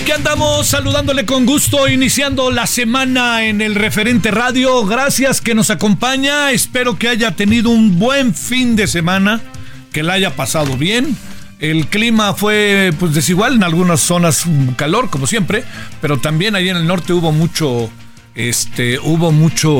Aquí 0.00 0.12
andamos 0.12 0.68
saludándole 0.68 1.26
con 1.26 1.44
gusto, 1.44 1.88
iniciando 1.88 2.52
la 2.52 2.66
semana 2.66 3.44
en 3.44 3.60
el 3.60 3.74
referente 3.74 4.30
radio. 4.30 4.86
Gracias 4.86 5.40
que 5.40 5.56
nos 5.56 5.70
acompaña. 5.70 6.52
Espero 6.52 6.98
que 6.98 7.08
haya 7.08 7.32
tenido 7.32 7.70
un 7.70 7.98
buen 7.98 8.32
fin 8.32 8.76
de 8.76 8.86
semana, 8.86 9.40
que 9.92 10.04
la 10.04 10.14
haya 10.14 10.36
pasado 10.36 10.76
bien. 10.76 11.16
El 11.58 11.88
clima 11.88 12.32
fue 12.34 12.92
pues 12.98 13.12
desigual, 13.12 13.54
en 13.54 13.64
algunas 13.64 14.00
zonas 14.00 14.44
calor, 14.76 15.10
como 15.10 15.26
siempre, 15.26 15.64
pero 16.00 16.18
también 16.18 16.54
ahí 16.54 16.68
en 16.68 16.76
el 16.76 16.86
norte 16.86 17.12
hubo 17.12 17.32
mucho, 17.32 17.90
este, 18.36 19.00
hubo 19.00 19.32
mucho, 19.32 19.74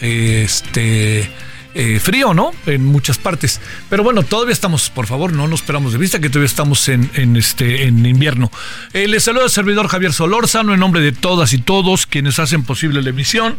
este, 0.00 1.30
eh, 1.78 2.00
frío, 2.00 2.32
¿no? 2.32 2.52
En 2.64 2.84
muchas 2.86 3.18
partes. 3.18 3.60
Pero 3.90 4.02
bueno, 4.02 4.22
todavía 4.22 4.54
estamos, 4.54 4.88
por 4.88 5.06
favor, 5.06 5.32
no 5.34 5.46
nos 5.46 5.60
esperamos 5.60 5.92
de 5.92 5.98
vista 5.98 6.18
que 6.18 6.30
todavía 6.30 6.46
estamos 6.46 6.88
en, 6.88 7.10
en 7.14 7.36
este, 7.36 7.86
en 7.86 8.04
invierno. 8.06 8.50
Eh, 8.94 9.06
les 9.06 9.24
saluda 9.24 9.44
el 9.44 9.50
servidor 9.50 9.86
Javier 9.88 10.14
Solórzano 10.14 10.72
en 10.72 10.80
nombre 10.80 11.02
de 11.02 11.12
todas 11.12 11.52
y 11.52 11.58
todos 11.58 12.06
quienes 12.06 12.38
hacen 12.38 12.64
posible 12.64 13.02
la 13.02 13.10
emisión. 13.10 13.56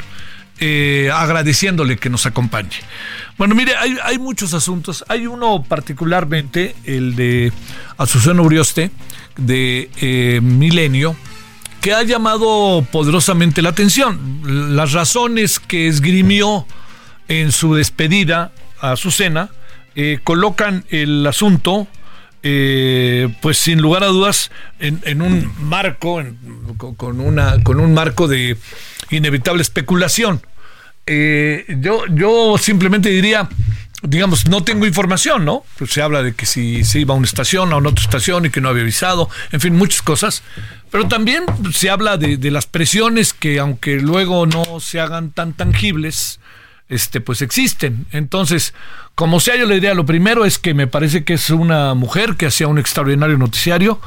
eh, 0.59 1.11
agradeciéndole 1.13 1.97
que 1.97 2.09
nos 2.09 2.25
acompañe. 2.25 2.77
Bueno, 3.37 3.53
mire, 3.53 3.73
hay, 3.75 4.17
muchos 4.17 4.55
asuntos. 4.55 5.05
Hay 5.07 5.27
uno 5.27 5.63
particularmente, 5.63 6.75
el 6.83 7.15
de 7.15 7.53
Azucena 7.97 8.41
Urioste, 8.41 8.89
de 9.37 9.91
eh, 10.01 10.39
Milenio, 10.41 11.15
que 11.81 11.93
ha 11.93 12.01
llamado 12.01 12.85
poderosamente 12.91 13.61
la 13.61 13.69
atención. 13.69 14.75
Las 14.75 14.93
razones 14.93 15.59
que 15.59 15.87
esgrimió 15.87 16.65
en 17.27 17.51
su 17.51 17.75
despedida 17.75 18.51
a 18.79 18.91
Azucena 18.91 19.49
eh, 19.99 20.19
colocan 20.23 20.85
el 20.89 21.25
asunto, 21.25 21.87
eh, 22.43 23.29
pues 23.41 23.57
sin 23.57 23.81
lugar 23.81 24.03
a 24.03 24.07
dudas, 24.07 24.51
en, 24.79 25.23
un 25.23 25.51
marco, 25.59 26.23
con, 26.77 27.19
un 27.19 27.93
marco 27.95 28.27
de 28.27 28.57
inevitable 29.09 29.63
especulación. 29.63 30.41
Eh, 31.07 31.65
yo, 31.79 32.05
yo 32.11 32.59
simplemente 32.59 33.09
diría, 33.09 33.49
digamos, 34.03 34.47
no 34.47 34.63
tengo 34.63 34.85
información, 34.85 35.45
¿no? 35.45 35.63
Pues 35.79 35.89
se 35.89 36.03
habla 36.03 36.21
de 36.21 36.35
que 36.35 36.45
si 36.45 36.83
se 36.83 36.99
iba 36.99 37.15
a 37.15 37.17
una 37.17 37.25
estación, 37.25 37.73
a 37.73 37.77
una 37.77 37.89
otra 37.89 38.03
estación 38.03 38.45
y 38.45 38.49
que 38.51 38.61
no 38.61 38.69
había 38.69 38.83
avisado, 38.83 39.31
en 39.51 39.61
fin, 39.61 39.75
muchas 39.75 40.03
cosas. 40.03 40.43
Pero 40.91 41.07
también 41.07 41.43
se 41.73 41.89
habla 41.89 42.17
de 42.17 42.51
las 42.51 42.67
presiones 42.67 43.33
que, 43.33 43.57
aunque 43.57 43.95
luego 43.95 44.45
no 44.45 44.79
se 44.79 44.99
hagan 44.99 45.31
tan 45.31 45.53
tangibles, 45.53 46.39
este, 46.89 47.21
pues 47.21 47.41
existen. 47.41 48.05
Entonces, 48.11 48.73
como 49.15 49.39
sea, 49.39 49.55
yo 49.55 49.65
le 49.65 49.75
diría, 49.75 49.93
lo 49.93 50.05
primero 50.05 50.45
es 50.45 50.59
que 50.59 50.73
me 50.73 50.87
parece 50.87 51.23
que 51.23 51.33
es 51.33 51.49
una 51.49 51.93
mujer 51.93 52.35
que 52.35 52.47
hacía 52.47 52.67
un 52.67 52.77
extraordinario 52.77 53.37
noticiario. 53.37 53.99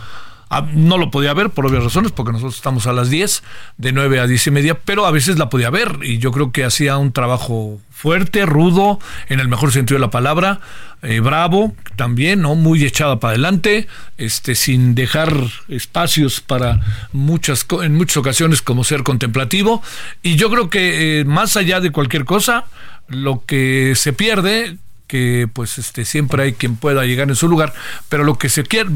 Ah, 0.50 0.66
No 0.74 0.98
lo 0.98 1.12
podía 1.12 1.32
ver 1.32 1.50
por 1.50 1.64
obvias 1.66 1.84
razones, 1.84 2.10
porque 2.10 2.32
nosotros 2.32 2.56
estamos 2.56 2.88
a 2.88 2.92
las 2.92 3.08
10, 3.08 3.42
de 3.78 3.92
9 3.92 4.18
a 4.18 4.26
10 4.26 4.48
y 4.48 4.50
media, 4.50 4.74
pero 4.74 5.06
a 5.06 5.12
veces 5.12 5.38
la 5.38 5.48
podía 5.48 5.70
ver 5.70 6.00
y 6.02 6.18
yo 6.18 6.32
creo 6.32 6.50
que 6.50 6.64
hacía 6.64 6.98
un 6.98 7.12
trabajo 7.12 7.80
fuerte, 7.90 8.46
rudo, 8.46 8.98
en 9.28 9.38
el 9.40 9.48
mejor 9.48 9.72
sentido 9.72 9.96
de 9.96 10.00
la 10.00 10.10
palabra, 10.10 10.60
eh, 11.02 11.20
bravo 11.20 11.74
también, 11.96 12.42
¿no? 12.42 12.56
Muy 12.56 12.84
echada 12.84 13.20
para 13.20 13.32
adelante, 13.32 13.86
este, 14.18 14.54
sin 14.56 14.94
dejar 14.96 15.32
espacios 15.68 16.40
para 16.40 16.80
muchas, 17.12 17.66
en 17.82 17.94
muchas 17.94 18.16
ocasiones 18.16 18.60
como 18.60 18.82
ser 18.82 19.04
contemplativo. 19.04 19.82
Y 20.22 20.34
yo 20.34 20.50
creo 20.50 20.68
que 20.68 21.20
eh, 21.20 21.24
más 21.24 21.56
allá 21.56 21.80
de 21.80 21.92
cualquier 21.92 22.24
cosa, 22.24 22.64
lo 23.06 23.44
que 23.46 23.92
se 23.94 24.12
pierde 24.12 24.78
que 25.10 25.48
pues 25.52 25.76
este 25.78 26.04
siempre 26.04 26.44
hay 26.44 26.52
quien 26.52 26.76
pueda 26.76 27.04
llegar 27.04 27.28
en 27.28 27.34
su 27.34 27.48
lugar, 27.48 27.74
pero 28.08 28.22
lo 28.22 28.38
que 28.38 28.48
se 28.48 28.62
quiere, 28.62 28.88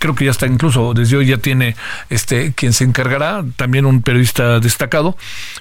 creo 0.00 0.16
que 0.16 0.24
ya 0.24 0.32
está 0.32 0.48
incluso 0.48 0.92
desde 0.92 1.16
hoy 1.16 1.26
ya 1.26 1.38
tiene 1.38 1.76
este 2.10 2.52
quien 2.52 2.72
se 2.72 2.82
encargará, 2.82 3.44
también 3.54 3.86
un 3.86 4.02
periodista 4.02 4.58
destacado, 4.58 5.16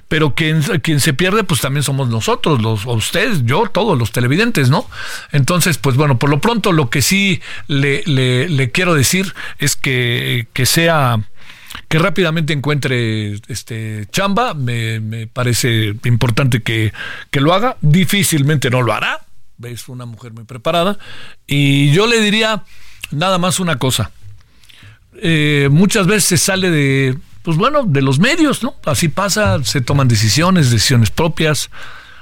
pero 0.08 0.34
quien, 0.34 0.64
quien 0.82 1.00
se 1.00 1.14
pierde 1.14 1.44
pues 1.44 1.62
también 1.62 1.84
somos 1.84 2.10
nosotros, 2.10 2.64
los 2.64 2.88
ustedes, 2.88 3.46
yo, 3.46 3.68
todos 3.72 3.96
los 3.96 4.12
televidentes, 4.12 4.72
¿no? 4.72 4.90
Entonces, 5.32 5.78
pues 5.78 5.96
bueno, 5.98 6.18
por 6.18 6.32
lo 6.32 6.42
pronto 6.42 6.72
lo 6.72 6.90
que 6.90 7.04
sí 7.04 7.40
le, 7.68 8.02
le, 8.08 8.50
le 8.50 8.72
quiero 8.72 8.96
decir 8.96 9.36
es 9.60 9.76
que, 9.76 10.48
que 10.54 10.66
sea 10.66 11.20
que 11.88 12.00
rápidamente 12.00 12.54
encuentre 12.54 13.34
este 13.48 14.08
chamba, 14.12 14.56
me, 14.56 15.00
me 15.00 15.28
parece 15.28 15.94
importante 16.06 16.64
que, 16.64 16.92
que 17.30 17.40
lo 17.40 17.54
haga, 17.54 17.78
difícilmente 17.82 18.72
no 18.72 18.82
lo 18.82 18.94
hará, 18.94 19.22
es 19.70 19.90
una 19.90 20.06
mujer 20.06 20.34
muy 20.34 20.44
preparada, 20.44 20.98
y 21.48 21.92
yo 21.92 22.08
le 22.08 22.22
diría 22.22 22.64
nada 23.12 23.38
más 23.38 23.60
una 23.60 23.78
cosa, 23.78 24.12
Eh, 25.24 25.68
muchas 25.70 26.08
veces 26.08 26.24
se 26.24 26.38
sale 26.38 26.72
de, 26.72 27.18
pues 27.44 27.58
bueno, 27.58 27.84
de 27.84 28.02
los 28.02 28.18
medios, 28.18 28.64
¿no? 28.64 28.76
Así 28.86 29.10
pasa, 29.10 29.62
se 29.64 29.82
toman 29.82 30.08
decisiones, 30.08 30.72
decisiones 30.72 31.12
propias, 31.12 31.70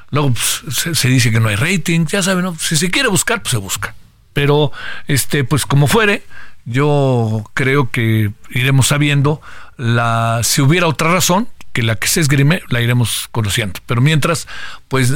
luego 0.09 0.33
pues, 0.33 0.75
se, 0.75 0.95
se 0.95 1.07
dice 1.07 1.31
que 1.31 1.39
no 1.39 1.50
hay 1.50 1.56
rating, 1.56 2.07
ya 2.07 2.21
saben, 2.24 2.44
¿no? 2.44 2.56
Si 2.57 2.75
se 2.75 2.89
quiere 2.89 3.07
buscar, 3.07 3.41
pues 3.41 3.51
se 3.51 3.57
busca. 3.57 3.94
Pero, 4.33 4.71
este, 5.07 5.44
pues 5.44 5.65
como 5.65 5.88
fuere, 5.88 6.24
yo 6.65 7.44
creo 7.53 7.89
que 7.89 8.31
iremos 8.50 8.88
sabiendo 8.88 9.39
la, 9.77 10.41
si 10.44 10.62
hubiera 10.62 10.88
otra 10.88 11.13
razón 11.13 11.47
que 11.74 11.83
la 11.83 11.95
que 11.95 12.07
se 12.07 12.21
esgrime 12.21 12.62
la 12.69 12.81
iremos 12.81 13.27
conociendo. 13.31 13.80
Pero 13.86 14.01
mientras, 14.01 14.48
pues 14.88 15.13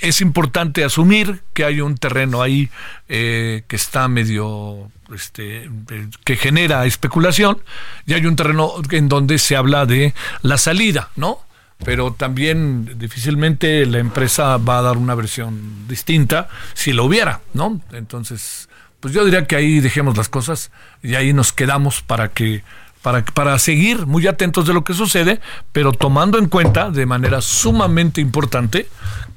es 0.00 0.20
importante 0.20 0.84
asumir 0.84 1.42
que 1.54 1.64
hay 1.64 1.80
un 1.80 1.96
terreno 1.96 2.42
ahí 2.42 2.70
eh, 3.08 3.64
que 3.66 3.76
está 3.76 4.08
medio, 4.08 4.90
este, 5.14 5.64
eh, 5.64 6.08
que 6.24 6.36
genera 6.36 6.86
especulación 6.86 7.58
y 8.06 8.14
hay 8.14 8.26
un 8.26 8.36
terreno 8.36 8.72
en 8.90 9.08
donde 9.08 9.38
se 9.38 9.56
habla 9.56 9.86
de 9.86 10.14
la 10.42 10.58
salida, 10.58 11.10
¿no? 11.16 11.40
pero 11.84 12.12
también 12.12 12.98
difícilmente 12.98 13.86
la 13.86 13.98
empresa 13.98 14.56
va 14.56 14.78
a 14.78 14.82
dar 14.82 14.96
una 14.96 15.14
versión 15.14 15.86
distinta 15.86 16.48
si 16.74 16.92
lo 16.92 17.04
hubiera, 17.04 17.40
¿no? 17.54 17.80
Entonces, 17.92 18.68
pues 19.00 19.14
yo 19.14 19.24
diría 19.24 19.46
que 19.46 19.56
ahí 19.56 19.80
dejemos 19.80 20.16
las 20.16 20.28
cosas. 20.28 20.70
y 21.02 21.14
ahí 21.14 21.32
nos 21.32 21.52
quedamos 21.52 22.02
para 22.02 22.28
que 22.28 22.62
para, 23.02 23.24
para 23.24 23.58
seguir 23.58 24.06
muy 24.06 24.26
atentos 24.26 24.66
de 24.66 24.74
lo 24.74 24.84
que 24.84 24.94
sucede, 24.94 25.40
pero 25.72 25.92
tomando 25.92 26.38
en 26.38 26.48
cuenta 26.48 26.90
de 26.90 27.06
manera 27.06 27.40
sumamente 27.40 28.20
importante 28.20 28.88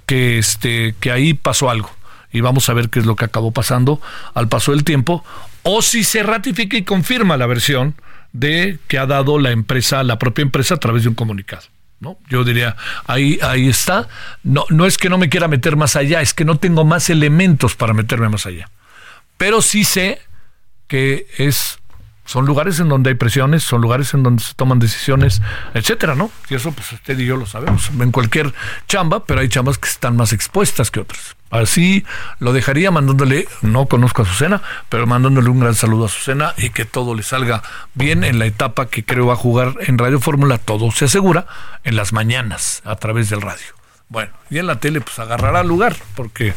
que, 0.05 0.37
este, 0.37 0.95
que 0.99 1.11
ahí 1.11 1.33
pasó 1.33 1.69
algo. 1.69 1.89
Y 2.31 2.41
vamos 2.41 2.69
a 2.69 2.73
ver 2.73 2.89
qué 2.89 2.99
es 2.99 3.05
lo 3.05 3.15
que 3.15 3.25
acabó 3.25 3.51
pasando 3.51 4.01
al 4.33 4.47
paso 4.47 4.71
del 4.71 4.83
tiempo, 4.83 5.23
o 5.63 5.81
si 5.81 6.03
se 6.03 6.23
ratifica 6.23 6.77
y 6.77 6.83
confirma 6.83 7.37
la 7.37 7.45
versión 7.45 7.95
de 8.33 8.79
que 8.87 8.97
ha 8.97 9.05
dado 9.05 9.37
la 9.37 9.51
empresa, 9.51 10.03
la 10.03 10.17
propia 10.17 10.43
empresa 10.43 10.75
a 10.75 10.77
través 10.77 11.03
de 11.03 11.09
un 11.09 11.15
comunicado. 11.15 11.63
¿no? 11.99 12.17
Yo 12.29 12.43
diría, 12.43 12.75
ahí, 13.05 13.37
ahí 13.43 13.69
está. 13.69 14.07
No, 14.43 14.65
no 14.69 14.85
es 14.85 14.97
que 14.97 15.09
no 15.09 15.17
me 15.17 15.29
quiera 15.29 15.47
meter 15.47 15.75
más 15.75 15.95
allá, 15.95 16.21
es 16.21 16.33
que 16.33 16.45
no 16.45 16.57
tengo 16.57 16.83
más 16.83 17.09
elementos 17.09 17.75
para 17.75 17.93
meterme 17.93 18.27
más 18.27 18.45
allá. 18.45 18.69
Pero 19.37 19.61
sí 19.61 19.83
sé 19.83 20.19
que 20.87 21.27
es 21.37 21.79
son 22.31 22.45
lugares 22.45 22.79
en 22.79 22.87
donde 22.87 23.09
hay 23.09 23.15
presiones, 23.15 23.61
son 23.61 23.81
lugares 23.81 24.13
en 24.13 24.23
donde 24.23 24.41
se 24.41 24.53
toman 24.53 24.79
decisiones, 24.79 25.41
etcétera, 25.73 26.15
¿no? 26.15 26.31
Y 26.49 26.55
eso, 26.55 26.71
pues 26.71 26.93
usted 26.93 27.19
y 27.19 27.25
yo 27.25 27.35
lo 27.35 27.45
sabemos 27.45 27.91
en 27.99 28.09
cualquier 28.13 28.53
chamba, 28.87 29.25
pero 29.25 29.41
hay 29.41 29.49
chambas 29.49 29.77
que 29.77 29.89
están 29.89 30.15
más 30.15 30.31
expuestas 30.31 30.91
que 30.91 31.01
otras. 31.01 31.35
Así 31.49 32.05
lo 32.39 32.53
dejaría 32.53 32.89
mandándole, 32.89 33.49
no 33.61 33.87
conozco 33.87 34.21
a 34.21 34.25
Azucena, 34.25 34.61
pero 34.87 35.05
mandándole 35.07 35.49
un 35.49 35.59
gran 35.59 35.75
saludo 35.75 36.03
a 36.03 36.05
Azucena 36.05 36.53
y 36.55 36.69
que 36.69 36.85
todo 36.85 37.15
le 37.15 37.23
salga 37.23 37.63
bien 37.95 38.23
en 38.23 38.39
la 38.39 38.45
etapa 38.45 38.85
que 38.85 39.03
creo 39.03 39.27
va 39.27 39.33
a 39.33 39.35
jugar 39.35 39.73
en 39.81 39.97
Radio 39.97 40.21
Fórmula, 40.21 40.57
todo 40.57 40.89
se 40.91 41.05
asegura, 41.05 41.47
en 41.83 41.97
las 41.97 42.13
mañanas, 42.13 42.81
a 42.85 42.95
través 42.95 43.29
del 43.29 43.41
radio. 43.41 43.80
Bueno, 44.11 44.33
y 44.49 44.57
en 44.57 44.67
la 44.67 44.77
tele 44.77 44.99
pues 44.99 45.17
agarrará 45.19 45.63
lugar, 45.63 45.95
porque, 46.15 46.53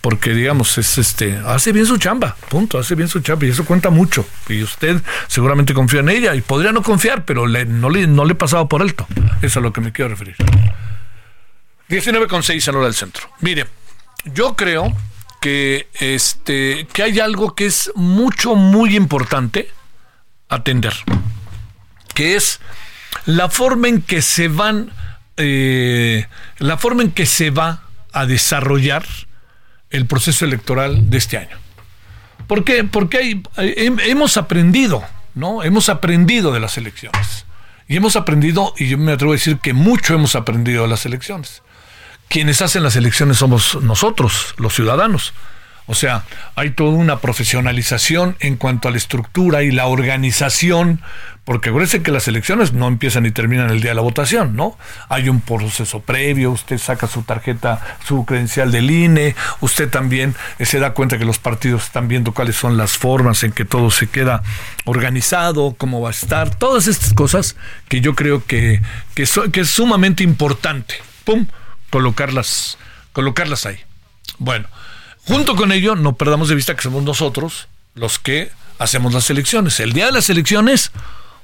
porque 0.00 0.30
digamos, 0.34 0.78
es 0.78 0.98
este, 0.98 1.36
hace 1.44 1.72
bien 1.72 1.84
su 1.84 1.98
chamba, 1.98 2.36
punto, 2.48 2.78
hace 2.78 2.94
bien 2.94 3.08
su 3.08 3.18
chamba, 3.18 3.44
y 3.44 3.50
eso 3.50 3.64
cuenta 3.64 3.90
mucho. 3.90 4.24
Y 4.48 4.62
usted 4.62 5.02
seguramente 5.26 5.74
confía 5.74 5.98
en 5.98 6.10
ella, 6.10 6.32
y 6.36 6.42
podría 6.42 6.70
no 6.70 6.80
confiar, 6.80 7.24
pero 7.24 7.48
le, 7.48 7.64
no, 7.64 7.90
le, 7.90 8.06
no 8.06 8.24
le 8.24 8.34
he 8.34 8.36
pasado 8.36 8.68
por 8.68 8.82
alto. 8.82 9.04
Eso 9.38 9.46
es 9.46 9.56
a 9.56 9.60
lo 9.60 9.72
que 9.72 9.80
me 9.80 9.90
quiero 9.90 10.10
referir. 10.10 10.36
19,6 11.88 12.68
a 12.68 12.70
la 12.70 12.78
hora 12.78 12.86
del 12.86 12.94
centro. 12.94 13.28
Mire, 13.40 13.66
yo 14.26 14.54
creo 14.54 14.96
que 15.40 15.88
este 15.94 16.86
que 16.92 17.02
hay 17.02 17.18
algo 17.18 17.56
que 17.56 17.66
es 17.66 17.90
mucho, 17.96 18.54
muy 18.54 18.94
importante 18.94 19.68
atender, 20.48 20.94
que 22.14 22.36
es 22.36 22.60
la 23.26 23.48
forma 23.48 23.88
en 23.88 24.02
que 24.02 24.22
se 24.22 24.46
van 24.46 24.92
eh, 25.36 26.26
la 26.58 26.76
forma 26.76 27.02
en 27.02 27.10
que 27.12 27.26
se 27.26 27.50
va 27.50 27.82
a 28.12 28.26
desarrollar 28.26 29.04
el 29.90 30.06
proceso 30.06 30.44
electoral 30.44 31.10
de 31.10 31.18
este 31.18 31.38
año. 31.38 31.56
¿Por 32.46 32.64
qué? 32.64 32.84
Porque 32.84 33.42
hemos 33.56 34.36
aprendido, 34.36 35.04
¿no? 35.34 35.62
Hemos 35.62 35.88
aprendido 35.88 36.52
de 36.52 36.60
las 36.60 36.76
elecciones. 36.76 37.46
Y 37.88 37.96
hemos 37.96 38.16
aprendido, 38.16 38.74
y 38.76 38.88
yo 38.88 38.98
me 38.98 39.12
atrevo 39.12 39.32
a 39.32 39.36
decir 39.36 39.58
que 39.58 39.72
mucho 39.72 40.14
hemos 40.14 40.34
aprendido 40.34 40.82
de 40.82 40.88
las 40.88 41.06
elecciones. 41.06 41.62
Quienes 42.28 42.62
hacen 42.62 42.82
las 42.82 42.96
elecciones 42.96 43.36
somos 43.36 43.78
nosotros, 43.82 44.54
los 44.56 44.74
ciudadanos. 44.74 45.34
O 45.86 45.94
sea, 45.94 46.24
hay 46.54 46.70
toda 46.70 46.90
una 46.90 47.18
profesionalización 47.18 48.36
en 48.40 48.56
cuanto 48.56 48.88
a 48.88 48.90
la 48.92 48.96
estructura 48.96 49.62
y 49.62 49.72
la 49.72 49.86
organización, 49.86 51.00
porque 51.44 51.70
acuérdense 51.70 52.02
que 52.02 52.12
las 52.12 52.28
elecciones 52.28 52.72
no 52.72 52.86
empiezan 52.86 53.26
y 53.26 53.32
terminan 53.32 53.68
el 53.70 53.80
día 53.80 53.90
de 53.90 53.96
la 53.96 54.02
votación, 54.02 54.54
¿no? 54.54 54.78
Hay 55.08 55.28
un 55.28 55.40
proceso 55.40 56.00
previo, 56.00 56.52
usted 56.52 56.78
saca 56.78 57.08
su 57.08 57.22
tarjeta, 57.22 57.98
su 58.06 58.24
credencial 58.24 58.70
del 58.70 58.90
INE, 58.90 59.34
usted 59.60 59.90
también 59.90 60.36
eh, 60.60 60.66
se 60.66 60.78
da 60.78 60.94
cuenta 60.94 61.18
que 61.18 61.24
los 61.24 61.38
partidos 61.38 61.84
están 61.84 62.06
viendo 62.06 62.32
cuáles 62.32 62.54
son 62.54 62.76
las 62.76 62.92
formas 62.92 63.42
en 63.42 63.50
que 63.50 63.64
todo 63.64 63.90
se 63.90 64.08
queda 64.08 64.44
organizado, 64.84 65.74
cómo 65.76 66.00
va 66.00 66.10
a 66.10 66.12
estar, 66.12 66.54
todas 66.54 66.86
estas 66.86 67.12
cosas 67.12 67.56
que 67.88 68.00
yo 68.00 68.14
creo 68.14 68.44
que, 68.46 68.80
que, 69.16 69.26
que 69.52 69.60
es 69.60 69.68
sumamente 69.68 70.22
importante, 70.22 70.94
¡pum!, 71.24 71.46
colocarlas, 71.90 72.78
colocarlas 73.12 73.66
ahí. 73.66 73.80
Bueno. 74.38 74.68
Junto 75.26 75.54
con 75.54 75.72
ello, 75.72 75.94
no 75.94 76.16
perdamos 76.16 76.48
de 76.48 76.54
vista 76.54 76.74
que 76.74 76.82
somos 76.82 77.02
nosotros 77.04 77.68
los 77.94 78.18
que 78.18 78.50
hacemos 78.78 79.12
las 79.12 79.30
elecciones. 79.30 79.78
El 79.80 79.92
día 79.92 80.06
de 80.06 80.12
las 80.12 80.28
elecciones, 80.30 80.90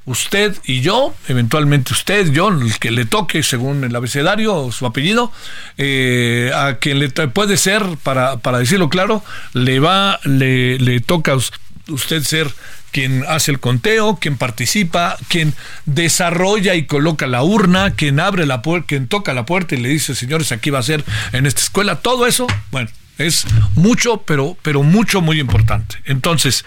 usted 0.05 0.57
y 0.65 0.81
yo, 0.81 1.15
eventualmente 1.29 1.93
usted, 1.93 2.33
yo, 2.33 2.49
el 2.49 2.79
que 2.79 2.91
le 2.91 3.05
toque 3.05 3.43
según 3.43 3.85
el 3.85 3.95
abecedario 3.95 4.55
o 4.55 4.73
su 4.73 4.87
apellido, 4.87 5.31
eh, 5.77 6.51
a 6.55 6.79
quien 6.79 6.99
le 6.99 7.09
puede 7.11 7.57
ser, 7.57 7.85
para, 8.03 8.39
para 8.39 8.59
decirlo 8.59 8.89
claro, 8.89 9.23
le 9.53 9.79
va, 9.79 10.19
le, 10.25 10.79
le 10.79 11.01
toca 11.01 11.33
a 11.33 11.37
usted 11.37 12.23
ser 12.23 12.53
quien 12.91 13.25
hace 13.29 13.51
el 13.51 13.61
conteo, 13.61 14.17
quien 14.17 14.37
participa, 14.37 15.17
quien 15.29 15.55
desarrolla 15.85 16.75
y 16.75 16.87
coloca 16.87 17.27
la 17.27 17.43
urna, 17.43 17.93
quien 17.93 18.19
abre 18.19 18.47
la 18.47 18.63
puerta, 18.63 18.87
quien 18.87 19.09
toca 19.09 19.35
la 19.35 19.47
puerta 19.47 19.75
y 19.75 19.79
le 19.79 19.91
dice, 19.91 20.15
señores, 20.15 20.53
aquí 20.53 20.71
va 20.71 20.79
a 20.79 20.83
ser 20.83 21.05
en 21.33 21.47
esta 21.47 21.61
escuela, 21.61 21.97
todo 21.97 22.27
eso, 22.27 22.47
bueno, 22.71 22.91
es 23.19 23.47
mucho, 23.75 24.23
pero, 24.23 24.57
pero 24.63 24.83
mucho, 24.83 25.21
muy 25.21 25.41
importante. 25.41 25.97
Entonces, 26.05 26.65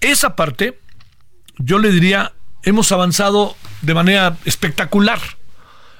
esa 0.00 0.34
parte, 0.34 0.78
yo 1.58 1.78
le 1.78 1.90
diría, 1.90 2.32
hemos 2.62 2.90
avanzado 2.92 3.56
de 3.82 3.94
manera 3.94 4.36
espectacular. 4.44 5.20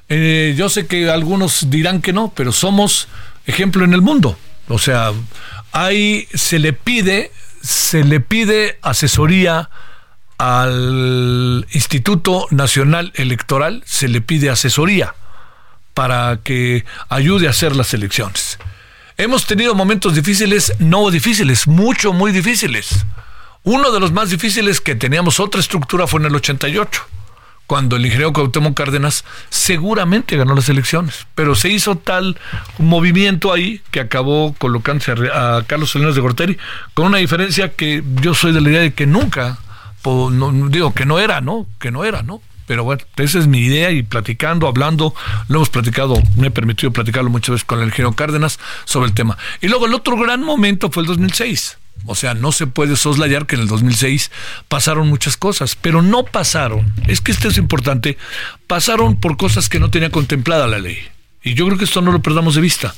Eh, 0.09 0.55
yo 0.57 0.69
sé 0.69 0.87
que 0.87 1.09
algunos 1.11 1.71
dirán 1.71 2.03
que 2.03 2.13
no, 2.13 2.33
pero 2.35 2.53
somos 2.53 3.09
ejemplo 3.47 3.85
en 3.85 3.95
el 3.95 4.03
mundo. 4.03 4.39
O 4.69 4.79
sea, 4.79 5.13
ahí 5.73 6.27
se 6.35 6.59
le 6.59 6.73
pide, 6.73 7.31
se 7.63 8.05
le 8.05 8.21
pide 8.21 8.79
asesoría 8.83 9.71
al 10.39 11.67
Instituto 11.73 12.47
Nacional 12.51 13.13
Electoral, 13.15 13.83
se 13.87 14.09
le 14.09 14.21
pide 14.21 14.51
asesoría 14.51 15.15
para 15.93 16.41
que 16.43 16.85
ayude 17.09 17.47
a 17.47 17.51
hacer 17.51 17.77
las 17.77 17.95
elecciones. 17.95 18.54
Hemos 19.17 19.47
tenido 19.47 19.77
momentos 19.77 20.17
difíciles, 20.17 20.73
no 20.81 21.09
difíciles, 21.09 21.69
mucho, 21.69 22.13
muy 22.13 22.33
difíciles. 22.33 23.07
Uno 23.63 23.93
de 23.93 24.01
los 24.01 24.11
más 24.11 24.31
difíciles 24.31 24.81
que 24.81 24.97
teníamos 24.97 25.39
otra 25.39 25.61
estructura 25.61 26.09
fue 26.09 26.19
en 26.19 26.27
el 26.27 26.35
88, 26.35 27.01
cuando 27.69 27.95
el 27.95 28.05
ingeniero 28.05 28.33
Cuauhtémoc 28.33 28.77
Cárdenas 28.77 29.25
seguramente 29.51 30.37
ganó 30.37 30.57
las 30.57 30.69
elecciones, 30.69 31.29
pero 31.37 31.55
se 31.55 31.69
hizo 31.69 31.95
tal 31.95 32.37
movimiento 32.79 33.53
ahí 33.53 33.81
que 33.93 34.01
acabó 34.01 34.53
colocándose 34.59 35.13
a, 35.33 35.63
Carlos 35.65 35.93
Salinas 35.93 36.17
de 36.17 36.21
Gorteri 36.21 36.59
con 36.95 37.07
una 37.07 37.19
diferencia 37.19 37.69
que 37.69 38.03
yo 38.21 38.35
soy 38.35 38.53
de 38.53 38.61
la 38.61 38.71
idea 38.71 38.81
de 38.81 38.95
que 38.95 39.07
nunca, 39.07 39.59
digo 40.71 40.93
que 40.93 41.07
no 41.07 41.21
era, 41.21 41.41
¿no? 41.41 41.69
Que 41.79 41.93
no 41.93 42.05
era, 42.05 42.25
¿no? 42.25 42.43
Pero 42.67 42.85
bueno, 42.85 43.03
esa 43.17 43.39
es 43.39 43.47
mi 43.47 43.59
idea 43.59 43.91
y 43.91 44.03
platicando, 44.03 44.67
hablando, 44.67 45.15
lo 45.49 45.57
hemos 45.57 45.71
platicado, 45.71 46.23
me 46.37 46.49
he 46.49 46.51
permitido 46.51 46.93
platicarlo 46.93 47.31
muchas 47.31 47.55
veces 47.55 47.65
con 47.65 47.81
el 47.81 47.87
ingeniero 47.87 48.15
Cárdenas 48.15 48.59
sobre 48.85 49.09
el 49.09 49.15
tema. 49.15 49.37
Y 49.61 49.69
luego 49.69 49.87
el 49.87 49.95
otro 49.95 50.17
gran 50.17 50.43
momento 50.43 50.91
fue 50.91 51.03
el 51.03 51.07
2006. 51.09 51.79
O 52.07 52.15
sea, 52.15 52.35
no 52.35 52.53
se 52.53 52.67
puede 52.67 52.97
soslayar 52.97 53.47
que 53.47 53.57
en 53.57 53.63
el 53.63 53.69
2006 53.69 54.31
pasaron 54.69 55.09
muchas 55.09 55.37
cosas, 55.37 55.77
pero 55.77 56.03
no 56.03 56.25
pasaron, 56.25 56.93
es 57.07 57.21
que 57.21 57.33
esto 57.33 57.49
es 57.49 57.57
importante, 57.57 58.19
pasaron 58.67 59.19
por 59.19 59.37
cosas 59.37 59.69
que 59.69 59.81
no 59.81 59.91
tenía 59.91 60.11
contemplada 60.11 60.67
la 60.67 60.79
ley. 60.79 60.99
Y 61.43 61.55
yo 61.55 61.67
creo 61.67 61.79
que 61.79 61.85
esto 61.85 62.03
no 62.03 62.13
lo 62.13 62.21
perdamos 62.21 62.55
de 62.55 62.61
vista. 62.61 62.95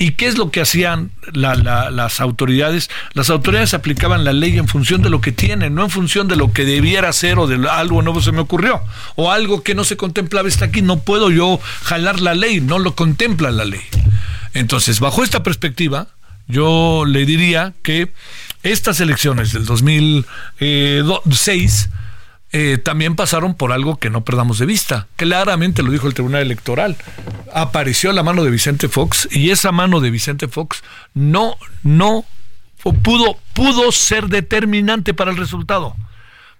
¿Y 0.00 0.12
qué 0.12 0.28
es 0.28 0.38
lo 0.38 0.52
que 0.52 0.60
hacían 0.60 1.10
las 1.32 2.20
autoridades? 2.20 2.88
Las 3.14 3.30
autoridades 3.30 3.74
aplicaban 3.74 4.24
la 4.24 4.32
ley 4.32 4.56
en 4.56 4.68
función 4.68 5.02
de 5.02 5.10
lo 5.10 5.20
que 5.20 5.32
tienen, 5.32 5.74
no 5.74 5.82
en 5.82 5.90
función 5.90 6.28
de 6.28 6.36
lo 6.36 6.52
que 6.52 6.64
debiera 6.64 7.12
ser 7.12 7.40
o 7.40 7.48
de 7.48 7.68
algo 7.68 8.00
nuevo 8.02 8.22
se 8.22 8.30
me 8.30 8.38
ocurrió, 8.38 8.80
o 9.16 9.32
algo 9.32 9.64
que 9.64 9.74
no 9.74 9.82
se 9.82 9.96
contemplaba 9.96 10.48
está 10.48 10.66
aquí, 10.66 10.82
no 10.82 11.00
puedo 11.00 11.32
yo 11.32 11.58
jalar 11.82 12.20
la 12.20 12.34
ley, 12.34 12.60
no 12.60 12.78
lo 12.78 12.94
contempla 12.94 13.50
la 13.50 13.64
ley. 13.64 13.82
Entonces, 14.54 15.00
bajo 15.00 15.24
esta 15.24 15.42
perspectiva, 15.42 16.06
yo 16.46 17.02
le 17.04 17.26
diría 17.26 17.74
que 17.82 18.12
estas 18.62 19.00
elecciones 19.00 19.52
del 19.52 19.64
2006 19.64 21.88
eh, 22.52 22.78
también 22.78 23.14
pasaron 23.14 23.54
por 23.54 23.72
algo 23.72 23.96
que 23.96 24.10
no 24.10 24.24
perdamos 24.24 24.58
de 24.58 24.66
vista. 24.66 25.06
Claramente 25.16 25.82
lo 25.82 25.92
dijo 25.92 26.06
el 26.06 26.14
Tribunal 26.14 26.42
Electoral. 26.42 26.96
Apareció 27.52 28.12
la 28.12 28.22
mano 28.22 28.44
de 28.44 28.50
Vicente 28.50 28.88
Fox 28.88 29.28
y 29.30 29.50
esa 29.50 29.72
mano 29.72 30.00
de 30.00 30.10
Vicente 30.10 30.48
Fox 30.48 30.82
no, 31.14 31.56
no 31.82 32.24
pudo, 33.02 33.38
pudo 33.52 33.92
ser 33.92 34.28
determinante 34.28 35.14
para 35.14 35.30
el 35.30 35.36
resultado. 35.36 35.94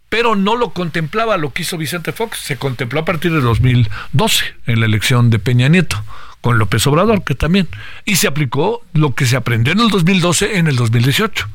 Pero 0.08 0.36
no 0.36 0.56
lo 0.56 0.70
contemplaba 0.70 1.36
lo 1.36 1.52
que 1.52 1.62
hizo 1.62 1.76
Vicente 1.76 2.12
Fox. 2.12 2.38
Se 2.38 2.56
contempló 2.56 3.00
a 3.00 3.04
partir 3.04 3.32
de 3.32 3.40
2012 3.40 4.44
en 4.66 4.80
la 4.80 4.86
elección 4.86 5.30
de 5.30 5.38
Peña 5.38 5.68
Nieto 5.68 6.02
con 6.40 6.58
López 6.58 6.86
Obrador, 6.86 7.24
que 7.24 7.34
también. 7.34 7.68
Y 8.04 8.16
se 8.16 8.26
aplicó 8.26 8.82
lo 8.92 9.14
que 9.14 9.26
se 9.26 9.36
aprendió 9.36 9.72
en 9.72 9.80
el 9.80 9.88
2012 9.88 10.58
en 10.58 10.66
el 10.66 10.76
2018. 10.76 11.48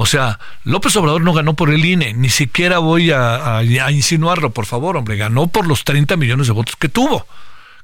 O 0.00 0.06
sea, 0.06 0.38
López 0.62 0.94
Obrador 0.94 1.22
no 1.22 1.32
ganó 1.32 1.54
por 1.54 1.70
el 1.70 1.84
INE, 1.84 2.14
ni 2.14 2.30
siquiera 2.30 2.78
voy 2.78 3.10
a, 3.10 3.62
insinuarlo, 3.90 4.50
por 4.50 4.64
favor, 4.64 4.96
hombre, 4.96 5.16
ganó 5.16 5.48
por 5.48 5.66
los 5.66 5.82
30 5.82 6.16
millones 6.16 6.46
de 6.46 6.52
votos 6.52 6.76
que 6.76 6.88
tuvo 6.88 7.26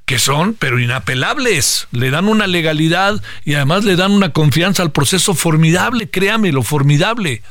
que 0.05 0.17
son, 0.17 0.53
pero 0.53 0.79
inapelables. 0.79 1.87
Le 1.91 2.11
dan 2.11 2.29
una 2.29 2.47
legalidad 2.47 3.21
y 3.43 3.55
además 3.55 3.83
le 3.83 3.95
dan 3.95 4.11
una 4.11 4.29
confianza 4.29 4.83
al 4.83 4.91
proceso 4.91 5.33
formidable, 5.33 6.09
créame, 6.09 6.51
lo 6.51 6.63
formidable. 6.63 7.41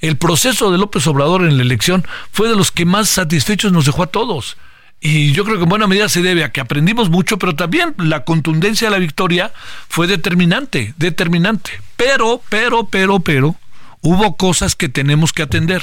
el 0.00 0.16
proceso 0.16 0.70
de 0.70 0.78
López 0.78 1.06
Obrador 1.06 1.44
en 1.44 1.56
la 1.56 1.62
elección 1.62 2.04
fue 2.32 2.48
de 2.48 2.56
los 2.56 2.72
que 2.72 2.84
más 2.84 3.08
satisfechos 3.08 3.72
nos 3.72 3.86
dejó 3.86 4.02
a 4.02 4.08
todos. 4.08 4.58
Y 5.00 5.32
yo 5.32 5.44
creo 5.44 5.56
que 5.56 5.62
en 5.62 5.68
buena 5.68 5.86
medida 5.86 6.10
se 6.10 6.20
debe 6.20 6.44
a 6.44 6.52
que 6.52 6.60
aprendimos 6.60 7.08
mucho, 7.08 7.38
pero 7.38 7.54
también 7.54 7.94
la 7.96 8.24
contundencia 8.24 8.88
de 8.88 8.92
la 8.92 8.98
victoria 8.98 9.52
fue 9.88 10.06
determinante, 10.06 10.92
determinante. 10.98 11.80
Pero, 11.96 12.42
pero, 12.50 12.86
pero, 12.86 13.20
pero, 13.20 13.56
hubo 14.02 14.36
cosas 14.36 14.76
que 14.76 14.88
tenemos 14.88 15.32
que 15.32 15.42
atender. 15.42 15.82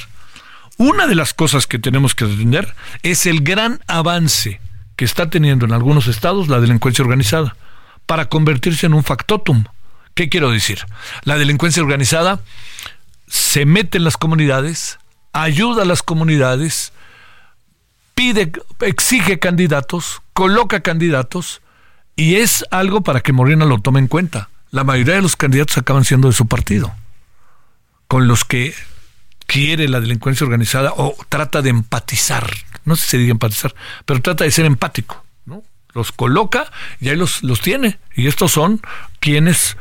Una 0.78 1.08
de 1.08 1.16
las 1.16 1.34
cosas 1.34 1.68
que 1.68 1.80
tenemos 1.80 2.14
que 2.14 2.26
atender 2.26 2.76
es 3.04 3.26
el 3.26 3.42
gran 3.42 3.80
avance 3.88 4.62
que 4.96 5.06
está 5.06 5.30
teniendo 5.30 5.66
en 5.66 5.74
algunos 5.74 6.08
estados 6.08 6.48
la 6.48 6.60
delincuencia 6.60 7.04
organizada 7.04 7.56
para 8.06 8.26
convertirse 8.30 8.86
en 8.86 8.94
un 8.94 9.04
factotum. 9.04 9.66
¿Qué 10.14 10.30
quiero 10.30 10.52
decir? 10.52 10.80
La 11.24 11.38
delincuencia 11.38 11.84
organizada 11.84 12.42
se 13.28 13.66
mete 13.66 14.00
en 14.00 14.04
las 14.04 14.18
comunidades, 14.18 14.98
ayuda 15.34 15.84
a 15.84 15.86
las 15.86 16.02
comunidades, 16.02 16.94
pide, 18.16 18.52
exige 18.80 19.38
candidatos, 19.38 20.22
coloca 20.34 20.80
candidatos 20.80 21.62
y 22.16 22.36
es 22.36 22.66
algo 22.72 23.02
para 23.02 23.22
que 23.22 23.34
Morena 23.34 23.66
lo 23.66 23.80
tome 23.80 24.00
en 24.00 24.08
cuenta. 24.08 24.50
La 24.72 24.84
mayoría 24.84 25.16
de 25.16 25.22
los 25.22 25.36
candidatos 25.36 25.78
acaban 25.78 26.04
siendo 26.04 26.28
de 26.28 26.34
su 26.34 26.48
partido, 26.48 26.96
con 28.08 28.28
los 28.28 28.46
que 28.46 28.74
quiere 29.46 29.88
la 29.88 30.00
delincuencia 30.00 30.46
organizada 30.46 30.94
o 30.96 31.16
trata 31.30 31.62
de 31.62 31.70
empatizar. 31.70 32.50
No 32.86 32.96
sé 32.96 33.04
si 33.04 33.10
se 33.12 33.18
diga 33.18 33.32
empatizar, 33.32 33.74
pero 34.06 34.22
trata 34.22 34.44
de 34.44 34.52
ser 34.52 34.66
empático. 34.66 35.24
¿no? 35.46 35.64
Los 35.94 36.12
coloca 36.12 36.72
y 37.00 37.10
ahí 37.10 37.16
los, 37.16 37.44
los 37.44 37.62
tiene. 37.62 38.00
Y 38.16 38.28
estos 38.28 38.52
son 38.52 38.82
quienes 39.20 39.78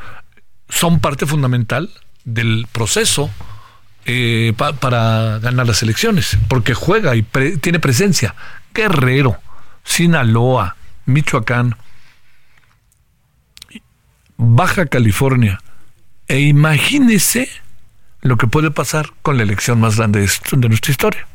son 0.69 1.01
parte 1.01 1.27
fundamental 1.27 1.91
del 2.25 2.67
proceso 2.73 3.31
eh, 4.05 4.53
para 4.57 5.39
ganar 5.41 5.67
las 5.67 5.83
elecciones, 5.83 6.39
porque 6.49 6.75
juega 6.75 7.17
y 7.17 7.23
tiene 7.61 7.81
presencia. 7.81 8.35
Guerrero, 8.73 9.39
Sinaloa, 9.85 10.77
Michoacán, 11.07 11.77
Baja 14.37 14.87
California. 14.87 15.61
E 16.29 16.41
imagínese 16.41 17.49
lo 18.27 18.37
que 18.37 18.47
puede 18.47 18.71
pasar 18.71 19.13
con 19.23 19.37
la 19.37 19.43
elección 19.43 19.81
más 19.81 19.97
grande 19.97 20.29
de 20.53 20.69
nuestra 20.69 20.91
historia. 20.91 21.27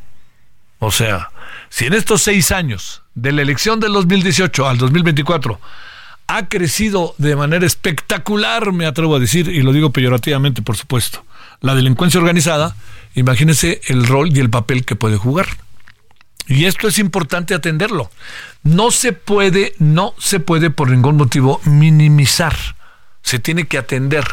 O 0.79 0.91
sea, 0.91 1.29
si 1.69 1.86
en 1.86 1.93
estos 1.93 2.21
seis 2.21 2.51
años, 2.51 3.03
de 3.15 3.31
la 3.31 3.41
elección 3.41 3.79
del 3.79 3.93
2018 3.93 4.67
al 4.67 4.77
2024, 4.77 5.60
ha 6.27 6.48
crecido 6.48 7.13
de 7.17 7.36
manera 7.36 7.65
espectacular, 7.65 8.71
me 8.71 8.86
atrevo 8.86 9.15
a 9.15 9.19
decir, 9.19 9.48
y 9.48 9.62
lo 9.62 9.74
digo 9.74 9.91
peyorativamente, 9.91 10.62
por 10.62 10.77
supuesto, 10.77 11.25
la 11.60 11.75
delincuencia 11.75 12.19
organizada, 12.19 12.75
imagínense 13.15 13.81
el 13.88 14.07
rol 14.07 14.36
y 14.36 14.39
el 14.39 14.50
papel 14.50 14.86
que 14.86 14.95
puede 14.95 15.17
jugar. 15.17 15.48
Y 16.48 16.65
esto 16.65 16.88
es 16.88 17.00
importante 17.00 17.53
atenderlo. 17.53 18.10
No 18.63 18.91
se 18.91 19.13
puede, 19.13 19.74
no 19.77 20.13
se 20.17 20.39
puede 20.39 20.69
por 20.69 20.89
ningún 20.89 21.17
motivo 21.17 21.62
minimizar. 21.65 22.55
Se 23.21 23.39
tiene 23.39 23.67
que 23.67 23.77
atender. 23.77 24.25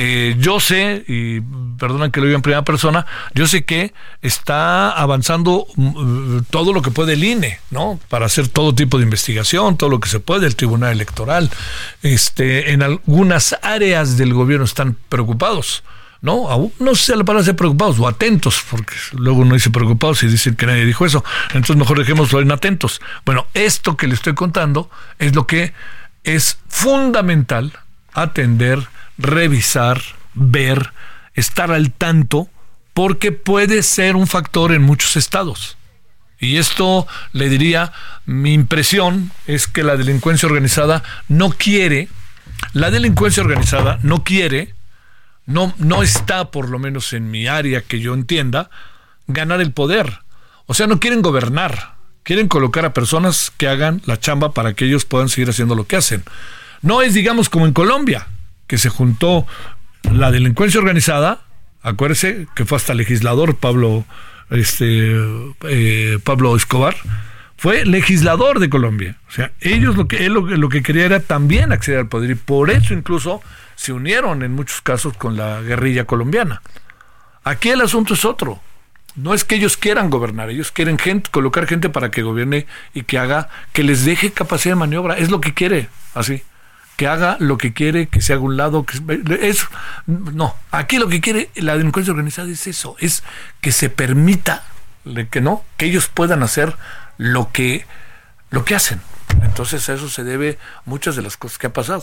Eh, 0.00 0.36
yo 0.38 0.60
sé, 0.60 1.04
y 1.08 1.40
perdonan 1.76 2.12
que 2.12 2.20
lo 2.20 2.26
diga 2.26 2.36
en 2.36 2.42
primera 2.42 2.62
persona, 2.62 3.04
yo 3.34 3.48
sé 3.48 3.64
que 3.64 3.92
está 4.22 4.92
avanzando 4.92 5.66
mm, 5.74 6.42
todo 6.50 6.72
lo 6.72 6.82
que 6.82 6.92
puede 6.92 7.14
el 7.14 7.24
INE, 7.24 7.58
¿no? 7.72 7.98
Para 8.08 8.26
hacer 8.26 8.46
todo 8.46 8.76
tipo 8.76 8.98
de 8.98 9.02
investigación, 9.02 9.76
todo 9.76 9.90
lo 9.90 9.98
que 9.98 10.08
se 10.08 10.20
puede, 10.20 10.46
el 10.46 10.54
Tribunal 10.54 10.92
Electoral. 10.92 11.50
Este, 12.02 12.70
en 12.70 12.84
algunas 12.84 13.56
áreas 13.60 14.16
del 14.16 14.34
gobierno 14.34 14.66
están 14.66 14.96
preocupados. 15.08 15.82
¿no? 16.20 16.70
No 16.78 16.94
sé 16.94 17.16
la 17.16 17.24
palabra 17.24 17.44
ser 17.44 17.56
preocupados 17.56 17.98
o 17.98 18.06
atentos, 18.06 18.62
porque 18.70 18.94
luego 19.14 19.44
no 19.44 19.54
dice 19.54 19.70
preocupados 19.70 20.22
y 20.22 20.28
dicen 20.28 20.54
que 20.54 20.66
nadie 20.66 20.84
dijo 20.84 21.06
eso. 21.06 21.24
Entonces 21.48 21.74
mejor 21.74 21.98
dejémoslo 21.98 22.40
en 22.40 22.52
atentos. 22.52 23.00
Bueno, 23.24 23.48
esto 23.52 23.96
que 23.96 24.06
le 24.06 24.14
estoy 24.14 24.34
contando 24.34 24.90
es 25.18 25.34
lo 25.34 25.48
que 25.48 25.72
es 26.22 26.58
fundamental 26.68 27.72
atender 28.12 28.86
revisar, 29.18 30.00
ver, 30.34 30.92
estar 31.34 31.70
al 31.70 31.92
tanto, 31.92 32.48
porque 32.94 33.32
puede 33.32 33.82
ser 33.82 34.16
un 34.16 34.26
factor 34.26 34.72
en 34.72 34.82
muchos 34.82 35.16
estados. 35.16 35.76
Y 36.40 36.56
esto 36.56 37.06
le 37.32 37.48
diría, 37.48 37.92
mi 38.24 38.54
impresión 38.54 39.32
es 39.46 39.66
que 39.66 39.82
la 39.82 39.96
delincuencia 39.96 40.48
organizada 40.48 41.02
no 41.26 41.50
quiere, 41.50 42.08
la 42.72 42.90
delincuencia 42.90 43.42
organizada 43.42 43.98
no 44.02 44.22
quiere, 44.22 44.74
no, 45.46 45.74
no 45.78 46.02
está 46.02 46.50
por 46.50 46.68
lo 46.68 46.78
menos 46.78 47.12
en 47.12 47.30
mi 47.30 47.48
área 47.48 47.80
que 47.80 48.00
yo 48.00 48.14
entienda, 48.14 48.70
ganar 49.26 49.60
el 49.60 49.72
poder. 49.72 50.20
O 50.66 50.74
sea, 50.74 50.86
no 50.86 51.00
quieren 51.00 51.22
gobernar, 51.22 51.94
quieren 52.22 52.46
colocar 52.46 52.84
a 52.84 52.92
personas 52.92 53.52
que 53.56 53.66
hagan 53.66 54.02
la 54.04 54.20
chamba 54.20 54.52
para 54.52 54.74
que 54.74 54.84
ellos 54.84 55.04
puedan 55.04 55.28
seguir 55.28 55.50
haciendo 55.50 55.74
lo 55.74 55.86
que 55.86 55.96
hacen. 55.96 56.22
No 56.82 57.02
es, 57.02 57.14
digamos, 57.14 57.48
como 57.48 57.66
en 57.66 57.72
Colombia, 57.72 58.28
que 58.68 58.78
se 58.78 58.90
juntó 58.90 59.46
la 60.12 60.30
delincuencia 60.30 60.78
organizada, 60.78 61.40
acuérdese 61.82 62.46
que 62.54 62.64
fue 62.64 62.76
hasta 62.76 62.94
legislador 62.94 63.56
Pablo, 63.56 64.04
este, 64.50 65.16
eh, 65.62 66.18
Pablo 66.22 66.54
Escobar, 66.54 66.94
fue 67.56 67.84
legislador 67.84 68.60
de 68.60 68.70
Colombia. 68.70 69.16
O 69.28 69.32
sea, 69.32 69.50
ellos 69.60 69.96
lo 69.96 70.06
que 70.06 70.26
él 70.26 70.34
lo, 70.34 70.42
lo, 70.42 70.68
que 70.68 70.82
quería 70.82 71.06
era 71.06 71.20
también 71.20 71.72
acceder 71.72 71.98
al 71.98 72.08
poder 72.08 72.30
y 72.30 72.34
por 72.36 72.70
eso 72.70 72.94
incluso 72.94 73.42
se 73.74 73.92
unieron 73.92 74.44
en 74.44 74.52
muchos 74.52 74.80
casos 74.80 75.16
con 75.16 75.36
la 75.36 75.60
guerrilla 75.62 76.04
colombiana. 76.04 76.62
Aquí 77.42 77.70
el 77.70 77.80
asunto 77.80 78.14
es 78.14 78.24
otro. 78.24 78.60
No 79.16 79.34
es 79.34 79.42
que 79.42 79.56
ellos 79.56 79.76
quieran 79.76 80.10
gobernar, 80.10 80.50
ellos 80.50 80.70
quieren 80.70 80.98
gente, 80.98 81.30
colocar 81.30 81.66
gente 81.66 81.88
para 81.88 82.10
que 82.12 82.22
gobierne 82.22 82.66
y 82.94 83.02
que 83.02 83.18
haga, 83.18 83.48
que 83.72 83.82
les 83.82 84.04
deje 84.04 84.30
capacidad 84.30 84.74
de 84.74 84.78
maniobra. 84.78 85.18
Es 85.18 85.30
lo 85.30 85.40
que 85.40 85.54
quiere, 85.54 85.88
así 86.14 86.42
que 86.98 87.06
haga 87.06 87.36
lo 87.38 87.58
que 87.58 87.72
quiere, 87.72 88.08
que 88.08 88.20
se 88.20 88.32
haga 88.32 88.42
un 88.42 88.56
lado, 88.56 88.84
que 88.84 88.98
es 89.40 89.64
no, 90.08 90.56
aquí 90.72 90.98
lo 90.98 91.06
que 91.06 91.20
quiere 91.20 91.48
la 91.54 91.76
delincuencia 91.76 92.10
organizada 92.10 92.50
es 92.50 92.66
eso, 92.66 92.96
es 92.98 93.22
que 93.60 93.70
se 93.70 93.88
permita 93.88 94.64
que 95.30 95.40
no, 95.40 95.62
que 95.76 95.86
ellos 95.86 96.08
puedan 96.08 96.42
hacer 96.42 96.74
lo 97.16 97.52
que 97.52 97.86
lo 98.50 98.64
que 98.64 98.74
hacen. 98.74 99.00
Entonces 99.42 99.88
a 99.88 99.94
eso 99.94 100.08
se 100.10 100.24
debe 100.24 100.58
muchas 100.86 101.14
de 101.14 101.22
las 101.22 101.36
cosas 101.36 101.58
que 101.58 101.68
ha 101.68 101.72
pasado. 101.72 102.02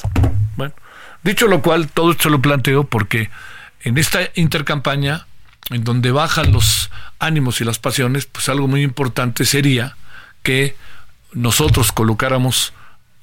Bueno, 0.55 0.73
dicho 1.23 1.47
lo 1.47 1.61
cual, 1.61 1.89
todo 1.89 2.11
esto 2.11 2.29
lo 2.29 2.41
planteo 2.41 2.85
porque 2.85 3.29
en 3.81 3.97
esta 3.97 4.21
intercampaña 4.35 5.27
en 5.71 5.83
donde 5.83 6.11
bajan 6.11 6.53
los 6.53 6.89
ánimos 7.19 7.59
y 7.59 7.65
las 7.65 7.79
pasiones, 7.79 8.27
pues 8.27 8.47
algo 8.47 8.69
muy 8.69 8.81
importante 8.81 9.43
sería 9.43 9.97
que 10.41 10.77
nosotros 11.33 11.91
colocáramos 11.91 12.71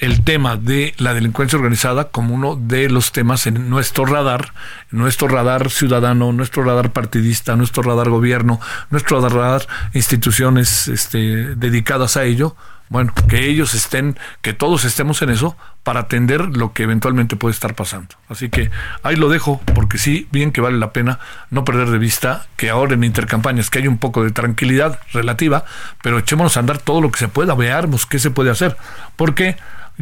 el 0.03 0.25
tema 0.25 0.57
de 0.57 0.95
la 0.99 1.15
delincuencia 1.15 1.57
organizada 1.57 2.09
como 2.09 2.35
uno 2.35 2.57
de 2.57 2.91
los 2.91 3.13
temas 3.13 3.47
en 3.47 3.71
nuestro 3.71 4.05
radar, 4.05 4.53
nuestro 4.91 5.29
radar 5.29 5.71
ciudadano, 5.71 6.33
nuestro 6.33 6.65
radar 6.65 6.91
partidista, 6.91 7.55
nuestro 7.55 7.85
radar 7.85 8.11
gobierno, 8.11 8.61
nuestro 8.91 9.21
radar 9.21 9.69
instituciones 9.95 10.89
este, 10.89 11.55
dedicadas 11.55 12.17
a 12.17 12.25
ello, 12.25 12.57
bueno, 12.89 13.15
que 13.29 13.47
ellos 13.47 13.75
estén, 13.75 14.19
que 14.41 14.53
todos 14.53 14.85
estemos 14.85 15.23
en 15.23 15.31
eso 15.31 15.57
para 15.85 16.01
atender 16.01 16.57
lo 16.57 16.73
que 16.73 16.83
eventualmente 16.83 17.37
puede 17.37 17.55
estar 17.55 17.77
pasando. 17.77 18.17
Así 18.29 18.49
que 18.49 18.73
ahí 19.05 19.15
lo 19.15 19.29
dejo, 19.29 19.61
porque 19.73 19.99
sí, 19.99 20.27
bien 20.33 20.51
que 20.51 20.61
vale 20.61 20.79
la 20.79 20.93
pena 20.93 21.21
no 21.51 21.65
perder 21.65 21.91
de 21.91 21.99
vista 21.99 22.47
que 22.57 22.71
ahora 22.71 22.95
en 22.95 23.05
intercampañas 23.05 23.71
que 23.71 23.79
hay 23.79 23.87
un 23.87 23.99
poco 23.99 24.25
de 24.25 24.33
tranquilidad 24.33 24.99
relativa, 25.13 25.65
pero 26.03 26.19
echémonos 26.19 26.57
a 26.57 26.61
andar 26.61 26.79
todo 26.79 27.01
lo 27.01 27.13
que 27.13 27.21
se 27.21 27.29
pueda, 27.29 27.55
veamos 27.55 28.05
qué 28.05 28.19
se 28.19 28.33
puede 28.33 28.51
hacer, 28.51 28.77
porque 29.15 29.57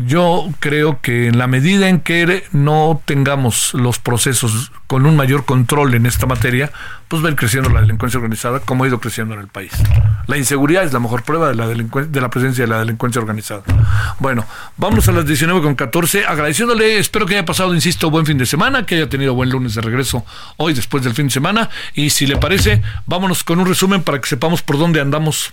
yo 0.07 0.49
creo 0.59 1.01
que 1.01 1.27
en 1.27 1.39
la 1.39 1.47
medida 1.47 1.89
en 1.89 2.01
que 2.01 2.45
no 2.53 3.03
tengamos 3.05 3.75
los 3.75 3.99
procesos 3.99 4.73
con 4.87 5.07
un 5.07 5.17
mayor 5.17 5.45
control 5.45 5.95
en 5.95 6.07
esta 6.07 6.27
materia, 6.27 6.71
pues 7.09 7.23
va 7.23 7.29
a 7.29 7.31
ir 7.31 7.37
creciendo 7.37 7.71
la 7.71 7.81
delincuencia 7.81 8.19
organizada 8.19 8.61
como 8.61 8.85
ha 8.85 8.89
ido 8.89 9.01
creciendo 9.01 9.35
en 9.35 9.41
el 9.41 9.49
país. 9.49 9.73
La 10.27 10.37
inseguridad 10.37 10.85
es 10.85 10.93
la 10.93 11.01
mejor 11.01 11.23
prueba 11.23 11.49
de 11.49 11.55
la, 11.55 11.67
de 11.67 12.21
la 12.21 12.31
presencia 12.31 12.65
de 12.65 12.71
la 12.71 12.81
delincuencia 12.81 13.21
organizada. 13.21 13.63
Bueno, 14.19 14.47
vamos 14.77 15.09
a 15.09 15.13
las 15.13 15.27
19 15.27 15.63
con 15.63 15.75
14, 15.75 16.25
agradeciéndole, 16.27 16.99
espero 16.99 17.27
que 17.27 17.35
haya 17.35 17.45
pasado, 17.45 17.75
insisto, 17.75 18.11
buen 18.11 18.27
fin 18.27 18.39
de 18.39 18.47
semana, 18.47 18.87
que 18.87 18.97
haya 18.97 19.09
tenido 19.09 19.35
buen 19.35 19.51
lunes 19.51 19.75
de 19.75 19.81
regreso 19.81 20.25
hoy 20.57 20.73
después 20.73 21.05
del 21.05 21.15
fin 21.15 21.27
de 21.27 21.33
semana 21.33 21.71
y 21.95 22.11
si 22.11 22.27
le 22.27 22.37
parece, 22.37 22.83
vámonos 23.07 23.45
con 23.45 23.61
un 23.61 23.67
resumen 23.67 24.03
para 24.03 24.21
que 24.21 24.29
sepamos 24.29 24.63
por 24.63 24.79
dónde 24.79 25.01
andamos 25.01 25.53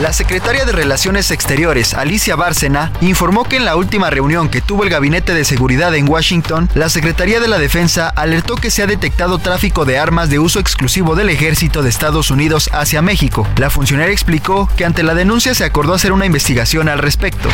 La 0.00 0.12
secretaria 0.12 0.64
de 0.64 0.72
Relaciones 0.72 1.30
Exteriores, 1.30 1.94
Alicia 1.94 2.34
Bárcena, 2.34 2.92
informó 3.00 3.44
que 3.44 3.56
en 3.56 3.64
la 3.64 3.76
última 3.76 4.10
reunión 4.10 4.48
que 4.48 4.60
tuvo 4.60 4.82
el 4.82 4.90
Gabinete 4.90 5.32
de 5.32 5.44
Seguridad 5.44 5.94
en 5.94 6.08
Washington, 6.08 6.68
la 6.74 6.88
Secretaría 6.88 7.38
de 7.38 7.46
la 7.46 7.58
Defensa 7.58 8.08
alertó 8.08 8.56
que 8.56 8.70
se 8.70 8.82
ha 8.82 8.86
detectado 8.86 9.38
tráfico 9.38 9.84
de 9.84 9.98
armas 9.98 10.28
de 10.28 10.40
uso 10.40 10.58
exclusivo 10.58 11.14
del 11.14 11.28
ejército 11.28 11.82
de 11.82 11.90
Estados 11.90 12.30
Unidos 12.30 12.68
hacia 12.72 13.00
México. 13.00 13.46
La 13.56 13.70
funcionaria 13.70 14.12
explicó 14.12 14.68
que 14.76 14.84
ante 14.84 15.04
la 15.04 15.14
denuncia 15.14 15.54
se 15.54 15.64
acordó 15.64 15.94
hacer 15.94 16.12
una 16.12 16.26
investigación 16.26 16.88
al 16.88 16.98
respecto. 16.98 17.48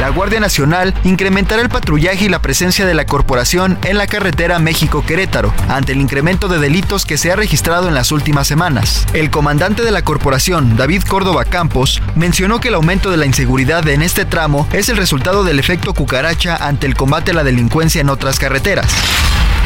La 0.00 0.10
Guardia 0.10 0.38
Nacional 0.38 0.94
incrementará 1.02 1.60
el 1.60 1.68
patrullaje 1.68 2.26
y 2.26 2.28
la 2.28 2.40
presencia 2.40 2.86
de 2.86 2.94
la 2.94 3.04
corporación 3.04 3.76
en 3.82 3.98
la 3.98 4.06
carretera 4.06 4.60
México-Querétaro, 4.60 5.52
ante 5.68 5.90
el 5.90 6.00
incremento 6.00 6.46
de 6.46 6.60
delitos 6.60 7.04
que 7.04 7.18
se 7.18 7.32
ha 7.32 7.36
registrado 7.36 7.88
en 7.88 7.94
las 7.94 8.12
últimas 8.12 8.46
semanas. 8.46 9.06
El 9.12 9.30
comandante 9.30 9.82
de 9.82 9.90
la 9.90 10.02
corporación, 10.02 10.76
David 10.76 11.02
Córdoba 11.02 11.44
Campos, 11.58 12.00
mencionó 12.14 12.60
que 12.60 12.68
el 12.68 12.74
aumento 12.74 13.10
de 13.10 13.16
la 13.16 13.26
inseguridad 13.26 13.88
en 13.88 14.02
este 14.02 14.24
tramo 14.24 14.68
es 14.72 14.88
el 14.90 14.96
resultado 14.96 15.42
del 15.42 15.58
efecto 15.58 15.92
cucaracha 15.92 16.54
ante 16.54 16.86
el 16.86 16.94
combate 16.94 17.32
a 17.32 17.34
la 17.34 17.42
delincuencia 17.42 18.00
en 18.00 18.10
otras 18.10 18.38
carreteras. 18.38 18.86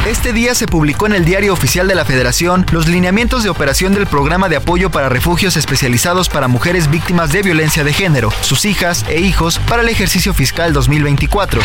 Este 0.05 0.33
día 0.33 0.53
se 0.53 0.67
publicó 0.67 1.05
en 1.05 1.13
el 1.13 1.23
Diario 1.23 1.53
Oficial 1.53 1.87
de 1.87 1.95
la 1.95 2.03
Federación 2.03 2.65
los 2.73 2.89
lineamientos 2.89 3.41
de 3.41 3.49
operación 3.49 3.93
del 3.93 4.05
programa 4.05 4.49
de 4.49 4.57
apoyo 4.57 4.89
para 4.91 5.07
refugios 5.07 5.55
especializados 5.55 6.27
para 6.27 6.49
mujeres 6.49 6.89
víctimas 6.89 7.31
de 7.31 7.41
violencia 7.41 7.85
de 7.85 7.93
género, 7.93 8.29
sus 8.41 8.65
hijas 8.65 9.05
e 9.07 9.21
hijos 9.21 9.59
para 9.59 9.81
el 9.81 9.87
ejercicio 9.87 10.33
fiscal 10.33 10.73
2024. 10.73 11.61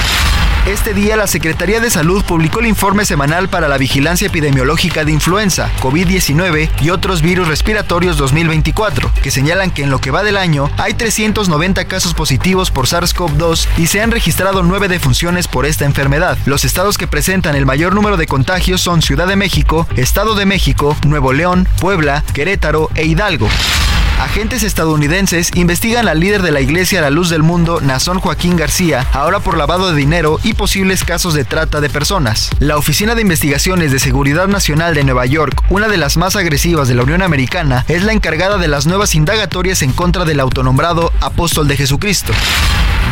Este 0.67 0.93
día 0.93 1.17
la 1.17 1.27
Secretaría 1.27 1.81
de 1.81 1.89
Salud 1.89 2.23
publicó 2.25 2.61
el 2.61 2.67
informe 2.67 3.07
semanal 3.07 3.49
para 3.49 3.69
la 3.69 3.79
vigilancia 3.79 4.27
epidemiológica 4.27 5.05
de 5.05 5.13
influenza, 5.13 5.71
COVID-19 5.81 6.69
y 6.83 6.91
otros 6.91 7.23
virus 7.23 7.49
respiratorios 7.49 8.19
2024, 8.19 9.11
que 9.23 9.31
señalan 9.31 9.71
que 9.71 9.83
en 9.83 9.91
lo 9.91 9.99
que 9.99 10.11
va 10.11 10.23
del 10.23 10.37
año 10.37 10.71
hay 10.77 10.93
390 10.93 11.87
casos 11.87 12.13
positivos 12.13 12.71
por 12.71 12.87
SARS-CoV-2 12.87 13.67
y 13.79 13.87
se 13.87 14.03
han 14.03 14.11
registrado 14.11 14.63
nueve 14.63 14.89
defunciones 14.89 15.49
por 15.49 15.65
esta 15.65 15.87
enfermedad. 15.87 16.37
Los 16.45 16.65
estados 16.67 16.99
que 16.99 17.07
presentan 17.07 17.57
el 17.57 17.65
mayor 17.65 17.95
número 17.95 18.19
de 18.19 18.28
contagios 18.29 18.81
son 18.81 19.03
Ciudad 19.03 19.27
de 19.27 19.35
México, 19.35 19.89
Estado 19.97 20.35
de 20.35 20.47
México, 20.47 20.97
Nuevo 21.05 21.33
León, 21.33 21.67
Puebla, 21.81 22.23
Querétaro 22.33 22.91
e 22.95 23.07
Hidalgo. 23.07 23.49
Agentes 24.19 24.65
estadounidenses 24.65 25.53
investigan 25.55 26.09
al 26.09 26.19
líder 26.19 26.43
de 26.43 26.51
la 26.51 26.61
Iglesia 26.61 27.01
La 27.01 27.09
Luz 27.09 27.31
del 27.31 27.45
Mundo, 27.45 27.81
Nazón 27.81 28.19
Joaquín 28.19 28.57
García, 28.57 29.07
ahora 29.13 29.39
por 29.39 29.57
lavado 29.57 29.91
de 29.91 29.97
dinero 29.97 30.41
y 30.43 30.55
posibles 30.55 31.05
casos 31.05 31.35
de 31.35 31.45
trata 31.45 31.81
de 31.81 31.89
personas. 31.89 32.51
La 32.59 32.77
Oficina 32.77 33.15
de 33.15 33.23
Investigaciones 33.23 33.93
de 33.93 34.01
Seguridad 34.01 34.49
Nacional 34.49 34.95
de 34.95 35.05
Nueva 35.05 35.25
York, 35.27 35.63
una 35.71 35.87
de 35.87 35.99
las 35.99 36.17
más 36.17 36.35
agresivas 36.35 36.89
de 36.89 36.97
la 36.97 37.05
Unión 37.05 37.23
Americana, 37.23 37.85
es 37.87 38.03
la 38.03 38.13
encargada 38.13 38.59
de 38.59 38.67
las 38.67 38.87
nuevas 38.87 39.15
indagatorias 39.15 39.83
en 39.83 39.93
contra 39.93 40.25
del 40.25 40.41
autonombrado 40.41 41.13
Apóstol 41.21 41.69
de 41.69 41.77
Jesucristo. 41.77 42.33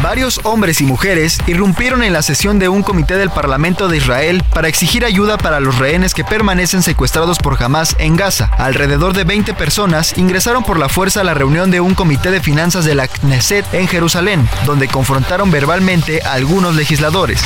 Varios 0.02 0.40
hombres 0.44 0.80
y 0.80 0.84
mujeres 0.84 1.38
irrumpieron 1.46 2.02
en 2.02 2.12
la 2.12 2.22
sesión 2.22 2.58
de 2.58 2.68
un 2.68 2.82
comité 2.82 3.16
del 3.16 3.30
Parlamento 3.30 3.88
de 3.88 3.96
Israel 3.96 4.44
para 4.52 4.68
exigir 4.68 5.04
ayuda 5.04 5.38
para 5.38 5.58
los 5.58 5.78
rehenes 5.78 6.14
que 6.14 6.22
permanecen 6.22 6.82
secuestrados 6.82 7.38
por 7.38 7.60
Hamas 7.62 7.96
en 7.98 8.14
Gaza. 8.14 8.50
Alrededor 8.58 9.14
de 9.14 9.24
20 9.24 9.54
personas 9.54 10.16
ingresaron 10.18 10.64
por 10.64 10.78
la 10.78 10.88
fuerza 10.96 11.20
a 11.20 11.24
la 11.24 11.34
reunión 11.34 11.70
de 11.70 11.78
un 11.78 11.94
comité 11.94 12.30
de 12.30 12.40
finanzas 12.40 12.86
de 12.86 12.94
la 12.94 13.06
Knesset 13.06 13.66
en 13.74 13.86
Jerusalén, 13.86 14.48
donde 14.64 14.88
confrontaron 14.88 15.50
verbalmente 15.50 16.22
a 16.22 16.32
algunos 16.32 16.74
legisladores. 16.74 17.42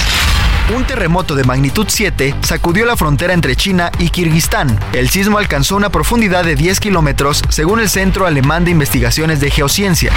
Un 0.73 0.87
terremoto 0.87 1.35
de 1.35 1.43
magnitud 1.43 1.87
7 1.89 2.37
sacudió 2.43 2.87
la 2.87 2.97
frontera 2.97 3.33
entre 3.33 3.57
China 3.57 3.91
y 3.99 4.11
Kirguistán. 4.11 4.79
El 4.93 5.09
sismo 5.09 5.39
alcanzó 5.39 5.75
una 5.75 5.89
profundidad 5.89 6.45
de 6.45 6.55
10 6.55 6.79
kilómetros, 6.79 7.43
según 7.49 7.81
el 7.81 7.91
Centro 7.91 8.25
Alemán 8.25 8.65
de 8.65 8.71
Investigaciones 8.71 9.41
de 9.41 9.51
Geociencia. 9.51 10.13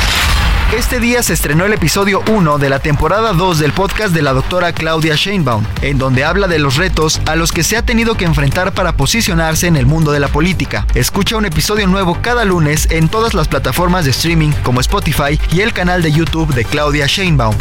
Este 0.76 1.00
día 1.00 1.22
se 1.22 1.34
estrenó 1.34 1.66
el 1.66 1.74
episodio 1.74 2.24
1 2.28 2.58
de 2.58 2.68
la 2.68 2.80
temporada 2.80 3.34
2 3.34 3.60
del 3.60 3.74
podcast 3.74 4.12
de 4.12 4.24
la 4.24 4.34
doctora 4.34 4.74
Claudia 4.74 5.14
Sheinbaum, 5.14 5.64
en 5.84 6.00
donde 6.00 6.24
habla 6.24 6.48
de 6.48 6.58
los 6.58 6.78
retos 6.78 7.22
a 7.28 7.36
los 7.36 7.52
que 7.52 7.64
se 7.64 7.78
ha 7.78 7.84
tenido 7.84 8.16
que 8.16 8.26
enfrentar 8.26 8.74
para 8.74 8.98
posicionarse 8.98 9.68
en 9.68 9.76
el 9.76 9.86
mundo 9.86 10.12
de 10.12 10.20
la 10.20 10.30
política. 10.30 10.88
Escucha 10.96 11.38
un 11.38 11.46
episodio 11.46 11.86
nuevo 11.86 12.18
cada 12.24 12.44
lunes 12.44 12.88
en 12.90 13.08
todas 13.08 13.36
las 13.36 13.48
plataformas 13.48 14.06
de 14.06 14.12
streaming 14.12 14.50
como 14.64 14.82
Spotify 14.82 15.40
y 15.52 15.62
el 15.62 15.74
canal 15.74 16.02
de 16.02 16.12
YouTube 16.12 16.52
de 16.56 16.66
Claudia 16.66 17.06
Sheinbaum. 17.06 17.56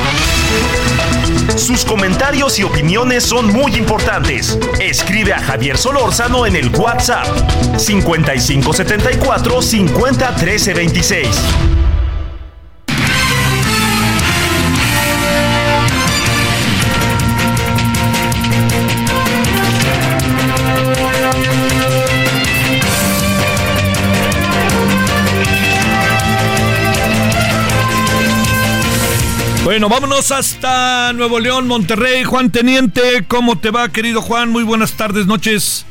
Sus 1.54 1.85
comentarios 1.85 2.59
y 2.59 2.62
opiniones 2.62 3.25
son 3.25 3.52
muy 3.52 3.76
importantes. 3.76 4.59
Escribe 4.81 5.35
a 5.35 5.38
Javier 5.38 5.76
Solórzano 5.76 6.47
en 6.47 6.57
el 6.57 6.71
WhatsApp 6.71 7.26
5574 7.76 9.60
50 9.60 10.34
13 10.36 10.75
26. 10.75 11.28
Bueno, 29.73 29.89
vámonos 29.89 30.30
hasta 30.32 31.15
Nuevo 31.15 31.41
León, 31.41 31.67
Monterrey. 31.67 32.25
Juan 32.25 32.52
Teniente, 32.52 33.25
¿cómo 33.26 33.58
te 33.58 33.71
va, 33.71 33.89
querido 33.89 34.21
Juan? 34.21 34.50
Muy 34.50 34.65
buenas 34.65 34.99
tardes, 34.99 35.25
noches. 35.25 35.87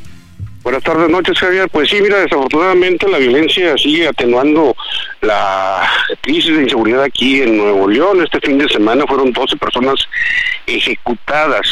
Buenas 0.62 0.84
tardes, 0.84 1.10
noches, 1.10 1.36
Javier. 1.36 1.68
Pues 1.68 1.90
sí, 1.90 2.00
mira, 2.00 2.18
desafortunadamente 2.18 3.08
la 3.08 3.18
violencia 3.18 3.76
sigue 3.76 4.06
atenuando 4.06 4.76
la 5.20 5.82
crisis 6.20 6.56
de 6.56 6.62
inseguridad 6.62 7.02
aquí 7.02 7.42
en 7.42 7.56
Nuevo 7.56 7.88
León. 7.88 8.22
Este 8.22 8.38
fin 8.46 8.56
de 8.56 8.68
semana 8.68 9.04
fueron 9.04 9.32
12 9.32 9.56
personas 9.56 9.96
ejecutadas. 10.68 11.66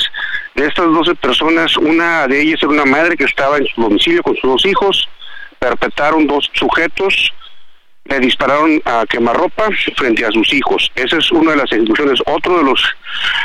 De 0.56 0.66
estas 0.66 0.86
12 0.86 1.14
personas, 1.14 1.76
una 1.76 2.26
de 2.26 2.42
ellas 2.42 2.58
era 2.60 2.72
una 2.72 2.86
madre 2.86 3.16
que 3.16 3.22
estaba 3.22 3.56
en 3.56 3.66
su 3.66 3.82
domicilio 3.82 4.24
con 4.24 4.34
sus 4.34 4.50
dos 4.50 4.66
hijos. 4.66 5.08
Perpetraron 5.60 6.26
dos 6.26 6.50
sujetos 6.54 7.32
le 8.10 8.18
dispararon 8.18 8.82
a 8.84 9.06
quemarropa 9.08 9.68
frente 9.96 10.24
a 10.24 10.30
sus 10.32 10.52
hijos. 10.52 10.90
Esa 10.96 11.16
es 11.18 11.30
una 11.30 11.52
de 11.52 11.58
las 11.58 11.72
ejecuciones. 11.72 12.20
Otro 12.26 12.58
de 12.58 12.64
los 12.64 12.82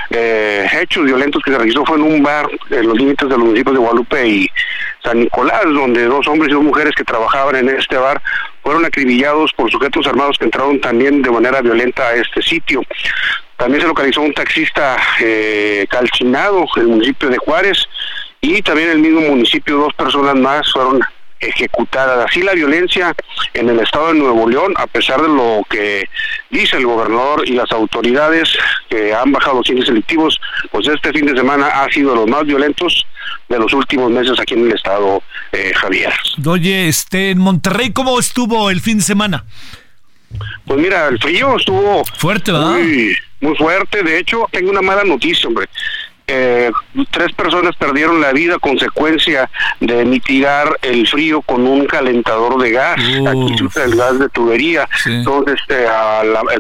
eh, 0.10 0.68
hechos 0.82 1.06
violentos 1.06 1.42
que 1.44 1.52
se 1.52 1.58
registró 1.58 1.86
fue 1.86 1.98
en 1.98 2.04
un 2.04 2.24
bar 2.24 2.48
en 2.72 2.88
los 2.88 2.98
límites 2.98 3.30
de 3.30 3.38
los 3.38 3.46
municipios 3.46 3.76
de 3.76 3.80
Guadalupe 3.80 4.28
y 4.28 4.52
San 5.04 5.20
Nicolás, 5.20 5.64
donde 5.66 6.06
dos 6.06 6.28
hombres 6.28 6.50
y 6.50 6.56
dos 6.56 6.64
mujeres 6.64 6.96
que 6.96 7.04
trabajaban 7.04 7.56
en 7.56 7.70
este 7.70 7.96
bar 7.96 8.22
fueron 8.64 8.84
acribillados 8.86 9.54
por 9.54 9.70
sujetos 9.72 10.08
armados 10.08 10.38
que 10.40 10.46
entraron 10.46 10.82
también 10.82 11.22
de 11.22 11.30
manera 11.30 11.62
violenta 11.62 12.08
a 12.08 12.16
este 12.16 12.42
sitio. 12.42 12.82
También 13.58 13.82
se 13.82 13.88
localizó 13.88 14.22
un 14.22 14.34
taxista 14.34 14.98
eh, 15.22 15.86
calcinado 15.90 16.66
en 16.76 16.82
el 16.82 16.88
municipio 16.88 17.30
de 17.30 17.38
Juárez 17.38 17.86
y 18.42 18.62
también 18.64 18.90
en 18.90 18.96
el 18.96 19.02
mismo 19.02 19.22
municipio 19.22 19.78
dos 19.78 19.94
personas 19.94 20.36
más 20.36 20.72
fueron 20.74 21.02
ejecutadas. 21.48 22.30
Así 22.30 22.42
la 22.42 22.54
violencia 22.54 23.14
en 23.54 23.70
el 23.70 23.80
estado 23.80 24.08
de 24.08 24.20
Nuevo 24.20 24.50
León, 24.50 24.74
a 24.78 24.88
pesar 24.88 25.22
de 25.22 25.28
lo 25.28 25.62
que 25.70 26.08
dice 26.50 26.78
el 26.78 26.86
gobernador 26.86 27.48
y 27.48 27.54
las 27.54 27.72
autoridades 27.72 28.50
que 28.90 29.14
han 29.14 29.32
bajado 29.32 29.58
los 29.58 29.70
índices 29.70 29.90
delictivos, 29.90 30.40
pues 30.72 30.88
este 30.88 31.12
fin 31.14 31.26
de 31.26 31.36
semana 31.36 31.68
ha 31.68 31.90
sido 31.90 32.12
de 32.12 32.16
los 32.18 32.28
más 32.28 32.46
violentos 32.46 33.06
de 33.50 33.60
los 33.60 33.74
últimos 33.74 34.12
meses 34.12 34.40
aquí 34.40 34.54
en 34.54 34.68
el 34.68 34.76
estado, 34.76 35.22
eh, 35.52 35.72
Javier. 35.76 36.14
Oye, 36.46 36.88
este, 36.88 37.32
en 37.32 37.40
Monterrey, 37.40 37.92
¿cómo 37.92 38.20
estuvo 38.20 38.70
el 38.70 38.82
fin 38.82 38.98
de 38.98 39.04
semana? 39.04 39.46
Pues 40.66 40.80
mira, 40.80 41.08
el 41.08 41.20
frío 41.20 41.56
estuvo 41.56 42.04
fuerte, 42.18 42.52
¿verdad? 42.52 42.72
Muy, 42.72 43.16
muy 43.42 43.56
fuerte. 43.56 44.04
De 44.04 44.20
hecho, 44.20 44.48
tengo 44.52 44.72
una 44.72 44.82
mala 44.82 45.04
noticia, 45.04 45.48
hombre 45.48 45.68
eh, 46.28 46.72
tres 47.12 47.34
personas 47.34 47.76
perdieron 47.76 48.20
la 48.20 48.32
vida 48.32 48.56
a 48.56 48.60
consecuencia 48.60 49.50
de 49.80 50.06
mitigar 50.06 50.78
el 50.82 51.08
frío 51.08 51.42
con 51.42 51.68
un 51.68 51.86
calentador 51.86 52.62
de 52.62 52.72
gas. 52.72 53.00
Aquí 53.00 53.58
se 53.58 53.64
usa 53.64 53.84
el 53.84 53.96
gas 53.96 54.20
de 54.20 54.30
tubería. 54.30 54.88
Entonces, 55.06 55.60
este, 55.60 55.86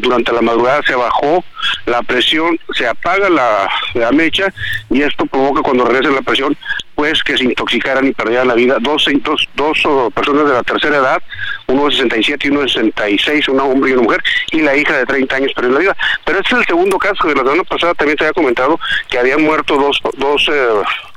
durante 0.02 0.32
la 0.34 0.42
madrugada 0.42 0.82
se 0.84 0.96
bajó 0.96 1.44
la 1.86 2.02
presión, 2.04 2.60
se 2.74 2.88
apaga 2.88 3.30
la, 3.30 3.68
la 3.96 4.12
mecha 4.12 4.54
y 4.90 5.02
esto 5.02 5.26
provoca 5.26 5.62
cuando 5.62 5.86
regresa 5.86 6.14
la 6.14 6.22
presión 6.22 6.56
pues 6.96 7.22
que 7.24 7.38
se 7.38 7.44
intoxicaran 7.44 8.08
y 8.08 8.14
perdieran 8.14 8.48
la 8.48 8.54
vida 8.54 8.78
dos, 8.80 9.06
dos, 9.24 9.48
dos 9.56 10.14
personas 10.14 10.48
de 10.48 10.54
la 10.54 10.64
tercera 10.64 10.98
edad, 10.98 11.22
uno 11.68 11.86
de 11.86 11.92
67 11.92 12.48
y 12.48 12.52
uno 12.52 12.62
de 12.62 12.70
66, 12.70 13.50
un 13.50 13.60
hombre 13.60 13.92
y 13.92 13.94
una 13.94 14.04
mujer, 14.04 14.24
y 14.52 14.62
la 14.62 14.76
hija 14.76 14.98
de 14.98 15.06
30 15.06 15.36
años 15.36 15.54
perdió 15.54 15.72
la 15.72 15.80
vida. 15.80 15.98
Pero 16.26 16.40
este 16.40 16.54
es 16.54 16.60
el 16.60 16.66
segundo 16.66 16.98
caso, 16.98 17.28
de 17.28 17.36
la 17.36 17.44
semana 17.44 17.64
pasada 17.64 17.94
también 17.94 18.18
se 18.18 18.26
había 18.26 18.34
comentado 18.34 18.80
que 19.10 19.20
habían 19.20 19.42
muerto 19.42 19.76
dos, 19.78 20.02
dos 20.18 20.50
eh, 20.52 20.68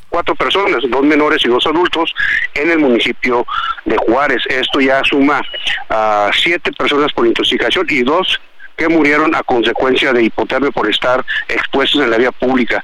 cuatro 0.09 0.35
personas, 0.35 0.83
dos 0.89 1.03
menores 1.03 1.45
y 1.45 1.49
dos 1.49 1.67
adultos, 1.67 2.15
en 2.55 2.71
el 2.71 2.79
municipio 2.79 3.47
de 3.85 3.97
Juárez. 3.97 4.43
Esto 4.49 4.81
ya 4.81 5.03
suma 5.05 5.43
a 5.89 6.31
siete 6.35 6.73
personas 6.73 7.13
por 7.13 7.27
intoxicación 7.27 7.87
y 7.89 8.03
dos 8.03 8.41
que 8.79 8.89
murieron 8.89 9.35
a 9.35 9.43
consecuencia 9.43 10.13
de 10.13 10.23
hipotermia 10.23 10.71
por 10.71 10.89
estar 10.89 11.25
expuestos 11.49 12.01
en 12.01 12.11
la 12.11 12.17
vía 12.17 12.33
pública. 12.33 12.83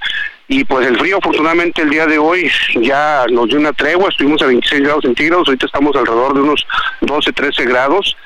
Y 0.48 0.64
pues 0.64 0.86
el 0.86 0.98
frío, 0.98 1.18
afortunadamente, 1.18 1.82
el 1.82 1.90
día 1.90 2.06
de 2.06 2.18
hoy 2.18 2.50
ya 2.74 3.24
nos 3.30 3.48
dio 3.48 3.58
una 3.58 3.72
tregua, 3.72 4.10
estuvimos 4.10 4.42
a 4.42 4.46
26 4.46 4.82
grados 4.82 5.04
centígrados, 5.04 5.48
ahorita 5.48 5.66
estamos 5.66 5.96
alrededor 5.96 6.34
de 6.34 6.40
unos 6.40 6.66
12, 7.00 7.32
13 7.32 7.64
grados. 7.64 8.16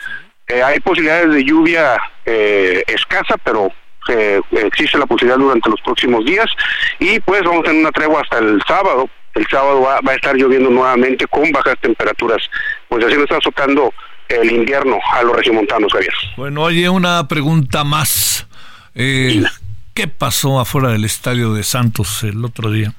Eh, 0.48 0.62
hay 0.62 0.81
posibilidades 0.81 1.33
de 1.33 1.44
lluvia 1.44 1.96
eh, 2.24 2.83
escasa, 2.88 3.37
pero 3.44 3.70
eh, 4.09 4.40
existe 4.50 4.98
la 4.98 5.07
posibilidad 5.07 5.38
durante 5.38 5.68
los 5.68 5.81
próximos 5.83 6.24
días 6.24 6.46
y 6.98 7.20
pues 7.20 7.42
vamos 7.42 7.61
a 7.61 7.64
tener 7.64 7.83
una 7.83 7.92
tregua 7.92 8.22
hasta 8.22 8.38
el 8.38 8.61
sábado. 8.66 9.09
El 9.35 9.46
sábado 9.46 9.83
va, 9.83 10.00
a 10.04 10.14
estar 10.14 10.35
lloviendo 10.35 10.70
nuevamente 10.70 11.26
con 11.26 11.52
bajas 11.52 11.76
temperaturas. 11.81 12.42
Pues 12.88 13.04
así 13.04 13.14
nos 13.14 13.24
está 13.24 13.37
azotando 13.37 13.92
el 14.29 14.53
invierno 14.53 14.99
a 15.12 15.23
los 15.23 15.37
regiomontanos, 15.37 15.93
Javier. 15.93 16.12
Bueno, 16.37 16.62
oye, 16.62 16.88
una 16.88 17.27
pregunta 17.29 17.85
más. 17.85 18.47
Eh, 18.95 19.43
¿Qué 19.95 20.09
pasó 20.09 20.61
afuera 20.61 20.91
del 20.91 21.05
estadio 21.05 21.55
de 21.55 21.62
Santos 21.64 22.23
el 22.23 22.45
otro 22.45 22.71
día? 22.71 22.95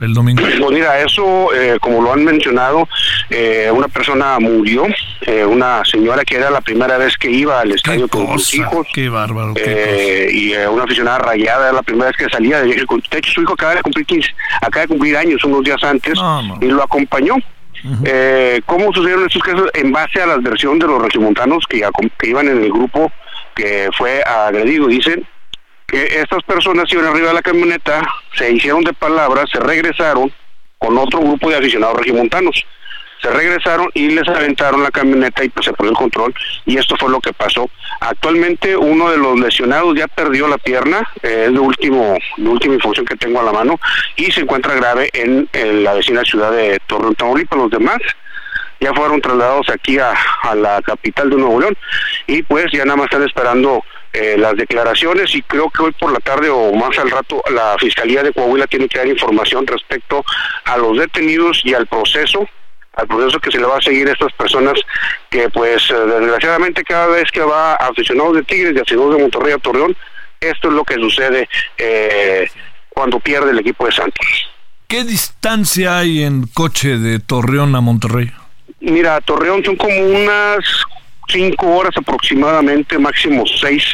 el 0.00 0.14
domingo? 0.14 0.42
Pues 0.42 0.72
mira, 0.72 1.00
eso, 1.00 1.54
eh, 1.54 1.78
como 1.80 2.02
lo 2.02 2.12
han 2.12 2.24
mencionado, 2.24 2.88
eh, 3.28 3.70
una 3.72 3.88
persona 3.88 4.38
murió, 4.38 4.86
eh, 5.22 5.44
una 5.44 5.84
señora 5.84 6.24
que 6.24 6.36
era 6.36 6.50
la 6.50 6.60
primera 6.60 6.98
vez 6.98 7.16
que 7.16 7.30
iba 7.30 7.60
al 7.60 7.72
estadio 7.72 8.08
con 8.08 8.38
sus 8.38 8.54
hijos. 8.54 8.86
Qué 8.92 9.08
bárbaro. 9.08 9.54
Qué 9.54 10.30
y 10.32 10.54
una 10.54 10.84
aficionada 10.84 11.18
rayada, 11.18 11.66
era 11.66 11.72
la 11.72 11.82
primera 11.82 12.06
vez 12.06 12.16
que 12.16 12.28
salía. 12.28 12.62
De 12.62 12.70
hecho, 12.70 12.86
su 13.32 13.42
hijo 13.42 13.52
acaba 13.52 13.74
de 13.74 13.82
cumplir 13.82 14.06
15, 14.06 14.28
acaba 14.62 14.82
de 14.82 14.88
cumplir 14.88 15.16
años 15.16 15.44
unos 15.44 15.62
días 15.62 15.82
antes 15.82 16.14
y 16.60 16.66
lo 16.66 16.82
acompañó. 16.82 17.36
¿Cómo 18.66 18.92
sucedieron 18.92 19.26
estos 19.26 19.42
casos? 19.42 19.70
En 19.74 19.92
base 19.92 20.20
a 20.20 20.26
la 20.26 20.36
versión 20.38 20.78
de 20.78 20.86
los 20.86 21.02
regimontanos 21.02 21.64
que, 21.68 21.82
que 22.18 22.28
iban 22.28 22.48
en 22.48 22.62
el 22.62 22.70
grupo 22.70 23.10
que 23.54 23.88
fue 23.96 24.22
agredido, 24.22 24.86
dicen 24.86 25.26
que 25.86 26.20
estas 26.20 26.42
personas 26.44 26.92
iban 26.92 27.06
arriba 27.06 27.28
de 27.28 27.34
la 27.34 27.42
camioneta, 27.42 28.02
se 28.34 28.52
hicieron 28.52 28.82
de 28.84 28.92
palabras, 28.92 29.50
se 29.50 29.58
regresaron 29.58 30.32
con 30.78 30.96
otro 30.96 31.20
grupo 31.20 31.50
de 31.50 31.56
aficionados 31.56 31.98
regimontanos. 31.98 32.64
Se 33.22 33.30
regresaron 33.30 33.90
y 33.94 34.10
les 34.10 34.26
aventaron 34.28 34.82
la 34.82 34.90
camioneta 34.90 35.44
y 35.44 35.48
pues 35.48 35.66
se 35.66 35.72
perdió 35.72 35.90
el 35.90 35.96
control 35.96 36.34
y 36.64 36.78
esto 36.78 36.96
fue 36.96 37.10
lo 37.10 37.20
que 37.20 37.32
pasó. 37.32 37.68
Actualmente 38.00 38.76
uno 38.76 39.10
de 39.10 39.18
los 39.18 39.38
lesionados 39.38 39.96
ya 39.96 40.08
perdió 40.08 40.48
la 40.48 40.58
pierna, 40.58 41.06
eh, 41.22 41.46
es 41.46 41.52
de 41.52 41.58
último, 41.58 42.16
de 42.36 42.48
última 42.48 42.74
información 42.74 43.06
que 43.06 43.16
tengo 43.16 43.40
a 43.40 43.44
la 43.44 43.52
mano 43.52 43.78
y 44.16 44.30
se 44.30 44.40
encuentra 44.40 44.74
grave 44.74 45.10
en, 45.12 45.48
la 45.84 45.94
vecina 45.94 46.22
ciudad 46.24 46.52
de 46.52 46.78
Torreón, 46.86 47.14
Tamaulipas. 47.14 47.58
Los 47.58 47.70
demás 47.70 47.98
ya 48.80 48.94
fueron 48.94 49.20
trasladados 49.20 49.68
aquí 49.68 49.98
a, 49.98 50.14
a 50.42 50.54
la 50.54 50.80
capital 50.82 51.28
de 51.28 51.36
Nuevo 51.36 51.60
León 51.60 51.76
y 52.26 52.42
pues 52.42 52.66
ya 52.72 52.84
nada 52.84 52.96
más 52.96 53.06
están 53.06 53.22
esperando 53.22 53.84
eh, 54.12 54.36
las 54.36 54.56
declaraciones 54.56 55.32
y 55.36 55.42
creo 55.42 55.70
que 55.70 55.84
hoy 55.84 55.92
por 55.92 56.10
la 56.10 56.18
tarde 56.18 56.50
o 56.50 56.72
más 56.72 56.98
al 56.98 57.10
rato 57.12 57.40
la 57.48 57.76
Fiscalía 57.78 58.24
de 58.24 58.32
Coahuila 58.32 58.66
tiene 58.66 58.88
que 58.88 58.98
dar 58.98 59.06
información 59.06 59.64
respecto 59.68 60.24
a 60.64 60.76
los 60.78 60.98
detenidos 60.98 61.60
y 61.64 61.74
al 61.74 61.86
proceso 61.86 62.48
al 63.00 63.06
proceso 63.06 63.40
que 63.40 63.50
se 63.50 63.58
le 63.58 63.66
va 63.66 63.78
a 63.78 63.82
seguir 63.82 64.08
a 64.08 64.12
estas 64.12 64.32
personas 64.32 64.74
que 65.30 65.48
pues 65.50 65.90
eh, 65.90 65.94
desgraciadamente 65.94 66.82
cada 66.84 67.06
vez 67.06 67.30
que 67.30 67.40
va 67.40 67.74
aficionados 67.74 68.36
de 68.36 68.42
Tigres 68.42 68.74
y 68.76 68.78
aficionados 68.78 69.16
de 69.16 69.22
Monterrey 69.22 69.52
a 69.52 69.58
Torreón, 69.58 69.96
esto 70.40 70.68
es 70.68 70.74
lo 70.74 70.84
que 70.84 70.94
sucede 70.94 71.48
eh, 71.78 72.48
cuando 72.88 73.20
pierde 73.20 73.50
el 73.50 73.58
equipo 73.58 73.86
de 73.86 73.92
Santos. 73.92 74.26
¿Qué 74.86 75.04
distancia 75.04 75.98
hay 75.98 76.22
en 76.24 76.46
coche 76.46 76.98
de 76.98 77.20
Torreón 77.20 77.76
a 77.76 77.80
Monterrey? 77.80 78.30
Mira, 78.80 79.20
Torreón 79.20 79.64
son 79.64 79.76
como 79.76 79.94
unas 79.94 80.64
cinco 81.28 81.76
horas 81.76 81.96
aproximadamente, 81.96 82.98
máximo 82.98 83.44
seis, 83.46 83.84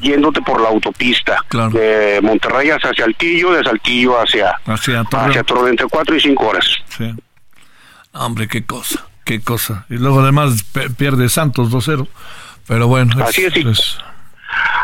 yéndote 0.00 0.40
por 0.40 0.60
la 0.60 0.68
autopista 0.68 1.44
de 1.72 2.20
Monterrey 2.22 2.70
hacia 2.70 2.94
Saltillo, 2.94 3.52
de 3.52 3.62
Saltillo 3.62 4.18
hacia, 4.18 4.52
hacia, 4.64 5.04
Torreón. 5.04 5.68
entre 5.68 5.86
cuatro 5.86 6.16
y 6.16 6.20
cinco 6.20 6.48
horas. 6.48 6.66
Sí. 6.96 7.12
Hombre, 8.18 8.48
qué 8.48 8.64
cosa, 8.64 9.06
qué 9.24 9.40
cosa. 9.40 9.86
Y 9.88 9.94
luego 9.94 10.20
además 10.20 10.64
pierde 10.96 11.28
Santos 11.28 11.70
2-0. 11.70 12.08
Pero 12.66 12.86
bueno, 12.86 13.14
así 13.24 13.44
es. 13.44 13.98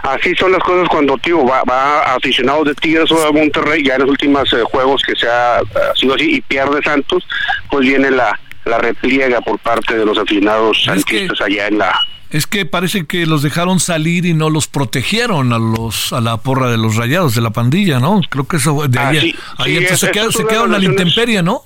Así 0.02 0.34
son 0.36 0.52
las 0.52 0.62
cosas 0.62 0.88
cuando 0.88 1.16
tío 1.18 1.44
va, 1.44 1.62
va 1.64 2.14
aficionado 2.14 2.64
de 2.64 2.74
Tigres 2.74 3.10
o 3.10 3.24
de 3.24 3.32
Monterrey, 3.32 3.82
ya 3.82 3.94
en 3.94 4.02
los 4.02 4.10
últimos 4.10 4.52
eh, 4.52 4.62
juegos 4.70 5.02
que 5.02 5.16
se 5.16 5.26
ha, 5.26 5.60
sido 5.94 6.14
así 6.14 6.36
y 6.36 6.40
pierde 6.42 6.82
Santos, 6.82 7.26
pues 7.70 7.86
viene 7.86 8.10
la, 8.10 8.38
la 8.66 8.78
repliega 8.78 9.40
por 9.40 9.58
parte 9.58 9.96
de 9.96 10.04
los 10.04 10.18
aficionados 10.18 10.84
santistas 10.84 11.40
allá 11.40 11.68
en 11.68 11.78
la 11.78 11.98
es 12.30 12.48
que 12.48 12.66
parece 12.66 13.06
que 13.06 13.26
los 13.26 13.42
dejaron 13.42 13.78
salir 13.78 14.26
y 14.26 14.34
no 14.34 14.50
los 14.50 14.66
protegieron 14.66 15.52
a 15.52 15.58
los 15.58 16.12
a 16.12 16.20
la 16.20 16.38
porra 16.38 16.68
de 16.68 16.76
los 16.76 16.96
rayados 16.96 17.36
de 17.36 17.40
la 17.40 17.50
pandilla, 17.50 18.00
¿no? 18.00 18.20
Creo 18.28 18.48
que 18.48 18.56
eso 18.56 18.88
de 18.88 18.98
ahí, 18.98 19.36
entonces 19.58 20.00
se, 20.00 20.10
quedaron, 20.10 20.32
se 20.32 20.44
quedaron 20.44 20.74
a 20.74 20.78
la 20.78 20.84
intemperie, 20.84 21.44
¿no? 21.44 21.62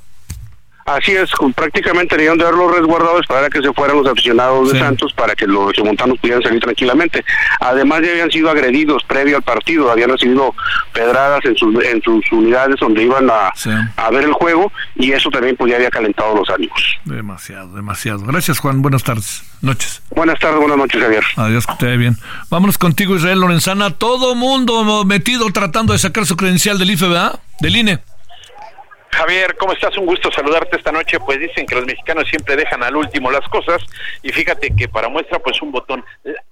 Así 0.88 1.12
es, 1.12 1.31
prácticamente 1.55 2.16
tenían 2.16 2.38
de 2.38 2.44
haberlos 2.44 2.74
resguardados 2.74 3.27
para 3.27 3.51
que 3.51 3.61
se 3.61 3.70
fueran 3.74 3.98
los 3.98 4.07
aficionados 4.07 4.72
de 4.72 4.79
Santos 4.79 5.12
para 5.12 5.35
que 5.35 5.46
los 5.46 5.79
montanos 5.85 6.18
pudieran 6.18 6.42
salir 6.42 6.61
tranquilamente. 6.61 7.22
Además 7.61 8.01
ya 8.03 8.11
habían 8.12 8.31
sido 8.31 8.48
agredidos 8.48 9.05
previo 9.05 9.37
al 9.37 9.42
partido, 9.42 9.90
habían 9.90 10.09
recibido 10.09 10.55
pedradas 10.94 11.44
en 11.44 11.57
sus, 11.57 11.85
en 11.85 12.01
sus 12.03 12.24
unidades 12.33 12.77
donde 12.81 13.03
iban 13.03 13.29
a, 13.29 13.53
a 13.96 14.11
ver 14.11 14.24
el 14.24 14.33
juego 14.33 14.72
y 14.96 15.12
eso 15.12 15.29
también 15.29 15.57
pues, 15.57 15.70
ya 15.70 15.77
había 15.77 15.90
calentado 15.90 16.35
los 16.35 16.48
ánimos. 16.48 16.81
Demasiado, 17.05 17.74
demasiado. 17.74 18.20
Gracias 18.20 18.59
Juan, 18.59 18.81
buenas 18.81 19.05
tardes, 19.05 19.42
noches. 19.61 20.03
Buenas 20.11 20.38
tardes, 20.38 20.59
buenas 20.59 20.79
noches 20.79 21.03
Javier. 21.03 21.24
Adiós, 21.37 21.66
que 21.66 21.74
te 21.74 21.96
bien. 21.98 22.16
Vámonos 22.48 22.79
contigo 22.79 23.14
Israel 23.14 23.40
Lorenzana, 23.40 23.90
todo 23.90 24.35
mundo 24.35 25.05
metido 25.05 25.51
tratando 25.53 25.92
de 25.92 25.98
sacar 25.98 26.24
su 26.24 26.37
credencial 26.37 26.79
del 26.79 26.90
IFE, 26.92 27.09
¿verdad? 27.09 27.40
Del 27.61 27.77
INE. 27.77 27.98
Javier, 29.11 29.57
¿cómo 29.57 29.73
estás? 29.73 29.97
Un 29.99 30.07
gusto 30.07 30.31
saludarte 30.31 30.77
esta 30.77 30.92
noche. 30.92 31.18
Pues 31.21 31.40
dicen 31.40 31.66
que 31.66 31.75
los 31.75 31.87
mexicanos 31.87 32.29
siempre 32.29 32.57
dejan 32.57 32.83
al 32.83 32.97
último 32.97 33.31
las 33.31 33.47
cosas 33.49 33.83
y 34.23 34.31
fíjate 34.31 34.75
que 34.77 34.88
para 34.88 35.09
muestra 35.09 35.38
pues 35.38 35.61
un 35.62 35.73
botón, 35.73 36.05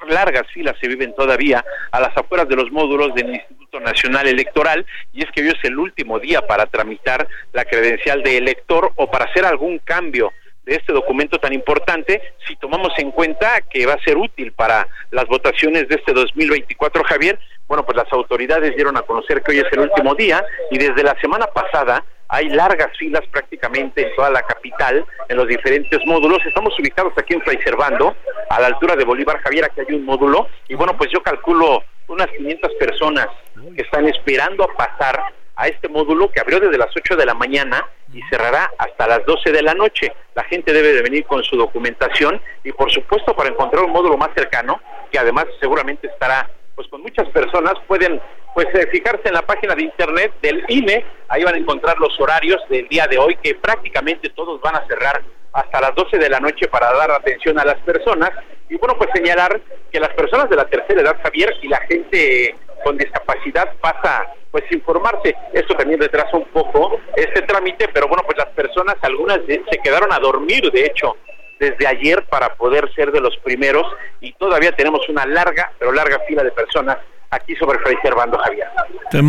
largas 0.09 0.51
filas 0.53 0.77
se 0.81 0.89
viven 0.89 1.15
todavía 1.15 1.65
a 1.93 2.01
las 2.01 2.17
afueras 2.17 2.49
de 2.49 2.57
los 2.57 2.71
módulos 2.71 3.15
del 3.15 3.35
Instituto 3.35 3.81
Nacional 3.81 4.27
Electoral 4.27 4.87
y 5.13 5.25
es 5.25 5.31
que 5.31 5.43
hoy 5.43 5.49
es 5.49 5.65
el 5.65 5.79
último 5.79 6.19
día 6.19 6.47
para 6.47 6.67
tramitar 6.67 7.29
la 7.53 7.65
credencial 7.65 8.23
de 8.23 8.39
elector 8.39 8.93
o 8.97 9.11
para 9.11 9.27
hacer 9.27 9.45
algún 9.45 9.79
cambio 9.79 10.33
de 10.67 10.75
este 10.75 10.93
documento 10.93 11.39
tan 11.39 11.53
importante 11.53 12.21
si 12.47 12.57
tomamos 12.57 12.93
en 12.99 13.13
cuenta 13.13 13.61
que 13.71 13.87
va 13.87 13.95
a 13.95 14.03
ser 14.03 14.17
útil 14.17 14.53
para 14.53 14.89
las 15.13 15.27
votaciones 15.27 15.89
de 15.89 15.95
este 15.95 16.13
2024, 16.13 17.05
Javier. 17.05 17.39
Bueno, 17.69 17.85
pues 17.85 17.97
las 17.97 18.13
autoridades 18.13 18.75
dieron 18.77 18.97
a 18.97 19.03
conocer 19.03 19.43
que 19.43 19.53
hoy 19.53 19.59
es 19.59 19.73
el 19.73 19.81
último 19.81 20.15
día 20.15 20.45
y 20.71 20.79
desde 20.79 21.03
la 21.03 21.19
semana 21.21 21.47
pasada 21.47 22.05
hay 22.29 22.49
largas 22.49 22.97
filas 22.97 23.23
prácticamente 23.31 24.07
en 24.07 24.15
toda 24.15 24.31
la 24.31 24.43
capital, 24.43 25.05
en 25.29 25.37
los 25.37 25.49
diferentes 25.49 25.99
módulos. 26.07 26.39
Estamos 26.47 26.79
ubicados 26.79 27.13
aquí 27.17 27.35
en 27.35 27.43
Fray 27.43 27.59
Servando, 27.63 28.15
a 28.51 28.61
la 28.61 28.69
altura 28.69 28.97
de 28.97 29.05
Bolívar 29.05 29.41
Javier, 29.41 29.65
aquí 29.65 29.81
hay 29.81 29.95
un 29.95 30.05
módulo. 30.05 30.49
Y 30.69 30.75
bueno, 30.75 30.97
pues 30.97 31.11
yo 31.11 31.23
calculo 31.23 31.83
unas 32.09 32.29
500 32.29 32.73
personas 32.75 33.27
que 33.75 33.83
están 33.83 34.07
esperando 34.09 34.65
a 34.65 34.75
pasar 34.75 35.21
a 35.57 35.69
este 35.69 35.89
módulo 35.89 36.31
que 36.31 36.41
abrió 36.41 36.61
desde 36.61 36.79
las 36.79 36.95
8 36.95 37.17
de 37.17 37.27
la 37.27 37.35
mañana 37.35 37.89
y 38.13 38.21
cerrará 38.31 38.71
hasta 38.79 39.09
las 39.09 39.25
12 39.25 39.51
de 39.51 39.63
la 39.63 39.75
noche. 39.75 40.13
La 40.35 40.45
gente 40.45 40.73
debe 40.73 40.93
de 40.93 41.03
venir 41.03 41.25
con 41.25 41.43
su 41.43 41.57
documentación 41.57 42.41
y 42.63 42.73
por 42.73 42.93
supuesto 42.93 43.35
para 43.35 43.49
encontrar 43.49 43.85
un 43.85 43.93
módulo 43.93 44.17
más 44.17 44.31
cercano, 44.35 44.81
que 45.11 45.19
además 45.19 45.47
seguramente 45.61 46.07
estará 46.09 46.49
pues 46.77 46.87
con 46.89 47.03
muchas 47.03 47.29
personas, 47.31 47.75
pueden 47.89 48.21
pues 48.55 48.67
eh, 48.75 48.87
fijarse 48.93 49.29
en 49.29 49.35
la 49.35 49.43
página 49.43 49.75
de 49.75 49.83
internet 49.83 50.33
del 50.43 50.63
INE, 50.69 51.05
ahí 51.29 51.43
van 51.43 51.55
a 51.55 51.59
encontrar 51.59 51.99
los 51.99 52.19
horarios 52.21 52.61
del 52.69 52.87
día 52.89 53.07
de 53.07 53.19
hoy, 53.19 53.37
que 53.43 53.55
prácticamente 53.55 54.29
todos 54.31 54.61
van 54.61 54.77
a 54.77 54.87
cerrar 54.87 55.23
hasta 55.53 55.81
las 55.81 55.95
12 55.95 56.19
de 56.19 56.29
la 56.29 56.39
noche 56.39 56.69
para 56.69 56.93
dar 56.93 57.11
atención 57.11 57.59
a 57.59 57.65
las 57.65 57.77
personas. 57.77 58.31
Y 58.69 58.77
bueno, 58.77 58.97
pues 58.99 59.11
señalar 59.15 59.61
que 59.91 59.99
las 59.99 60.11
personas 60.11 60.51
de 60.51 60.57
la 60.57 60.67
tercera 60.67 61.01
edad, 61.01 61.17
Javier, 61.23 61.55
y 61.63 61.69
la 61.69 61.81
gente 61.81 62.55
con 62.85 62.99
discapacidad 62.99 63.73
pasa 63.81 64.27
pues 64.51 64.65
informarse. 64.71 65.35
Esto 65.53 65.75
también 65.75 66.01
retrasa 66.01 66.37
un 66.37 66.47
poco 66.47 67.01
este 67.17 67.43
trámite, 67.43 67.89
pero 67.93 68.07
bueno, 68.09 68.23
pues 68.25 68.37
las 68.39 68.49
personas, 68.49 68.97
algunas 69.03 69.41
se 69.47 69.79
quedaron 69.83 70.13
a 70.13 70.19
dormir, 70.19 70.71
de 70.71 70.87
hecho, 70.87 71.17
desde 71.59 71.87
ayer 71.87 72.25
para 72.27 72.55
poder 72.55 72.93
ser 72.95 73.13
de 73.13 73.21
los 73.21 73.37
primeros 73.39 73.87
y 74.21 74.33
todavía 74.35 74.73
tenemos 74.73 75.01
una 75.09 75.27
larga, 75.27 75.73
pero 75.79 75.93
larga 75.93 76.19
fila 76.29 76.43
de 76.43 76.51
personas 76.53 76.99
aquí 77.31 77.55
sobre 77.57 77.79
Fray 77.81 77.97
Servando 78.03 78.39
Javier. 78.39 78.69
Te, 79.11 79.23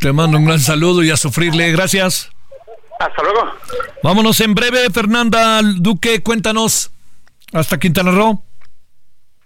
te 0.00 0.12
mando 0.12 0.38
un 0.38 0.44
gran 0.44 0.60
saludo 0.60 1.02
y 1.02 1.10
a 1.10 1.16
sufrirle. 1.16 1.70
Gracias. 1.72 2.30
Hasta 2.98 3.22
luego. 3.22 3.52
Vámonos 4.02 4.40
en 4.40 4.54
breve, 4.54 4.90
Fernanda 4.92 5.60
Duque, 5.62 6.22
cuéntanos. 6.22 6.90
Hasta 7.52 7.78
Quintana 7.78 8.12
Roo. 8.12 8.42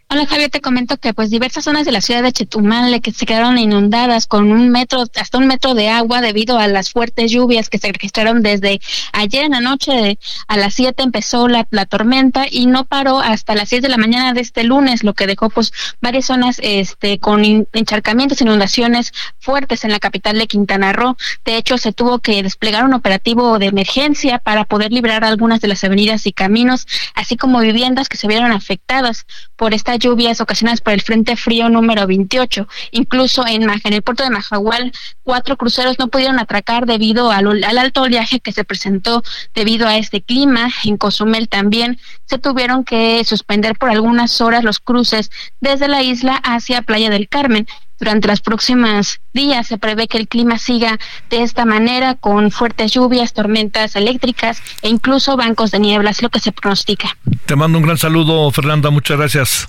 Hola 0.09 0.25
Javier, 0.25 0.51
te 0.51 0.61
comento 0.61 0.99
que 0.99 1.13
pues 1.13 1.31
diversas 1.31 1.65
zonas 1.65 1.85
de 1.85 1.91
la 1.91 2.01
ciudad 2.01 2.23
de 2.23 2.31
Chetumal 2.31 3.01
que 3.01 3.11
se 3.11 3.27
quedaron 3.27 3.59
inundadas 3.59 4.29
con 4.29 4.53
un 4.53 4.71
metro, 4.71 5.03
hasta 5.17 5.37
un 5.37 5.49
metro 5.49 5.75
de 5.75 5.89
agua 5.89 6.21
debido 6.21 6.61
a 6.61 6.69
las 6.69 6.93
fuertes 6.93 7.33
lluvias 7.33 7.69
que 7.69 7.79
se 7.79 7.91
registraron 7.91 8.41
desde 8.41 8.81
ayer 9.13 9.45
en 9.45 9.51
la 9.51 9.61
noche 9.61 10.17
a 10.47 10.57
las 10.59 10.75
7 10.75 11.03
empezó 11.03 11.49
la, 11.49 11.67
la 11.71 11.87
tormenta 11.87 12.47
y 12.49 12.67
no 12.67 12.85
paró 12.85 13.19
hasta 13.19 13.57
las 13.57 13.69
6 13.71 13.83
de 13.83 13.89
la 13.89 13.97
mañana 13.97 14.33
de 14.33 14.43
este 14.43 14.63
lunes, 14.63 15.03
lo 15.03 15.13
que 15.13 15.27
dejó 15.27 15.51
pues 15.51 15.73
varias 16.01 16.27
zonas 16.27 16.61
este 16.63 17.19
con 17.19 17.67
encharcamientos, 17.73 18.41
inundaciones 18.41 19.13
fuertes 19.41 19.85
en 19.85 19.91
la 19.91 19.99
capital 19.99 20.39
de 20.39 20.47
Quintana 20.47 20.93
Roo. 20.93 21.17
De 21.45 21.57
hecho, 21.57 21.79
se 21.79 21.93
tuvo 21.93 22.21
que 22.21 22.45
desplegar 22.45 22.85
un 22.85 22.95
operativo 22.95 23.59
de 23.59 23.67
emergencia 23.67 24.39
para 24.39 24.67
poder 24.67 24.93
liberar 24.93 25.25
algunas 25.25 25.61
de 25.61 25.67
las 25.67 25.83
avenidas 25.83 26.27
y 26.27 26.33
caminos, 26.33 26.87
así 27.17 27.37
como 27.37 27.59
viviendas 27.59 28.09
que 28.09 28.17
se 28.17 28.29
vieron 28.29 28.53
afectadas 28.53 29.27
por 29.57 29.75
esta 29.75 29.96
las 29.97 30.05
lluvias 30.05 30.41
ocasionadas 30.41 30.81
por 30.81 30.93
el 30.93 31.01
Frente 31.01 31.37
Frío 31.37 31.69
número 31.69 32.07
28. 32.07 32.69
Incluso 32.93 33.47
en, 33.47 33.69
el 33.69 34.03
puerto 34.03 34.25
de 34.25 34.31
Majahual, 34.31 34.93
cuatro 35.23 35.57
cruceros 35.57 35.99
no 35.99 36.09
pudieron 36.09 36.39
atracar 36.39 36.87
debido 36.87 37.31
al, 37.31 37.65
al 37.65 37.79
alto 37.79 38.03
oleaje 38.03 38.41
que 38.41 38.53
se 38.53 38.65
presentó 38.65 39.23
debido 39.55 39.87
a 39.87 39.97
este 39.97 40.23
clima. 40.23 40.69
En 40.85 40.97
Cozumel 40.97 41.49
también 41.49 41.99
se 42.27 42.39
tuvieron 42.39 42.85
que 42.85 43.25
suspender 43.25 43.77
por 43.79 43.91
algunas 43.91 44.41
horas 44.41 44.65
los 44.65 44.79
cruces 44.79 45.31
desde 45.61 45.89
la 45.89 46.03
isla 46.03 46.37
hacia 46.37 46.83
Playa 46.83 47.11
del 47.11 47.29
Carmen. 47.29 47.67
Durante 47.99 48.29
los 48.29 48.43
próximos 48.43 49.21
días 49.33 49.69
se 49.69 49.79
prevé 49.79 50.07
que 50.07 50.19
el 50.19 50.29
clima 50.29 50.59
siga 50.59 50.99
de 51.31 51.43
esta 51.43 51.65
manera 51.65 52.15
con 52.15 52.51
fuertes 52.51 52.93
lluvias, 52.93 53.33
tormentas 53.33 53.97
eléctricas 53.97 54.63
e 54.83 54.91
incluso 54.91 55.37
bancos 55.39 55.71
de 55.71 55.79
niebla, 55.79 56.11
es 56.11 56.21
lo 56.21 56.29
que 56.29 56.41
se 56.41 56.53
pronostica. 56.53 57.17
Te 57.47 57.57
mando 57.57 57.79
un 57.79 57.85
gran 57.85 57.97
saludo, 57.97 58.51
Fernanda, 58.51 58.91
muchas 58.91 59.17
gracias. 59.17 59.69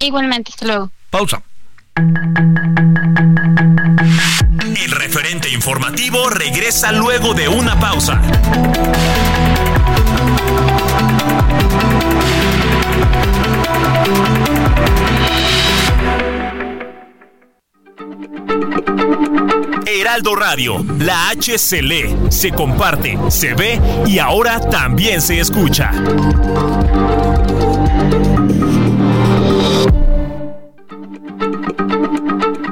Igualmente, 0.00 0.50
hasta 0.50 0.66
luego. 0.66 0.90
Pausa. 1.10 1.42
El 4.76 4.90
referente 4.92 5.50
informativo 5.50 6.30
regresa 6.30 6.90
luego 6.90 7.34
de 7.34 7.48
una 7.48 7.78
pausa. 7.78 8.18
Heraldo 19.86 20.34
Radio, 20.34 20.84
la 20.98 21.28
H 21.28 21.58
se 21.58 21.82
lee, 21.82 22.16
se 22.30 22.52
comparte, 22.52 23.18
se 23.28 23.54
ve 23.54 23.78
y 24.06 24.18
ahora 24.18 24.60
también 24.60 25.20
se 25.20 25.40
escucha. 25.40 25.90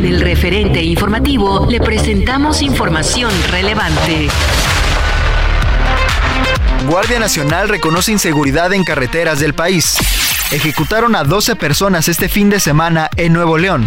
En 0.00 0.06
el 0.06 0.22
referente 0.22 0.82
informativo 0.82 1.66
le 1.68 1.78
presentamos 1.78 2.62
información 2.62 3.30
relevante. 3.50 4.30
Guardia 6.88 7.18
Nacional 7.18 7.68
reconoce 7.68 8.10
inseguridad 8.10 8.72
en 8.72 8.82
carreteras 8.82 9.40
del 9.40 9.52
país. 9.52 9.98
Ejecutaron 10.52 11.14
a 11.16 11.24
12 11.24 11.54
personas 11.54 12.08
este 12.08 12.30
fin 12.30 12.48
de 12.48 12.60
semana 12.60 13.10
en 13.16 13.34
Nuevo 13.34 13.58
León. 13.58 13.84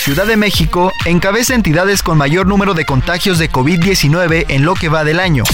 Ciudad 0.00 0.26
de 0.26 0.36
México 0.36 0.92
encabeza 1.04 1.54
entidades 1.54 2.02
con 2.02 2.18
mayor 2.18 2.48
número 2.48 2.74
de 2.74 2.84
contagios 2.84 3.38
de 3.38 3.48
COVID-19 3.48 4.46
en 4.48 4.64
lo 4.64 4.74
que 4.74 4.88
va 4.88 5.04
del 5.04 5.20
año. 5.20 5.44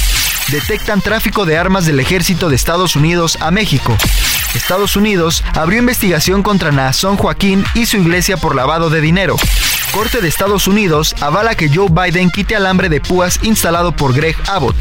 Detectan 0.48 1.02
tráfico 1.02 1.44
de 1.44 1.58
armas 1.58 1.84
del 1.84 2.00
ejército 2.00 2.48
de 2.48 2.56
Estados 2.56 2.96
Unidos 2.96 3.36
a 3.42 3.50
México. 3.50 3.94
Estados 4.54 4.96
Unidos 4.96 5.44
abrió 5.52 5.78
investigación 5.78 6.42
contra 6.42 6.72
Naasón 6.72 7.18
Joaquín 7.18 7.66
y 7.74 7.84
su 7.84 7.98
iglesia 7.98 8.38
por 8.38 8.56
lavado 8.56 8.88
de 8.88 9.02
dinero. 9.02 9.36
Corte 9.92 10.20
de 10.20 10.29
Estados 10.29 10.68
Unidos 10.68 11.14
avala 11.20 11.57
que 11.57 11.68
Joe 11.68 11.88
Biden 11.90 12.31
quite 12.31 12.55
alambre 12.55 12.88
de 12.88 13.00
púas 13.00 13.40
instalado 13.42 13.90
por 13.90 14.14
Greg 14.14 14.37
Abbott. 14.46 14.76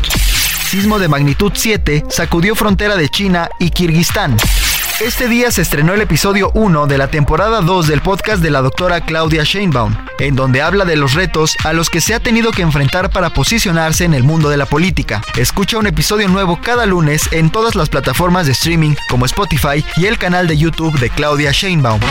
Sismo 0.69 0.99
de 0.99 1.07
magnitud 1.07 1.51
7 1.55 2.05
sacudió 2.09 2.53
frontera 2.53 2.95
de 2.95 3.09
China 3.09 3.49
y 3.59 3.71
Kirguistán. 3.71 4.37
Este 5.01 5.29
día 5.29 5.49
se 5.49 5.61
estrenó 5.61 5.93
el 5.93 6.01
episodio 6.01 6.51
1 6.53 6.85
de 6.87 6.97
la 6.97 7.07
temporada 7.07 7.61
2 7.61 7.87
del 7.87 8.01
podcast 8.01 8.43
de 8.43 8.49
la 8.49 8.61
doctora 8.61 8.99
Claudia 8.99 9.43
Sheinbaum, 9.45 9.95
en 10.19 10.35
donde 10.35 10.61
habla 10.61 10.83
de 10.83 10.97
los 10.97 11.13
retos 11.13 11.55
a 11.63 11.71
los 11.71 11.89
que 11.89 12.01
se 12.01 12.13
ha 12.13 12.19
tenido 12.19 12.51
que 12.51 12.63
enfrentar 12.63 13.09
para 13.09 13.29
posicionarse 13.29 14.03
en 14.03 14.13
el 14.13 14.23
mundo 14.23 14.49
de 14.49 14.57
la 14.57 14.65
política. 14.65 15.21
Escucha 15.37 15.77
un 15.77 15.87
episodio 15.87 16.27
nuevo 16.27 16.59
cada 16.61 16.85
lunes 16.85 17.29
en 17.31 17.49
todas 17.49 17.75
las 17.75 17.87
plataformas 17.87 18.45
de 18.45 18.51
streaming 18.51 18.95
como 19.09 19.25
Spotify 19.25 19.85
y 19.95 20.05
el 20.05 20.17
canal 20.17 20.47
de 20.47 20.57
YouTube 20.57 20.99
de 20.99 21.09
Claudia 21.09 21.51
Sheinbaum. 21.53 22.01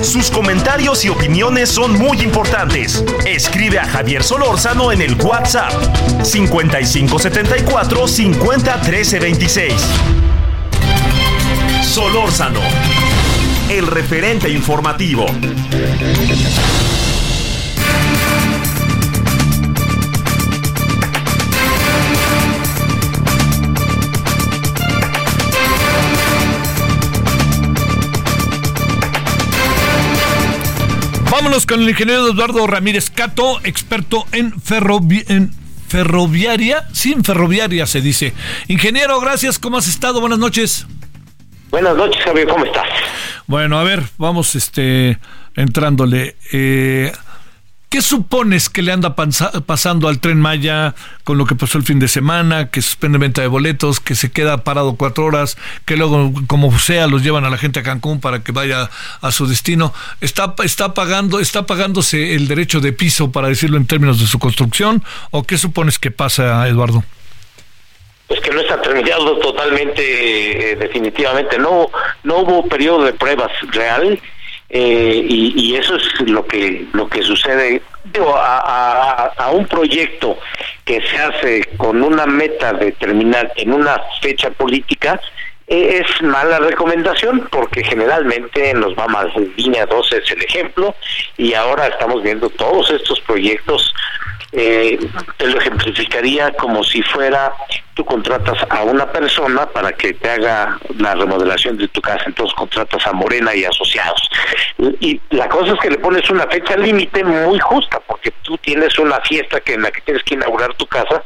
Sus 0.00 0.30
comentarios 0.30 1.04
y 1.04 1.08
opiniones 1.08 1.70
son 1.70 1.98
muy 1.98 2.20
importantes. 2.20 3.04
Escribe 3.26 3.80
a 3.80 3.84
Javier 3.84 4.22
Solórzano 4.22 4.92
en 4.92 5.02
el 5.02 5.16
WhatsApp 5.20 5.72
5574 6.22 8.06
50 8.06 8.80
13 8.80 9.18
26. 9.18 9.74
Solórzano, 11.82 12.60
el 13.68 13.86
referente 13.86 14.48
informativo. 14.48 15.26
Vámonos 31.30 31.66
con 31.66 31.82
el 31.82 31.88
ingeniero 31.90 32.28
Eduardo 32.28 32.66
Ramírez 32.66 33.10
Cato, 33.10 33.60
experto 33.64 34.26
en, 34.32 34.60
ferrovi 34.60 35.24
en 35.28 35.52
ferroviaria. 35.88 36.88
Sí, 36.92 37.12
en 37.12 37.24
ferroviaria 37.24 37.86
se 37.86 38.00
dice. 38.00 38.32
Ingeniero, 38.68 39.20
gracias. 39.20 39.58
¿Cómo 39.58 39.76
has 39.76 39.88
estado? 39.88 40.20
Buenas 40.20 40.38
noches. 40.38 40.86
Buenas 41.72 41.96
noches, 41.96 42.22
Javier, 42.22 42.46
¿cómo 42.46 42.66
estás? 42.66 42.86
Bueno, 43.46 43.78
a 43.78 43.82
ver, 43.82 44.02
vamos 44.18 44.54
este 44.56 45.18
entrándole. 45.56 46.36
Eh, 46.52 47.10
¿Qué 47.88 48.02
supones 48.02 48.68
que 48.68 48.82
le 48.82 48.92
anda 48.92 49.16
pasando 49.16 50.08
al 50.08 50.18
tren 50.20 50.38
Maya 50.38 50.94
con 51.24 51.38
lo 51.38 51.46
que 51.46 51.54
pasó 51.54 51.78
el 51.78 51.84
fin 51.84 51.98
de 51.98 52.08
semana, 52.08 52.68
que 52.68 52.82
suspende 52.82 53.16
venta 53.16 53.40
de 53.40 53.46
boletos, 53.46 54.00
que 54.00 54.14
se 54.14 54.30
queda 54.30 54.64
parado 54.64 54.96
cuatro 54.96 55.24
horas, 55.24 55.56
que 55.86 55.96
luego, 55.96 56.34
como 56.46 56.78
sea, 56.78 57.06
los 57.06 57.22
llevan 57.22 57.46
a 57.46 57.50
la 57.50 57.56
gente 57.56 57.80
a 57.80 57.82
Cancún 57.82 58.20
para 58.20 58.42
que 58.42 58.52
vaya 58.52 58.90
a 59.22 59.32
su 59.32 59.46
destino? 59.46 59.94
¿Está, 60.20 60.54
está, 60.64 60.92
pagando, 60.92 61.40
¿Está 61.40 61.64
pagándose 61.64 62.34
el 62.34 62.48
derecho 62.48 62.80
de 62.80 62.92
piso, 62.92 63.32
para 63.32 63.48
decirlo 63.48 63.78
en 63.78 63.86
términos 63.86 64.20
de 64.20 64.26
su 64.26 64.38
construcción? 64.38 65.02
¿O 65.30 65.44
qué 65.44 65.56
supones 65.56 65.98
que 65.98 66.10
pasa, 66.10 66.68
Eduardo? 66.68 67.02
Pues 68.32 68.40
que 68.40 68.50
no 68.50 68.62
está 68.62 68.80
terminado 68.80 69.36
totalmente, 69.40 70.72
eh, 70.72 70.76
definitivamente. 70.76 71.58
No, 71.58 71.90
no 72.22 72.38
hubo 72.38 72.66
periodo 72.66 73.04
de 73.04 73.12
pruebas 73.12 73.52
real 73.72 74.18
eh, 74.70 75.26
y, 75.28 75.76
eso 75.76 75.96
es 75.96 76.30
lo 76.30 76.46
que 76.46 76.86
lo 76.94 77.10
que 77.10 77.22
sucede. 77.22 77.82
a, 78.34 79.32
a, 79.36 79.50
un 79.50 79.66
proyecto 79.66 80.38
que 80.86 81.02
se 81.02 81.18
hace 81.18 81.64
con 81.76 82.02
una 82.02 82.24
meta 82.24 82.72
de 82.72 82.92
terminar 82.92 83.52
en 83.56 83.74
una 83.74 84.00
fecha 84.22 84.48
política, 84.50 85.20
e, 85.66 85.98
es 85.98 86.22
mala 86.22 86.58
recomendación 86.58 87.48
porque 87.50 87.84
generalmente 87.84 88.70
en 88.70 88.80
los 88.80 88.96
Mamas 88.96 89.26
Línea 89.58 89.84
12 89.84 90.16
es 90.16 90.30
el 90.30 90.42
ejemplo 90.42 90.94
y 91.36 91.52
ahora 91.52 91.86
estamos 91.86 92.22
viendo 92.22 92.48
todos 92.48 92.90
estos 92.90 93.20
proyectos 93.20 93.92
eh, 94.52 94.98
te 95.38 95.46
lo 95.46 95.58
ejemplificaría 95.58 96.52
como 96.52 96.84
si 96.84 97.02
fuera 97.02 97.54
tú 97.94 98.04
contratas 98.04 98.58
a 98.68 98.82
una 98.82 99.10
persona 99.10 99.66
para 99.66 99.92
que 99.92 100.12
te 100.12 100.28
haga 100.28 100.78
la 100.98 101.14
remodelación 101.14 101.78
de 101.78 101.88
tu 101.88 102.00
casa, 102.00 102.24
entonces 102.26 102.54
contratas 102.54 103.06
a 103.06 103.12
Morena 103.12 103.54
y 103.54 103.64
asociados. 103.64 104.30
Y 105.00 105.20
la 105.30 105.48
cosa 105.48 105.72
es 105.72 105.80
que 105.80 105.90
le 105.90 105.98
pones 105.98 106.28
una 106.28 106.46
fecha 106.46 106.76
límite 106.76 107.24
muy 107.24 107.58
justa, 107.60 108.00
porque 108.06 108.30
tú 108.42 108.58
tienes 108.58 108.98
una 108.98 109.20
fiesta 109.22 109.60
que 109.60 109.74
en 109.74 109.82
la 109.82 109.90
que 109.90 110.02
tienes 110.02 110.22
que 110.24 110.34
inaugurar 110.34 110.74
tu 110.74 110.86
casa 110.86 111.22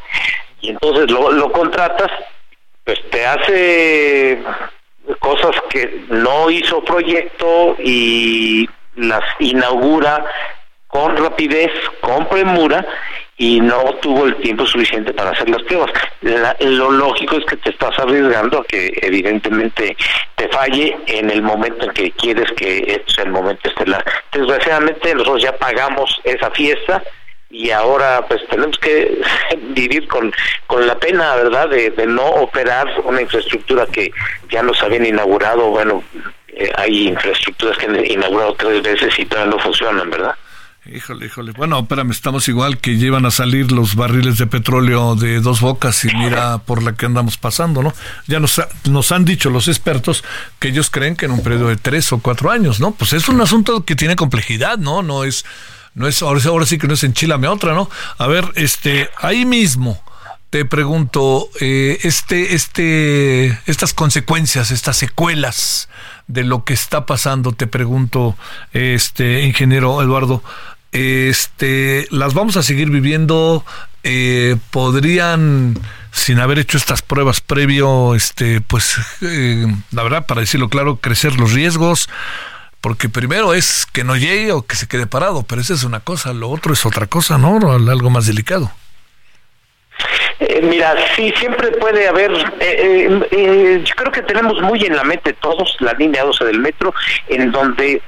y 0.60 0.70
entonces 0.70 1.10
lo, 1.10 1.32
lo 1.32 1.50
contratas, 1.52 2.10
pues 2.84 2.98
te 3.10 3.26
hace 3.26 4.42
cosas 5.18 5.56
que 5.70 6.04
no 6.08 6.50
hizo 6.50 6.82
proyecto 6.84 7.76
y 7.80 8.68
las 8.96 9.24
inaugura 9.38 10.24
con 10.88 11.16
rapidez, 11.16 11.70
con 12.00 12.28
premura 12.28 12.86
y 13.38 13.60
no 13.60 13.82
tuvo 14.00 14.24
el 14.26 14.36
tiempo 14.36 14.64
suficiente 14.66 15.12
para 15.12 15.30
hacer 15.30 15.48
las 15.50 15.62
pruebas. 15.64 15.90
lo 16.60 16.90
lógico 16.90 17.36
es 17.36 17.44
que 17.44 17.56
te 17.56 17.70
estás 17.70 17.98
arriesgando 17.98 18.60
a 18.60 18.64
que 18.64 18.98
evidentemente 19.02 19.96
te 20.36 20.48
falle 20.48 20.96
en 21.06 21.30
el 21.30 21.42
momento 21.42 21.86
en 21.86 21.92
que 21.92 22.10
quieres 22.12 22.50
que 22.52 22.78
este 22.78 23.12
sea 23.12 23.24
el 23.24 23.30
momento 23.30 23.68
estelar. 23.68 24.04
Desgraciadamente 24.32 25.14
nosotros 25.14 25.42
ya 25.42 25.56
pagamos 25.56 26.18
esa 26.24 26.50
fiesta 26.52 27.02
y 27.50 27.70
ahora 27.70 28.24
pues 28.26 28.40
tenemos 28.48 28.78
que 28.78 29.20
vivir 29.70 30.08
con, 30.08 30.32
con 30.66 30.86
la 30.86 30.98
pena, 30.98 31.36
¿verdad?, 31.36 31.68
de, 31.68 31.90
de 31.90 32.06
no 32.06 32.24
operar 32.24 32.88
una 33.04 33.20
infraestructura 33.20 33.86
que 33.86 34.10
ya 34.48 34.62
nos 34.62 34.82
habían 34.82 35.06
inaugurado, 35.06 35.68
bueno, 35.68 36.02
eh, 36.48 36.72
hay 36.76 37.08
infraestructuras 37.08 37.76
que 37.76 37.86
han 37.86 38.04
inaugurado 38.04 38.54
tres 38.54 38.82
veces 38.82 39.18
y 39.18 39.26
todavía 39.26 39.54
no 39.54 39.62
funcionan, 39.62 40.08
¿verdad? 40.08 40.34
Híjole, 40.92 41.26
híjole. 41.26 41.52
Bueno, 41.52 41.80
espérame, 41.80 42.12
estamos 42.12 42.46
igual 42.48 42.78
que 42.78 42.96
llevan 42.96 43.26
a 43.26 43.30
salir 43.30 43.72
los 43.72 43.96
barriles 43.96 44.38
de 44.38 44.46
petróleo 44.46 45.16
de 45.16 45.40
dos 45.40 45.60
bocas 45.60 46.04
y 46.04 46.14
mira 46.14 46.58
por 46.58 46.82
la 46.82 46.92
que 46.92 47.06
andamos 47.06 47.38
pasando, 47.38 47.82
¿no? 47.82 47.92
Ya 48.28 48.38
nos, 48.38 48.60
nos 48.84 49.10
han 49.10 49.24
dicho 49.24 49.50
los 49.50 49.66
expertos 49.66 50.22
que 50.60 50.68
ellos 50.68 50.90
creen 50.90 51.16
que 51.16 51.26
en 51.26 51.32
un 51.32 51.42
periodo 51.42 51.68
de 51.68 51.76
tres 51.76 52.12
o 52.12 52.18
cuatro 52.18 52.50
años, 52.50 52.78
¿no? 52.78 52.92
Pues 52.92 53.14
es 53.14 53.28
un 53.28 53.40
asunto 53.40 53.84
que 53.84 53.96
tiene 53.96 54.14
complejidad, 54.14 54.78
¿no? 54.78 55.02
No 55.02 55.24
es, 55.24 55.44
no 55.94 56.06
es, 56.06 56.22
ahora, 56.22 56.40
ahora 56.46 56.66
sí 56.66 56.78
que 56.78 56.86
no 56.86 56.94
es 56.94 57.02
enchilame 57.02 57.48
otra, 57.48 57.74
¿no? 57.74 57.90
A 58.18 58.26
ver, 58.28 58.52
este, 58.54 59.10
ahí 59.18 59.44
mismo 59.44 60.00
te 60.50 60.64
pregunto, 60.64 61.50
eh, 61.60 61.98
este, 62.04 62.54
este, 62.54 63.58
estas 63.66 63.92
consecuencias, 63.92 64.70
estas 64.70 64.96
secuelas 64.96 65.88
de 66.28 66.44
lo 66.44 66.64
que 66.64 66.74
está 66.74 67.06
pasando, 67.06 67.52
te 67.52 67.66
pregunto, 67.66 68.36
este, 68.72 69.42
ingeniero 69.42 70.00
Eduardo, 70.00 70.42
este, 70.92 72.06
las 72.10 72.34
vamos 72.34 72.56
a 72.56 72.62
seguir 72.62 72.90
viviendo, 72.90 73.64
eh, 74.02 74.56
podrían, 74.70 75.74
sin 76.12 76.38
haber 76.38 76.58
hecho 76.58 76.76
estas 76.76 77.02
pruebas 77.02 77.40
previo, 77.40 78.14
este, 78.14 78.60
pues, 78.60 78.96
eh, 79.22 79.66
la 79.90 80.02
verdad, 80.02 80.26
para 80.26 80.40
decirlo 80.40 80.68
claro, 80.68 80.96
crecer 80.96 81.36
los 81.36 81.52
riesgos, 81.52 82.08
porque 82.80 83.08
primero 83.08 83.52
es 83.52 83.86
que 83.92 84.04
no 84.04 84.16
llegue 84.16 84.52
o 84.52 84.62
que 84.62 84.76
se 84.76 84.86
quede 84.86 85.06
parado, 85.06 85.42
pero 85.42 85.60
esa 85.60 85.74
es 85.74 85.84
una 85.84 86.00
cosa, 86.00 86.32
lo 86.32 86.48
otro 86.50 86.72
es 86.72 86.86
otra 86.86 87.06
cosa, 87.06 87.36
¿no? 87.36 87.72
Algo 87.72 88.10
más 88.10 88.26
delicado. 88.26 88.70
Eh, 90.38 90.60
mira, 90.62 90.94
sí, 91.16 91.32
siempre 91.38 91.72
puede 91.72 92.06
haber, 92.06 92.30
yo 92.30 93.94
creo 93.96 94.12
que 94.12 94.22
tenemos 94.22 94.60
muy 94.60 94.84
en 94.84 94.94
la 94.94 95.02
mente 95.02 95.32
todos 95.32 95.76
la 95.80 95.94
línea 95.94 96.24
12 96.24 96.44
del 96.44 96.60
metro, 96.60 96.94
en 97.28 97.50
donde 97.50 98.02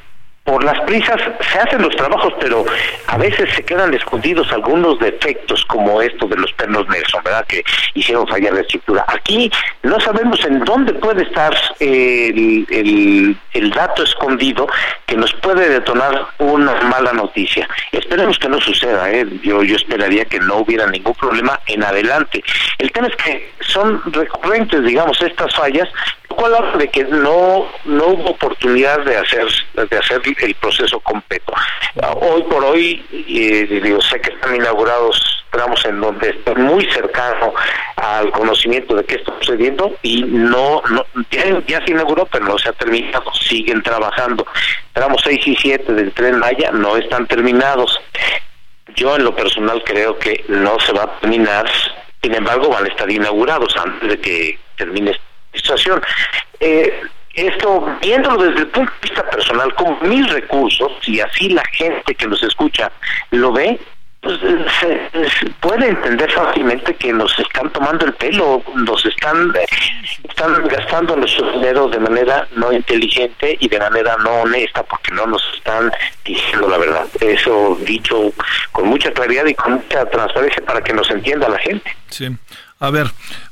por 0.48 0.64
las 0.64 0.80
prisas 0.80 1.20
se 1.40 1.58
hacen 1.58 1.82
los 1.82 1.94
trabajos, 1.94 2.32
pero 2.40 2.64
a 3.06 3.18
veces 3.18 3.50
se 3.54 3.62
quedan 3.62 3.92
escondidos 3.92 4.50
algunos 4.50 4.98
defectos 4.98 5.62
como 5.66 6.00
esto 6.00 6.26
de 6.26 6.36
los 6.36 6.50
pernos 6.54 6.88
Nelson, 6.88 7.22
¿verdad? 7.22 7.44
Que 7.46 7.62
hicieron 7.92 8.26
fallar 8.26 8.54
la 8.54 8.62
estructura. 8.62 9.04
Aquí 9.08 9.52
no 9.82 10.00
sabemos 10.00 10.42
en 10.46 10.60
dónde 10.60 10.94
puede 10.94 11.24
estar 11.24 11.54
el, 11.80 12.66
el, 12.70 13.70
dato 13.72 14.02
escondido 14.02 14.66
que 15.04 15.16
nos 15.16 15.34
puede 15.34 15.68
detonar 15.68 16.28
una 16.38 16.80
mala 16.80 17.12
noticia. 17.12 17.68
Esperemos 17.92 18.38
que 18.38 18.48
no 18.48 18.58
suceda, 18.58 19.10
¿eh? 19.12 19.26
Yo, 19.42 19.62
yo 19.62 19.76
esperaría 19.76 20.24
que 20.24 20.40
no 20.40 20.56
hubiera 20.56 20.86
ningún 20.86 21.14
problema 21.14 21.60
en 21.66 21.84
adelante. 21.84 22.42
El 22.78 22.90
tema 22.92 23.08
es 23.08 23.16
que 23.16 23.52
son 23.60 24.00
recurrentes, 24.12 24.82
digamos, 24.82 25.20
estas 25.20 25.54
fallas, 25.54 25.88
lo 26.30 26.36
cual 26.36 26.54
habla 26.54 26.76
de 26.78 26.88
que 26.88 27.04
no, 27.04 27.66
no 27.84 28.06
hubo 28.06 28.30
oportunidad 28.30 29.04
de 29.04 29.16
hacer, 29.18 29.46
de 29.74 29.98
hacer 29.98 30.22
el 30.40 30.54
proceso 30.54 31.00
completo. 31.00 31.52
Hoy 32.20 32.42
por 32.44 32.64
hoy, 32.64 33.04
eh, 33.12 33.98
sé 34.00 34.20
que 34.20 34.30
están 34.30 34.56
inaugurados 34.56 35.38
tramos 35.50 35.84
en 35.84 36.00
donde 36.00 36.30
estoy 36.30 36.54
muy 36.56 36.84
cercano 36.90 37.54
al 37.96 38.30
conocimiento 38.30 38.94
de 38.94 39.04
qué 39.04 39.16
está 39.16 39.32
sucediendo 39.38 39.96
y 40.02 40.22
no, 40.22 40.82
no 40.90 41.04
ya, 41.66 41.84
se 41.84 41.92
inauguró, 41.92 42.26
pero 42.26 42.44
no 42.44 42.58
se 42.58 42.68
ha 42.68 42.72
terminado, 42.72 43.32
siguen 43.34 43.82
trabajando. 43.82 44.46
Tramos 44.92 45.22
6 45.24 45.46
y 45.46 45.56
7 45.56 45.92
del 45.92 46.12
tren 46.12 46.38
Maya 46.38 46.70
no 46.72 46.96
están 46.96 47.26
terminados. 47.26 47.98
Yo 48.94 49.16
en 49.16 49.24
lo 49.24 49.34
personal 49.34 49.82
creo 49.84 50.18
que 50.18 50.44
no 50.48 50.78
se 50.80 50.92
va 50.92 51.04
a 51.04 51.20
terminar, 51.20 51.66
sin 52.22 52.34
embargo 52.34 52.68
van 52.68 52.84
a 52.84 52.88
estar 52.88 53.10
inaugurados 53.10 53.76
antes 53.76 54.08
de 54.08 54.20
que 54.20 54.58
termine 54.76 55.12
esta 55.12 55.24
situación. 55.52 56.02
Eh, 56.60 57.02
esto, 57.46 57.96
viéndolo 58.00 58.42
desde 58.42 58.60
el 58.60 58.66
punto 58.68 58.92
de 58.92 59.08
vista 59.08 59.30
personal, 59.30 59.74
con 59.74 59.96
mis 60.08 60.28
recursos, 60.32 60.92
y 61.06 61.20
así 61.20 61.50
la 61.50 61.64
gente 61.72 62.14
que 62.14 62.26
nos 62.26 62.42
escucha 62.42 62.90
lo 63.30 63.52
ve, 63.52 63.78
pues 64.20 64.36
se, 64.80 65.50
puede 65.60 65.88
entender 65.88 66.30
fácilmente 66.32 66.94
que 66.94 67.12
nos 67.12 67.38
están 67.38 67.70
tomando 67.70 68.04
el 68.04 68.12
pelo, 68.14 68.62
nos 68.74 69.04
están, 69.06 69.52
están 70.28 70.66
gastando 70.66 71.14
nuestro 71.14 71.52
dinero 71.52 71.88
de 71.88 72.00
manera 72.00 72.48
no 72.56 72.72
inteligente 72.72 73.56
y 73.60 73.68
de 73.68 73.78
manera 73.78 74.16
no 74.16 74.42
honesta, 74.42 74.82
porque 74.82 75.12
no 75.12 75.26
nos 75.26 75.42
están 75.54 75.92
diciendo 76.24 76.68
la 76.68 76.78
verdad. 76.78 77.06
Eso 77.20 77.78
dicho 77.82 78.32
con 78.72 78.88
mucha 78.88 79.12
claridad 79.12 79.46
y 79.46 79.54
con 79.54 79.74
mucha 79.74 80.04
transparencia 80.06 80.64
para 80.64 80.82
que 80.82 80.92
nos 80.92 81.08
entienda 81.10 81.48
la 81.48 81.58
gente. 81.58 81.96
Sí. 82.08 82.28
A 82.80 82.90
ver, 82.90 83.06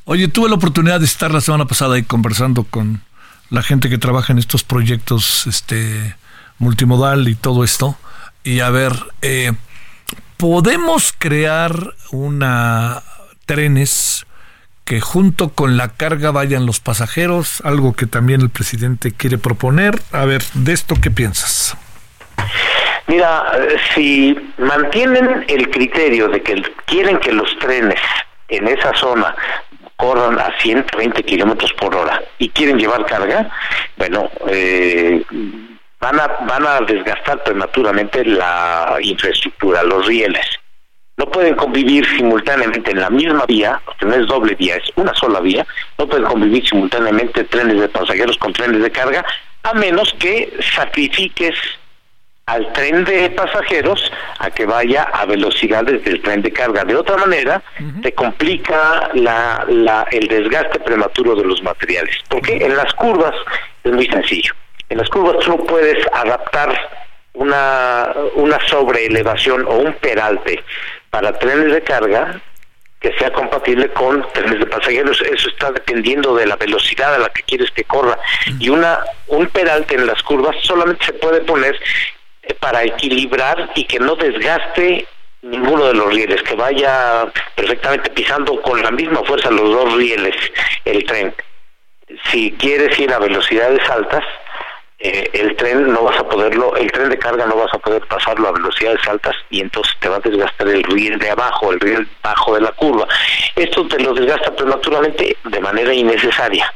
oye, 0.05 0.29
tuve 0.29 0.49
la 0.49 0.57
oportunidad 0.57 0.99
de 0.99 1.07
estar 1.07 1.31
la 1.31 1.40
semana 1.40 1.64
pasada 1.64 1.94
ahí 1.94 2.03
conversando 2.03 2.64
con 2.64 3.03
la 3.51 3.63
gente 3.63 3.89
que 3.89 3.99
trabaja 3.99 4.33
en 4.33 4.39
estos 4.39 4.65
proyectos 4.65 5.47
este 5.47 6.17
multimodal 6.59 7.29
y 7.29 7.35
todo 7.35 7.65
esto 7.65 7.97
y 8.43 8.61
a 8.61 8.71
ver 8.71 8.93
eh, 9.23 9.53
podemos 10.37 11.13
crear 11.19 11.95
una 12.11 13.03
trenes 13.45 14.27
que 14.85 15.01
junto 15.01 15.51
con 15.51 15.77
la 15.77 15.89
carga 15.89 16.31
vayan 16.31 16.67
los 16.67 16.81
pasajeros 16.81 17.61
algo 17.65 17.95
que 17.95 18.07
también 18.07 18.41
el 18.41 18.51
presidente 18.51 19.13
quiere 19.13 19.37
proponer. 19.39 20.01
A 20.13 20.25
ver 20.25 20.43
de 20.55 20.73
esto 20.73 20.95
qué 21.01 21.11
piensas 21.11 21.77
Mira, 23.09 23.45
si 23.95 24.37
mantienen 24.59 25.45
el 25.49 25.71
criterio 25.71 26.29
de 26.29 26.43
que 26.43 26.63
quieren 26.87 27.19
que 27.19 27.33
los 27.33 27.57
trenes 27.59 28.01
en 28.49 28.67
esa 28.67 28.95
zona 28.95 29.35
corran 29.97 30.39
a 30.39 30.53
120 30.61 31.23
kilómetros 31.23 31.73
por 31.75 31.95
hora 31.95 32.23
y 32.39 32.49
quieren 32.51 32.79
llevar 32.79 33.07
carga, 33.07 33.51
bueno, 33.97 34.31
eh, 34.49 35.23
van, 36.01 36.21
a, 36.21 36.27
van 36.47 36.67
a 36.67 36.81
desgastar 36.81 37.43
prematuramente 37.43 38.25
la 38.25 38.99
infraestructura, 39.01 39.83
los 39.83 40.07
rieles. 40.07 40.47
No 41.17 41.27
pueden 41.27 41.55
convivir 41.55 42.07
simultáneamente 42.15 42.91
en 42.91 43.01
la 43.01 43.09
misma 43.09 43.47
vía, 43.47 43.81
porque 43.87 44.05
no 44.05 44.15
es 44.15 44.27
doble 44.27 44.55
vía, 44.55 44.77
es 44.77 44.91
una 44.97 45.15
sola 45.15 45.41
vía, 45.41 45.67
no 45.99 46.07
pueden 46.07 46.27
convivir 46.27 46.69
simultáneamente 46.69 47.45
trenes 47.45 47.81
de 47.81 47.89
pasajeros 47.89 48.37
con 48.37 48.53
trenes 48.53 48.83
de 48.83 48.91
carga, 48.91 49.25
a 49.63 49.73
menos 49.73 50.15
que 50.19 50.53
sacrifiques 50.75 51.55
al 52.47 52.73
tren 52.75 53.05
de 53.05 53.29
pasajeros 53.31 54.13
a 54.39 54.51
que 54.51 54.67
vaya 54.67 55.03
a 55.03 55.27
velocidades 55.27 56.05
del 56.05 56.23
tren 56.23 56.43
de 56.43 56.53
carga. 56.53 56.85
De 56.85 56.95
otra 56.95 57.17
manera, 57.17 57.61
se 58.05 58.15
complica 58.15 59.11
la, 59.15 59.65
la, 59.69 60.07
el 60.13 60.29
desgaste 60.29 60.79
prematuro 60.79 61.35
de 61.35 61.43
los 61.43 61.61
materiales. 61.65 62.17
Porque 62.29 62.57
en 62.65 62.77
las 62.77 62.95
curvas 62.95 63.35
es 63.83 63.91
muy 63.91 64.07
sencillo. 64.07 64.55
En 64.89 64.99
las 64.99 65.09
curvas 65.09 65.45
tú 65.45 65.67
puedes 65.67 65.99
adaptar 66.13 66.73
una, 67.35 68.15
una 68.37 68.59
sobreelevación 68.69 69.67
o 69.67 69.79
un 69.79 69.93
peralte 69.95 70.63
para 71.11 71.33
trenes 71.33 71.73
de 71.73 71.83
carga 71.83 72.41
que 73.01 73.13
sea 73.19 73.33
compatible 73.33 73.89
con 73.89 74.25
trenes 74.33 74.61
de 74.61 74.67
pasajeros. 74.67 75.21
Eso 75.21 75.49
está 75.49 75.73
dependiendo 75.73 76.37
de 76.37 76.47
la 76.47 76.55
velocidad 76.55 77.13
a 77.13 77.19
la 77.19 77.29
que 77.29 77.43
quieres 77.43 77.73
que 77.73 77.83
corra. 77.83 78.17
Y 78.61 78.69
una 78.69 79.01
un 79.27 79.49
peralte 79.49 79.97
en 79.97 80.07
las 80.07 80.23
curvas 80.23 80.55
solamente 80.63 81.07
se 81.07 81.13
puede 81.15 81.41
poner 81.41 81.77
para 82.55 82.85
equilibrar 82.85 83.71
y 83.75 83.85
que 83.85 83.99
no 83.99 84.15
desgaste 84.17 85.07
ninguno 85.43 85.87
de 85.87 85.95
los 85.95 86.13
rieles, 86.13 86.43
que 86.43 86.55
vaya 86.55 87.31
perfectamente 87.55 88.11
pisando 88.11 88.61
con 88.63 88.83
la 88.83 88.91
misma 88.91 89.23
fuerza 89.25 89.51
los 89.51 89.71
dos 89.71 89.95
rieles 89.95 90.35
el 90.85 91.05
tren. 91.05 91.35
Si 92.31 92.53
quieres 92.53 92.99
ir 92.99 93.13
a 93.13 93.19
velocidades 93.19 93.89
altas, 93.91 94.25
eh, 94.99 95.29
el 95.35 95.55
tren 95.57 95.93
no 95.93 96.03
vas 96.03 96.19
a 96.19 96.29
poderlo, 96.29 96.75
el 96.77 96.91
tren 96.91 97.11
de 97.11 97.19
carga 97.19 97.47
no 97.47 97.57
vas 97.57 97.73
a 97.75 97.79
poder 97.79 98.03
pasarlo 98.07 98.49
a 98.49 98.53
velocidades 98.53 99.07
altas 99.07 99.35
y 99.51 99.61
entonces 99.61 99.95
te 100.01 100.09
va 100.09 100.17
a 100.17 100.21
desgastar 100.21 100.69
el 100.69 100.83
riel 100.85 101.19
de 101.19 101.31
abajo, 101.31 101.71
el 101.73 101.81
riel 101.81 102.09
bajo 102.23 102.55
de 102.55 102.63
la 102.63 102.73
curva. 102.73 103.07
Esto 103.55 103.87
te 103.89 104.01
lo 104.01 104.15
desgasta 104.15 104.55
prematuramente 104.57 105.37
de 105.45 105.61
manera 105.61 105.93
innecesaria. 105.93 106.73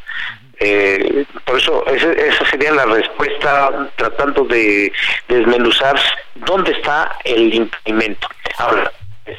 Eh, 0.63 1.25
por 1.47 1.57
eso 1.57 1.85
esa 1.87 2.45
sería 2.51 2.73
la 2.73 2.85
respuesta 2.85 3.91
tratando 3.97 4.45
de 4.45 4.93
desmenuzar 5.27 5.99
dónde 6.35 6.73
está 6.73 7.17
el 7.25 7.55
impedimento. 7.55 8.29
Ahora, 8.59 8.93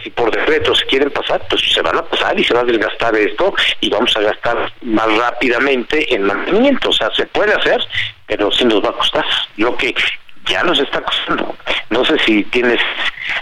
si 0.04 0.10
por 0.10 0.32
decreto 0.32 0.74
se 0.74 0.86
quieren 0.88 1.12
pasar, 1.12 1.46
pues 1.48 1.62
se 1.62 1.82
van 1.82 1.98
a 1.98 2.04
pasar 2.04 2.40
y 2.40 2.44
se 2.44 2.54
va 2.54 2.62
a 2.62 2.64
desgastar 2.64 3.16
esto 3.16 3.54
y 3.82 3.90
vamos 3.90 4.16
a 4.18 4.22
gastar 4.22 4.74
más 4.82 5.16
rápidamente 5.18 6.14
en 6.14 6.24
mantenimiento. 6.24 6.90
O 6.90 6.94
sea, 6.94 7.12
se 7.12 7.28
puede 7.28 7.54
hacer, 7.54 7.86
pero 8.26 8.52
sí 8.52 8.66
nos 8.66 8.84
va 8.84 8.90
a 8.90 8.94
costar. 8.94 9.26
Lo 9.58 9.78
que 9.78 9.94
ya 10.46 10.64
nos 10.64 10.80
está 10.80 11.02
costando. 11.02 11.56
No 11.92 12.04
sé 12.04 12.18
si 12.26 12.44
tienes, 12.46 12.80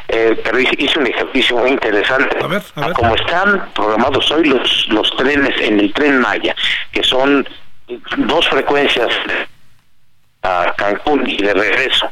eh, 0.09 0.39
pero 0.43 0.59
hice 0.59 0.99
un 0.99 1.07
ejercicio 1.07 1.57
muy 1.57 1.71
interesante. 1.71 2.37
A 2.43 2.47
ver, 2.47 2.61
a 2.75 2.87
ver. 2.87 2.93
Como 2.93 3.15
están 3.15 3.69
programados 3.73 4.29
hoy 4.31 4.45
los, 4.45 4.87
los 4.89 5.15
trenes 5.15 5.55
en 5.61 5.79
el 5.79 5.93
tren 5.93 6.19
Maya, 6.19 6.55
que 6.91 7.03
son 7.03 7.47
dos 8.17 8.47
frecuencias 8.49 9.09
a 10.41 10.73
Cancún 10.77 11.27
y 11.27 11.37
de 11.37 11.53
regreso. 11.53 12.09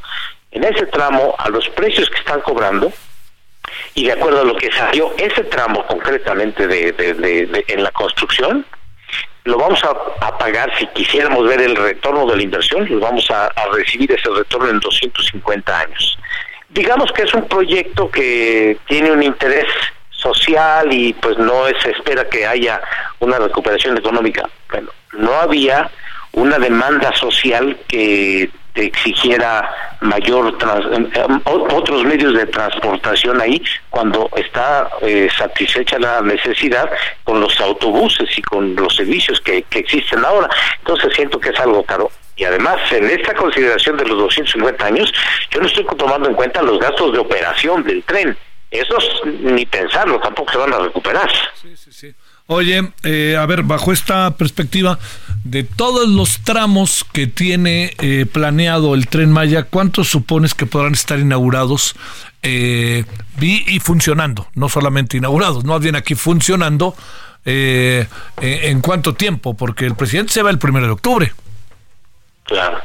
En 0.52 0.64
ese 0.64 0.86
tramo, 0.88 1.36
a 1.38 1.50
los 1.50 1.68
precios 1.70 2.10
que 2.10 2.18
están 2.18 2.42
cobrando, 2.42 2.92
y 3.94 4.06
de 4.06 4.14
acuerdo 4.14 4.42
a 4.42 4.46
lo 4.46 4.56
que 4.56 4.72
salió 4.72 5.14
ese 5.18 5.44
tramo 5.44 5.86
concretamente 5.88 6.68
de, 6.68 7.66
en 7.68 7.84
la 7.84 7.92
construcción, 7.92 8.66
lo 9.44 9.58
vamos 9.58 9.82
a, 9.84 10.38
pagar 10.38 10.72
si 10.78 10.86
quisiéramos 10.88 11.48
ver 11.48 11.62
el 11.62 11.76
retorno 11.76 12.26
de 12.28 12.36
la 12.36 12.44
inversión, 12.44 12.88
lo 12.90 13.00
vamos 13.00 13.30
a, 13.32 13.52
recibir 13.74 14.12
ese 14.12 14.30
retorno 14.30 14.70
en 14.70 14.80
250 14.80 15.80
años. 15.80 16.18
Digamos 16.70 17.12
que 17.14 17.24
es 17.24 17.34
un 17.34 17.48
proyecto 17.48 18.12
que 18.12 18.78
tiene 18.88 19.12
un 19.12 19.24
interés 19.24 19.66
social 20.12 20.92
y 20.92 21.14
pues 21.14 21.38
no 21.38 21.66
se 21.82 21.92
espera 21.92 22.28
que 22.28 22.46
haya 22.46 22.82
una 23.20 23.40
recuperación 23.40 23.98
económica. 23.98 24.50
Bueno, 24.70 24.90
no 25.18 25.34
había 25.34 25.90
una 26.34 26.58
demanda 26.60 27.14
social 27.16 27.78
que 27.88 28.50
exigiera 28.86 29.70
mayor 30.02 30.56
eh, 30.56 31.40
otros 31.46 32.04
medios 32.04 32.34
de 32.34 32.46
transportación 32.46 33.42
ahí 33.42 33.62
cuando 33.90 34.30
está 34.36 34.90
eh, 35.02 35.28
satisfecha 35.36 35.98
la 36.00 36.22
necesidad 36.22 36.90
con 37.24 37.42
los 37.42 37.60
autobuses 37.60 38.30
y 38.38 38.42
con 38.42 38.76
los 38.76 38.96
servicios 38.96 39.42
que, 39.42 39.64
que 39.64 39.80
existen 39.80 40.24
ahora. 40.24 40.50
Entonces 40.80 41.14
siento 41.16 41.40
que 41.40 41.50
es 41.50 41.60
algo 41.60 41.84
caro. 41.84 42.12
Y 42.36 42.44
además, 42.44 42.80
en 42.92 43.10
esta 43.10 43.34
consideración 43.34 43.98
de 43.98 44.06
los 44.06 44.18
250 44.20 44.86
años, 44.86 45.12
yo 45.50 45.60
no 45.60 45.66
estoy 45.66 45.86
tomando 45.98 46.30
en 46.30 46.36
cuenta 46.36 46.62
los 46.62 46.80
gastos 46.80 47.12
de 47.14 47.18
operación 47.18 47.84
del 47.84 48.04
tren. 48.04 48.38
Esos 48.70 49.22
ni 49.26 49.66
pensarlo, 49.66 50.20
tampoco 50.20 50.52
se 50.52 50.58
van 50.60 50.74
a 50.74 50.78
recuperar. 50.78 51.32
Sí, 51.56 51.76
sí, 51.76 51.92
sí. 51.92 52.16
Oye, 52.50 52.94
eh, 53.04 53.36
a 53.38 53.46
ver, 53.46 53.64
bajo 53.64 53.92
esta 53.92 54.32
perspectiva, 54.38 54.98
de 55.44 55.64
todos 55.64 56.08
los 56.08 56.40
tramos 56.40 57.06
que 57.12 57.28
tiene 57.28 57.94
eh, 58.00 58.26
planeado 58.26 58.96
el 58.96 59.08
tren 59.08 59.32
Maya, 59.32 59.64
¿cuántos 59.64 60.08
supones 60.08 60.54
que 60.54 60.66
podrán 60.66 60.94
estar 60.94 61.20
inaugurados 61.20 61.96
eh, 62.44 63.04
y 63.42 63.80
funcionando? 63.82 64.48
No 64.56 64.70
solamente 64.70 65.18
inaugurados, 65.18 65.66
no 65.66 65.78
bien 65.80 65.96
aquí 65.96 66.16
funcionando. 66.16 66.96
¿En 67.50 68.82
cuánto 68.82 69.14
tiempo? 69.14 69.56
Porque 69.56 69.86
el 69.86 69.96
presidente 69.96 70.34
se 70.34 70.42
va 70.42 70.50
el 70.50 70.60
primero 70.60 70.86
de 70.86 70.92
octubre. 70.92 71.34
Claro. 72.44 72.80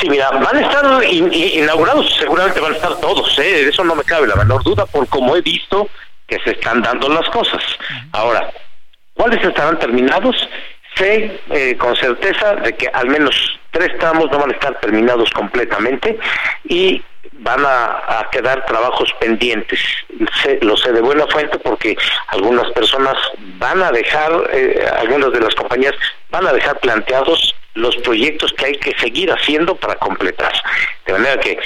Sí, 0.00 0.08
mira, 0.08 0.30
van 0.30 0.56
a 0.56 0.60
estar 0.60 1.04
inaugurados, 1.12 2.06
seguramente 2.18 2.60
van 2.60 2.72
a 2.72 2.76
estar 2.76 2.96
todos, 3.00 3.36
¿eh? 3.38 3.68
eso 3.68 3.82
no 3.84 3.96
me 3.96 4.04
cabe 4.04 4.28
la 4.28 4.36
menor 4.36 4.62
duda, 4.62 4.86
por 4.86 5.08
como 5.08 5.36
he 5.36 5.40
visto 5.40 5.88
que 6.28 6.38
se 6.44 6.50
están 6.50 6.82
dando 6.82 7.08
las 7.08 7.28
cosas. 7.30 7.62
Ahora, 8.12 8.52
¿cuáles 9.14 9.44
estarán 9.44 9.78
terminados? 9.78 10.36
Sé 10.94 11.40
eh, 11.50 11.76
con 11.76 11.96
certeza 11.96 12.54
de 12.56 12.74
que 12.74 12.88
al 12.88 13.08
menos 13.08 13.58
tres 13.70 13.96
tramos 13.98 14.30
no 14.30 14.38
van 14.38 14.50
a 14.50 14.54
estar 14.54 14.78
terminados 14.80 15.30
completamente 15.30 16.18
y 16.64 17.02
van 17.40 17.64
a, 17.64 18.28
quedar 18.30 18.64
trabajos 18.66 19.12
pendientes. 19.20 19.80
lo 20.60 20.76
sé 20.76 20.92
de 20.92 21.00
buena 21.00 21.26
fuente 21.28 21.58
porque 21.58 21.96
algunas 22.28 22.70
personas 22.72 23.14
van 23.58 23.82
a 23.82 23.90
dejar, 23.90 24.30
eh, 24.52 24.86
algunas 24.98 25.32
de 25.32 25.40
las 25.40 25.54
compañías 25.54 25.94
van 26.30 26.46
a 26.46 26.52
dejar 26.52 26.78
planteados 26.80 27.54
los 27.74 27.96
proyectos 27.98 28.52
que 28.54 28.66
hay 28.66 28.74
que 28.74 28.92
seguir 28.98 29.30
haciendo 29.30 29.76
para 29.76 29.94
completar. 29.96 30.52
De 31.06 31.12
manera 31.12 31.38
que 31.40 31.58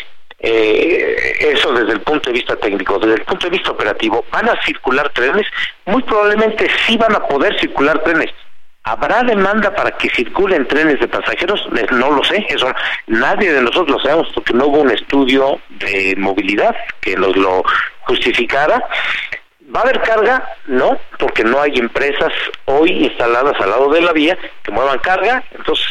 eh, 0.43 1.37
eso 1.39 1.73
desde 1.73 1.93
el 1.93 2.01
punto 2.01 2.31
de 2.31 2.35
vista 2.35 2.57
técnico, 2.57 2.99
desde 2.99 3.15
el 3.15 3.23
punto 3.23 3.47
de 3.47 3.51
vista 3.51 3.71
operativo, 3.71 4.25
¿van 4.33 4.49
a 4.49 4.61
circular 4.63 5.09
trenes? 5.11 5.47
Muy 5.87 6.03
probablemente 6.03 6.69
sí 6.85 6.97
van 6.97 7.15
a 7.15 7.27
poder 7.27 7.59
circular 7.61 8.03
trenes. 8.03 8.31
¿Habrá 8.85 9.23
demanda 9.23 9.73
para 9.73 9.93
que 9.93 10.11
circulen 10.11 10.67
trenes 10.67 10.99
de 10.99 11.07
pasajeros? 11.07 11.65
No 11.93 12.11
lo 12.11 12.25
sé, 12.25 12.45
eso 12.49 12.67
nadie 13.07 13.53
de 13.53 13.63
nosotros 13.63 13.91
lo 13.91 14.01
sabemos 14.01 14.29
porque 14.35 14.53
no 14.53 14.67
hubo 14.67 14.81
un 14.81 14.91
estudio 14.91 15.61
de 15.71 16.17
movilidad 16.19 16.75
que 17.01 17.15
nos 17.15 17.37
lo 17.37 17.63
justificara. 18.01 18.85
¿Va 19.75 19.81
a 19.81 19.83
haber 19.85 20.03
carga? 20.03 20.45
No, 20.67 20.99
porque 21.21 21.45
no 21.45 21.61
hay 21.61 21.79
empresas 21.79 22.33
hoy 22.65 23.05
instaladas 23.05 23.55
al 23.61 23.71
lado 23.71 23.93
de 23.93 24.01
la 24.01 24.13
vía 24.13 24.37
que 24.65 24.73
muevan 24.73 24.99
carga, 24.99 25.45
entonces 25.53 25.87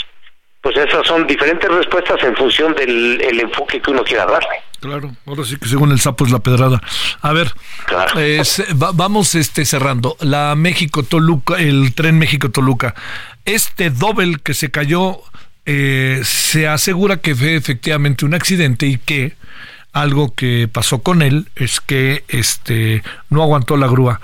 pues 0.61 0.77
esas 0.77 1.05
son 1.07 1.25
diferentes 1.25 1.69
respuestas 1.69 2.23
en 2.23 2.35
función 2.35 2.73
del 2.75 3.39
enfoque 3.39 3.81
que 3.81 3.91
uno 3.91 4.03
quiera 4.03 4.25
darle. 4.25 4.61
Claro, 4.79 5.11
ahora 5.27 5.43
sí 5.43 5.57
que 5.57 5.67
según 5.67 5.91
el 5.91 5.99
sapo 5.99 6.25
es 6.25 6.31
la 6.31 6.39
pedrada. 6.39 6.81
A 7.21 7.33
ver, 7.33 7.53
vamos 8.75 9.35
este 9.35 9.65
cerrando. 9.65 10.17
La 10.19 10.55
México 10.55 11.03
Toluca, 11.03 11.55
el 11.55 11.93
tren 11.93 12.17
México 12.17 12.49
Toluca, 12.49 12.95
este 13.45 13.91
doble 13.91 14.37
que 14.43 14.55
se 14.55 14.71
cayó, 14.71 15.21
eh, 15.65 16.21
se 16.23 16.67
asegura 16.67 17.17
que 17.17 17.35
fue 17.35 17.55
efectivamente 17.55 18.25
un 18.25 18.33
accidente 18.33 18.87
y 18.87 18.97
que 18.97 19.35
algo 19.93 20.33
que 20.33 20.67
pasó 20.71 21.03
con 21.03 21.21
él 21.21 21.47
es 21.55 21.79
que 21.79 22.23
este 22.27 23.03
no 23.29 23.43
aguantó 23.43 23.77
la 23.77 23.87
grúa. 23.87 24.19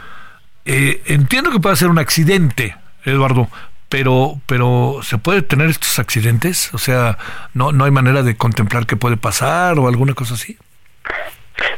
Eh, 0.66 1.02
entiendo 1.06 1.52
que 1.52 1.60
puede 1.60 1.76
ser 1.76 1.90
un 1.90 2.00
accidente, 2.00 2.76
Eduardo, 3.06 3.50
pero 3.90 4.40
pero 4.46 5.00
se 5.02 5.18
puede 5.18 5.42
tener 5.42 5.70
estos 5.70 6.00
accidentes 6.00 6.74
o 6.74 6.78
sea 6.78 7.18
no 7.54 7.72
no 7.72 7.86
hay 7.86 7.92
manera 7.92 8.24
de 8.24 8.36
contemplar 8.36 8.86
qué 8.86 8.96
puede 8.96 9.18
pasar 9.18 9.80
o 9.80 9.88
alguna 9.88 10.14
cosa 10.14 10.34
así 10.34 10.58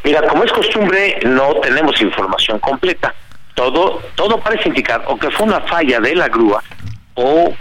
mira 0.03 0.21
como 0.27 0.43
es 0.43 0.51
costumbre 0.51 1.19
no 1.23 1.55
tenemos 1.61 1.99
información 2.01 2.59
completa. 2.59 3.13
Todo 3.53 4.01
todo 4.15 4.39
parece 4.39 4.69
indicar 4.69 5.03
o 5.07 5.17
que 5.17 5.29
fue 5.31 5.47
una 5.47 5.61
falla 5.61 5.99
de 5.99 6.15
la 6.15 6.27
grúa 6.27 6.63
o 7.15 7.53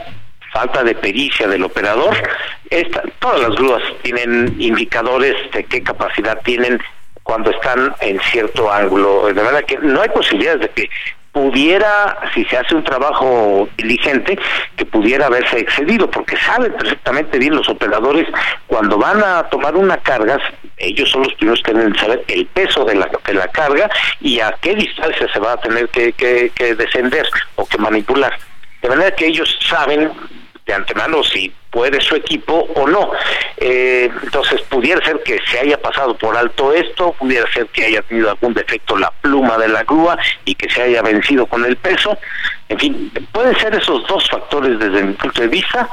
falta 0.52 0.82
de 0.84 0.94
pericia 0.94 1.48
del 1.48 1.64
operador. 1.64 2.16
Esta, 2.70 3.02
todas 3.18 3.40
las 3.40 3.56
grúas 3.56 3.82
tienen 4.02 4.54
indicadores 4.58 5.34
de 5.52 5.64
qué 5.64 5.82
capacidad 5.82 6.40
tienen 6.42 6.80
cuando 7.22 7.50
están 7.50 7.94
en 8.00 8.20
cierto 8.30 8.72
ángulo. 8.72 9.26
De 9.26 9.34
verdad 9.34 9.64
que 9.64 9.78
no 9.78 10.00
hay 10.00 10.08
posibilidades 10.08 10.60
de 10.60 10.68
que 10.70 10.90
pudiera, 11.38 12.18
si 12.34 12.44
se 12.46 12.56
hace 12.56 12.74
un 12.74 12.82
trabajo 12.82 13.68
diligente, 13.76 14.36
que 14.76 14.84
pudiera 14.84 15.26
haberse 15.26 15.60
excedido, 15.60 16.10
porque 16.10 16.36
saben 16.36 16.72
perfectamente 16.72 17.38
bien 17.38 17.54
los 17.54 17.68
operadores 17.68 18.26
cuando 18.66 18.98
van 18.98 19.22
a 19.22 19.44
tomar 19.44 19.76
una 19.76 19.98
carga, 19.98 20.36
ellos 20.78 21.08
son 21.08 21.22
los 21.22 21.32
primeros 21.34 21.62
que 21.62 21.72
deben 21.72 21.96
saber 21.96 22.24
el 22.26 22.44
peso 22.46 22.84
de 22.84 22.96
la, 22.96 23.08
de 23.24 23.34
la 23.34 23.46
carga 23.46 23.88
y 24.20 24.40
a 24.40 24.52
qué 24.60 24.74
distancia 24.74 25.32
se 25.32 25.38
va 25.38 25.52
a 25.52 25.60
tener 25.60 25.88
que, 25.90 26.12
que, 26.14 26.50
que 26.56 26.74
descender 26.74 27.28
o 27.54 27.64
que 27.64 27.78
manipular. 27.78 28.36
De 28.82 28.88
manera 28.88 29.12
que 29.12 29.26
ellos 29.26 29.58
saben 29.60 30.10
de 30.66 30.74
antemano 30.74 31.22
si 31.22 31.52
puede 31.70 32.00
su 32.00 32.14
equipo 32.16 32.68
o 32.74 32.86
no. 32.86 33.10
Eh, 33.56 34.10
entonces 34.22 34.60
pudiera 34.62 35.04
ser 35.04 35.22
que 35.22 35.38
se 35.50 35.60
haya 35.60 35.80
pasado 35.80 36.16
por 36.16 36.36
alto 36.36 36.72
esto, 36.72 37.12
pudiera 37.18 37.50
ser 37.52 37.66
que 37.66 37.86
haya 37.86 38.02
tenido 38.02 38.30
algún 38.30 38.54
defecto 38.54 38.96
la 38.96 39.10
pluma 39.10 39.58
de 39.58 39.68
la 39.68 39.84
grúa 39.84 40.16
y 40.44 40.54
que 40.54 40.70
se 40.70 40.82
haya 40.82 41.02
vencido 41.02 41.46
con 41.46 41.64
el 41.64 41.76
peso. 41.76 42.16
En 42.68 42.78
fin, 42.78 43.12
pueden 43.32 43.58
ser 43.58 43.74
esos 43.74 44.06
dos 44.06 44.28
factores 44.28 44.78
desde 44.78 45.02
mi 45.02 45.14
punto 45.14 45.40
de 45.40 45.48
vista. 45.48 45.88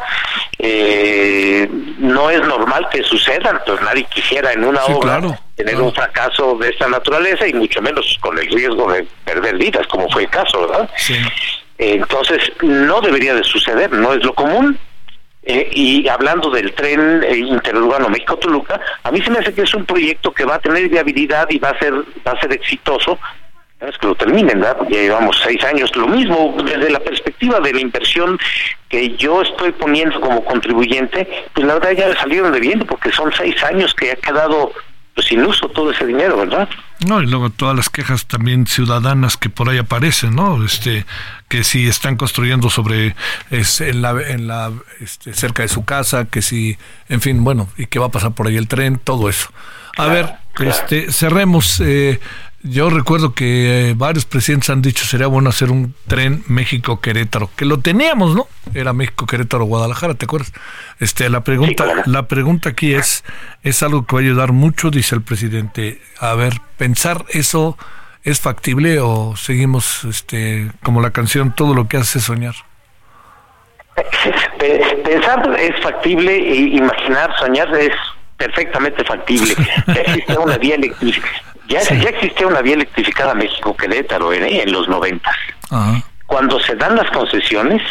Eh, 0.60 1.70
no 2.00 2.30
es 2.30 2.42
normal 2.42 2.88
que 2.92 3.04
sucedan, 3.04 3.62
pues 3.66 3.82
nadie 3.82 4.04
quisiera 4.06 4.54
en 4.54 4.64
una 4.64 4.84
obra 4.86 5.22
tener 5.56 5.80
un 5.80 5.94
fracaso 5.94 6.58
de 6.58 6.70
esta 6.70 6.88
naturaleza 6.88 7.48
y 7.48 7.54
mucho 7.54 7.82
menos 7.82 8.18
con 8.20 8.38
el 8.38 8.48
riesgo 8.48 8.92
de 8.92 9.08
perder 9.24 9.58
vidas, 9.58 9.88
como 9.88 10.10
fue 10.10 10.24
el 10.24 10.30
caso, 10.30 10.68
¿verdad? 10.68 10.90
Sí. 10.98 11.16
Entonces, 11.78 12.40
no 12.62 13.02
debería 13.02 13.34
de 13.36 13.44
suceder, 13.44 13.92
no 13.92 14.14
es 14.14 14.24
lo 14.24 14.34
común. 14.34 14.78
Eh, 15.48 15.70
y 15.72 16.08
hablando 16.08 16.50
del 16.50 16.74
tren 16.74 17.24
eh, 17.24 17.38
interurbano 17.38 18.10
México-Toluca, 18.10 18.82
a 19.04 19.12
mí 19.12 19.22
se 19.22 19.30
me 19.30 19.40
hace 19.40 19.54
que 19.54 19.62
es 19.62 19.74
un 19.76 19.86
proyecto 19.86 20.34
que 20.34 20.44
va 20.44 20.56
a 20.56 20.60
tener 20.60 20.90
viabilidad 20.90 21.48
y 21.50 21.60
va 21.60 21.70
a 21.70 21.80
ser 21.80 21.94
va 21.94 22.32
a 22.32 22.42
ser 22.42 22.52
exitoso. 22.54 23.20
Es 23.80 23.98
que 24.00 24.08
lo 24.08 24.16
terminen, 24.16 24.62
¿verdad? 24.62 24.78
Ya 24.90 25.02
llevamos 25.02 25.40
seis 25.44 25.64
años. 25.64 25.96
Lo 25.96 26.08
mismo 26.08 26.56
desde 26.64 26.90
la 26.90 27.00
perspectiva 27.00 27.60
de 27.60 27.74
la 27.74 27.82
inversión 27.82 28.40
que 28.90 29.16
yo 29.18 29.42
estoy 29.42 29.72
poniendo 29.74 30.20
como 30.20 30.44
contribuyente, 30.44 31.28
pues 31.54 31.68
la 31.68 31.76
verdad 31.76 31.92
ya 31.92 32.08
me 32.08 32.16
salieron 32.16 32.52
debiendo 32.52 32.86
porque 32.86 33.12
son 33.12 33.32
seis 33.34 33.62
años 33.64 33.94
que 33.94 34.12
ha 34.12 34.16
quedado 34.16 34.72
pues 35.16 35.28
sin 35.28 35.44
uso 35.46 35.70
todo 35.70 35.92
ese 35.92 36.06
dinero, 36.06 36.38
¿verdad? 36.38 36.68
No, 37.08 37.22
y 37.22 37.26
luego 37.26 37.50
todas 37.50 37.76
las 37.76 37.90
quejas 37.90 38.26
también 38.26 38.68
ciudadanas 38.68 39.38
que 39.38 39.50
por 39.50 39.70
ahí 39.70 39.78
aparecen, 39.78 40.36
¿no? 40.36 40.64
Este, 40.64 41.06
que 41.48 41.64
si 41.64 41.88
están 41.88 42.18
construyendo 42.18 42.70
sobre, 42.70 43.16
es, 43.50 43.80
en 43.80 44.02
la, 44.02 44.12
en 44.22 44.48
la, 44.48 44.74
este, 45.00 45.34
cerca 45.34 45.64
de 45.64 45.70
su 45.70 45.86
casa, 45.86 46.26
que 46.26 46.42
si, 46.42 46.78
en 47.08 47.22
fin, 47.22 47.44
bueno, 47.46 47.70
y 47.78 47.86
que 47.86 47.98
va 47.98 48.08
a 48.08 48.12
pasar 48.12 48.34
por 48.34 48.48
ahí 48.48 48.58
el 48.58 48.68
tren, 48.68 49.00
todo 49.02 49.30
eso. 49.30 49.50
A 49.98 50.08
ver, 50.08 50.34
este, 50.60 51.12
cerremos. 51.12 51.80
Eh, 51.80 52.20
yo 52.68 52.90
recuerdo 52.90 53.34
que 53.34 53.90
eh, 53.90 53.94
varios 53.96 54.26
presidentes 54.26 54.70
han 54.72 54.82
dicho 54.82 55.06
sería 55.06 55.28
bueno 55.28 55.50
hacer 55.50 55.70
un 55.70 55.94
tren 56.08 56.44
México-Querétaro, 56.48 57.50
que 57.56 57.66
lo 57.66 57.80
teníamos, 57.80 58.36
¿no? 58.36 58.48
Era 58.74 58.92
México-Querétaro-Guadalajara, 58.94 60.16
¿te 60.16 60.26
acuerdas? 60.26 60.52
Este, 61.00 61.30
la 61.30 61.44
pregunta, 61.44 61.86
la 62.06 62.28
pregunta 62.28 62.70
aquí 62.70 62.94
es, 62.94 63.24
es 63.62 63.84
algo 63.84 64.06
que 64.06 64.16
va 64.16 64.22
a 64.22 64.24
ayudar 64.24 64.52
mucho, 64.52 64.90
dice 64.90 65.14
el 65.16 65.22
presidente. 65.22 66.02
A 66.20 66.34
ver, 66.34 66.54
pensar 66.78 67.26
eso 67.30 67.78
es 68.24 68.42
factible 68.42 69.00
o 69.00 69.36
seguimos, 69.38 70.04
este, 70.04 70.72
como 70.82 71.02
la 71.02 71.12
canción, 71.12 71.54
todo 71.54 71.76
lo 71.76 71.88
que 71.88 71.98
hace 71.98 72.20
soñar. 72.20 72.56
Pensar 75.04 75.56
es 75.60 75.82
factible 75.84 76.36
e 76.36 76.56
imaginar, 76.56 77.32
soñar 77.38 77.74
es 77.76 77.94
perfectamente 78.38 79.04
factible. 79.06 79.54
Existe 79.88 80.38
una 80.38 80.58
vía 80.58 80.78
ya, 81.68 81.82
ya 81.82 82.10
existía 82.10 82.48
una 82.48 82.62
vía 82.62 82.76
electrificada 82.76 83.34
México-Querétaro 83.34 84.34
¿eh? 84.34 84.62
en 84.64 84.72
los 84.72 84.88
90. 84.88 85.30
Cuando 86.26 86.60
se 86.60 86.76
dan 86.76 86.96
las 86.96 87.10
concesiones, 87.12 87.82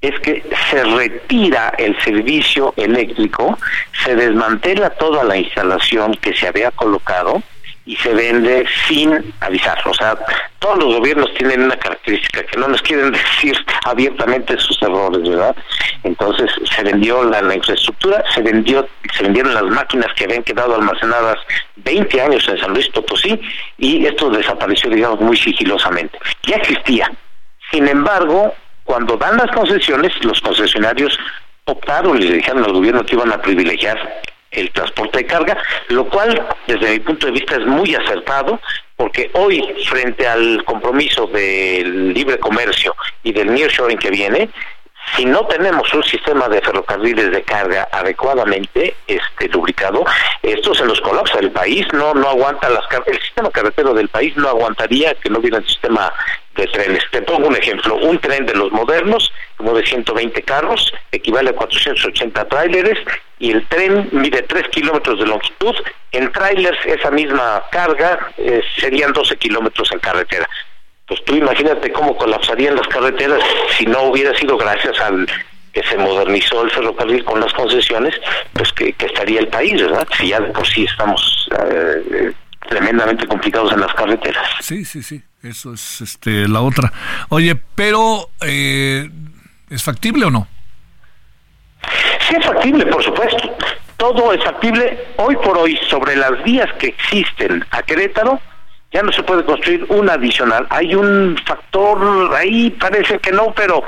es 0.00 0.18
que 0.20 0.42
se 0.70 0.82
retira 0.84 1.74
el 1.78 1.98
servicio 2.02 2.72
eléctrico, 2.76 3.58
se 4.04 4.16
desmantela 4.16 4.90
toda 4.90 5.24
la 5.24 5.36
instalación 5.36 6.14
que 6.14 6.34
se 6.34 6.48
había 6.48 6.70
colocado 6.70 7.42
y 7.86 7.96
se 7.96 8.12
vende 8.12 8.66
sin 8.86 9.34
avisar. 9.40 9.78
O 9.86 9.94
sea, 9.94 10.16
todos 10.58 10.78
los 10.78 10.94
gobiernos 10.96 11.32
tienen 11.34 11.62
una 11.62 11.76
característica 11.76 12.44
que 12.44 12.56
no 12.58 12.68
nos 12.68 12.82
quieren 12.82 13.12
decir 13.12 13.56
abiertamente 13.84 14.58
sus 14.58 14.80
errores, 14.82 15.28
¿verdad? 15.28 15.56
Entonces 16.04 16.50
se 16.74 16.82
vendió 16.82 17.24
la, 17.24 17.54
infraestructura, 17.54 18.22
se 18.34 18.42
vendió, 18.42 18.86
se 19.16 19.22
vendieron 19.22 19.54
las 19.54 19.64
máquinas 19.64 20.08
que 20.14 20.24
habían 20.24 20.42
quedado 20.42 20.74
almacenadas 20.74 21.38
20 21.76 22.20
años 22.20 22.48
en 22.48 22.58
San 22.58 22.72
Luis 22.72 22.88
Potosí 22.88 23.40
y 23.78 24.06
esto 24.06 24.30
desapareció, 24.30 24.90
digamos, 24.90 25.20
muy 25.20 25.36
sigilosamente. 25.36 26.18
Ya 26.44 26.56
existía. 26.56 27.10
Sin 27.70 27.88
embargo, 27.88 28.54
cuando 28.84 29.16
dan 29.16 29.36
las 29.36 29.50
concesiones, 29.52 30.12
los 30.24 30.40
concesionarios 30.40 31.18
optaron 31.64 32.20
y 32.20 32.26
le 32.26 32.36
dijeron 32.36 32.64
al 32.64 32.72
gobierno 32.72 33.04
que 33.04 33.14
iban 33.14 33.32
a 33.32 33.40
privilegiar 33.40 33.98
el 34.50 34.70
transporte 34.72 35.18
de 35.18 35.26
carga, 35.26 35.56
lo 35.88 36.08
cual 36.08 36.46
desde 36.66 36.90
mi 36.90 37.00
punto 37.00 37.26
de 37.26 37.32
vista 37.32 37.56
es 37.56 37.66
muy 37.66 37.94
acertado, 37.94 38.60
porque 38.96 39.30
hoy 39.34 39.62
frente 39.88 40.26
al 40.26 40.64
compromiso 40.64 41.26
del 41.26 42.12
libre 42.12 42.38
comercio 42.38 42.94
y 43.22 43.32
del 43.32 43.52
nearshoring 43.54 43.98
que 43.98 44.10
viene, 44.10 44.50
si 45.16 45.24
no 45.24 45.46
tenemos 45.46 45.92
un 45.94 46.02
sistema 46.02 46.48
de 46.48 46.60
ferrocarriles 46.60 47.30
de 47.30 47.42
carga 47.42 47.88
adecuadamente 47.92 48.94
este 49.06 49.48
lubricado, 49.48 50.04
esto 50.42 50.74
se 50.74 50.84
nos 50.84 51.00
colapsa. 51.00 51.38
El 51.38 51.50
país 51.50 51.86
no 51.92 52.14
no 52.14 52.28
aguanta 52.28 52.68
las 52.68 52.84
el 53.06 53.20
sistema 53.20 53.50
carretero 53.50 53.94
del 53.94 54.08
país 54.08 54.36
no 54.36 54.48
aguantaría 54.48 55.14
que 55.14 55.30
no 55.30 55.38
hubiera 55.38 55.58
un 55.58 55.66
sistema 55.66 56.12
de 56.56 56.66
trenes. 56.66 57.02
Te 57.10 57.22
pongo 57.22 57.48
un 57.48 57.56
ejemplo, 57.56 57.96
un 57.96 58.18
tren 58.18 58.46
de 58.46 58.54
los 58.54 58.72
modernos, 58.72 59.32
como 59.56 59.74
de 59.74 59.84
120 59.84 60.42
carros, 60.42 60.92
equivale 61.12 61.50
a 61.50 61.54
480 61.54 62.44
tráileres 62.48 62.98
y 63.38 63.52
el 63.52 63.66
tren 63.68 64.08
mide 64.12 64.42
3 64.42 64.68
kilómetros 64.68 65.18
de 65.18 65.26
longitud. 65.26 65.74
En 66.12 66.30
tráilers 66.32 66.78
esa 66.84 67.10
misma 67.10 67.62
carga 67.70 68.32
eh, 68.36 68.62
serían 68.76 69.12
12 69.12 69.36
kilómetros 69.36 69.90
en 69.92 69.98
carretera 70.00 70.48
pues 71.10 71.24
tú 71.24 71.34
imagínate 71.34 71.90
cómo 71.90 72.16
colapsarían 72.16 72.76
las 72.76 72.86
carreteras 72.86 73.40
si 73.76 73.84
no 73.84 74.04
hubiera 74.04 74.32
sido 74.38 74.56
gracias 74.56 74.96
al 75.00 75.26
que 75.72 75.82
se 75.82 75.98
modernizó 75.98 76.62
el 76.62 76.70
ferrocarril 76.70 77.24
con 77.24 77.40
las 77.40 77.52
concesiones, 77.52 78.14
pues 78.52 78.72
que, 78.72 78.94
estaría 78.96 79.40
el 79.40 79.48
país, 79.48 79.82
¿verdad? 79.82 80.06
Si 80.16 80.28
ya 80.28 80.38
de 80.38 80.52
por 80.52 80.64
sí 80.68 80.84
estamos 80.84 81.48
eh, 81.68 82.32
tremendamente 82.68 83.26
complicados 83.26 83.72
en 83.72 83.80
las 83.80 83.92
carreteras. 83.94 84.46
Sí, 84.60 84.84
sí, 84.84 85.02
sí, 85.02 85.20
eso 85.42 85.74
es 85.74 86.00
este 86.00 86.46
la 86.46 86.60
otra. 86.60 86.92
Oye, 87.28 87.56
pero 87.74 88.30
eh, 88.42 89.10
¿es 89.68 89.82
factible 89.82 90.26
o 90.26 90.30
no? 90.30 90.46
Sí 92.28 92.36
es 92.38 92.46
factible, 92.46 92.86
por 92.86 93.02
supuesto. 93.02 93.56
Todo 93.96 94.32
es 94.32 94.44
factible 94.44 95.08
hoy 95.16 95.34
por 95.42 95.58
hoy 95.58 95.76
sobre 95.88 96.14
las 96.14 96.40
vías 96.44 96.72
que 96.78 96.86
existen 96.86 97.64
a 97.72 97.82
Querétaro 97.82 98.40
ya 98.92 99.02
no 99.02 99.12
se 99.12 99.22
puede 99.22 99.44
construir 99.44 99.86
un 99.88 100.10
adicional. 100.10 100.66
Hay 100.70 100.94
un 100.94 101.38
factor, 101.46 102.34
ahí 102.34 102.70
parece 102.70 103.18
que 103.18 103.30
no, 103.30 103.52
pero 103.54 103.82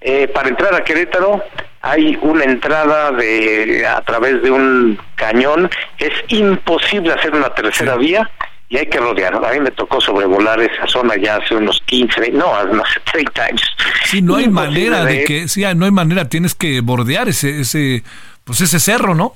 eh, 0.00 0.28
para 0.28 0.48
entrar 0.48 0.74
a 0.74 0.84
Querétaro 0.84 1.42
hay 1.80 2.18
una 2.22 2.44
entrada 2.44 3.12
de 3.12 3.86
a 3.86 4.00
través 4.02 4.42
de 4.42 4.50
un 4.50 4.98
cañón. 5.16 5.68
Es 5.98 6.12
imposible 6.28 7.12
hacer 7.12 7.34
una 7.34 7.52
tercera 7.54 7.96
vía 7.96 8.30
y 8.68 8.76
hay 8.76 8.86
que 8.86 8.98
rodear. 8.98 9.34
A 9.34 9.52
mí 9.52 9.60
me 9.60 9.70
tocó 9.70 10.00
sobrevolar 10.00 10.60
esa 10.60 10.86
zona 10.86 11.16
ya 11.16 11.36
hace 11.36 11.54
unos 11.54 11.80
15, 11.86 12.30
no, 12.32 12.54
hace 12.54 13.00
30 13.12 13.44
años. 13.44 13.76
Sí, 14.04 14.22
no 14.22 14.36
hay 14.36 14.48
manera 14.48 15.04
de, 15.04 15.24
que, 15.24 15.48
sí, 15.48 15.64
no 15.74 15.84
hay 15.84 15.90
manera, 15.90 16.28
tienes 16.28 16.54
que 16.54 16.80
bordear 16.80 17.28
ese, 17.28 17.60
ese, 17.60 18.04
pues 18.44 18.60
ese 18.60 18.78
cerro, 18.78 19.14
¿no? 19.14 19.34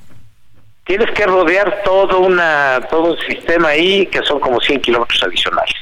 Tienes 0.84 1.10
que 1.12 1.26
rodear 1.26 1.82
todo 1.84 2.20
una 2.20 2.80
todo 2.90 3.12
un 3.12 3.18
sistema 3.20 3.68
ahí 3.68 4.06
que 4.06 4.22
son 4.22 4.40
como 4.40 4.60
100 4.60 4.80
kilómetros 4.80 5.22
adicionales. 5.22 5.74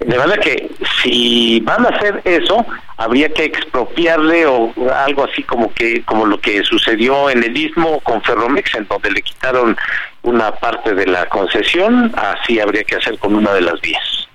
De 0.00 0.18
manera 0.18 0.40
que 0.40 0.70
si 1.02 1.60
van 1.60 1.86
a 1.86 1.90
hacer 1.90 2.22
eso, 2.24 2.66
habría 2.96 3.28
que 3.28 3.44
expropiarle 3.44 4.46
o 4.46 4.72
algo 4.92 5.24
así 5.24 5.42
como 5.44 5.72
que 5.72 6.02
como 6.02 6.26
lo 6.26 6.40
que 6.40 6.62
sucedió 6.64 7.30
en 7.30 7.42
el 7.44 7.56
istmo 7.56 8.00
con 8.00 8.22
Ferromex, 8.22 8.74
en 8.74 8.86
donde 8.88 9.10
le 9.10 9.22
quitaron 9.22 9.76
una 10.22 10.52
parte 10.52 10.94
de 10.94 11.06
la 11.06 11.28
concesión, 11.28 12.12
así 12.16 12.60
habría 12.60 12.84
que 12.84 12.96
hacer 12.96 13.18
con 13.18 13.34
una 13.34 13.52
de 13.52 13.60
las 13.60 13.80
vías. 13.80 14.28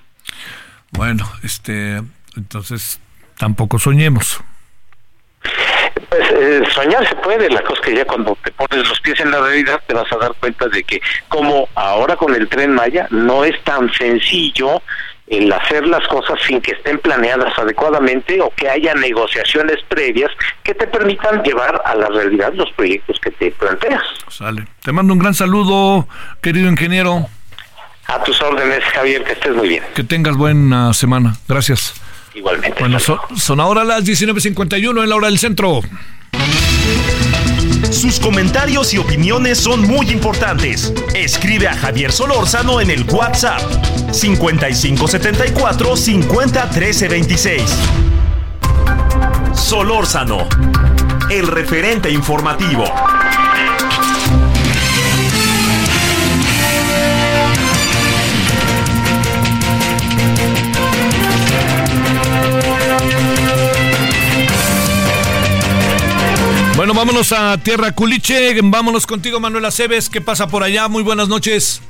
Bueno, 0.91 1.30
este, 1.43 2.01
entonces 2.36 2.99
tampoco 3.38 3.80
soñemos. 3.80 4.41
Pues 5.99 6.31
eh, 6.31 6.63
soñar 6.73 7.07
se 7.07 7.15
puede, 7.15 7.49
la 7.49 7.61
cosa 7.61 7.81
que 7.81 7.95
ya 7.95 8.05
cuando 8.05 8.37
te 8.43 8.51
pones 8.51 8.87
los 8.87 8.99
pies 9.01 9.19
en 9.19 9.31
la 9.31 9.39
realidad 9.39 9.81
te 9.87 9.93
vas 9.93 10.11
a 10.11 10.17
dar 10.17 10.33
cuenta 10.39 10.67
de 10.67 10.83
que 10.83 11.01
como 11.27 11.69
ahora 11.75 12.15
con 12.15 12.35
el 12.35 12.47
tren 12.47 12.73
Maya 12.73 13.07
no 13.09 13.43
es 13.43 13.61
tan 13.63 13.91
sencillo 13.93 14.81
el 15.27 15.51
hacer 15.51 15.85
las 15.85 16.07
cosas 16.07 16.39
sin 16.47 16.61
que 16.61 16.71
estén 16.71 16.99
planeadas 16.99 17.57
adecuadamente 17.57 18.39
o 18.41 18.49
que 18.55 18.69
haya 18.69 18.93
negociaciones 18.95 19.77
previas 19.89 20.31
que 20.63 20.73
te 20.73 20.87
permitan 20.87 21.43
llevar 21.43 21.81
a 21.85 21.95
la 21.95 22.07
realidad 22.07 22.53
los 22.53 22.71
proyectos 22.71 23.19
que 23.19 23.31
te 23.31 23.51
planteas. 23.51 24.03
Sale. 24.29 24.65
Te 24.81 24.91
mando 24.91 25.13
un 25.13 25.19
gran 25.19 25.33
saludo, 25.33 26.07
querido 26.41 26.69
ingeniero. 26.69 27.27
A 28.07 28.23
tus 28.23 28.41
órdenes, 28.41 28.83
Javier, 28.85 29.23
que 29.25 29.33
estés 29.33 29.53
muy 29.53 29.67
bien. 29.67 29.83
Que 29.93 30.03
tengas 30.03 30.37
buena 30.37 30.93
semana. 30.93 31.33
Gracias. 31.49 31.93
Igualmente. 32.38 32.79
Bueno, 32.79 32.99
son, 32.99 33.59
ahora 33.59 33.83
las 33.83 34.05
19.51 34.05 35.03
en 35.03 35.09
la 35.09 35.15
hora 35.15 35.27
del 35.27 35.39
centro. 35.39 35.81
Sus 37.89 38.19
comentarios 38.19 38.93
y 38.93 38.99
opiniones 38.99 39.57
son 39.57 39.81
muy 39.81 40.11
importantes. 40.11 40.93
Escribe 41.15 41.67
a 41.67 41.75
Javier 41.75 42.11
Solórzano 42.11 42.79
en 42.79 42.91
el 42.91 43.05
WhatsApp 43.09 43.59
5574 44.11 45.97
50 45.97 46.69
Solórzano, 49.55 50.47
el 51.31 51.47
referente 51.47 52.11
informativo. 52.11 52.83
Bueno, 66.78 66.93
vámonos 66.93 67.32
a 67.32 67.57
Tierra 67.57 67.91
Culiche. 67.91 68.53
Vámonos 68.61 69.07
contigo, 69.07 69.39
Manuel 69.39 69.65
Aceves. 69.65 70.11
¿Qué 70.11 70.21
pasa 70.21 70.47
por 70.47 70.61
allá? 70.61 70.88
Muy 70.88 71.01
buenas 71.01 71.28
noches. 71.28 71.82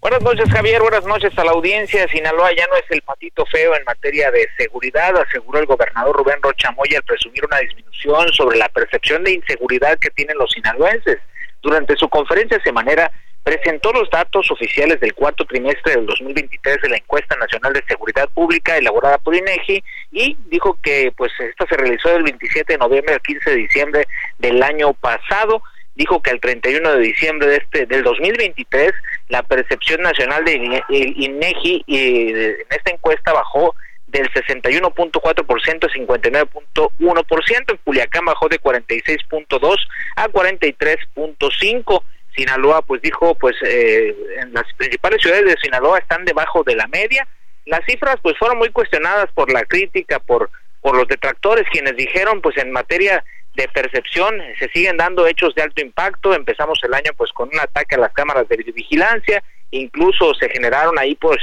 Buenas 0.00 0.22
noches, 0.22 0.48
Javier. 0.48 0.80
Buenas 0.80 1.04
noches 1.04 1.36
a 1.36 1.44
la 1.44 1.50
audiencia. 1.50 2.06
Sinaloa 2.06 2.54
ya 2.56 2.68
no 2.68 2.76
es 2.76 2.84
el 2.90 3.02
patito 3.02 3.44
feo 3.46 3.74
en 3.74 3.82
materia 3.82 4.30
de 4.30 4.46
seguridad, 4.56 5.12
aseguró 5.16 5.58
el 5.58 5.66
gobernador 5.66 6.14
Rubén 6.14 6.40
Rocha 6.40 6.70
Moya 6.70 6.98
al 6.98 7.02
presumir 7.02 7.44
una 7.46 7.58
disminución 7.58 8.32
sobre 8.32 8.58
la 8.58 8.68
percepción 8.68 9.24
de 9.24 9.32
inseguridad 9.32 9.98
que 9.98 10.10
tienen 10.10 10.38
los 10.38 10.52
sinaloenses. 10.52 11.18
Durante 11.60 11.96
su 11.96 12.08
conferencia 12.08 12.60
semanera 12.62 13.10
presentó 13.46 13.92
los 13.92 14.10
datos 14.10 14.50
oficiales 14.50 14.98
del 14.98 15.14
cuarto 15.14 15.44
trimestre 15.44 15.94
del 15.94 16.06
2023 16.06 16.82
de 16.82 16.88
la 16.88 16.96
encuesta 16.96 17.36
nacional 17.36 17.72
de 17.72 17.84
seguridad 17.86 18.28
pública 18.30 18.76
elaborada 18.76 19.18
por 19.18 19.36
INEGI 19.36 19.84
y 20.10 20.36
dijo 20.46 20.76
que 20.82 21.12
pues 21.16 21.30
esta 21.38 21.64
se 21.68 21.76
realizó 21.76 22.08
del 22.08 22.24
27 22.24 22.72
de 22.72 22.78
noviembre 22.78 23.14
al 23.14 23.20
15 23.20 23.50
de 23.50 23.56
diciembre 23.56 24.08
del 24.40 24.60
año 24.64 24.94
pasado. 24.94 25.62
Dijo 25.94 26.20
que 26.20 26.30
el 26.30 26.40
31 26.40 26.94
de 26.94 26.98
diciembre 26.98 27.46
de 27.46 27.56
este 27.58 27.86
del 27.86 28.02
2023 28.02 28.92
la 29.28 29.44
percepción 29.44 30.02
nacional 30.02 30.44
de 30.44 30.82
INEGI 30.88 31.84
eh, 31.86 32.56
en 32.62 32.66
esta 32.76 32.90
encuesta 32.90 33.32
bajó 33.32 33.76
del 34.08 34.28
61.4% 34.32 35.84
a 35.84 35.88
59.1%, 35.88 37.70
en 37.70 37.76
Culiacán 37.84 38.24
bajó 38.24 38.48
de 38.48 38.60
46.2 38.60 39.76
a 40.16 40.26
43.5 40.28 42.02
Sinaloa 42.36 42.82
pues 42.82 43.02
dijo 43.02 43.34
pues 43.34 43.56
eh, 43.62 44.14
en 44.40 44.52
las 44.52 44.64
principales 44.76 45.22
ciudades 45.22 45.46
de 45.46 45.56
Sinaloa 45.60 45.98
están 45.98 46.24
debajo 46.24 46.62
de 46.62 46.76
la 46.76 46.86
media. 46.88 47.26
Las 47.64 47.84
cifras 47.84 48.16
pues 48.22 48.36
fueron 48.38 48.58
muy 48.58 48.70
cuestionadas 48.70 49.26
por 49.34 49.52
la 49.52 49.64
crítica 49.64 50.18
por 50.18 50.50
por 50.80 50.96
los 50.96 51.08
detractores 51.08 51.66
quienes 51.70 51.96
dijeron 51.96 52.40
pues 52.40 52.56
en 52.58 52.70
materia 52.70 53.24
de 53.54 53.68
percepción 53.68 54.40
se 54.58 54.68
siguen 54.68 54.98
dando 54.98 55.26
hechos 55.26 55.54
de 55.54 55.62
alto 55.62 55.80
impacto. 55.80 56.34
Empezamos 56.34 56.78
el 56.84 56.94
año 56.94 57.12
pues 57.16 57.32
con 57.32 57.48
un 57.52 57.58
ataque 57.58 57.94
a 57.96 57.98
las 57.98 58.12
cámaras 58.12 58.48
de 58.48 58.56
vigilancia. 58.56 59.42
Incluso 59.70 60.34
se 60.34 60.48
generaron 60.50 60.98
ahí 60.98 61.14
pues 61.14 61.38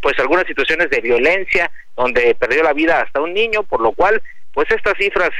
pues 0.00 0.18
algunas 0.18 0.46
situaciones 0.46 0.90
de 0.90 1.00
violencia 1.00 1.70
donde 1.96 2.34
perdió 2.36 2.62
la 2.62 2.72
vida 2.72 3.00
hasta 3.00 3.20
un 3.20 3.34
niño 3.34 3.64
por 3.64 3.80
lo 3.80 3.92
cual 3.92 4.22
pues 4.52 4.70
estas 4.70 4.96
cifras 4.96 5.30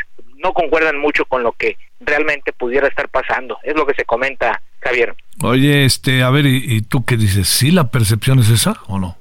no 0.43 0.53
concuerdan 0.53 0.99
mucho 0.99 1.25
con 1.25 1.43
lo 1.43 1.53
que 1.53 1.77
realmente 2.01 2.53
pudiera 2.53 2.89
estar 2.89 3.09
pasando. 3.09 3.59
Es 3.63 3.75
lo 3.75 3.87
que 3.87 3.95
se 3.95 4.05
comenta, 4.05 4.61
Javier. 4.83 5.14
Oye, 5.43 5.85
este, 5.85 6.22
a 6.22 6.30
ver, 6.30 6.47
¿y, 6.47 6.83
tú 6.83 7.05
qué 7.05 7.16
dices? 7.16 7.49
¿Sí 7.49 7.70
la 7.70 7.91
percepción 7.91 8.39
es 8.39 8.49
esa 8.51 8.76
o 8.87 8.99
no? 8.99 9.16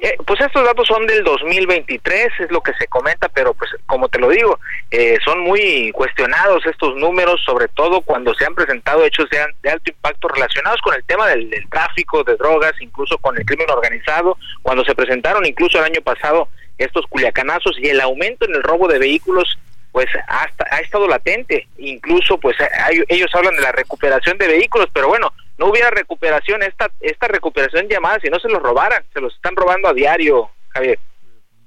Eh, 0.00 0.14
pues 0.26 0.40
estos 0.40 0.62
datos 0.64 0.86
son 0.86 1.06
del 1.06 1.24
2023, 1.24 2.28
es 2.40 2.50
lo 2.50 2.60
que 2.60 2.72
se 2.74 2.86
comenta, 2.86 3.28
pero 3.30 3.54
pues 3.54 3.70
como 3.86 4.08
te 4.08 4.18
lo 4.18 4.28
digo, 4.28 4.60
eh, 4.90 5.16
son 5.24 5.40
muy 5.40 5.90
cuestionados 5.92 6.66
estos 6.66 6.94
números, 6.96 7.42
sobre 7.44 7.68
todo 7.68 8.02
cuando 8.02 8.34
se 8.34 8.44
han 8.44 8.54
presentado 8.54 9.04
hechos 9.04 9.28
de, 9.30 9.38
de 9.62 9.70
alto 9.70 9.90
impacto 9.90 10.28
relacionados 10.28 10.80
con 10.82 10.94
el 10.94 11.02
tema 11.04 11.26
del, 11.28 11.48
del, 11.48 11.66
tráfico 11.70 12.22
de 12.24 12.36
drogas, 12.36 12.74
incluso 12.80 13.16
con 13.18 13.38
el 13.38 13.46
crimen 13.46 13.70
organizado, 13.70 14.36
cuando 14.62 14.84
se 14.84 14.94
presentaron 14.94 15.46
incluso 15.46 15.78
el 15.78 15.84
año 15.84 16.02
pasado 16.02 16.48
estos 16.76 17.06
culiacanazos 17.06 17.78
y 17.78 17.88
el 17.88 18.00
aumento 18.02 18.44
en 18.44 18.54
el 18.54 18.62
robo 18.62 18.88
de 18.88 18.98
vehículos 18.98 19.58
pues 19.96 20.08
ha, 20.28 20.46
ha 20.70 20.78
estado 20.80 21.08
latente, 21.08 21.68
incluso 21.78 22.36
pues 22.36 22.54
hay, 22.60 23.02
ellos 23.08 23.30
hablan 23.34 23.54
de 23.54 23.62
la 23.62 23.72
recuperación 23.72 24.36
de 24.36 24.46
vehículos, 24.46 24.88
pero 24.92 25.08
bueno, 25.08 25.32
no 25.56 25.70
hubiera 25.70 25.88
recuperación, 25.88 26.62
esta, 26.62 26.90
esta 27.00 27.28
recuperación 27.28 27.88
llamada, 27.88 28.20
si 28.20 28.28
no 28.28 28.38
se 28.38 28.50
los 28.50 28.62
robaran, 28.62 29.02
se 29.14 29.22
los 29.22 29.34
están 29.34 29.56
robando 29.56 29.88
a 29.88 29.94
diario, 29.94 30.50
Javier. 30.68 30.98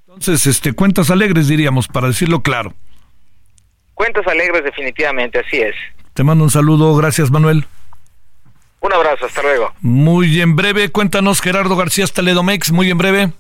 Entonces, 0.02 0.46
este, 0.46 0.74
cuentas 0.74 1.10
alegres 1.10 1.48
diríamos, 1.48 1.88
para 1.88 2.06
decirlo 2.06 2.42
claro. 2.42 2.72
Cuentas 3.96 4.28
alegres 4.28 4.64
definitivamente, 4.64 5.40
así 5.40 5.62
es. 5.62 5.74
Te 6.14 6.24
mando 6.24 6.44
un 6.44 6.52
saludo, 6.52 6.96
gracias 6.96 7.32
Manuel. 7.32 7.66
Un 8.82 8.94
abrazo, 8.94 9.26
hasta 9.26 9.42
luego. 9.42 9.74
Muy 9.82 10.40
en 10.40 10.56
breve, 10.56 10.90
cuéntanos 10.90 11.42
Gerardo 11.42 11.76
García 11.76 12.06
Staledomex, 12.06 12.72
muy 12.72 12.92
en 12.92 12.98
breve. 13.00 13.32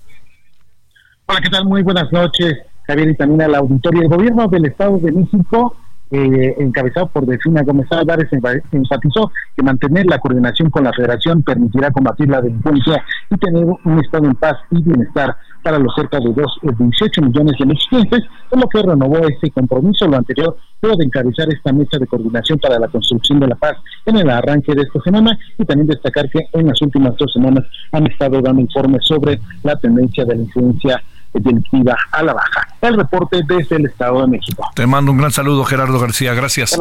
Hola, 1.27 1.41
¿qué 1.41 1.49
tal? 1.51 1.65
Muy 1.65 1.83
buenas 1.83 2.11
noches, 2.11 2.57
Javier 2.89 3.09
y 3.09 3.15
también 3.15 3.43
al 3.43 3.53
auditorio. 3.53 4.01
El 4.01 4.09
gobierno 4.09 4.47
del 4.47 4.65
Estado 4.65 4.97
de 4.97 5.11
México 5.11 5.75
eh, 6.11 6.55
encabezado 6.57 7.05
por 7.05 7.23
Delfina 7.27 7.61
Gómez 7.61 7.85
Álvarez, 7.91 8.27
enfatizó 8.71 9.31
que 9.55 9.61
mantener 9.61 10.07
la 10.07 10.17
coordinación 10.17 10.71
con 10.71 10.83
la 10.83 10.91
federación 10.91 11.43
permitirá 11.43 11.91
combatir 11.91 12.27
la 12.27 12.41
delincuencia 12.41 13.03
y 13.29 13.37
tener 13.37 13.63
un 13.63 13.99
estado 13.99 14.25
en 14.25 14.33
paz 14.33 14.57
y 14.71 14.81
bienestar 14.81 15.35
para 15.61 15.77
los 15.77 15.93
cerca 15.93 16.19
de 16.19 16.33
dos, 16.33 16.57
18 16.63 17.21
millones 17.21 17.53
de 17.59 17.65
mexicanos, 17.67 18.27
por 18.49 18.59
lo 18.59 18.67
que 18.69 18.81
renovó 18.81 19.17
ese 19.27 19.51
compromiso. 19.51 20.07
Lo 20.07 20.17
anterior 20.17 20.57
fue 20.81 20.97
de 20.97 21.05
encabezar 21.05 21.47
esta 21.53 21.71
mesa 21.73 21.99
de 21.99 22.07
coordinación 22.07 22.57
para 22.57 22.79
la 22.79 22.87
construcción 22.87 23.39
de 23.39 23.49
la 23.49 23.55
paz 23.55 23.77
en 24.07 24.17
el 24.17 24.31
arranque 24.31 24.73
de 24.73 24.81
esta 24.81 24.99
semana 25.01 25.37
y 25.59 25.65
también 25.65 25.89
destacar 25.89 26.27
que 26.31 26.39
en 26.53 26.65
las 26.65 26.81
últimas 26.81 27.15
dos 27.17 27.31
semanas 27.31 27.65
han 27.91 28.07
estado 28.07 28.41
dando 28.41 28.61
informes 28.61 29.05
sobre 29.05 29.39
la 29.61 29.75
tendencia 29.75 30.25
de 30.25 30.35
la 30.35 30.41
influencia 30.41 31.03
delictiva 31.33 31.97
a 32.11 32.23
la 32.23 32.33
baja. 32.33 32.67
El 32.81 32.97
reporte 32.97 33.41
desde 33.47 33.75
el 33.75 33.85
Estado 33.85 34.21
de 34.21 34.27
México. 34.27 34.63
Te 34.75 34.87
mando 34.87 35.11
un 35.11 35.17
gran 35.17 35.31
saludo, 35.31 35.63
Gerardo 35.63 35.99
García. 35.99 36.33
Gracias. 36.33 36.77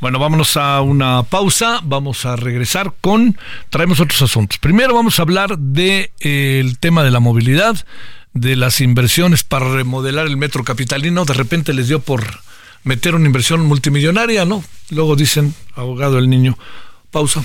Bueno, 0.00 0.18
vámonos 0.18 0.56
a 0.56 0.80
una 0.80 1.22
pausa. 1.22 1.80
Vamos 1.82 2.24
a 2.24 2.36
regresar 2.36 2.92
con. 3.00 3.36
Traemos 3.70 4.00
otros 4.00 4.22
asuntos. 4.22 4.58
Primero 4.58 4.94
vamos 4.94 5.18
a 5.18 5.22
hablar 5.22 5.58
del 5.58 5.74
de, 5.74 6.12
eh, 6.20 6.72
tema 6.80 7.04
de 7.04 7.10
la 7.10 7.20
movilidad, 7.20 7.76
de 8.32 8.56
las 8.56 8.80
inversiones 8.80 9.44
para 9.44 9.72
remodelar 9.72 10.26
el 10.26 10.36
metro 10.36 10.64
capitalino. 10.64 11.24
De 11.24 11.34
repente 11.34 11.72
les 11.72 11.88
dio 11.88 12.00
por 12.00 12.24
meter 12.84 13.14
una 13.14 13.26
inversión 13.26 13.64
multimillonaria, 13.66 14.44
¿no? 14.44 14.64
Luego 14.90 15.16
dicen, 15.16 15.54
abogado 15.76 16.18
el 16.18 16.28
niño. 16.28 16.56
Pausa. 17.10 17.44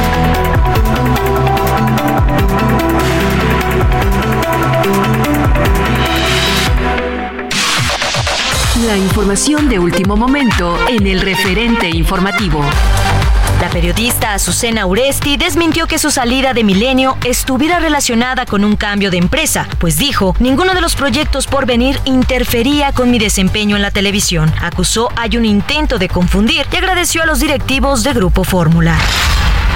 De 9.31 9.79
último 9.79 10.17
momento 10.17 10.77
en 10.89 11.07
el 11.07 11.21
referente 11.21 11.87
informativo. 11.87 12.61
La 13.61 13.69
periodista 13.69 14.33
Azucena 14.33 14.85
Uresti 14.85 15.37
desmintió 15.37 15.87
que 15.87 15.99
su 15.99 16.11
salida 16.11 16.53
de 16.53 16.65
Milenio 16.65 17.17
estuviera 17.23 17.79
relacionada 17.79 18.45
con 18.45 18.65
un 18.65 18.75
cambio 18.75 19.09
de 19.09 19.15
empresa, 19.15 19.69
pues 19.79 19.97
dijo, 19.97 20.35
ninguno 20.39 20.73
de 20.73 20.81
los 20.81 20.97
proyectos 20.97 21.47
por 21.47 21.65
venir 21.65 21.97
interfería 22.03 22.91
con 22.91 23.09
mi 23.09 23.19
desempeño 23.19 23.77
en 23.77 23.83
la 23.83 23.91
televisión. 23.91 24.53
Acusó 24.61 25.07
hay 25.15 25.37
un 25.37 25.45
intento 25.45 25.97
de 25.97 26.09
confundir 26.09 26.65
y 26.69 26.75
agradeció 26.75 27.23
a 27.23 27.25
los 27.25 27.39
directivos 27.39 28.03
de 28.03 28.11
Grupo 28.11 28.43
Fórmula. 28.43 28.97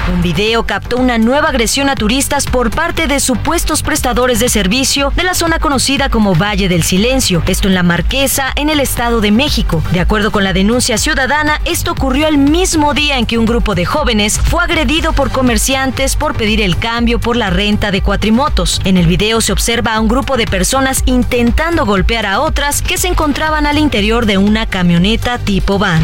Un 0.08 0.22
video 0.22 0.64
captó 0.64 0.98
una 0.98 1.18
nueva 1.18 1.48
agresión 1.48 1.88
a 1.88 1.96
turistas 1.96 2.46
por 2.46 2.70
parte 2.70 3.08
de 3.08 3.18
supuestos 3.18 3.82
prestadores 3.82 4.38
de 4.38 4.48
servicio 4.48 5.12
de 5.16 5.24
la 5.24 5.34
zona 5.34 5.58
conocida 5.58 6.10
como 6.10 6.36
Valle 6.36 6.68
del 6.68 6.84
Silencio, 6.84 7.42
esto 7.48 7.66
en 7.66 7.74
la 7.74 7.82
Marquesa, 7.82 8.52
en 8.54 8.70
el 8.70 8.78
Estado 8.78 9.20
de 9.20 9.32
México. 9.32 9.82
De 9.90 9.98
acuerdo 9.98 10.30
con 10.30 10.44
la 10.44 10.52
denuncia 10.52 10.96
ciudadana, 10.96 11.60
esto 11.64 11.90
ocurrió 11.90 12.28
el 12.28 12.38
mismo 12.38 12.94
día 12.94 13.18
en 13.18 13.26
que 13.26 13.36
un 13.36 13.46
grupo 13.46 13.74
de 13.74 13.84
jóvenes 13.84 14.38
fue 14.38 14.62
agredido 14.62 15.12
por 15.12 15.32
comerciantes 15.32 16.14
por 16.14 16.36
pedir 16.36 16.60
el 16.60 16.78
cambio 16.78 17.18
por 17.18 17.36
la 17.36 17.50
renta 17.50 17.90
de 17.90 18.00
cuatrimotos. 18.00 18.80
En 18.84 18.98
el 18.98 19.06
video 19.06 19.40
se 19.40 19.52
observa 19.52 19.94
a 19.94 20.00
un 20.00 20.06
grupo 20.06 20.36
de 20.36 20.46
personas 20.46 21.02
intentando 21.06 21.84
golpear 21.84 22.26
a 22.26 22.40
otras 22.40 22.80
que 22.80 22.96
se 22.96 23.08
encontraban 23.08 23.66
al 23.66 23.76
interior 23.76 24.24
de 24.24 24.38
una 24.38 24.66
camioneta 24.66 25.38
tipo 25.38 25.80
van. 25.80 26.02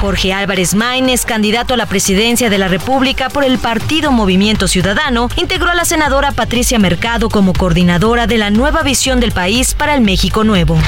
Jorge 0.00 0.32
Álvarez 0.32 0.74
Maínez, 0.74 1.24
candidato 1.24 1.74
a 1.74 1.76
la 1.76 1.86
presidencia 1.86 2.50
de 2.50 2.58
la 2.58 2.68
República 2.68 3.28
por 3.28 3.44
el 3.44 3.58
partido 3.58 4.12
Movimiento 4.12 4.68
Ciudadano, 4.68 5.28
integró 5.36 5.70
a 5.70 5.74
la 5.74 5.84
senadora 5.84 6.32
Patricia 6.32 6.78
Mercado 6.78 7.28
como 7.28 7.52
coordinadora 7.52 8.26
de 8.26 8.38
la 8.38 8.50
nueva 8.50 8.82
visión 8.82 9.20
del 9.20 9.32
país 9.32 9.74
para 9.74 9.94
el 9.94 10.00
México 10.00 10.44
Nuevo. 10.44 10.78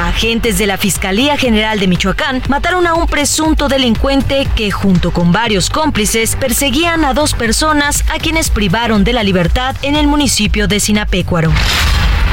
Agentes 0.00 0.58
de 0.58 0.66
la 0.66 0.76
Fiscalía 0.76 1.36
General 1.36 1.78
de 1.78 1.86
Michoacán 1.86 2.42
mataron 2.48 2.86
a 2.86 2.94
un 2.94 3.06
presunto 3.06 3.68
delincuente 3.68 4.48
que 4.56 4.70
junto 4.70 5.12
con 5.12 5.30
varios 5.30 5.70
cómplices 5.70 6.36
perseguían 6.36 7.04
a 7.04 7.14
dos 7.14 7.32
personas 7.32 8.04
a 8.12 8.18
quienes 8.18 8.50
privaron 8.50 9.04
de 9.04 9.12
la 9.12 9.22
libertad 9.22 9.76
en 9.82 9.94
el 9.94 10.06
municipio 10.08 10.66
de 10.66 10.80
Sinapecuaro. 10.80 11.52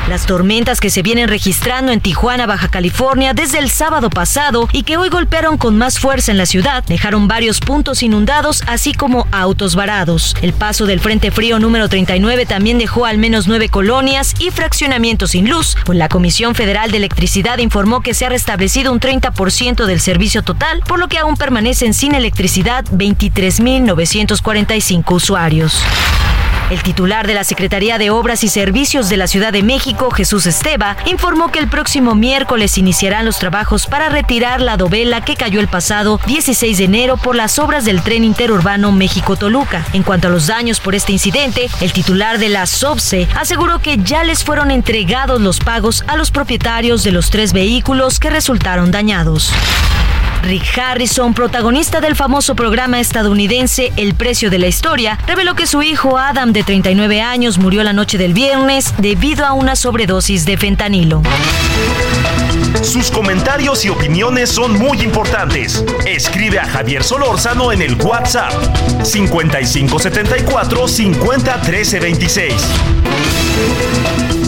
Las 0.09 0.25
tormentas 0.25 0.79
que 0.79 0.89
se 0.89 1.03
vienen 1.03 1.27
registrando 1.27 1.91
en 1.91 2.01
Tijuana, 2.01 2.45
Baja 2.45 2.69
California, 2.69 3.33
desde 3.33 3.59
el 3.59 3.69
sábado 3.69 4.09
pasado 4.09 4.67
y 4.73 4.83
que 4.83 4.97
hoy 4.97 5.09
golpearon 5.09 5.57
con 5.57 5.77
más 5.77 5.99
fuerza 5.99 6.31
en 6.31 6.37
la 6.37 6.45
ciudad, 6.45 6.83
dejaron 6.83 7.27
varios 7.27 7.59
puntos 7.59 8.03
inundados, 8.03 8.63
así 8.67 8.93
como 8.93 9.27
autos 9.31 9.75
varados. 9.75 10.35
El 10.41 10.53
paso 10.53 10.85
del 10.85 10.99
Frente 10.99 11.31
Frío 11.31 11.59
número 11.59 11.87
39 11.87 12.45
también 12.45 12.77
dejó 12.77 13.05
al 13.05 13.19
menos 13.19 13.47
nueve 13.47 13.69
colonias 13.69 14.33
y 14.39 14.49
fraccionamientos 14.49 15.31
sin 15.31 15.49
luz, 15.49 15.77
pues 15.85 15.97
la 15.97 16.09
Comisión 16.09 16.55
Federal 16.55 16.91
de 16.91 16.97
Electricidad 16.97 17.59
informó 17.59 18.01
que 18.01 18.13
se 18.13 18.25
ha 18.25 18.29
restablecido 18.29 18.91
un 18.91 18.99
30% 18.99 19.85
del 19.85 20.01
servicio 20.01 20.43
total, 20.43 20.81
por 20.87 20.99
lo 20.99 21.07
que 21.07 21.19
aún 21.19 21.37
permanecen 21.37 21.93
sin 21.93 22.15
electricidad 22.15 22.83
23.945 22.85 25.13
usuarios. 25.13 25.81
El 26.71 26.83
titular 26.83 27.27
de 27.27 27.33
la 27.33 27.43
Secretaría 27.43 27.97
de 27.97 28.11
Obras 28.11 28.45
y 28.45 28.47
Servicios 28.47 29.09
de 29.09 29.17
la 29.17 29.27
Ciudad 29.27 29.51
de 29.51 29.61
México, 29.61 30.09
Jesús 30.09 30.45
Esteva, 30.45 30.95
informó 31.05 31.51
que 31.51 31.59
el 31.59 31.67
próximo 31.67 32.15
miércoles 32.15 32.77
iniciarán 32.77 33.25
los 33.25 33.39
trabajos 33.39 33.87
para 33.87 34.07
retirar 34.07 34.61
la 34.61 34.77
dovela 34.77 35.19
que 35.19 35.35
cayó 35.35 35.59
el 35.59 35.67
pasado 35.67 36.21
16 36.27 36.77
de 36.77 36.85
enero 36.85 37.17
por 37.17 37.35
las 37.35 37.59
obras 37.59 37.83
del 37.83 38.01
tren 38.01 38.23
interurbano 38.23 38.93
México-Toluca. 38.93 39.85
En 39.91 40.03
cuanto 40.03 40.29
a 40.29 40.31
los 40.31 40.47
daños 40.47 40.79
por 40.79 40.95
este 40.95 41.11
incidente, 41.11 41.69
el 41.81 41.91
titular 41.91 42.39
de 42.39 42.47
la 42.47 42.65
SOBSE 42.65 43.27
aseguró 43.35 43.79
que 43.79 43.97
ya 43.97 44.23
les 44.23 44.45
fueron 44.45 44.71
entregados 44.71 45.41
los 45.41 45.59
pagos 45.59 46.05
a 46.07 46.15
los 46.15 46.31
propietarios 46.31 47.03
de 47.03 47.11
los 47.11 47.31
tres 47.31 47.51
vehículos 47.51 48.17
que 48.17 48.29
resultaron 48.29 48.91
dañados. 48.91 49.51
Rick 50.41 50.77
Harrison, 50.77 51.33
protagonista 51.33 52.01
del 52.01 52.15
famoso 52.15 52.55
programa 52.55 52.99
estadounidense 52.99 53.91
El 53.95 54.15
precio 54.15 54.49
de 54.49 54.59
la 54.59 54.67
historia, 54.67 55.17
reveló 55.27 55.55
que 55.55 55.67
su 55.67 55.81
hijo 55.81 56.17
Adam, 56.17 56.51
de 56.53 56.63
39 56.63 57.21
años, 57.21 57.57
murió 57.57 57.83
la 57.83 57.93
noche 57.93 58.17
del 58.17 58.33
viernes 58.33 58.93
debido 58.97 59.45
a 59.45 59.53
una 59.53 59.75
sobredosis 59.75 60.45
de 60.45 60.57
fentanilo. 60.57 61.21
Sus 62.81 63.11
comentarios 63.11 63.85
y 63.85 63.89
opiniones 63.89 64.49
son 64.49 64.77
muy 64.77 65.01
importantes. 65.01 65.83
Escribe 66.05 66.59
a 66.59 66.65
Javier 66.65 67.03
Solórzano 67.03 67.71
en 67.71 67.81
el 67.81 67.95
WhatsApp 68.01 68.51
5574 69.03 70.87
50 70.87 71.61
13 71.61 71.99
26. 71.99 72.53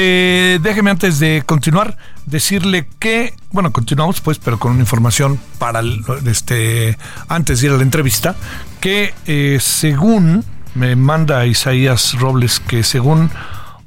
déjeme 0.00 0.90
antes 0.90 1.18
de 1.18 1.42
continuar 1.46 1.96
decirle 2.26 2.88
que, 2.98 3.34
bueno, 3.52 3.72
continuamos 3.72 4.20
pues, 4.20 4.38
pero 4.38 4.58
con 4.58 4.72
una 4.72 4.80
información 4.80 5.38
para 5.58 5.80
este 6.26 6.96
antes 7.28 7.60
de 7.60 7.68
ir 7.68 7.72
a 7.72 7.76
la 7.76 7.82
entrevista, 7.82 8.34
que 8.80 9.14
eh, 9.26 9.58
según 9.60 10.44
me 10.74 10.96
manda 10.96 11.46
Isaías 11.46 12.14
Robles 12.18 12.60
que 12.60 12.82
según 12.82 13.30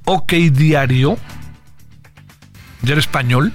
OK 0.06 0.34
Diario, 0.34 1.18
diario 2.82 3.00
español, 3.00 3.54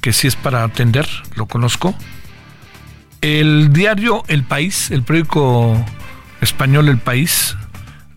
que 0.00 0.12
sí 0.12 0.28
es 0.28 0.36
para 0.36 0.64
atender, 0.64 1.08
lo 1.34 1.46
conozco. 1.46 1.94
El 3.20 3.72
diario 3.72 4.24
El 4.28 4.44
País, 4.44 4.90
el 4.90 5.02
periódico 5.02 5.84
español 6.40 6.88
El 6.88 6.98
País, 6.98 7.56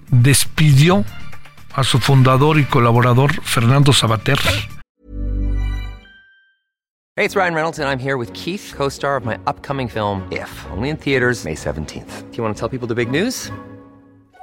despidió 0.09 1.05
a 1.76 1.84
su 1.84 1.99
fundador 1.99 2.57
y 2.57 2.65
colaborador 2.65 3.34
Fernando 3.43 3.91
Sabater. 3.91 4.39
Hey, 7.17 7.23
it's 7.23 7.36
Ryan 7.36 7.53
Reynolds 7.53 7.80
and 7.80 7.88
I'm 7.88 7.99
here 7.99 8.17
with 8.17 8.34
Keith, 8.34 8.73
co-star 8.76 9.15
of 9.17 9.26
my 9.26 9.38
upcoming 9.45 9.88
film 9.88 10.28
If, 10.32 10.49
only 10.71 10.89
in 10.89 10.97
theaters 10.97 11.45
May 11.45 11.55
17th. 11.55 12.30
Do 12.32 12.38
you 12.38 12.43
want 12.43 12.55
to 12.55 12.59
tell 12.59 12.69
people 12.69 12.88
the 12.88 12.95
big 12.95 13.09
news? 13.09 13.51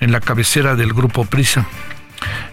en 0.00 0.12
la 0.12 0.20
cabecera 0.20 0.74
del 0.74 0.92
grupo 0.92 1.24
Prisa. 1.24 1.66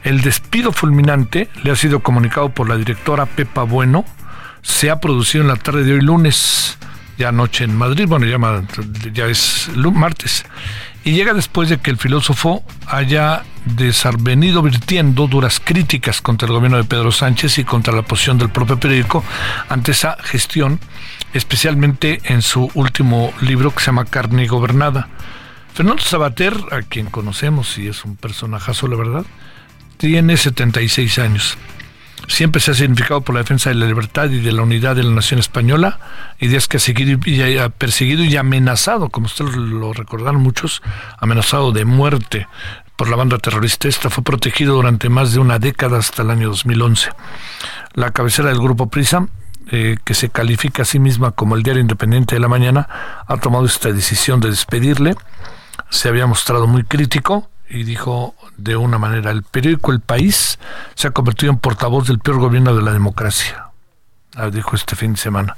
El 0.04 0.22
despido 0.22 0.72
fulminante 0.72 1.50
le 1.64 1.72
ha 1.72 1.76
sido 1.76 2.02
comunicado 2.02 2.50
por 2.50 2.70
la 2.70 2.78
directora 2.78 3.26
Pepa 3.26 3.64
Bueno. 3.64 4.06
Se 4.62 4.90
ha 4.90 5.00
producido 5.00 5.44
en 5.44 5.48
la 5.48 5.56
tarde 5.56 5.84
de 5.84 5.94
hoy 5.94 6.02
lunes, 6.02 6.78
ya 7.18 7.30
anoche 7.30 7.64
en 7.64 7.78
Madrid, 7.78 8.08
bueno, 8.08 8.26
ya, 8.26 9.26
es 9.28 9.70
martes. 9.76 10.46
Y 11.04 11.12
llega 11.12 11.36
después 11.36 11.70
de 11.70 11.78
que 11.78 11.92
el 11.92 11.98
filósofo 11.98 12.64
haya 12.88 13.44
desvenido 13.66 14.64
virtiendo 14.64 15.28
duras 15.28 15.62
críticas 15.64 16.22
contra 16.22 16.48
el 16.48 16.54
gobierno 16.54 16.78
de 16.78 16.84
Pedro 16.84 17.12
Sánchez 17.12 17.60
y 17.60 17.64
contra 17.64 17.94
la 17.94 18.02
posición 18.02 18.40
del 18.40 18.50
propio 18.50 18.80
periódico 18.80 19.24
ante 19.70 19.92
esa 19.92 20.18
gestión, 20.22 20.80
especialmente 21.34 22.22
en 22.24 22.42
su 22.42 22.72
último 22.74 23.34
libro 23.42 23.72
que 23.72 23.82
se 23.82 23.88
llama 23.88 24.06
Carne 24.06 24.48
Gobernada. 24.48 25.08
Fernando 25.76 26.02
Sabater, 26.02 26.54
a 26.72 26.84
quien 26.84 27.08
conocemos 27.08 27.78
y 27.78 27.90
es 27.90 28.06
un 28.06 28.16
personajazo, 28.16 28.88
la 28.88 28.96
verdad, 28.96 29.26
tiene 29.98 30.38
76 30.38 31.20
años. 31.20 31.58
Siempre 32.30 32.62
se 32.62 32.72
ha 32.72 32.74
significado 32.76 33.20
por 33.20 33.36
la 33.36 33.42
defensa 33.42 33.72
de 33.72 33.76
la 33.76 33.86
libertad 33.86 34.30
y 34.30 34.40
de 34.40 34.54
la 34.54 34.62
unidad 34.62 34.96
de 34.96 35.04
la 35.04 35.12
nación 35.12 35.42
española, 35.42 36.00
ideas 36.40 36.70
que 36.70 36.78
ha 36.78 36.80
seguido 36.80 37.20
y 37.26 37.58
ha 37.58 37.68
perseguido 37.68 38.24
y 38.24 38.38
amenazado, 38.38 39.10
como 39.10 39.26
ustedes 39.26 39.54
lo 39.54 39.92
recordaron 39.92 40.42
muchos, 40.42 40.82
amenazado 41.18 41.74
de 41.74 41.84
muerte 41.84 42.48
por 42.96 43.10
la 43.10 43.18
banda 43.18 43.38
terrorista. 43.38 43.90
Esta 43.90 44.10
fue 44.10 44.24
protegido 44.24 44.76
durante 44.76 45.10
más 45.10 45.34
de 45.34 45.40
una 45.42 45.60
década 45.60 45.98
hasta 45.98 46.22
el 46.22 46.32
año 46.32 46.48
2011. 46.48 47.10
La 47.96 48.12
cabecera 48.12 48.48
del 48.48 48.60
grupo 48.60 48.88
Prisa, 48.88 49.28
eh, 49.72 49.98
que 50.06 50.14
se 50.14 50.30
califica 50.30 50.84
a 50.84 50.86
sí 50.86 51.00
misma 51.00 51.32
como 51.32 51.58
el 51.58 51.64
diario 51.64 51.82
independiente 51.82 52.36
de 52.36 52.40
la 52.40 52.48
mañana, 52.48 52.88
ha 53.28 53.36
tomado 53.36 53.66
esta 53.66 53.92
decisión 53.92 54.40
de 54.40 54.52
despedirle 54.52 55.16
se 55.90 56.10
había 56.10 56.28
mostrado 56.28 56.68
muy 56.68 56.84
crítico 56.84 57.50
y 57.70 57.84
dijo 57.84 58.36
de 58.58 58.76
una 58.76 58.98
manera, 58.98 59.32
el 59.32 59.44
periódico 59.44 59.92
El 59.92 60.02
País 60.02 60.60
se 60.94 61.08
ha 61.08 61.12
convertido 61.12 61.52
en 61.52 61.60
portavoz 61.60 62.08
del 62.08 62.20
peor 62.20 62.40
gobierno 62.40 62.76
de 62.76 62.82
la 62.82 62.92
democracia. 62.92 63.70
Ah, 64.36 64.50
dijo 64.50 64.76
este 64.76 64.96
fin 64.96 65.14
de 65.14 65.20
semana. 65.20 65.58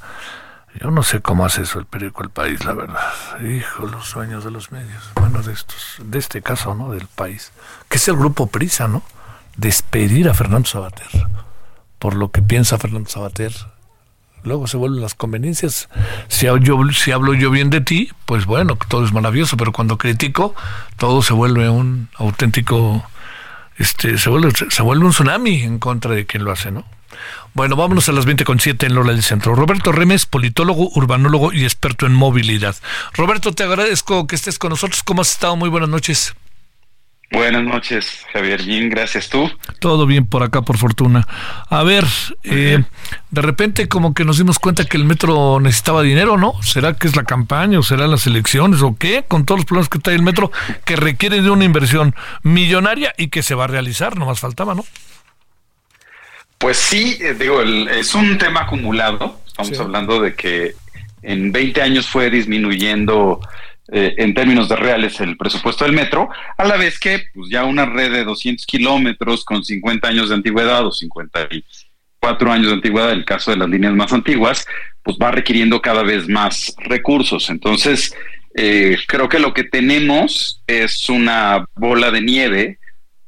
Yo 0.79 0.91
no 0.91 1.01
sé 1.01 1.21
cómo 1.21 1.43
hace 1.43 1.63
eso 1.63 1.79
el 1.79 1.85
periódico 1.85 2.23
El 2.23 2.29
País, 2.29 2.63
la 2.63 2.73
verdad. 2.73 3.41
Hijo, 3.41 3.87
los 3.87 4.05
sueños 4.05 4.43
de 4.43 4.51
los 4.51 4.71
medios. 4.71 5.03
Bueno, 5.15 5.41
de 5.41 5.53
estos, 5.53 5.97
de 6.03 6.19
este 6.19 6.41
caso, 6.41 6.75
¿no? 6.75 6.91
Del 6.91 7.07
país. 7.07 7.51
Que 7.89 7.97
es 7.97 8.07
el 8.07 8.15
grupo 8.15 8.47
Prisa, 8.47 8.87
¿no? 8.87 9.01
Despedir 9.55 10.29
a 10.29 10.33
Fernando 10.33 10.67
Sabater. 10.67 11.27
Por 11.97 12.15
lo 12.15 12.29
que 12.31 12.43
piensa 12.43 12.77
Fernando 12.77 13.09
Sabater 13.09 13.53
luego 14.47 14.67
se 14.67 14.77
vuelven 14.77 15.01
las 15.01 15.13
conveniencias. 15.13 15.89
Si, 16.27 16.47
hablo 16.47 17.33
yo 17.33 17.51
bien 17.51 17.69
de 17.69 17.81
ti, 17.81 18.09
pues 18.25 18.45
bueno, 18.45 18.77
todo 18.87 19.05
es 19.05 19.13
maravilloso, 19.13 19.57
pero 19.57 19.71
cuando 19.71 19.97
critico, 19.97 20.55
todo 20.97 21.21
se 21.21 21.33
vuelve 21.33 21.69
un 21.69 22.09
auténtico, 22.15 23.05
este, 23.77 24.17
se 24.17 24.29
vuelve, 24.29 24.51
se 24.69 24.81
vuelve 24.81 25.05
un 25.05 25.11
tsunami 25.11 25.61
en 25.61 25.79
contra 25.79 26.11
de 26.11 26.25
quien 26.25 26.43
lo 26.43 26.51
hace, 26.51 26.71
¿no? 26.71 26.85
Bueno, 27.53 27.75
vámonos 27.75 28.07
a 28.09 28.11
las 28.11 28.27
20.7 28.27 28.85
en 28.85 28.95
Lola 28.95 29.11
del 29.13 29.23
Centro. 29.23 29.55
Roberto 29.55 29.91
Remes, 29.91 30.25
politólogo, 30.25 30.89
urbanólogo 30.93 31.53
y 31.53 31.63
experto 31.63 32.05
en 32.05 32.13
movilidad. 32.13 32.75
Roberto, 33.13 33.51
te 33.51 33.63
agradezco 33.63 34.27
que 34.27 34.35
estés 34.35 34.59
con 34.59 34.69
nosotros. 34.69 35.01
¿Cómo 35.03 35.21
has 35.21 35.31
estado? 35.31 35.55
Muy 35.55 35.69
buenas 35.69 35.89
noches. 35.89 36.35
Buenas 37.29 37.63
noches, 37.63 38.25
Javier. 38.31 38.63
Bien, 38.63 38.89
gracias 38.89 39.27
tú. 39.29 39.51
Todo 39.79 40.05
bien 40.05 40.25
por 40.25 40.43
acá, 40.43 40.61
por 40.61 40.77
fortuna. 40.77 41.27
A 41.69 41.83
ver, 41.83 42.05
eh, 42.43 42.83
de 43.31 43.41
repente 43.41 43.89
como 43.89 44.13
que 44.13 44.23
nos 44.23 44.37
dimos 44.37 44.59
cuenta 44.59 44.85
que 44.85 44.95
el 44.95 45.03
metro 45.03 45.59
necesitaba 45.59 46.03
dinero, 46.03 46.37
¿no? 46.37 46.53
¿Será 46.63 46.93
que 46.93 47.07
es 47.07 47.17
la 47.17 47.25
campaña 47.25 47.79
o 47.79 47.83
será 47.83 48.07
las 48.07 48.27
elecciones 48.27 48.81
o 48.81 48.95
qué? 48.97 49.25
Con 49.27 49.45
todos 49.45 49.59
los 49.59 49.65
problemas 49.65 49.89
que 49.89 49.99
trae 49.99 50.15
el 50.15 50.21
metro, 50.21 50.51
que 50.85 50.95
requiere 50.95 51.41
de 51.41 51.49
una 51.49 51.65
inversión 51.65 52.15
millonaria 52.43 53.13
y 53.17 53.27
que 53.27 53.43
se 53.43 53.55
va 53.55 53.65
a 53.65 53.67
realizar, 53.67 54.17
no 54.17 54.25
más 54.25 54.39
faltaba, 54.39 54.73
¿no? 54.73 54.85
Pues 56.57 56.77
sí, 56.77 57.17
eh, 57.19 57.35
digo, 57.37 57.61
es 57.61 58.15
un 58.15 58.37
tema 58.37 58.61
acumulado. 58.61 59.41
Estamos 59.45 59.77
hablando 59.79 60.21
de 60.21 60.33
que 60.33 60.75
en 61.21 61.51
20 61.51 61.81
años 61.81 62.07
fue 62.07 62.29
disminuyendo 62.29 63.41
eh, 63.89 64.15
en 64.17 64.33
términos 64.33 64.67
de 64.67 64.75
reales 64.75 65.19
el 65.21 65.37
presupuesto 65.37 65.85
del 65.85 65.93
metro, 65.93 66.29
a 66.57 66.65
la 66.65 66.75
vez 66.75 66.99
que 66.99 67.23
pues, 67.33 67.49
ya 67.49 67.63
una 67.63 67.85
red 67.85 68.11
de 68.11 68.23
200 68.25 68.65
kilómetros 68.65 69.45
con 69.45 69.63
50 69.63 70.07
años 70.07 70.29
de 70.29 70.35
antigüedad 70.35 70.85
o 70.85 70.91
54 70.91 72.51
años 72.51 72.67
de 72.67 72.73
antigüedad, 72.73 73.11
en 73.11 73.19
el 73.19 73.25
caso 73.25 73.51
de 73.51 73.57
las 73.57 73.69
líneas 73.69 73.93
más 73.93 74.11
antiguas, 74.11 74.67
pues 75.03 75.17
va 75.17 75.31
requiriendo 75.31 75.81
cada 75.81 76.03
vez 76.03 76.27
más 76.27 76.75
recursos. 76.79 77.49
Entonces, 77.49 78.13
eh, 78.55 78.97
creo 79.07 79.29
que 79.29 79.39
lo 79.39 79.53
que 79.53 79.63
tenemos 79.63 80.61
es 80.67 81.07
una 81.09 81.65
bola 81.75 82.11
de 82.11 82.21
nieve 82.21 82.79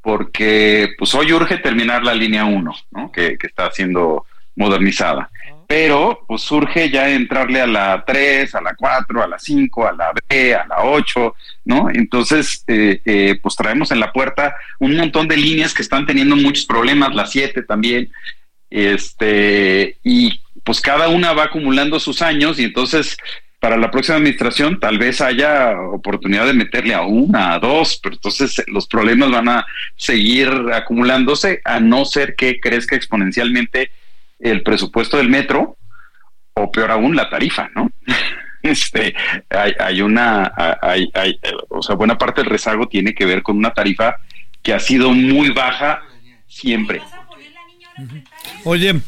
porque 0.02 0.90
pues 0.98 1.14
hoy 1.14 1.32
urge 1.32 1.58
terminar 1.58 2.04
la 2.04 2.14
línea 2.14 2.46
1, 2.46 2.76
¿no? 2.92 3.12
que, 3.12 3.38
que 3.38 3.48
está 3.48 3.70
siendo 3.72 4.26
modernizada 4.56 5.30
pero 5.70 6.26
pues 6.28 6.42
surge 6.42 6.90
ya 6.90 7.12
entrarle 7.12 7.62
a 7.62 7.68
la 7.68 8.04
3, 8.04 8.56
a 8.56 8.60
la 8.60 8.74
4, 8.74 9.22
a 9.22 9.28
la 9.28 9.38
5, 9.38 9.88
a 9.88 9.94
la 9.94 10.12
B, 10.28 10.56
a 10.56 10.66
la 10.66 10.84
8, 10.84 11.36
¿no? 11.66 11.92
Entonces, 11.94 12.64
eh, 12.66 13.00
eh, 13.06 13.40
pues 13.40 13.56
traemos 13.56 13.92
en 13.92 14.00
la 14.00 14.12
puerta 14.12 14.56
un 14.80 14.98
montón 14.98 15.28
de 15.28 15.38
líneas 15.38 15.76
que 15.76 15.84
están 15.84 16.08
teniendo 16.08 16.36
muchos 16.36 16.66
problemas, 16.66 17.14
la 17.14 17.28
7 17.28 17.62
también, 17.62 18.12
este, 18.72 20.00
y 20.04 20.42
pues 20.64 20.82
cada 20.82 21.08
una 21.08 21.34
va 21.34 21.44
acumulando 21.44 22.00
sus 22.00 22.24
años 22.24 22.60
y 22.60 22.64
entonces 22.64 23.16
para 23.60 23.78
la 23.78 23.92
próxima 23.92 24.18
administración 24.18 24.80
tal 24.80 24.98
vez 24.98 25.22
haya 25.22 25.80
oportunidad 25.80 26.48
de 26.48 26.54
meterle 26.54 26.96
a 26.96 27.04
una, 27.04 27.54
a 27.54 27.60
dos, 27.60 28.00
pero 28.02 28.16
entonces 28.16 28.64
los 28.66 28.88
problemas 28.88 29.30
van 29.30 29.50
a 29.50 29.68
seguir 29.96 30.50
acumulándose 30.74 31.62
a 31.64 31.80
no 31.80 32.06
ser 32.06 32.34
que 32.36 32.60
crezca 32.60 32.96
exponencialmente 32.96 33.92
el 34.40 34.64
presupuesto 34.64 35.18
del 35.18 35.30
metro 35.30 35.78
o 36.54 36.72
peor 36.72 36.92
aún 36.92 37.16
la 37.16 37.30
tarifa, 37.30 37.70
¿no? 37.76 37.92
este, 38.64 39.16
hay, 39.50 39.74
hay 39.80 40.02
una, 40.02 40.52
hay, 40.82 41.10
hay, 41.14 41.40
o 41.70 41.82
sea, 41.82 41.96
buena 41.96 42.18
parte 42.18 42.42
del 42.42 42.50
rezago 42.50 42.88
tiene 42.88 43.14
que 43.14 43.26
ver 43.26 43.42
con 43.44 43.58
una 43.58 43.72
tarifa 43.72 44.18
que 44.62 44.74
ha 44.74 44.80
sido 44.80 45.12
muy 45.12 45.50
baja 45.52 46.02
siempre. 46.48 47.02
Oye, 48.64 49.02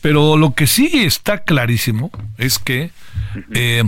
pero 0.00 0.36
lo 0.36 0.54
que 0.54 0.66
sí 0.66 0.90
está 1.04 1.38
clarísimo 1.38 2.10
es 2.38 2.58
que 2.58 2.90
eh, 3.54 3.84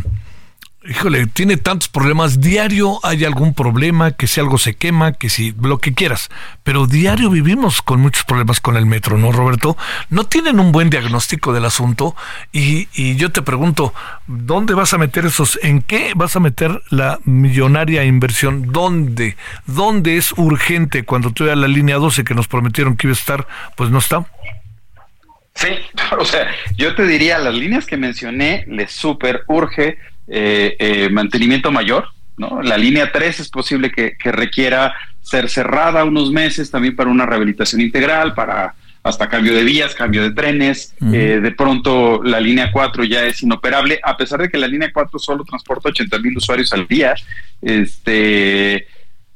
híjole, 0.84 1.26
tiene 1.26 1.56
tantos 1.56 1.88
problemas, 1.88 2.40
diario 2.40 2.98
hay 3.02 3.24
algún 3.24 3.54
problema, 3.54 4.12
que 4.12 4.26
si 4.26 4.40
algo 4.40 4.58
se 4.58 4.74
quema, 4.74 5.12
que 5.12 5.28
si 5.28 5.54
lo 5.60 5.78
que 5.78 5.94
quieras, 5.94 6.30
pero 6.62 6.86
diario 6.86 7.30
vivimos 7.30 7.82
con 7.82 8.00
muchos 8.00 8.24
problemas 8.24 8.60
con 8.60 8.76
el 8.76 8.86
metro, 8.86 9.18
¿no, 9.18 9.32
Roberto? 9.32 9.76
No 10.10 10.24
tienen 10.24 10.58
un 10.58 10.72
buen 10.72 10.90
diagnóstico 10.90 11.52
del 11.52 11.64
asunto 11.64 12.16
y, 12.52 12.88
y 12.94 13.16
yo 13.16 13.30
te 13.30 13.42
pregunto, 13.42 13.94
¿dónde 14.26 14.74
vas 14.74 14.92
a 14.94 14.98
meter 14.98 15.26
esos, 15.26 15.58
en 15.62 15.82
qué 15.82 16.12
vas 16.16 16.36
a 16.36 16.40
meter 16.40 16.82
la 16.90 17.20
millonaria 17.24 18.04
inversión? 18.04 18.72
¿Dónde? 18.72 19.36
¿Dónde 19.66 20.16
es 20.16 20.32
urgente 20.36 21.04
cuando 21.04 21.32
tuve 21.32 21.54
la 21.54 21.68
línea 21.68 21.96
12 21.96 22.24
que 22.24 22.34
nos 22.34 22.48
prometieron 22.48 22.96
que 22.96 23.06
iba 23.06 23.12
a 23.12 23.18
estar, 23.18 23.46
pues 23.76 23.90
no 23.90 23.98
está? 23.98 24.26
Sí, 25.54 25.68
o 26.18 26.24
sea, 26.24 26.50
yo 26.76 26.94
te 26.94 27.06
diría, 27.06 27.38
las 27.38 27.54
líneas 27.54 27.86
que 27.86 27.96
mencioné, 27.96 28.64
les 28.66 28.90
súper 28.90 29.44
urge 29.46 29.98
eh, 30.28 30.76
eh, 30.78 31.08
mantenimiento 31.10 31.72
mayor, 31.72 32.06
¿no? 32.36 32.62
La 32.62 32.76
línea 32.76 33.10
3 33.12 33.40
es 33.40 33.48
posible 33.48 33.90
que, 33.90 34.16
requiera 34.30 34.94
ser 35.20 35.48
cerrada 35.48 36.04
unos 36.04 36.30
meses 36.30 36.70
también 36.70 36.96
para 36.96 37.10
una 37.10 37.26
rehabilitación 37.26 37.80
integral, 37.80 38.34
para 38.34 38.74
hasta 39.04 39.28
cambio 39.28 39.52
de 39.54 39.64
vías, 39.64 39.94
cambio 39.94 40.22
de 40.22 40.30
trenes. 40.30 40.94
Eh, 41.12 41.40
de 41.42 41.50
pronto 41.52 42.22
la 42.22 42.38
línea 42.38 42.70
4 42.70 43.02
ya 43.04 43.24
es 43.24 43.42
inoperable, 43.42 44.00
a 44.02 44.16
pesar 44.16 44.40
de 44.40 44.48
que 44.48 44.58
la 44.58 44.68
línea 44.68 44.92
4 44.92 45.18
solo 45.18 45.44
transporta 45.44 45.88
80 45.88 46.18
mil 46.20 46.36
usuarios 46.36 46.72
al 46.72 46.86
día. 46.86 47.14
Este, 47.60 48.86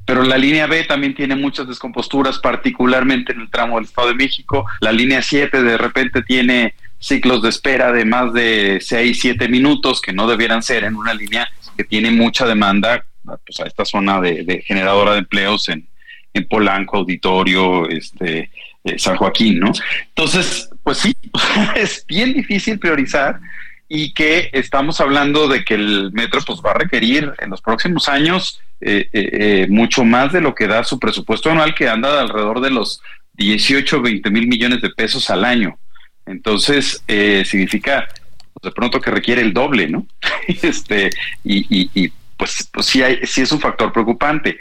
pero 0.06 0.22
la 0.22 0.38
línea 0.38 0.68
B 0.68 0.84
también 0.84 1.14
tiene 1.14 1.34
muchas 1.34 1.66
descomposturas, 1.66 2.38
particularmente 2.38 3.32
en 3.32 3.40
el 3.40 3.50
tramo 3.50 3.74
del 3.74 3.86
Estado 3.86 4.08
de 4.08 4.14
México. 4.14 4.64
La 4.80 4.92
línea 4.92 5.20
7 5.20 5.62
de 5.62 5.76
repente 5.76 6.22
tiene 6.22 6.74
ciclos 7.06 7.42
de 7.42 7.48
espera 7.48 7.92
de 7.92 8.04
más 8.04 8.32
de 8.32 8.78
6, 8.80 9.18
7 9.20 9.48
minutos, 9.48 10.00
que 10.00 10.12
no 10.12 10.26
debieran 10.26 10.62
ser 10.62 10.84
en 10.84 10.96
una 10.96 11.14
línea 11.14 11.48
que 11.76 11.84
tiene 11.84 12.10
mucha 12.10 12.46
demanda 12.46 13.04
pues, 13.24 13.60
a 13.60 13.64
esta 13.66 13.84
zona 13.84 14.20
de, 14.20 14.62
generadora 14.66 15.12
de 15.12 15.18
empleos 15.18 15.68
en, 15.68 15.86
en 16.32 16.46
Polanco, 16.46 16.98
Auditorio, 16.98 17.88
este, 17.88 18.50
eh, 18.84 18.98
San 18.98 19.16
Joaquín, 19.16 19.58
¿no? 19.58 19.72
Entonces, 20.08 20.70
pues 20.82 20.98
sí, 20.98 21.16
es 21.76 22.04
bien 22.06 22.32
difícil 22.32 22.78
priorizar 22.78 23.40
y 23.88 24.12
que 24.12 24.50
estamos 24.52 25.00
hablando 25.00 25.48
de 25.48 25.64
que 25.64 25.74
el 25.74 26.12
metro 26.12 26.40
pues 26.44 26.60
va 26.64 26.72
a 26.72 26.78
requerir 26.78 27.32
en 27.38 27.50
los 27.50 27.60
próximos 27.60 28.08
años 28.08 28.60
eh, 28.80 29.08
eh, 29.12 29.66
mucho 29.70 30.04
más 30.04 30.32
de 30.32 30.40
lo 30.40 30.54
que 30.54 30.66
da 30.66 30.84
su 30.84 30.98
presupuesto 30.98 31.50
anual 31.50 31.74
que 31.74 31.88
anda 31.88 32.12
de 32.12 32.20
alrededor 32.20 32.60
de 32.60 32.70
los 32.70 33.00
18, 33.34 34.02
20 34.02 34.30
mil 34.30 34.48
millones 34.48 34.82
de 34.82 34.90
pesos 34.90 35.30
al 35.30 35.44
año. 35.44 35.78
Entonces, 36.26 37.02
eh, 37.06 37.44
significa 37.46 38.06
pues, 38.52 38.62
de 38.62 38.72
pronto 38.72 39.00
que 39.00 39.10
requiere 39.10 39.42
el 39.42 39.52
doble, 39.52 39.88
¿no? 39.88 40.06
este, 40.62 41.10
y, 41.44 41.90
y, 41.94 42.12
pues, 42.36 42.68
pues 42.72 42.86
sí, 42.86 43.02
hay, 43.02 43.20
sí 43.24 43.42
es 43.42 43.52
un 43.52 43.60
factor 43.60 43.92
preocupante. 43.92 44.58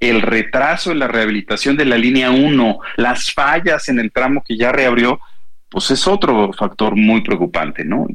El 0.00 0.22
retraso 0.22 0.92
en 0.92 1.00
la 1.00 1.08
rehabilitación 1.08 1.76
de 1.76 1.84
la 1.84 1.98
línea 1.98 2.30
1, 2.30 2.78
las 2.96 3.32
fallas 3.32 3.88
en 3.88 3.98
el 3.98 4.12
tramo 4.12 4.44
que 4.46 4.56
ya 4.56 4.70
reabrió, 4.70 5.20
pues 5.70 5.90
es 5.90 6.06
otro 6.06 6.50
factor 6.52 6.96
muy 6.96 7.20
preocupante, 7.20 7.84
¿no? 7.84 8.06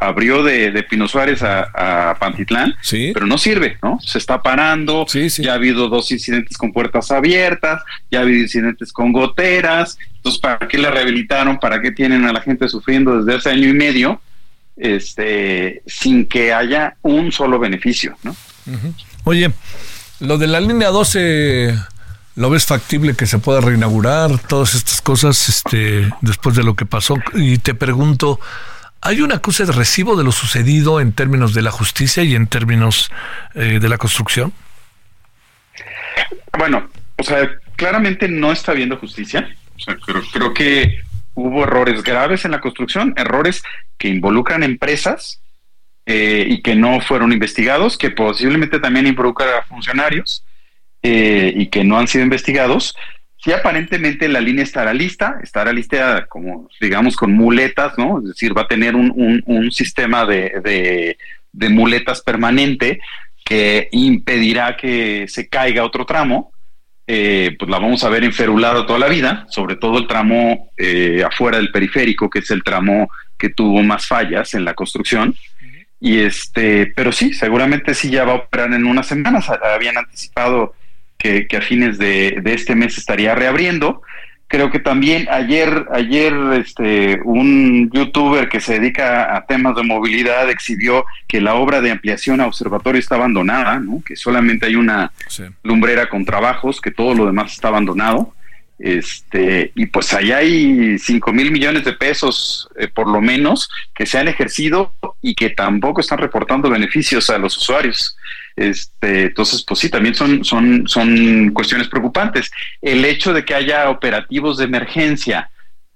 abrió 0.00 0.42
de, 0.42 0.70
de, 0.70 0.82
Pino 0.82 1.08
Suárez 1.08 1.42
a, 1.42 2.16
Pantitlán, 2.20 2.74
pero 2.90 3.26
no 3.26 3.38
sirve, 3.38 3.78
¿no? 3.82 3.98
Se 4.02 4.18
está 4.18 4.42
parando, 4.42 5.06
ya 5.06 5.52
ha 5.52 5.54
habido 5.54 5.88
dos 5.88 6.10
incidentes 6.12 6.58
con 6.58 6.72
puertas 6.72 7.10
abiertas, 7.10 7.82
ya 8.10 8.18
ha 8.18 8.22
habido 8.22 8.42
incidentes 8.42 8.92
con 8.92 9.12
goteras, 9.12 9.98
entonces, 10.26 10.40
¿para 10.40 10.66
qué 10.66 10.76
la 10.76 10.90
rehabilitaron? 10.90 11.60
¿Para 11.60 11.80
qué 11.80 11.92
tienen 11.92 12.24
a 12.24 12.32
la 12.32 12.40
gente 12.40 12.68
sufriendo 12.68 13.22
desde 13.22 13.38
hace 13.38 13.50
año 13.50 13.68
y 13.68 13.74
medio? 13.74 14.20
Este, 14.76 15.82
sin 15.86 16.26
que 16.26 16.52
haya 16.52 16.96
un 17.02 17.30
solo 17.30 17.60
beneficio, 17.60 18.16
¿no? 18.24 18.34
Oye, 19.22 19.52
lo 20.18 20.36
de 20.36 20.48
la 20.48 20.58
línea 20.58 20.88
12 20.88 21.74
¿Lo 22.36 22.50
ves 22.50 22.66
factible 22.66 23.16
que 23.16 23.24
se 23.24 23.38
pueda 23.38 23.62
reinaugurar 23.62 24.38
todas 24.38 24.74
estas 24.74 25.00
cosas 25.00 25.48
este, 25.48 26.10
después 26.20 26.54
de 26.54 26.64
lo 26.64 26.76
que 26.76 26.84
pasó? 26.84 27.16
Y 27.32 27.56
te 27.56 27.72
pregunto, 27.74 28.38
¿hay 29.00 29.22
una 29.22 29.36
acusa 29.36 29.64
de 29.64 29.72
recibo 29.72 30.16
de 30.16 30.24
lo 30.24 30.32
sucedido 30.32 31.00
en 31.00 31.12
términos 31.12 31.54
de 31.54 31.62
la 31.62 31.70
justicia 31.70 32.22
y 32.24 32.34
en 32.34 32.46
términos 32.46 33.10
eh, 33.54 33.78
de 33.80 33.88
la 33.88 33.96
construcción? 33.96 34.52
Bueno, 36.58 36.90
o 37.16 37.22
sea, 37.22 37.48
claramente 37.74 38.28
no 38.28 38.52
está 38.52 38.72
habiendo 38.72 38.98
justicia. 38.98 39.48
O 39.74 39.78
sea, 39.78 39.96
creo, 40.30 40.52
que 40.52 41.00
hubo 41.32 41.64
errores 41.64 42.02
graves 42.02 42.44
en 42.44 42.50
la 42.50 42.60
construcción, 42.60 43.14
errores 43.16 43.62
que 43.96 44.08
involucran 44.08 44.62
empresas 44.62 45.40
eh, 46.04 46.44
y 46.46 46.60
que 46.60 46.74
no 46.74 47.00
fueron 47.00 47.32
investigados, 47.32 47.96
que 47.96 48.10
posiblemente 48.10 48.78
también 48.78 49.06
involucran 49.06 49.48
a 49.58 49.62
funcionarios 49.62 50.44
eh, 51.08 51.52
y 51.54 51.68
que 51.68 51.84
no 51.84 51.98
han 51.98 52.08
sido 52.08 52.24
investigados, 52.24 52.96
si 53.36 53.52
aparentemente 53.52 54.28
la 54.28 54.40
línea 54.40 54.64
estará 54.64 54.92
lista, 54.92 55.38
estará 55.40 55.72
lista 55.72 56.26
como, 56.26 56.68
digamos, 56.80 57.14
con 57.14 57.32
muletas, 57.32 57.96
¿no? 57.96 58.18
Es 58.18 58.24
decir, 58.24 58.58
va 58.58 58.62
a 58.62 58.66
tener 58.66 58.96
un, 58.96 59.40
un, 59.46 59.70
sistema 59.70 60.26
de, 60.26 61.16
de, 61.52 61.68
muletas 61.68 62.22
permanente 62.22 62.98
que 63.44 63.88
impedirá 63.92 64.76
que 64.76 65.26
se 65.28 65.48
caiga 65.48 65.84
otro 65.84 66.04
tramo, 66.04 66.52
eh, 67.06 67.54
pues 67.56 67.70
la 67.70 67.78
vamos 67.78 68.02
a 68.02 68.08
ver 68.08 68.24
enferulada 68.24 68.84
toda 68.84 68.98
la 68.98 69.08
vida, 69.08 69.46
sobre 69.48 69.76
todo 69.76 69.98
el 69.98 70.08
tramo 70.08 70.72
eh, 70.76 71.22
afuera 71.24 71.58
del 71.58 71.70
periférico, 71.70 72.28
que 72.28 72.40
es 72.40 72.50
el 72.50 72.64
tramo 72.64 73.08
que 73.38 73.50
tuvo 73.50 73.80
más 73.84 74.08
fallas 74.08 74.54
en 74.54 74.64
la 74.64 74.74
construcción. 74.74 75.36
Y 76.00 76.18
este, 76.18 76.92
pero 76.96 77.12
sí, 77.12 77.32
seguramente 77.32 77.94
sí 77.94 78.10
ya 78.10 78.24
va 78.24 78.32
a 78.32 78.36
operar 78.36 78.72
en 78.72 78.86
unas 78.86 79.06
semanas. 79.06 79.48
Habían 79.48 79.98
anticipado 79.98 80.74
que, 81.18 81.46
a 81.56 81.60
fines 81.60 81.98
de, 81.98 82.40
este 82.44 82.74
mes 82.74 82.98
estaría 82.98 83.34
reabriendo. 83.34 84.02
Creo 84.48 84.70
que 84.70 84.78
también 84.78 85.26
ayer, 85.28 85.86
ayer 85.92 86.32
este, 86.54 87.20
un 87.24 87.90
youtuber 87.92 88.48
que 88.48 88.60
se 88.60 88.78
dedica 88.78 89.36
a 89.36 89.44
temas 89.44 89.74
de 89.74 89.82
movilidad 89.82 90.48
exhibió 90.48 91.04
que 91.26 91.40
la 91.40 91.54
obra 91.54 91.80
de 91.80 91.90
ampliación 91.90 92.40
a 92.40 92.46
observatorio 92.46 93.00
está 93.00 93.16
abandonada, 93.16 93.80
¿no? 93.80 94.02
que 94.06 94.14
solamente 94.14 94.66
hay 94.66 94.76
una 94.76 95.10
lumbrera 95.64 96.08
con 96.08 96.24
trabajos, 96.24 96.80
que 96.80 96.92
todo 96.92 97.12
lo 97.14 97.26
demás 97.26 97.52
está 97.54 97.68
abandonado. 97.68 98.34
Este, 98.78 99.72
y 99.74 99.86
pues 99.86 100.12
allá 100.12 100.38
hay 100.38 100.98
5 100.98 101.32
mil 101.32 101.50
millones 101.50 101.84
de 101.84 101.94
pesos, 101.94 102.68
eh, 102.78 102.88
por 102.88 103.08
lo 103.08 103.20
menos, 103.20 103.70
que 103.94 104.04
se 104.04 104.18
han 104.18 104.28
ejercido 104.28 104.92
y 105.22 105.34
que 105.34 105.50
tampoco 105.50 106.02
están 106.02 106.18
reportando 106.18 106.68
beneficios 106.68 107.30
a 107.30 107.38
los 107.38 107.56
usuarios. 107.56 108.16
Este, 108.56 109.24
entonces, 109.24 109.62
pues 109.62 109.80
sí, 109.80 109.90
también 109.90 110.14
son, 110.14 110.42
son, 110.42 110.88
son 110.88 111.50
cuestiones 111.50 111.88
preocupantes. 111.88 112.50
El 112.80 113.04
hecho 113.04 113.34
de 113.34 113.44
que 113.44 113.54
haya 113.54 113.90
operativos 113.90 114.56
de 114.56 114.64
emergencia, 114.64 115.50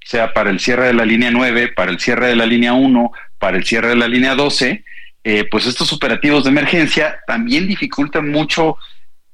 sea 0.04 0.32
para 0.32 0.50
el 0.50 0.60
cierre 0.60 0.86
de 0.88 0.94
la 0.94 1.06
línea 1.06 1.30
9, 1.30 1.68
para 1.68 1.90
el 1.90 1.98
cierre 1.98 2.28
de 2.28 2.36
la 2.36 2.46
línea 2.46 2.74
1, 2.74 3.12
para 3.38 3.56
el 3.56 3.64
cierre 3.64 3.88
de 3.88 3.96
la 3.96 4.08
línea 4.08 4.34
12, 4.34 4.84
eh, 5.24 5.44
pues 5.50 5.66
estos 5.66 5.92
operativos 5.92 6.44
de 6.44 6.50
emergencia 6.50 7.20
también 7.26 7.66
dificultan 7.66 8.30
mucho, 8.30 8.76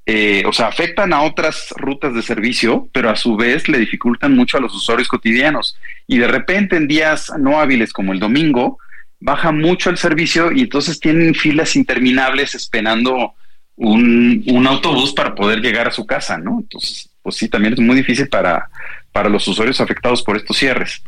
eh, 0.05 0.45
o 0.47 0.53
sea, 0.53 0.69
afectan 0.69 1.13
a 1.13 1.23
otras 1.23 1.73
rutas 1.77 2.15
de 2.15 2.23
servicio, 2.23 2.89
pero 2.93 3.11
a 3.11 3.17
su 3.17 3.37
vez 3.37 3.69
le 3.69 3.79
dificultan 3.79 4.35
mucho 4.37 4.57
a 4.57 4.61
los 4.61 4.75
usuarios 4.75 5.09
cotidianos. 5.09 5.77
Y 6.07 6.19
de 6.19 6.29
repente 6.29 6.77
en 6.77 6.87
días 6.87 7.33
no 7.39 7.61
hábiles 7.61 7.93
como 7.93 8.13
el 8.13 8.21
domingo, 8.21 8.79
baja 9.21 9.53
mucho 9.53 9.91
el 9.91 9.99
servicio 9.99 10.53
y 10.53 10.63
entonces 10.63 11.01
tienen 11.01 11.35
filas 11.35 11.77
interminables 11.77 12.55
esperando 12.55 13.35
un, 13.77 14.43
un, 14.47 14.67
autobús 14.67 15.13
para 15.13 15.35
poder 15.35 15.61
llegar 15.61 15.89
a 15.89 15.91
su 15.93 16.07
casa, 16.07 16.39
¿no? 16.39 16.61
Entonces, 16.61 17.11
pues 17.23 17.37
sí, 17.37 17.49
también 17.49 17.75
es 17.75 17.81
muy 17.81 17.97
difícil 17.97 18.29
para, 18.29 18.69
para 19.13 19.29
los 19.29 19.47
usuarios 19.49 19.81
afectados 19.81 20.23
por 20.23 20.37
estos 20.37 20.57
cierres. 20.57 21.03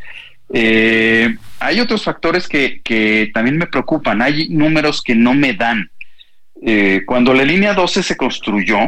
Eh, 0.53 1.37
hay 1.59 1.81
otros 1.81 2.05
factores 2.05 2.49
que, 2.49 2.81
que, 2.83 3.31
también 3.33 3.59
me 3.59 3.67
preocupan. 3.67 4.23
Hay 4.23 4.49
números 4.49 5.03
que 5.03 5.15
no 5.15 5.35
me 5.35 5.55
dan. 5.55 5.91
Eh, 6.63 7.03
cuando 7.07 7.35
la 7.35 7.45
línea 7.45 7.75
12 7.75 8.03
se 8.03 8.17
construyó, 8.17 8.79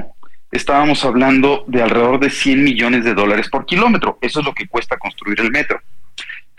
estábamos 0.50 1.04
hablando 1.04 1.64
de 1.68 1.82
alrededor 1.82 2.18
de 2.18 2.30
100 2.30 2.64
millones 2.64 3.04
de 3.04 3.14
dólares 3.14 3.48
por 3.48 3.66
kilómetro. 3.66 4.18
Eso 4.20 4.40
es 4.40 4.46
lo 4.46 4.54
que 4.54 4.66
cuesta 4.66 4.98
construir 4.98 5.40
el 5.40 5.50
metro. 5.50 5.80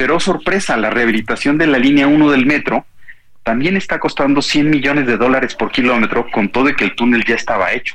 Pero 0.01 0.19
sorpresa, 0.19 0.77
la 0.77 0.89
rehabilitación 0.89 1.59
de 1.59 1.67
la 1.67 1.77
línea 1.77 2.07
1 2.07 2.31
del 2.31 2.47
metro 2.47 2.87
también 3.43 3.77
está 3.77 3.99
costando 3.99 4.41
100 4.41 4.67
millones 4.67 5.05
de 5.05 5.15
dólares 5.15 5.53
por 5.53 5.69
kilómetro 5.71 6.25
con 6.31 6.49
todo 6.49 6.69
y 6.69 6.75
que 6.75 6.85
el 6.85 6.95
túnel 6.95 7.23
ya 7.23 7.35
estaba 7.35 7.71
hecho. 7.71 7.93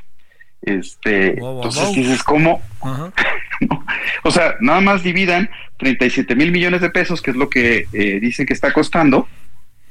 Este, 0.63 1.31
entonces 1.31 1.93
dices, 1.95 2.23
¿cómo? 2.23 2.63
o 4.23 4.31
sea, 4.31 4.55
nada 4.61 4.81
más 4.81 5.03
dividan 5.03 5.51
37 5.79 6.37
mil 6.37 6.53
millones 6.53 6.81
de 6.81 6.91
pesos, 6.91 7.21
que 7.21 7.33
es 7.33 7.37
lo 7.37 7.51
que 7.51 7.89
eh, 7.93 8.21
dicen 8.21 8.47
que 8.47 8.55
está 8.55 8.73
costando, 8.73 9.27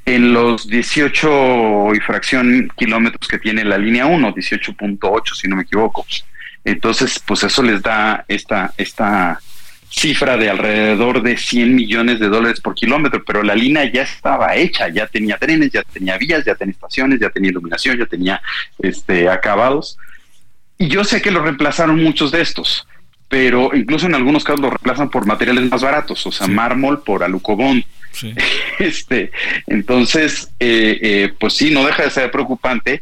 en 0.05 0.31
los 0.31 0.69
18 0.69 1.95
y 1.95 1.99
fracción 1.99 2.71
kilómetros 2.77 3.27
que 3.27 3.39
tiene 3.39 3.65
la 3.65 3.77
línea 3.77 4.05
1, 4.05 4.33
18.8 4.33 5.35
si 5.35 5.49
no 5.49 5.57
me 5.57 5.63
equivoco. 5.63 6.05
Entonces, 6.63 7.21
pues 7.27 7.43
eso 7.43 7.61
les 7.61 7.81
da 7.81 8.23
esta, 8.29 8.73
esta 8.77 9.41
cifra 9.95 10.35
de 10.35 10.49
alrededor 10.49 11.23
de 11.23 11.37
100 11.37 11.73
millones 11.73 12.19
de 12.19 12.27
dólares 12.27 12.59
por 12.59 12.75
kilómetro, 12.75 13.23
pero 13.23 13.43
la 13.43 13.55
línea 13.55 13.89
ya 13.89 14.01
estaba 14.01 14.53
hecha, 14.55 14.89
ya 14.89 15.07
tenía 15.07 15.37
trenes, 15.37 15.71
ya 15.71 15.83
tenía 15.83 16.17
vías, 16.17 16.43
ya 16.43 16.53
tenía 16.53 16.73
estaciones, 16.73 17.19
ya 17.19 17.29
tenía 17.29 17.51
iluminación, 17.51 17.97
ya 17.97 18.05
tenía 18.05 18.41
este, 18.79 19.29
acabados. 19.29 19.97
Y 20.77 20.89
yo 20.89 21.05
sé 21.05 21.21
que 21.21 21.31
lo 21.31 21.41
reemplazaron 21.41 22.03
muchos 22.03 22.31
de 22.31 22.41
estos, 22.41 22.85
pero 23.29 23.73
incluso 23.73 24.07
en 24.07 24.15
algunos 24.15 24.43
casos 24.43 24.59
lo 24.59 24.69
reemplazan 24.69 25.09
por 25.09 25.25
materiales 25.25 25.69
más 25.69 25.81
baratos, 25.81 26.25
o 26.27 26.31
sea, 26.31 26.47
mármol 26.47 27.01
por 27.01 27.23
alucobón. 27.23 27.83
Este, 28.79 29.31
entonces, 29.67 30.51
eh, 30.59 30.99
eh, 31.01 31.33
pues 31.39 31.53
sí, 31.53 31.71
no 31.71 31.85
deja 31.85 32.03
de 32.03 32.09
ser 32.09 32.29
preocupante 32.31 33.01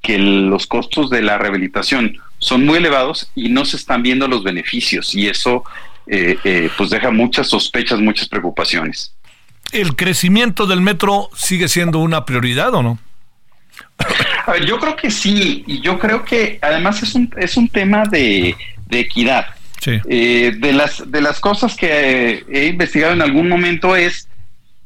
que 0.00 0.18
los 0.18 0.66
costos 0.66 1.10
de 1.10 1.20
la 1.20 1.36
rehabilitación 1.36 2.16
son 2.38 2.64
muy 2.64 2.78
elevados 2.78 3.30
y 3.34 3.50
no 3.50 3.66
se 3.66 3.76
están 3.76 4.02
viendo 4.02 4.28
los 4.28 4.42
beneficios 4.42 5.14
y 5.14 5.28
eso 5.28 5.64
eh, 6.06 6.70
pues 6.76 6.90
deja 6.90 7.10
muchas 7.10 7.48
sospechas, 7.48 8.00
muchas 8.00 8.28
preocupaciones. 8.28 9.14
¿El 9.72 9.96
crecimiento 9.96 10.66
del 10.66 10.80
metro 10.80 11.30
sigue 11.34 11.68
siendo 11.68 11.98
una 11.98 12.24
prioridad 12.24 12.74
o 12.74 12.82
no? 12.82 12.98
A 14.46 14.52
ver, 14.52 14.66
yo 14.66 14.78
creo 14.78 14.96
que 14.96 15.10
sí, 15.10 15.64
y 15.66 15.80
yo 15.80 15.98
creo 15.98 16.24
que 16.24 16.58
además 16.60 17.02
es 17.02 17.14
un, 17.14 17.32
es 17.38 17.56
un 17.56 17.68
tema 17.68 18.04
de, 18.04 18.56
equidad. 18.90 19.46
de, 19.84 20.72
las, 20.74 21.10
de 21.10 21.20
las 21.22 21.40
cosas 21.40 21.76
que 21.76 22.44
he 22.52 22.66
investigado 22.66 23.12
en 23.12 23.22
algún 23.22 23.48
momento 23.48 23.96
es 23.96 24.28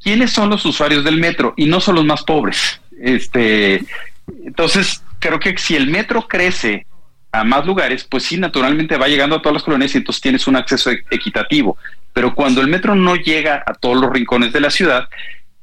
quiénes 0.03 0.31
son 0.31 0.51
los 0.51 0.64
usuarios 0.64 1.03
del 1.03 1.17
metro 1.17 1.55
y 1.57 1.67
no 1.67 1.81
son 1.81 1.97
los 1.97 2.05
más 2.05 2.23
pobres. 2.23 2.81
Este, 3.01 3.85
entonces, 4.45 5.03
creo 5.19 5.41
que 5.41 5.57
si 5.59 5.75
el 5.75 5.89
metro 5.89 6.29
crece 6.29 6.87
a 7.41 7.45
más 7.45 7.66
lugares, 7.66 8.05
pues 8.05 8.24
sí, 8.24 8.37
naturalmente 8.37 8.97
va 8.97 9.09
llegando 9.09 9.37
a 9.37 9.43
todas 9.43 9.55
las 9.55 9.62
colonias 9.62 9.95
y 9.95 9.99
entonces 9.99 10.20
tienes 10.20 10.47
un 10.47 10.57
acceso 10.57 10.91
e-, 10.91 11.05
equitativo. 11.11 11.76
Pero 12.12 12.34
cuando 12.34 12.61
el 12.61 12.68
metro 12.68 12.95
no 12.95 13.16
llega 13.16 13.62
a 13.66 13.74
todos 13.74 13.97
los 13.97 14.11
rincones 14.11 14.53
de 14.53 14.61
la 14.61 14.70
ciudad, 14.70 15.09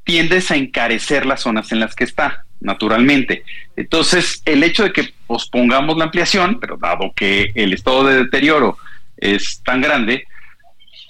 tiendes 0.04 0.52
a 0.52 0.56
encarecer 0.56 1.26
las 1.26 1.42
zonas 1.42 1.72
en 1.72 1.80
las 1.80 1.96
que 1.96 2.04
está, 2.04 2.46
naturalmente. 2.60 3.44
Entonces, 3.76 4.42
el 4.46 4.64
hecho 4.64 4.84
de 4.84 4.92
que 4.92 5.14
pospongamos 5.28 5.98
la 5.98 6.06
ampliación, 6.06 6.60
pero 6.60 6.78
dado 6.78 7.14
que 7.16 7.52
el 7.56 7.74
estado 7.74 8.06
de 8.06 8.24
deterioro 8.24 8.78
es 9.18 9.62
tan 9.64 9.82
grande, 9.82 10.28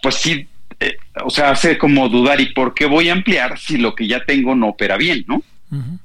pues 0.02 0.16
sí 0.16 0.48
eh, 0.84 0.98
o 1.24 1.30
sea, 1.30 1.52
hace 1.52 1.78
como 1.78 2.10
dudar, 2.10 2.42
¿y 2.42 2.48
por 2.48 2.74
qué 2.74 2.86
voy 2.86 3.10
a 3.10 3.14
ampliar 3.14 3.58
si 3.58 3.78
lo 3.78 3.96
que 3.96 4.08
ya 4.08 4.26
tengo 4.26 4.56
no 4.56 4.70
opera 4.70 4.98
bien, 4.98 5.24
no? 5.28 5.42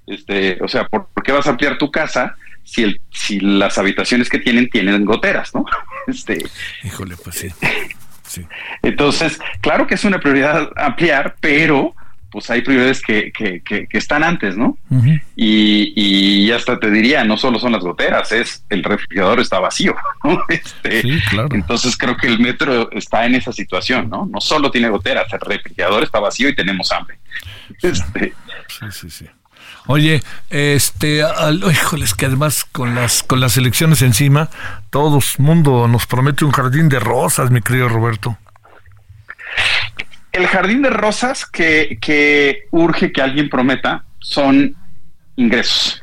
este, 0.07 0.57
o 0.63 0.69
sea, 0.69 0.87
¿por, 0.87 1.09
qué 1.23 1.31
vas 1.31 1.47
a 1.47 1.51
ampliar 1.51 1.77
tu 1.77 1.91
casa 1.91 2.37
si, 2.69 2.83
el, 2.83 3.01
si 3.11 3.41
las 3.41 3.79
habitaciones 3.79 4.29
que 4.29 4.39
tienen 4.39 4.69
tienen 4.69 5.05
goteras, 5.05 5.55
no? 5.55 5.65
Este, 6.07 6.39
Híjole, 6.85 7.17
pues 7.23 7.37
sí. 7.37 7.49
sí. 8.27 8.47
Entonces, 8.83 9.39
claro 9.61 9.87
que 9.87 9.95
es 9.95 10.05
una 10.05 10.19
prioridad 10.19 10.71
ampliar, 10.75 11.37
pero 11.39 11.95
pues 12.31 12.49
hay 12.51 12.63
prioridades 12.63 13.03
que, 13.03 13.31
que, 13.33 13.63
que, 13.63 13.87
están 13.93 14.23
antes, 14.23 14.57
¿no? 14.57 14.79
y, 15.37 15.93
y 15.95 16.51
hasta 16.53 16.79
te 16.79 16.91
diría, 16.91 17.25
no 17.25 17.37
solo 17.37 17.59
son 17.59 17.73
las 17.73 17.83
goteras, 17.83 18.33
es 18.33 18.65
el 18.69 18.85
refrigerador 18.85 19.41
está 19.41 19.61
vacío, 19.61 19.97
¿no? 20.25 20.43
Este, 20.49 21.03
sí, 21.03 21.21
claro. 21.31 21.49
Entonces 21.53 21.97
creo 21.97 22.17
que 22.17 22.27
el 22.27 22.39
metro 22.39 22.91
está 22.93 23.25
en 23.27 23.35
esa 23.35 23.53
situación, 23.53 24.09
¿no? 24.11 24.27
No 24.27 24.41
solo 24.41 24.71
tiene 24.71 24.89
goteras, 24.89 25.33
el 25.33 25.41
refrigerador 25.41 26.05
está 26.05 26.21
vacío 26.21 26.49
y 26.49 26.55
tenemos 26.55 26.91
hambre. 26.93 27.19
Este, 27.83 28.35
sí, 28.69 28.87
sí, 28.91 29.11
sí. 29.11 29.27
Oye, 29.89 30.23
este, 30.51 31.23
al, 31.25 31.65
híjoles, 31.69 32.15
que 32.15 32.27
además 32.27 32.65
con 32.71 32.95
las 32.95 33.25
con 33.25 33.41
las 33.41 33.57
elecciones 33.57 34.03
encima, 34.03 34.49
todo 34.91 35.19
el 35.19 35.45
mundo 35.45 35.89
nos 35.89 36.07
promete 36.07 36.45
un 36.45 36.53
jardín 36.53 36.89
de 36.89 37.01
rosas, 37.01 37.51
mi 37.51 37.61
querido 37.61 37.89
Roberto 37.89 38.39
el 40.39 40.47
jardín 40.47 40.83
de 40.83 40.91
rosas 40.91 41.47
que, 41.47 42.67
urge 42.71 43.13
que 43.13 43.23
alguien 43.23 43.49
prometa 43.49 44.05
son 44.21 44.75
ingresos. 45.37 46.03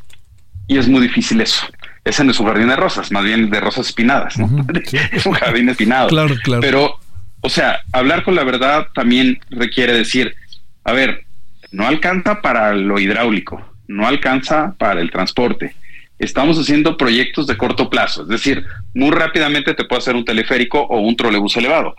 Y 0.67 0.77
es 0.77 0.87
muy 0.87 1.01
difícil 1.01 1.41
eso. 1.41 1.65
Ese 2.03 2.23
no 2.23 2.31
es 2.31 2.39
un 2.39 2.47
jardín 2.47 2.67
de 2.67 2.75
rosas, 2.75 3.11
más 3.11 3.23
bien 3.23 3.49
de 3.49 3.59
rosas 3.59 3.87
espinadas, 3.87 4.35
es 5.11 5.25
un 5.25 5.33
jardín 5.33 5.69
espinado. 5.69 6.09
Claro, 6.09 6.35
claro. 6.43 6.61
Pero, 6.61 6.99
o 7.41 7.49
sea, 7.49 7.79
hablar 7.91 8.23
con 8.23 8.35
la 8.35 8.43
verdad 8.43 8.87
también 8.93 9.39
requiere 9.49 9.93
decir, 9.93 10.35
a 10.83 10.91
ver, 10.91 11.25
no 11.71 11.87
alcanza 11.87 12.41
para 12.41 12.73
lo 12.75 12.99
hidráulico, 12.99 13.74
no 13.87 14.07
alcanza 14.07 14.75
para 14.77 15.01
el 15.01 15.11
transporte. 15.11 15.75
Estamos 16.17 16.57
haciendo 16.57 16.97
proyectos 16.97 17.47
de 17.47 17.57
corto 17.57 17.89
plazo, 17.89 18.23
es 18.23 18.29
decir, 18.29 18.65
muy 18.93 19.11
rápidamente 19.11 19.73
te 19.73 19.83
puede 19.83 19.99
hacer 19.99 20.15
un 20.15 20.23
teleférico 20.23 20.81
o 20.81 20.99
un 20.99 21.15
trolebús 21.15 21.57
elevado 21.57 21.95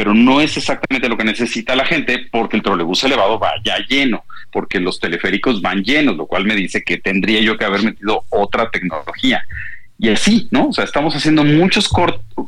pero 0.00 0.14
no 0.14 0.40
es 0.40 0.56
exactamente 0.56 1.10
lo 1.10 1.18
que 1.18 1.24
necesita 1.24 1.76
la 1.76 1.84
gente 1.84 2.26
porque 2.30 2.56
el 2.56 2.62
trolebús 2.62 3.04
elevado 3.04 3.38
va 3.38 3.52
ya 3.62 3.76
lleno, 3.86 4.24
porque 4.50 4.80
los 4.80 4.98
teleféricos 4.98 5.60
van 5.60 5.84
llenos, 5.84 6.16
lo 6.16 6.24
cual 6.24 6.46
me 6.46 6.56
dice 6.56 6.82
que 6.82 6.96
tendría 6.96 7.42
yo 7.42 7.58
que 7.58 7.66
haber 7.66 7.82
metido 7.82 8.24
otra 8.30 8.70
tecnología. 8.70 9.44
Y 9.98 10.08
así, 10.08 10.48
¿no? 10.50 10.68
O 10.68 10.72
sea, 10.72 10.84
estamos 10.84 11.14
haciendo 11.14 11.44
muchos, 11.44 11.90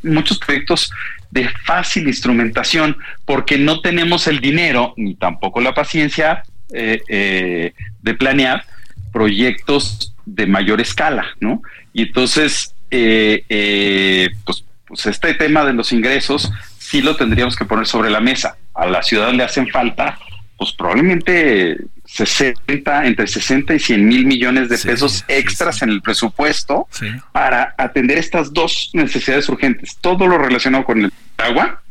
muchos 0.02 0.38
proyectos 0.38 0.90
de 1.30 1.46
fácil 1.66 2.06
instrumentación 2.06 2.96
porque 3.26 3.58
no 3.58 3.82
tenemos 3.82 4.26
el 4.28 4.40
dinero 4.40 4.94
ni 4.96 5.14
tampoco 5.14 5.60
la 5.60 5.74
paciencia 5.74 6.44
eh, 6.72 7.02
eh, 7.06 7.74
de 8.00 8.14
planear 8.14 8.64
proyectos 9.12 10.14
de 10.24 10.46
mayor 10.46 10.80
escala, 10.80 11.26
¿no? 11.40 11.62
Y 11.92 12.02
entonces, 12.02 12.74
eh, 12.90 14.30
pues, 14.44 14.64
pues 14.86 15.06
este 15.06 15.34
tema 15.34 15.64
de 15.64 15.72
los 15.72 15.92
ingresos 15.92 16.52
sí 16.78 17.02
lo 17.02 17.16
tendríamos 17.16 17.56
que 17.56 17.64
poner 17.64 17.86
sobre 17.86 18.10
la 18.10 18.20
mesa. 18.20 18.56
A 18.74 18.86
la 18.86 19.02
ciudad 19.02 19.32
le 19.32 19.44
hacen 19.44 19.68
falta, 19.68 20.18
pues 20.56 20.72
probablemente 20.72 21.76
60, 22.04 23.06
entre 23.06 23.26
60 23.26 23.74
y 23.74 23.78
100 23.78 24.06
mil 24.06 24.26
millones 24.26 24.68
de 24.68 24.78
pesos 24.78 25.24
extras 25.28 25.82
en 25.82 25.90
el 25.90 26.02
presupuesto 26.02 26.88
para 27.32 27.74
atender 27.78 28.18
estas 28.18 28.52
dos 28.52 28.90
necesidades 28.92 29.48
urgentes. 29.48 29.96
Todo 30.00 30.26
lo 30.26 30.38
relacionado 30.38 30.84
con 30.84 31.04
el 31.04 31.12
agua, 31.38 31.82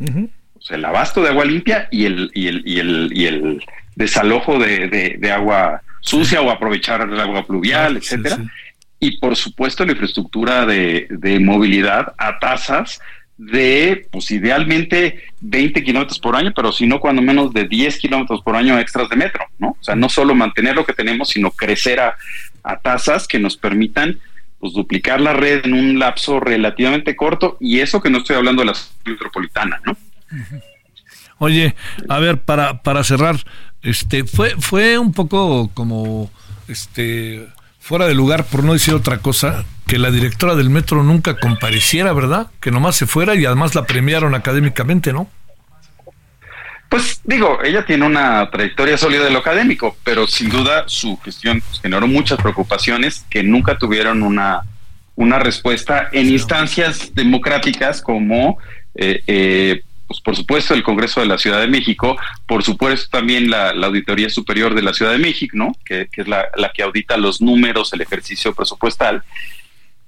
sea, 0.62 0.78
el 0.78 0.86
abasto 0.86 1.22
de 1.22 1.30
agua 1.30 1.46
limpia 1.46 1.88
y 1.92 2.06
el, 2.06 2.32
y 2.34 2.48
el, 2.48 2.62
y 2.66 2.80
el, 2.80 3.10
y 3.14 3.26
el 3.26 3.64
desalojo 3.96 4.60
de, 4.60 5.18
de, 5.20 5.32
agua 5.32 5.82
sucia 6.02 6.42
o 6.42 6.52
aprovechar 6.52 7.02
el 7.02 7.20
agua 7.20 7.46
pluvial, 7.46 7.98
etcétera. 7.98 8.38
Y 9.00 9.18
por 9.18 9.36
supuesto 9.36 9.86
la 9.86 9.94
infraestructura 9.94 10.66
de, 10.66 11.08
de 11.10 11.40
movilidad 11.40 12.14
a 12.18 12.38
tasas 12.38 13.00
de, 13.42 14.08
pues 14.12 14.30
idealmente 14.30 15.24
20 15.40 15.84
kilómetros 15.84 16.20
por 16.20 16.36
año, 16.36 16.54
pero 16.56 16.72
si 16.72 16.86
no, 16.86 17.00
cuando 17.00 17.24
menos 17.24 17.52
de 17.54 17.68
10 17.68 17.98
kilómetros 17.98 18.44
por 18.44 18.56
año 18.56 18.78
extras 18.78 19.10
de 19.10 19.16
metro, 19.16 19.46
¿no? 19.58 19.70
O 19.70 19.84
sea, 19.84 19.96
no 19.96 20.10
solo 20.10 20.36
mantener 20.36 20.76
lo 20.76 20.86
que 20.86 20.94
tenemos, 20.94 21.30
sino 21.30 21.50
crecer 21.50 22.00
a, 22.00 22.16
tasas 22.84 23.28
que 23.28 23.40
nos 23.40 23.58
permitan 23.58 24.20
pues 24.60 24.74
duplicar 24.74 25.20
la 25.20 25.34
red 25.34 25.66
en 25.66 25.74
un 25.74 25.98
lapso 25.98 26.40
relativamente 26.40 27.16
corto 27.16 27.58
y 27.60 27.80
eso 27.80 28.00
que 28.00 28.12
no 28.12 28.20
estoy 28.20 28.36
hablando 28.36 28.62
de 28.62 28.68
la 28.68 28.78
metropolitana, 29.04 29.82
¿no? 29.84 29.98
Oye, 31.44 31.74
a 32.08 32.20
ver, 32.20 32.38
para, 32.38 32.84
para 32.84 33.04
cerrar, 33.04 33.36
este, 33.82 34.26
fue, 34.26 34.54
fue 34.60 35.00
un 35.00 35.12
poco 35.12 35.72
como 35.74 36.30
este 36.68 37.48
fuera 37.80 38.06
de 38.06 38.14
lugar, 38.14 38.46
por 38.46 38.64
no 38.64 38.74
decir 38.74 38.94
otra 38.94 39.18
cosa, 39.18 39.66
que 39.88 39.98
la 39.98 40.12
directora 40.12 40.54
del 40.54 40.70
metro 40.70 41.02
nunca 41.02 41.40
compareciera, 41.40 42.14
¿verdad? 42.14 42.52
Que 42.60 42.70
nomás 42.70 42.96
se 42.96 43.08
fuera 43.08 43.34
y 43.34 43.44
además 43.44 43.74
la 43.74 43.86
premiaron 43.86 44.36
académicamente, 44.36 45.14
¿no? 45.14 45.32
Pues 46.90 47.22
digo, 47.24 47.58
ella 47.64 47.88
tiene 47.88 48.06
una 48.06 48.48
trayectoria 48.52 48.96
sólida 48.96 49.24
de 49.24 49.32
lo 49.32 49.40
académico, 49.40 49.98
pero 50.04 50.28
sin 50.28 50.48
duda 50.48 50.84
su 50.86 51.18
gestión 51.22 51.64
generó 51.82 52.06
muchas 52.06 52.40
preocupaciones 52.40 53.26
que 53.32 53.42
nunca 53.42 53.80
tuvieron 53.80 54.22
una, 54.22 54.62
una 55.16 55.40
respuesta 55.40 56.08
en 56.12 56.30
instancias 56.30 57.16
democráticas 57.16 58.00
como 58.00 58.60
eh, 58.94 59.24
eh, 59.26 59.82
pues, 60.12 60.22
por 60.22 60.36
supuesto 60.36 60.74
el 60.74 60.84
Congreso 60.84 61.22
de 61.22 61.28
la 61.28 61.38
Ciudad 61.38 61.62
de 61.62 61.68
México, 61.68 62.18
por 62.46 62.64
supuesto 62.64 63.10
también 63.18 63.50
la, 63.50 63.70
Auditoría 63.70 64.30
Superior 64.30 64.76
de 64.76 64.82
la 64.82 64.94
Ciudad 64.94 65.12
de 65.12 65.18
México, 65.18 65.56
¿no? 65.56 65.72
que, 65.86 66.08
es 66.12 66.28
la, 66.28 66.50
que 66.74 66.84
audita 66.84 67.18
los 67.18 67.42
números, 67.42 67.94
el 67.94 68.02
ejercicio 68.02 68.54
presupuestal. 68.54 69.24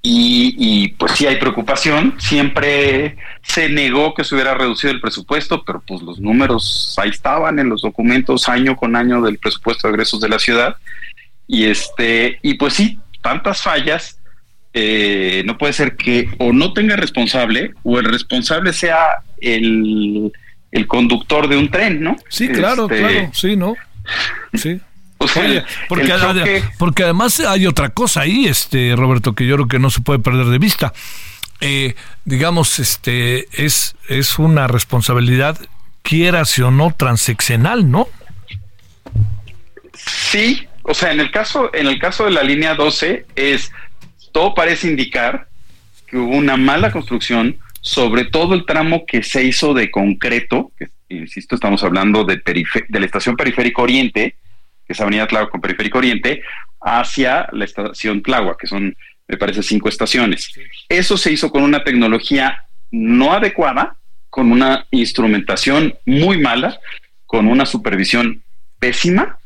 Y, 0.06 0.90
pues 0.98 1.14
sí 1.14 1.26
hay 1.26 1.38
preocupación, 1.38 2.16
siempre 2.20 3.16
se 3.42 3.70
negó 3.70 4.14
que 4.14 4.26
se 4.26 4.36
hubiera 4.36 4.54
reducido 4.54 4.92
el 4.92 5.00
presupuesto, 5.00 5.64
pero 5.64 5.80
pues 5.80 6.02
los 6.02 6.20
números 6.20 6.94
ahí 7.02 7.10
estaban 7.10 7.58
en 7.58 7.70
los 7.70 7.84
documentos 7.84 8.50
año 8.50 8.76
con 8.76 8.98
año 8.98 9.22
del 9.22 9.38
presupuesto 9.38 9.88
de 9.88 9.94
egresos 9.94 10.20
de 10.20 10.28
la 10.28 10.40
ciudad. 10.40 10.76
Y 11.48 11.66
este, 11.66 12.38
y 12.42 12.56
pues 12.56 12.74
sí, 12.74 13.00
tantas 13.22 13.62
fallas, 13.62 14.20
eh, 14.74 15.44
no 15.46 15.58
puede 15.58 15.74
ser 15.74 15.96
que 15.96 16.30
o 16.40 16.52
no 16.52 16.74
tenga 16.74 16.96
responsable 16.96 17.74
o 17.84 18.00
el 18.00 18.06
responsable 18.06 18.74
sea 18.74 18.98
el, 19.40 20.32
conductor 20.88 21.48
de 21.48 21.58
un 21.58 21.70
tren, 21.70 22.02
¿no? 22.02 22.16
Sí, 22.30 22.50
claro, 22.50 22.90
este, 22.90 23.00
claro, 23.00 23.32
sí, 23.34 23.56
¿no? 23.56 23.76
Sí. 24.54 24.80
porque, 25.88 26.64
porque 26.78 27.04
además 27.04 27.40
hay 27.40 27.68
otra 27.68 27.90
cosa 27.90 28.22
ahí, 28.22 28.46
este 28.46 28.96
Roberto, 28.96 29.34
que 29.34 29.46
yo 29.46 29.56
creo 29.56 29.68
que 29.68 29.80
no 29.80 29.90
se 29.90 30.02
puede 30.02 30.20
perder 30.20 30.48
de 30.48 30.58
vista. 30.58 30.92
Eh, 31.62 31.96
digamos, 32.26 32.80
este 32.80 33.48
es, 33.54 33.96
es 34.10 34.38
una 34.40 34.68
responsabilidad, 34.68 35.58
quieras 36.02 36.58
o 36.60 36.72
no, 36.72 36.94
transeccional, 36.98 37.90
¿no? 37.90 38.08
Sí, 39.96 40.68
o 40.82 40.94
sea, 40.94 41.12
en 41.12 41.22
el 41.22 41.32
caso, 41.32 41.74
en 41.74 41.88
el 41.88 42.00
caso 42.00 42.26
de 42.26 42.32
la 42.32 42.44
línea 42.44 42.76
12, 42.76 43.26
es 43.36 43.72
todo 44.34 44.54
parece 44.54 44.90
indicar 44.90 45.48
que 46.06 46.18
hubo 46.18 46.36
una 46.36 46.58
mala 46.58 46.92
construcción, 46.92 47.58
sobre 47.80 48.26
todo 48.26 48.54
el 48.54 48.66
tramo 48.66 49.06
que 49.06 49.24
se 49.24 49.46
hizo 49.46 49.74
de 49.74 49.90
concreto, 49.90 50.74
que 50.78 50.90
insisto, 51.08 51.56
estamos 51.56 51.84
hablando 51.84 52.26
de, 52.26 52.42
de 52.90 53.00
la 53.00 53.06
estación 53.06 53.38
Periférico 53.38 53.84
Oriente, 53.84 54.36
que 54.86 54.94
es 54.94 55.00
Avenida 55.00 55.28
Tláhuac 55.28 55.52
con 55.52 55.62
Periférico 55.62 56.00
Oriente, 56.00 56.42
hacia 56.82 57.48
la 57.52 57.66
estación 57.66 58.22
Tláhuac, 58.22 58.60
que 58.60 58.68
son, 58.68 58.96
me 59.28 59.38
parece, 59.38 59.64
cinco 59.64 59.88
estaciones. 59.90 60.52
Eso 60.90 61.18
se 61.18 61.32
hizo 61.32 61.52
con 61.52 61.64
una 61.64 61.84
tecnología 61.84 62.66
no 62.92 63.34
adecuada, 63.34 63.98
con 64.30 64.52
una 64.52 64.86
instrumentación 64.92 65.96
muy 66.06 66.40
mala, 66.40 66.80
con 67.26 67.48
una 67.48 67.66
supervisión 67.66 68.44
pésima, 68.80 69.38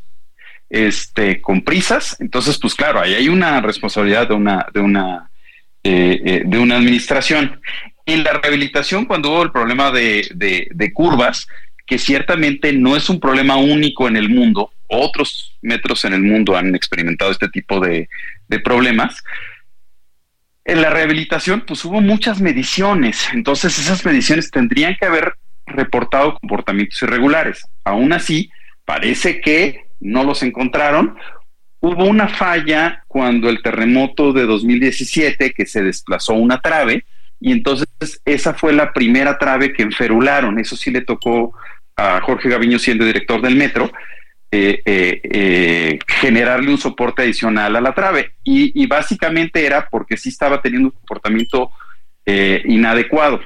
este, 0.70 1.41
con 1.41 1.61
prisas. 1.61 2.18
Entonces, 2.20 2.57
pues 2.59 2.76
claro, 2.76 2.99
ahí 2.99 3.13
hay 3.13 3.30
una 3.30 3.61
responsabilidad 3.61 4.28
de 4.28 4.34
una, 4.34 4.65
de 4.74 4.80
una, 4.80 5.30
eh, 5.84 6.22
eh, 6.26 6.41
de 6.45 6.59
una 6.59 6.78
administración. 6.78 7.61
En 8.05 8.24
la 8.24 8.34
rehabilitación, 8.34 9.05
cuando 9.05 9.32
hubo 9.32 9.43
el 9.43 9.51
problema 9.51 9.91
de, 9.91 10.28
de 10.72 10.93
curvas, 10.93 11.47
que 11.86 11.97
ciertamente 11.97 12.74
no 12.74 12.95
es 12.95 13.09
un 13.09 13.20
problema 13.20 13.55
único 13.57 14.07
en 14.07 14.18
el 14.18 14.30
mundo, 14.30 14.72
otros 14.88 15.57
metros 15.61 16.05
en 16.05 16.13
el 16.13 16.22
mundo 16.22 16.55
han 16.55 16.76
experimentado 16.76 17.32
este 17.32 17.49
tipo 17.49 17.80
de, 17.80 18.09
problemas. 18.63 19.24
En 20.65 20.82
la 20.82 20.89
rehabilitación, 20.89 21.61
pues 21.61 21.84
hubo 21.86 22.01
muchas 22.01 22.41
mediciones, 22.41 23.28
entonces 23.34 23.78
esas 23.78 24.05
mediciones 24.05 24.51
tendrían 24.51 24.95
que 24.95 25.05
haber 25.05 25.36
reportado 25.65 26.38
comportamientos 26.39 27.01
irregulares. 27.03 27.65
Aún 27.84 28.13
así, 28.13 28.49
parece 28.86 29.41
que 29.41 29.86
no 30.00 30.24
los 30.24 30.43
encontraron. 30.43 31.18
Hubo 31.80 32.06
una 32.06 32.28
falla 32.28 33.04
cuando 33.08 33.50
el 33.50 33.62
terremoto 33.62 34.34
de 34.34 34.45
2017 34.45 35.54
que 35.54 35.66
se 35.66 35.84
desplazó 35.84 36.34
una 36.34 36.60
trave 36.60 37.06
y 37.39 37.52
entonces 37.52 37.88
esa 38.26 38.54
fue 38.54 38.74
la 38.74 38.93
primera 38.93 39.38
trave 39.38 39.74
que 39.74 39.84
enferularon. 39.84 40.60
Eso 40.60 40.76
sí 40.76 40.91
le 40.91 41.02
tocó 41.02 41.54
a 41.95 42.20
Jorge 42.22 42.50
Gaviño 42.50 42.80
siendo 42.80 43.06
director 43.06 43.41
del 43.41 43.56
metro 43.56 43.91
eh, 44.50 44.82
eh, 44.86 45.20
eh, 45.24 46.00
generarle 46.08 46.72
un 46.72 46.78
soporte 46.78 47.24
adicional 47.24 47.76
a 47.76 47.82
la 47.82 47.93
trave. 47.93 48.36
Y, 48.43 48.86
básicamente 48.88 49.66
era 49.66 49.89
porque 49.89 50.16
sí 50.16 50.30
estaba 50.30 50.62
teniendo 50.62 50.88
un 50.88 50.93
comportamiento 50.93 51.72
inadecuado. 52.26 53.39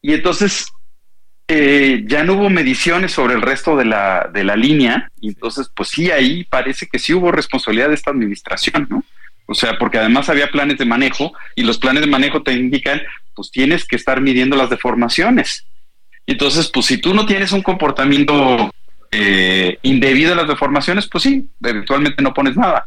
Y 0.00 0.14
entonces 0.14 0.66
ya 1.48 2.24
no 2.24 2.34
hubo 2.34 2.50
mediciones 2.50 3.12
sobre 3.12 3.34
el 3.34 3.42
resto 3.42 3.76
de 3.76 3.84
la, 3.84 4.30
de 4.32 4.44
la 4.44 4.56
línea. 4.56 5.10
Y 5.20 5.28
entonces, 5.28 5.70
pues 5.74 5.90
sí, 5.90 6.10
ahí 6.10 6.44
parece 6.44 6.86
que 6.86 6.98
sí 6.98 7.12
hubo 7.14 7.32
responsabilidad 7.32 7.88
de 7.88 7.94
esta 7.94 8.10
administración, 8.10 8.86
¿no? 8.90 9.04
O 9.46 9.54
sea, 9.54 9.78
porque 9.78 9.98
además 9.98 10.28
había 10.28 10.50
planes 10.50 10.78
de 10.78 10.86
manejo 10.86 11.32
y 11.54 11.64
los 11.64 11.78
planes 11.78 12.00
de 12.00 12.06
manejo 12.06 12.42
te 12.42 12.52
indican, 12.52 13.02
pues 13.34 13.50
tienes 13.50 13.84
que 13.84 13.96
estar 13.96 14.20
midiendo 14.20 14.56
las 14.56 14.70
deformaciones. 14.70 15.66
Entonces, 16.26 16.68
pues 16.68 16.86
si 16.86 16.98
tú 16.98 17.12
no 17.12 17.26
tienes 17.26 17.52
un 17.52 17.62
comportamiento 17.62 18.72
eh, 19.10 19.78
indebido 19.82 20.32
a 20.32 20.36
las 20.36 20.48
deformaciones, 20.48 21.06
pues 21.06 21.24
sí, 21.24 21.46
eventualmente 21.62 22.22
no 22.22 22.32
pones 22.32 22.56
nada. 22.56 22.86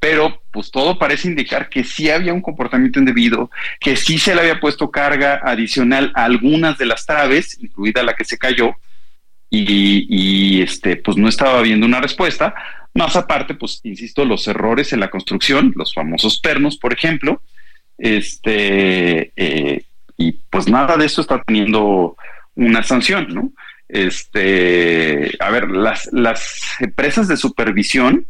Pero 0.00 0.42
pues 0.52 0.70
todo 0.70 0.98
parece 0.98 1.28
indicar 1.28 1.68
que 1.68 1.82
sí 1.82 2.08
había 2.08 2.32
un 2.32 2.40
comportamiento 2.40 2.98
indebido, 2.98 3.50
que 3.80 3.96
sí 3.96 4.18
se 4.18 4.34
le 4.34 4.42
había 4.42 4.60
puesto 4.60 4.90
carga 4.90 5.40
adicional 5.44 6.12
a 6.14 6.24
algunas 6.24 6.78
de 6.78 6.86
las 6.86 7.04
traves, 7.04 7.58
incluida 7.60 8.02
la 8.02 8.14
que 8.14 8.24
se 8.24 8.38
cayó, 8.38 8.76
y, 9.50 10.60
este, 10.62 10.96
pues 10.96 11.16
no 11.16 11.28
estaba 11.28 11.58
habiendo 11.58 11.86
una 11.86 12.00
respuesta. 12.00 12.54
Más 12.94 13.16
aparte, 13.16 13.54
pues 13.54 13.80
insisto, 13.84 14.24
los 14.24 14.46
errores 14.48 14.92
en 14.92 15.00
la 15.00 15.10
construcción, 15.10 15.72
los 15.76 15.94
famosos 15.94 16.38
pernos, 16.40 16.76
por 16.76 16.92
ejemplo, 16.92 17.42
este, 17.96 19.32
eh, 19.36 19.84
y 20.16 20.32
pues 20.50 20.68
nada 20.68 20.96
de 20.96 21.06
eso 21.06 21.20
está 21.20 21.42
teniendo 21.42 22.16
una 22.54 22.82
sanción, 22.82 23.28
¿no? 23.32 23.52
Este, 23.88 25.30
a 25.40 25.50
ver, 25.50 25.70
las, 25.70 26.08
las 26.12 26.60
empresas 26.80 27.28
de 27.28 27.36
supervisión 27.36 28.26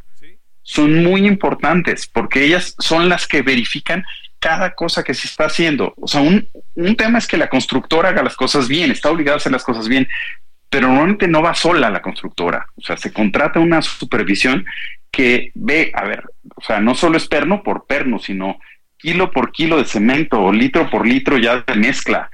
son 0.68 1.02
muy 1.02 1.26
importantes 1.26 2.06
porque 2.06 2.44
ellas 2.44 2.74
son 2.78 3.08
las 3.08 3.26
que 3.26 3.40
verifican 3.40 4.04
cada 4.38 4.74
cosa 4.74 5.02
que 5.02 5.14
se 5.14 5.26
está 5.26 5.46
haciendo. 5.46 5.94
O 5.96 6.06
sea, 6.06 6.20
un, 6.20 6.46
un 6.74 6.94
tema 6.94 7.18
es 7.18 7.26
que 7.26 7.38
la 7.38 7.48
constructora 7.48 8.10
haga 8.10 8.22
las 8.22 8.36
cosas 8.36 8.68
bien, 8.68 8.90
está 8.90 9.10
obligada 9.10 9.36
a 9.36 9.38
hacer 9.38 9.50
las 9.50 9.64
cosas 9.64 9.88
bien, 9.88 10.06
pero 10.68 10.88
normalmente 10.88 11.26
no 11.26 11.40
va 11.40 11.54
sola 11.54 11.88
la 11.88 12.02
constructora. 12.02 12.66
O 12.76 12.82
sea, 12.82 12.98
se 12.98 13.14
contrata 13.14 13.60
una 13.60 13.80
supervisión 13.80 14.66
que 15.10 15.52
ve, 15.54 15.90
a 15.94 16.04
ver, 16.04 16.24
o 16.54 16.60
sea, 16.60 16.80
no 16.80 16.94
solo 16.94 17.16
es 17.16 17.26
perno 17.26 17.62
por 17.62 17.86
perno, 17.86 18.18
sino 18.18 18.60
kilo 18.98 19.30
por 19.30 19.52
kilo 19.52 19.78
de 19.78 19.86
cemento 19.86 20.38
o 20.38 20.52
litro 20.52 20.90
por 20.90 21.06
litro 21.06 21.38
ya 21.38 21.64
de 21.66 21.74
mezcla 21.76 22.30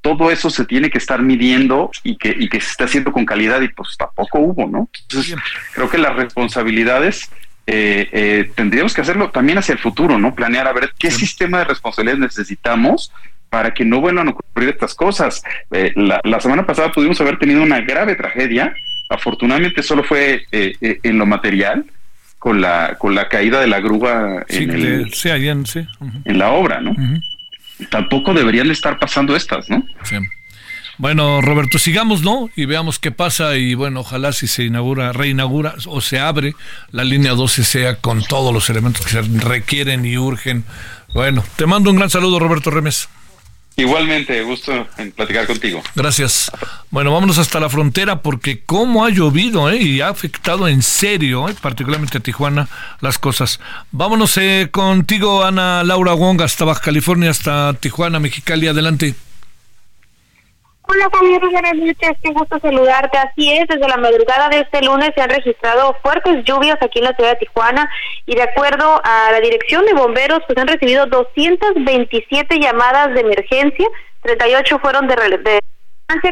todo 0.00 0.30
eso 0.30 0.50
se 0.50 0.64
tiene 0.64 0.88
que 0.88 0.98
estar 0.98 1.20
midiendo 1.20 1.90
y 2.04 2.16
que, 2.16 2.32
y 2.38 2.48
que 2.48 2.60
se 2.60 2.70
está 2.70 2.84
haciendo 2.84 3.10
con 3.10 3.26
calidad 3.26 3.60
y 3.60 3.66
pues 3.66 3.96
tampoco 3.98 4.38
hubo, 4.38 4.68
¿no? 4.68 4.88
Entonces, 5.02 5.34
creo 5.74 5.90
que 5.90 5.98
las 5.98 6.14
responsabilidades 6.14 7.28
eh, 7.66 8.08
eh, 8.12 8.50
tendríamos 8.54 8.94
que 8.94 9.00
hacerlo 9.00 9.30
también 9.30 9.58
hacia 9.58 9.72
el 9.72 9.78
futuro, 9.78 10.18
¿no? 10.18 10.34
Planear 10.34 10.68
a 10.68 10.72
ver 10.72 10.92
qué 10.98 11.10
sistema 11.10 11.58
de 11.58 11.64
responsabilidades 11.64 12.20
necesitamos 12.20 13.12
para 13.50 13.74
que 13.74 13.84
no 13.84 14.00
vuelvan 14.00 14.28
a 14.28 14.30
ocurrir 14.32 14.70
estas 14.70 14.94
cosas. 14.94 15.42
Eh, 15.70 15.92
la, 15.96 16.20
la, 16.24 16.40
semana 16.40 16.66
pasada 16.66 16.92
pudimos 16.92 17.20
haber 17.20 17.38
tenido 17.38 17.62
una 17.62 17.80
grave 17.80 18.14
tragedia, 18.14 18.74
afortunadamente 19.08 19.82
solo 19.82 20.04
fue 20.04 20.44
en 20.50 21.18
lo 21.18 21.26
material, 21.26 21.84
con 22.38 22.60
la, 22.60 22.96
con 22.98 23.14
la 23.14 23.28
caída 23.28 23.60
de 23.60 23.66
la 23.66 23.80
grúa 23.80 24.44
en, 24.48 24.70
el, 24.70 25.10
en 26.24 26.38
la 26.38 26.50
obra, 26.50 26.80
¿no? 26.80 26.94
tampoco 27.90 28.32
deberían 28.32 28.70
estar 28.70 28.98
pasando 28.98 29.36
estas, 29.36 29.68
¿no? 29.68 29.84
Sí. 30.02 30.16
Bueno, 30.98 31.42
Roberto, 31.42 31.78
sigamos, 31.78 32.22
¿no? 32.22 32.48
Y 32.56 32.64
veamos 32.64 32.98
qué 32.98 33.10
pasa 33.10 33.56
y 33.56 33.74
bueno, 33.74 34.00
ojalá 34.00 34.32
si 34.32 34.46
se 34.46 34.64
inaugura, 34.64 35.12
reinaugura 35.12 35.74
o 35.86 36.00
se 36.00 36.18
abre 36.18 36.54
la 36.90 37.04
línea 37.04 37.32
12 37.32 37.64
sea 37.64 37.96
con 37.96 38.24
todos 38.24 38.52
los 38.52 38.70
elementos 38.70 39.04
que 39.04 39.12
se 39.12 39.22
requieren 39.22 40.06
y 40.06 40.16
urgen. 40.16 40.64
Bueno, 41.12 41.44
te 41.56 41.66
mando 41.66 41.90
un 41.90 41.96
gran 41.96 42.08
saludo, 42.08 42.38
Roberto 42.38 42.70
Remes. 42.70 43.08
Igualmente, 43.78 44.42
gusto 44.42 44.86
en 44.96 45.12
platicar 45.12 45.46
contigo. 45.46 45.82
Gracias. 45.94 46.50
Bueno, 46.90 47.12
vámonos 47.12 47.36
hasta 47.36 47.60
la 47.60 47.68
frontera 47.68 48.22
porque 48.22 48.62
cómo 48.64 49.04
ha 49.04 49.10
llovido 49.10 49.70
¿eh? 49.70 49.76
y 49.76 50.00
ha 50.00 50.08
afectado 50.08 50.66
en 50.66 50.82
serio, 50.82 51.46
¿eh? 51.46 51.54
particularmente 51.60 52.16
a 52.16 52.22
Tijuana, 52.22 52.68
las 53.02 53.18
cosas. 53.18 53.60
Vámonos 53.92 54.38
eh, 54.38 54.68
contigo, 54.70 55.44
Ana 55.44 55.84
Laura 55.84 56.14
Wong, 56.14 56.40
hasta 56.40 56.64
Baja 56.64 56.80
California, 56.80 57.28
hasta 57.28 57.74
Tijuana, 57.74 58.18
Mexicali. 58.18 58.66
Adelante. 58.66 59.14
Hola 60.88 61.08
Javier, 61.12 61.40
buenas 61.40 61.74
noches, 61.74 62.12
qué 62.22 62.30
gusto 62.30 62.60
saludarte. 62.60 63.18
Así 63.18 63.52
es, 63.52 63.66
desde 63.66 63.88
la 63.88 63.96
madrugada 63.96 64.48
de 64.48 64.60
este 64.60 64.82
lunes 64.82 65.10
se 65.16 65.20
han 65.20 65.30
registrado 65.30 65.96
fuertes 66.00 66.44
lluvias 66.44 66.76
aquí 66.80 67.00
en 67.00 67.06
la 67.06 67.16
ciudad 67.16 67.30
de 67.30 67.46
Tijuana 67.46 67.90
y 68.24 68.36
de 68.36 68.42
acuerdo 68.42 69.00
a 69.02 69.32
la 69.32 69.40
dirección 69.40 69.84
de 69.84 69.94
bomberos, 69.94 70.40
pues 70.46 70.56
han 70.56 70.68
recibido 70.68 71.06
227 71.06 72.60
llamadas 72.60 73.14
de 73.14 73.20
emergencia, 73.20 73.88
38 74.22 74.78
fueron 74.78 75.08
de, 75.08 75.16
de 75.16 75.60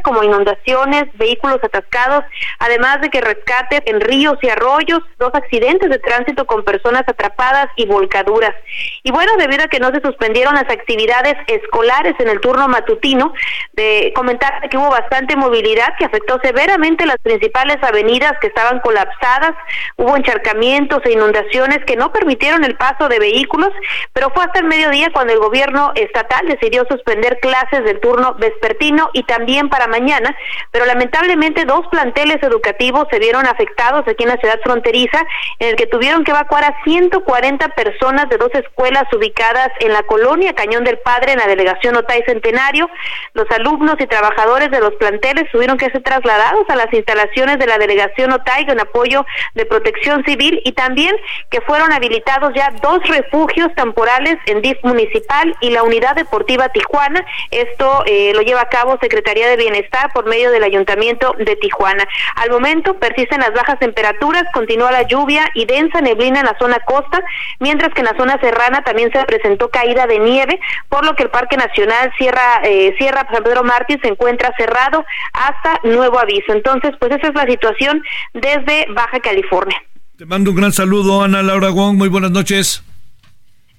como 0.02 0.22
inundaciones, 0.22 1.04
vehículos 1.14 1.58
atascados, 1.62 2.24
además 2.58 3.00
de 3.00 3.10
que 3.10 3.20
rescate 3.20 3.82
en 3.86 4.00
ríos 4.00 4.36
y 4.42 4.48
arroyos, 4.48 5.00
dos 5.18 5.30
accidentes 5.34 5.90
de 5.90 5.98
tránsito 5.98 6.46
con 6.46 6.64
personas 6.64 7.02
atrapadas 7.06 7.68
y 7.76 7.86
volcaduras. 7.86 8.54
Y 9.02 9.10
bueno, 9.10 9.32
debido 9.38 9.64
a 9.64 9.68
que 9.68 9.80
no 9.80 9.90
se 9.90 10.00
suspendieron 10.00 10.54
las 10.54 10.70
actividades 10.70 11.34
escolares 11.46 12.14
en 12.18 12.28
el 12.28 12.40
turno 12.40 12.68
matutino, 12.68 13.32
de 13.72 14.12
comentar 14.14 14.68
que 14.68 14.76
hubo 14.76 14.90
bastante 14.90 15.36
movilidad 15.36 15.94
que 15.98 16.04
afectó 16.04 16.38
severamente 16.42 17.06
las 17.06 17.18
principales 17.18 17.76
avenidas 17.82 18.32
que 18.40 18.48
estaban 18.48 18.80
colapsadas, 18.80 19.52
hubo 19.96 20.16
encharcamientos 20.16 21.00
e 21.04 21.12
inundaciones 21.12 21.78
que 21.86 21.96
no 21.96 22.12
permitieron 22.12 22.64
el 22.64 22.76
paso 22.76 23.08
de 23.08 23.18
vehículos, 23.18 23.70
pero 24.12 24.30
fue 24.30 24.44
hasta 24.44 24.60
el 24.60 24.66
mediodía 24.66 25.10
cuando 25.12 25.32
el 25.32 25.38
gobierno 25.38 25.92
estatal 25.94 26.46
decidió 26.46 26.84
suspender 26.88 27.38
clases 27.40 27.84
del 27.84 28.00
turno 28.00 28.34
vespertino 28.34 29.10
y 29.12 29.24
también 29.24 29.63
para 29.68 29.86
mañana, 29.86 30.36
pero 30.70 30.86
lamentablemente 30.86 31.64
dos 31.64 31.86
planteles 31.88 32.42
educativos 32.42 33.06
se 33.10 33.18
vieron 33.18 33.46
afectados 33.46 34.06
aquí 34.06 34.24
en 34.24 34.30
la 34.30 34.36
ciudad 34.36 34.60
fronteriza, 34.62 35.24
en 35.58 35.68
el 35.70 35.76
que 35.76 35.86
tuvieron 35.86 36.24
que 36.24 36.30
evacuar 36.30 36.64
a 36.64 36.82
140 36.84 37.68
personas 37.70 38.28
de 38.28 38.36
dos 38.36 38.50
escuelas 38.54 39.04
ubicadas 39.12 39.68
en 39.80 39.92
la 39.92 40.02
colonia 40.02 40.54
Cañón 40.54 40.84
del 40.84 40.98
Padre, 40.98 41.32
en 41.32 41.38
la 41.38 41.46
delegación 41.46 41.96
Otay 41.96 42.22
Centenario. 42.26 42.88
Los 43.32 43.50
alumnos 43.50 43.96
y 43.98 44.06
trabajadores 44.06 44.70
de 44.70 44.80
los 44.80 44.94
planteles 44.94 45.50
tuvieron 45.50 45.78
que 45.78 45.90
ser 45.90 46.02
trasladados 46.02 46.68
a 46.68 46.76
las 46.76 46.92
instalaciones 46.92 47.58
de 47.58 47.66
la 47.66 47.78
delegación 47.78 48.32
Otay 48.32 48.66
con 48.66 48.80
apoyo 48.80 49.24
de 49.54 49.66
protección 49.66 50.24
civil 50.24 50.60
y 50.64 50.72
también 50.72 51.14
que 51.50 51.60
fueron 51.60 51.92
habilitados 51.92 52.52
ya 52.54 52.72
dos 52.82 53.00
refugios 53.08 53.68
temporales 53.74 54.36
en 54.46 54.62
DIF 54.62 54.78
municipal 54.82 55.56
y 55.60 55.70
la 55.70 55.82
unidad 55.82 56.14
deportiva 56.16 56.68
Tijuana. 56.68 57.24
Esto 57.50 58.02
eh, 58.06 58.32
lo 58.34 58.42
lleva 58.42 58.62
a 58.62 58.68
cabo 58.68 58.98
Secretaría 59.00 59.48
de 59.48 59.53
Bienestar 59.56 60.12
por 60.12 60.26
medio 60.26 60.50
del 60.50 60.64
Ayuntamiento 60.64 61.34
de 61.38 61.56
Tijuana. 61.56 62.06
Al 62.36 62.50
momento 62.50 62.94
persisten 62.98 63.40
las 63.40 63.52
bajas 63.52 63.78
temperaturas, 63.78 64.44
continúa 64.52 64.92
la 64.92 65.02
lluvia 65.02 65.50
y 65.54 65.66
densa 65.66 66.00
neblina 66.00 66.40
en 66.40 66.46
la 66.46 66.56
zona 66.58 66.78
costa, 66.86 67.20
mientras 67.60 67.92
que 67.94 68.00
en 68.00 68.06
la 68.06 68.16
zona 68.16 68.38
serrana 68.40 68.82
también 68.82 69.10
se 69.12 69.24
presentó 69.24 69.70
caída 69.70 70.06
de 70.06 70.18
nieve, 70.18 70.60
por 70.88 71.04
lo 71.04 71.14
que 71.14 71.24
el 71.24 71.30
Parque 71.30 71.56
Nacional 71.56 72.12
Sierra, 72.16 72.60
eh, 72.64 72.94
Sierra 72.98 73.26
San 73.32 73.42
Pedro 73.42 73.64
Mártir 73.64 74.00
se 74.02 74.08
encuentra 74.08 74.52
cerrado 74.56 75.04
hasta 75.32 75.80
nuevo 75.84 76.18
aviso. 76.18 76.52
Entonces, 76.52 76.92
pues 76.98 77.12
esa 77.12 77.28
es 77.28 77.34
la 77.34 77.46
situación 77.46 78.02
desde 78.32 78.86
Baja 78.90 79.20
California. 79.20 79.82
Te 80.16 80.26
mando 80.26 80.50
un 80.50 80.56
gran 80.56 80.72
saludo, 80.72 81.22
Ana 81.22 81.42
Laura 81.42 81.70
Wong. 81.70 81.96
Muy 81.96 82.08
buenas 82.08 82.30
noches. 82.30 82.84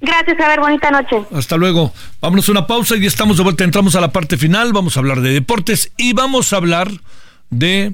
Gracias, 0.02 0.40
a 0.40 0.48
ver, 0.48 0.60
bonita 0.60 0.92
noche. 0.92 1.24
Hasta 1.34 1.58
luego. 1.58 1.94
Vámonos 2.22 2.48
a 2.50 2.52
una 2.52 2.68
pausa 2.68 2.96
y 2.96 3.06
estamos 3.06 3.38
de 3.38 3.44
vuelta. 3.44 3.64
Entramos 3.64 3.96
a 3.96 4.02
la 4.02 4.12
parte 4.12 4.38
final. 4.38 4.74
Vamos 4.74 4.98
a 4.98 5.00
hablar 5.00 5.22
de 5.22 5.32
deportes 5.32 5.92
y 5.98 6.14
vamos 6.14 6.54
a 6.54 6.58
hablar 6.58 6.92
de 7.50 7.94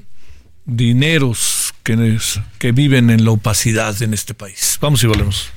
dineros 0.64 1.74
que, 1.82 2.18
que 2.58 2.72
viven 2.72 3.10
en 3.10 3.24
la 3.24 3.30
opacidad 3.32 4.00
en 4.02 4.14
este 4.14 4.34
país. 4.34 4.78
Vamos 4.80 5.02
y 5.02 5.06
volvemos. 5.06 5.50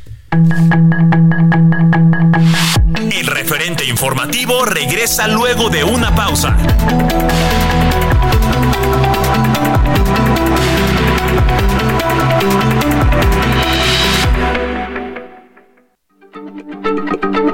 El 3.11 3.27
referente 3.27 3.85
informativo 3.85 4.65
regresa 4.65 5.27
luego 5.27 5.69
de 5.69 5.84
una 5.84 6.13
pausa. 6.13 6.55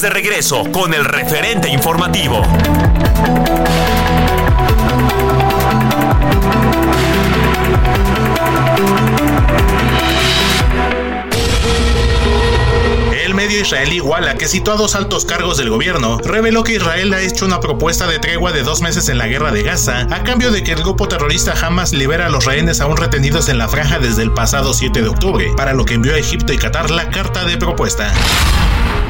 De 0.00 0.08
regreso 0.08 0.64
con 0.72 0.94
el 0.94 1.04
referente 1.04 1.68
informativo. 1.68 2.40
El 13.12 13.34
medio 13.34 13.60
israelí 13.60 14.00
Walla, 14.00 14.34
que 14.34 14.48
citó 14.48 14.72
a 14.72 14.76
dos 14.76 14.94
altos 14.94 15.26
cargos 15.26 15.58
del 15.58 15.68
gobierno, 15.68 16.18
reveló 16.24 16.64
que 16.64 16.76
Israel 16.76 17.12
ha 17.12 17.20
hecho 17.20 17.44
una 17.44 17.60
propuesta 17.60 18.06
de 18.06 18.18
tregua 18.18 18.50
de 18.50 18.62
dos 18.62 18.80
meses 18.80 19.10
en 19.10 19.18
la 19.18 19.26
guerra 19.26 19.52
de 19.52 19.62
Gaza, 19.62 20.06
a 20.10 20.24
cambio 20.24 20.50
de 20.50 20.64
que 20.64 20.72
el 20.72 20.82
grupo 20.82 21.06
terrorista 21.06 21.54
Hamas 21.60 21.92
libera 21.92 22.26
a 22.26 22.30
los 22.30 22.46
rehenes 22.46 22.80
aún 22.80 22.96
retenidos 22.96 23.50
en 23.50 23.58
la 23.58 23.68
franja 23.68 23.98
desde 23.98 24.22
el 24.22 24.32
pasado 24.32 24.72
7 24.72 25.02
de 25.02 25.08
octubre, 25.08 25.52
para 25.54 25.74
lo 25.74 25.84
que 25.84 25.94
envió 25.94 26.14
a 26.14 26.18
Egipto 26.18 26.54
y 26.54 26.58
Qatar 26.58 26.90
la 26.90 27.10
carta 27.10 27.44
de 27.44 27.58
propuesta. 27.58 28.10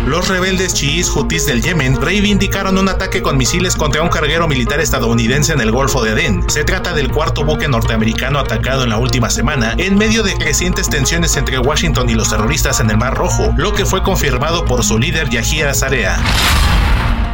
Los 0.07 0.27
rebeldes 0.27 0.75
chiíes 0.75 1.09
hutíes 1.11 1.47
del 1.47 1.63
Yemen 1.63 2.01
reivindicaron 2.01 2.77
un 2.77 2.89
ataque 2.89 3.23
con 3.23 3.37
misiles 3.37 3.77
contra 3.77 4.03
un 4.03 4.09
carguero 4.09 4.49
militar 4.49 4.81
estadounidense 4.81 5.53
en 5.53 5.61
el 5.61 5.71
Golfo 5.71 6.03
de 6.03 6.11
Adén. 6.11 6.51
Se 6.51 6.65
trata 6.65 6.93
del 6.93 7.09
cuarto 7.09 7.45
buque 7.45 7.69
norteamericano 7.69 8.41
atacado 8.41 8.83
en 8.83 8.91
la 8.91 8.99
última 8.99 9.31
semana, 9.31 9.75
en 9.79 9.97
medio 9.97 10.25
de 10.25 10.35
crecientes 10.35 10.91
tensiones 10.91 11.37
entre 11.37 11.59
Washington 11.61 12.11
y 12.11 12.15
los 12.15 12.31
terroristas 12.31 12.81
en 12.81 12.91
el 12.91 12.99
Mar 12.99 13.15
Rojo, 13.15 13.55
lo 13.57 13.73
que 13.75 13.87
fue 13.87 14.03
confirmado 14.03 14.65
por 14.65 14.83
su 14.83 14.99
líder 14.99 15.31
Yahya 15.31 15.73
Zarea. 15.73 16.19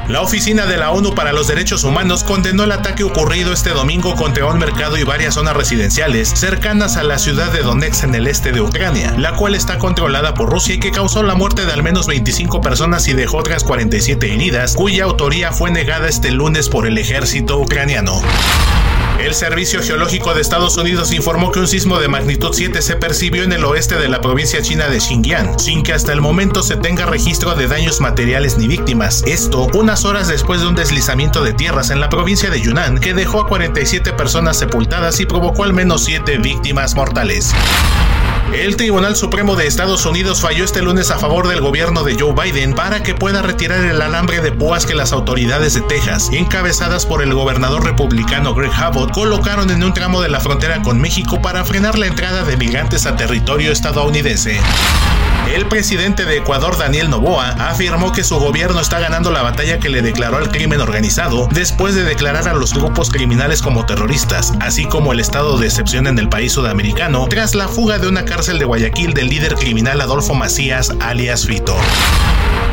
La 0.08 0.22
Oficina 0.22 0.64
de 0.64 0.78
la 0.78 0.90
ONU 0.90 1.14
para 1.14 1.34
los 1.34 1.48
Derechos 1.48 1.84
Humanos 1.84 2.24
condenó 2.24 2.64
el 2.64 2.72
ataque 2.72 3.04
ocurrido 3.04 3.52
este 3.52 3.70
domingo 3.70 4.14
contra 4.14 4.46
un 4.46 4.58
mercado 4.58 4.96
y 4.96 5.02
varias 5.02 5.34
zonas 5.34 5.54
residenciales 5.54 6.30
cercanas 6.30 6.96
a 6.96 7.04
la 7.04 7.18
ciudad 7.18 7.52
de 7.52 7.60
Donetsk 7.60 8.04
en 8.04 8.14
el 8.14 8.26
este 8.26 8.50
de 8.50 8.62
Ucrania, 8.62 9.14
la 9.18 9.34
cual 9.34 9.54
está 9.54 9.76
controlada 9.76 10.32
por 10.32 10.48
Rusia 10.48 10.76
y 10.76 10.80
que 10.80 10.92
causó 10.92 11.22
la 11.22 11.34
muerte 11.34 11.66
de 11.66 11.72
al 11.72 11.82
menos 11.82 12.06
25 12.06 12.62
personas 12.62 13.06
y 13.06 13.12
dejó 13.12 13.36
otras 13.36 13.64
47 13.64 14.32
heridas, 14.32 14.74
cuya 14.76 15.04
autoría 15.04 15.52
fue 15.52 15.70
negada 15.70 16.08
este 16.08 16.30
lunes 16.30 16.70
por 16.70 16.86
el 16.86 16.96
ejército 16.96 17.58
ucraniano. 17.58 18.22
El 19.18 19.34
Servicio 19.34 19.82
Geológico 19.82 20.32
de 20.32 20.40
Estados 20.40 20.76
Unidos 20.76 21.12
informó 21.12 21.50
que 21.50 21.58
un 21.58 21.66
sismo 21.66 21.98
de 21.98 22.06
magnitud 22.06 22.50
7 22.52 22.80
se 22.80 22.94
percibió 22.94 23.42
en 23.42 23.52
el 23.52 23.64
oeste 23.64 23.96
de 23.96 24.08
la 24.08 24.20
provincia 24.20 24.62
china 24.62 24.88
de 24.88 25.00
Xinjiang, 25.00 25.58
sin 25.58 25.82
que 25.82 25.92
hasta 25.92 26.12
el 26.12 26.20
momento 26.20 26.62
se 26.62 26.76
tenga 26.76 27.04
registro 27.04 27.56
de 27.56 27.66
daños 27.66 28.00
materiales 28.00 28.58
ni 28.58 28.68
víctimas. 28.68 29.24
Esto 29.26 29.66
unas 29.74 30.04
horas 30.04 30.28
después 30.28 30.60
de 30.60 30.68
un 30.68 30.76
deslizamiento 30.76 31.42
de 31.42 31.52
tierras 31.52 31.90
en 31.90 32.00
la 32.00 32.08
provincia 32.08 32.48
de 32.48 32.60
Yunnan 32.60 32.98
que 33.00 33.12
dejó 33.12 33.40
a 33.40 33.48
47 33.48 34.12
personas 34.12 34.56
sepultadas 34.56 35.18
y 35.18 35.26
provocó 35.26 35.64
al 35.64 35.72
menos 35.72 36.04
7 36.04 36.38
víctimas 36.38 36.94
mortales. 36.94 37.52
El 38.54 38.76
Tribunal 38.76 39.14
Supremo 39.14 39.56
de 39.56 39.66
Estados 39.66 40.06
Unidos 40.06 40.40
falló 40.40 40.64
este 40.64 40.82
lunes 40.82 41.10
a 41.10 41.18
favor 41.18 41.48
del 41.48 41.60
gobierno 41.60 42.02
de 42.02 42.16
Joe 42.18 42.32
Biden 42.32 42.74
para 42.74 43.02
que 43.02 43.14
pueda 43.14 43.42
retirar 43.42 43.84
el 43.84 44.00
alambre 44.00 44.40
de 44.40 44.52
púas 44.52 44.86
que 44.86 44.94
las 44.94 45.12
autoridades 45.12 45.74
de 45.74 45.82
Texas, 45.82 46.30
encabezadas 46.32 47.04
por 47.04 47.22
el 47.22 47.34
gobernador 47.34 47.84
republicano 47.84 48.54
Greg 48.54 48.72
Abbott, 48.74 49.12
colocaron 49.12 49.70
en 49.70 49.84
un 49.84 49.92
tramo 49.92 50.22
de 50.22 50.30
la 50.30 50.40
frontera 50.40 50.82
con 50.82 51.00
México 51.00 51.42
para 51.42 51.64
frenar 51.64 51.98
la 51.98 52.06
entrada 52.06 52.42
de 52.44 52.56
migrantes 52.56 53.06
a 53.06 53.16
territorio 53.16 53.70
estadounidense. 53.70 54.60
El 55.46 55.66
presidente 55.66 56.24
de 56.24 56.38
Ecuador, 56.38 56.76
Daniel 56.76 57.10
Noboa, 57.10 57.50
afirmó 57.70 58.12
que 58.12 58.22
su 58.22 58.38
gobierno 58.38 58.80
está 58.80 58.98
ganando 59.00 59.30
la 59.30 59.42
batalla 59.42 59.78
que 59.78 59.88
le 59.88 60.02
declaró 60.02 60.36
al 60.36 60.50
crimen 60.50 60.80
organizado 60.80 61.48
después 61.52 61.94
de 61.94 62.04
declarar 62.04 62.48
a 62.48 62.54
los 62.54 62.74
grupos 62.74 63.10
criminales 63.10 63.62
como 63.62 63.86
terroristas, 63.86 64.52
así 64.60 64.84
como 64.84 65.12
el 65.12 65.20
estado 65.20 65.58
de 65.58 65.66
excepción 65.66 66.06
en 66.06 66.18
el 66.18 66.28
país 66.28 66.52
sudamericano 66.52 67.26
tras 67.28 67.54
la 67.54 67.68
fuga 67.68 67.98
de 67.98 68.08
una 68.08 68.24
cárcel 68.24 68.58
de 68.58 68.64
Guayaquil 68.64 69.14
del 69.14 69.28
líder 69.28 69.54
criminal 69.54 70.00
Adolfo 70.00 70.34
Macías, 70.34 70.92
alias 71.00 71.46
Fito. 71.46 71.76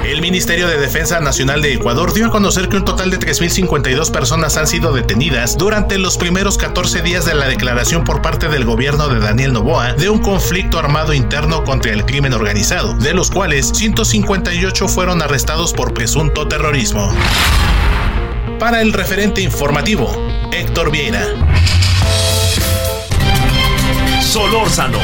El 0.06 0.22
Ministerio 0.22 0.68
de 0.68 0.78
Defensa 0.78 1.20
Nacional 1.20 1.64
de 1.64 1.74
Ecuador 1.74 2.14
dio 2.14 2.28
a 2.28 2.30
conocer 2.30 2.70
que 2.70 2.78
un 2.78 2.86
total 2.86 3.10
de 3.10 3.20
3.052 3.20 4.12
personas 4.12 4.56
han 4.56 4.68
sido 4.68 4.94
detenidas 4.94 5.58
durante 5.58 5.98
los 5.98 6.18
primeros 6.18 6.60
14 6.60 7.02
días 7.02 7.26
de 7.26 7.34
la 7.34 7.48
declaración 7.48 8.04
por 8.04 8.22
parte 8.22 8.48
del 8.48 8.66
gobierno 8.66 9.10
de 9.10 9.20
Daniel 9.20 9.54
Noboa 9.54 9.94
de 9.94 10.10
un 10.10 10.20
conflicto 10.20 10.78
armado 10.78 11.12
interno 11.12 11.64
contra 11.64 11.92
el 11.92 12.06
crimen 12.06 12.34
organizado, 12.34 12.94
de 12.94 13.16
los 13.16 13.32
cuales 13.32 13.72
158 13.74 14.88
fueron 14.88 15.24
arrestados 15.24 15.74
por 15.74 15.96
presunto 15.96 16.48
terrorismo. 16.48 17.12
Para 18.60 18.84
el 18.84 18.94
referente 18.94 19.42
informativo, 19.42 20.16
Héctor 20.52 20.92
Vieira. 20.92 21.26
Solórzano, 24.22 25.00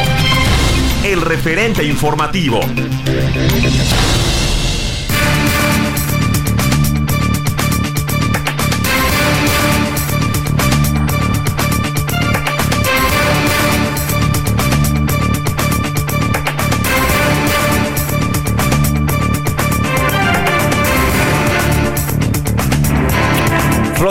el 1.04 1.22
referente 1.22 1.84
informativo. 1.84 2.60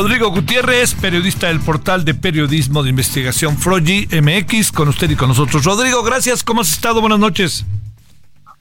Rodrigo 0.01 0.31
Gutiérrez, 0.31 0.95
periodista 0.95 1.49
del 1.49 1.61
portal 1.61 2.07
de 2.07 2.15
periodismo 2.15 2.83
de 2.83 2.89
investigación 2.89 3.59
Frogi 3.59 4.09
MX, 4.11 4.73
con 4.73 4.89
usted 4.89 5.11
y 5.11 5.15
con 5.15 5.29
nosotros. 5.29 5.63
Rodrigo, 5.63 6.03
gracias. 6.03 6.43
¿Cómo 6.43 6.63
has 6.63 6.71
estado? 6.71 7.03
Buenas 7.03 7.19
noches. 7.19 7.67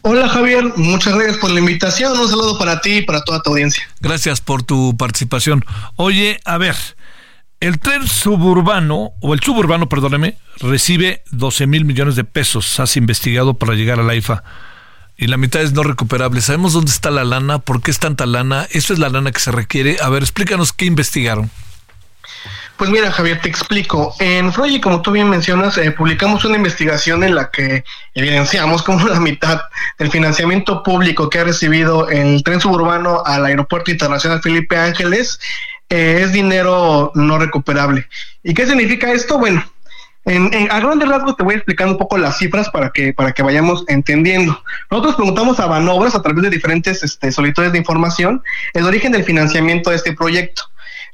Hola 0.02 0.28
Javier, 0.28 0.74
muchas 0.76 1.16
gracias 1.16 1.38
por 1.38 1.52
la 1.52 1.61
invitación. 1.61 2.20
Un 2.20 2.28
saludo 2.28 2.60
para 2.60 2.82
ti 2.82 2.98
y 2.98 3.02
para 3.03 3.22
toda 3.24 3.41
tu 3.41 3.52
audiencia. 3.52 3.82
Gracias 4.02 4.41
por 4.41 4.64
tu 4.64 4.98
participación. 4.98 5.64
Oye, 5.95 6.41
a 6.44 6.57
ver, 6.57 6.76
el 7.61 7.80
tren 7.80 8.06
suburbano, 8.06 9.11
o 9.22 9.34
el 9.34 9.40
suburbano, 9.40 9.88
perdóneme, 9.88 10.36
recibe 10.57 11.24
12 11.32 11.68
mil 11.68 11.86
millones 11.86 12.18
de 12.18 12.26
pesos, 12.26 12.82
has 12.82 12.98
investigado 12.98 13.53
para 13.53 13.76
llegar 13.76 14.02
a 14.02 14.03
la 14.03 14.14
IFA. 14.14 14.44
Y 15.21 15.27
la 15.27 15.35
mitad 15.35 15.61
es 15.61 15.73
no 15.73 15.83
recuperable. 15.83 16.39
¿Sabemos 16.39 16.71
dónde 16.71 16.91
está 16.91 17.11
la 17.11 17.25
lana? 17.25 17.59
¿Por 17.59 17.81
qué 17.81 17.91
es 17.91 17.99
tanta 17.99 18.25
lana? 18.25 18.65
¿Eso 18.71 18.93
es 18.93 18.99
la 18.99 19.09
lana 19.09 19.33
que 19.33 19.41
se 19.41 19.51
requiere? 19.51 19.97
A 20.01 20.07
ver, 20.07 20.23
explícanos 20.23 20.71
qué 20.71 20.85
investigaron. 20.85 21.51
Pues 22.77 22.89
mira, 22.89 23.11
Javier, 23.11 23.41
te 23.41 23.49
explico. 23.49 24.15
En 24.19 24.53
Freud, 24.53 24.79
como 24.79 25.01
tú 25.01 25.11
bien 25.11 25.29
mencionas, 25.29 25.77
eh, 25.77 25.91
publicamos 25.91 26.45
una 26.45 26.55
investigación 26.55 27.25
en 27.25 27.35
la 27.35 27.51
que 27.51 27.83
evidenciamos 28.15 28.81
como 28.81 29.05
la 29.09 29.19
mitad 29.19 29.59
del 29.97 30.09
financiamiento 30.09 30.83
público 30.83 31.29
que 31.29 31.39
ha 31.39 31.43
recibido 31.43 32.07
el 32.07 32.41
tren 32.41 32.61
suburbano 32.61 33.21
al 33.25 33.45
Aeropuerto 33.45 33.91
Internacional 33.91 34.41
Felipe 34.41 34.77
Ángeles 34.77 35.41
eh, 35.89 36.21
es 36.23 36.31
dinero 36.31 37.11
no 37.13 37.37
recuperable. 37.37 38.07
¿Y 38.41 38.53
qué 38.53 38.65
significa 38.65 39.11
esto? 39.11 39.37
Bueno, 39.37 39.69
en, 40.30 40.72
a 40.72 40.80
grandes 40.80 41.10
rasgos 41.10 41.35
te 41.35 41.43
voy 41.43 41.56
explicando 41.56 41.93
un 41.93 41.97
poco 41.97 42.18
las 42.18 42.38
cifras 42.38 42.69
para 42.69 42.91
que, 42.91 43.14
para 43.14 43.31
que 43.31 43.41
vayamos 43.41 43.84
entendiendo. 43.88 44.61
Nosotros 44.91 45.15
preguntamos 45.15 45.60
a 45.60 45.65
Banobras 45.65 46.15
a 46.15 46.22
través 46.22 46.43
de 46.43 46.49
diferentes 46.49 47.03
este, 47.03 47.31
solicitudes 47.31 47.72
de 47.72 47.80
información 47.80 48.43
el 48.73 48.85
origen 48.85 49.11
del 49.11 49.23
financiamiento 49.23 49.89
de 49.89 49.95
este 49.95 50.14
proyecto. 50.14 50.64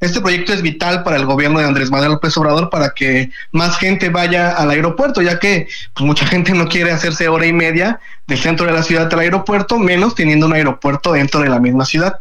Este 0.01 0.19
proyecto 0.19 0.51
es 0.51 0.61
vital 0.61 1.03
para 1.03 1.15
el 1.15 1.25
gobierno 1.25 1.59
de 1.59 1.65
Andrés 1.65 1.89
Manuel 1.89 2.11
López 2.11 2.35
Obrador 2.35 2.69
para 2.69 2.89
que 2.89 3.31
más 3.53 3.77
gente 3.77 4.09
vaya 4.09 4.51
al 4.51 4.69
aeropuerto, 4.69 5.21
ya 5.21 5.39
que 5.39 5.67
pues, 5.93 6.05
mucha 6.05 6.27
gente 6.27 6.51
no 6.51 6.67
quiere 6.67 6.91
hacerse 6.91 7.29
hora 7.29 7.45
y 7.45 7.53
media 7.53 8.01
del 8.27 8.39
centro 8.39 8.65
de 8.65 8.73
la 8.73 8.83
ciudad 8.83 9.11
al 9.13 9.19
aeropuerto, 9.19 9.79
menos 9.79 10.13
teniendo 10.13 10.47
un 10.47 10.53
aeropuerto 10.53 11.13
dentro 11.13 11.39
de 11.39 11.49
la 11.49 11.59
misma 11.59 11.85
ciudad. 11.85 12.19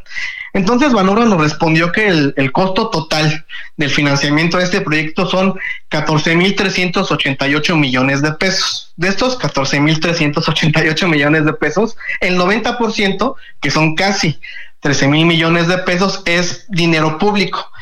Entonces 0.55 0.93
Banobra 0.93 1.25
nos 1.25 1.41
respondió 1.41 1.91
que 1.91 2.07
el, 2.07 2.53
costo 2.53 2.89
total 2.89 3.45
del 3.77 3.91
financiamiento 3.91 4.57
de 4.57 4.65
este 4.65 4.81
proyecto 4.81 5.27
son 5.27 5.59
14.388 5.91 7.77
millones 7.77 8.23
de 8.23 8.33
pesos. 8.33 8.93
De 8.97 9.09
estos 9.09 9.37
14.388 9.37 11.09
millones 11.09 11.45
de 11.45 11.53
pesos, 11.55 11.97
el 12.21 12.39
90%, 12.39 13.35
que 13.61 13.71
son 13.73 13.97
casi 13.97 14.39
13 14.79 15.09
mil 15.09 15.27
millones 15.27 15.67
de 15.67 15.79
pesos 15.79 16.23
es 16.25 16.67
dinero 16.69 17.19
público. 17.19 17.73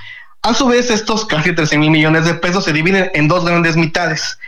A 0.41 0.55
su 0.55 0.67
vez, 0.67 0.91
estos 0.91 1.27
casi 1.27 1.55
13 1.55 1.77
mil 1.77 1.91
millones 1.91 2.25
de 2.25 2.33
pesos 2.35 2.65
se 2.65 2.73
dividen 2.73 3.11
en 3.13 3.29
dos 3.29 3.45
grandes 3.45 3.77
mitades. 3.77 4.39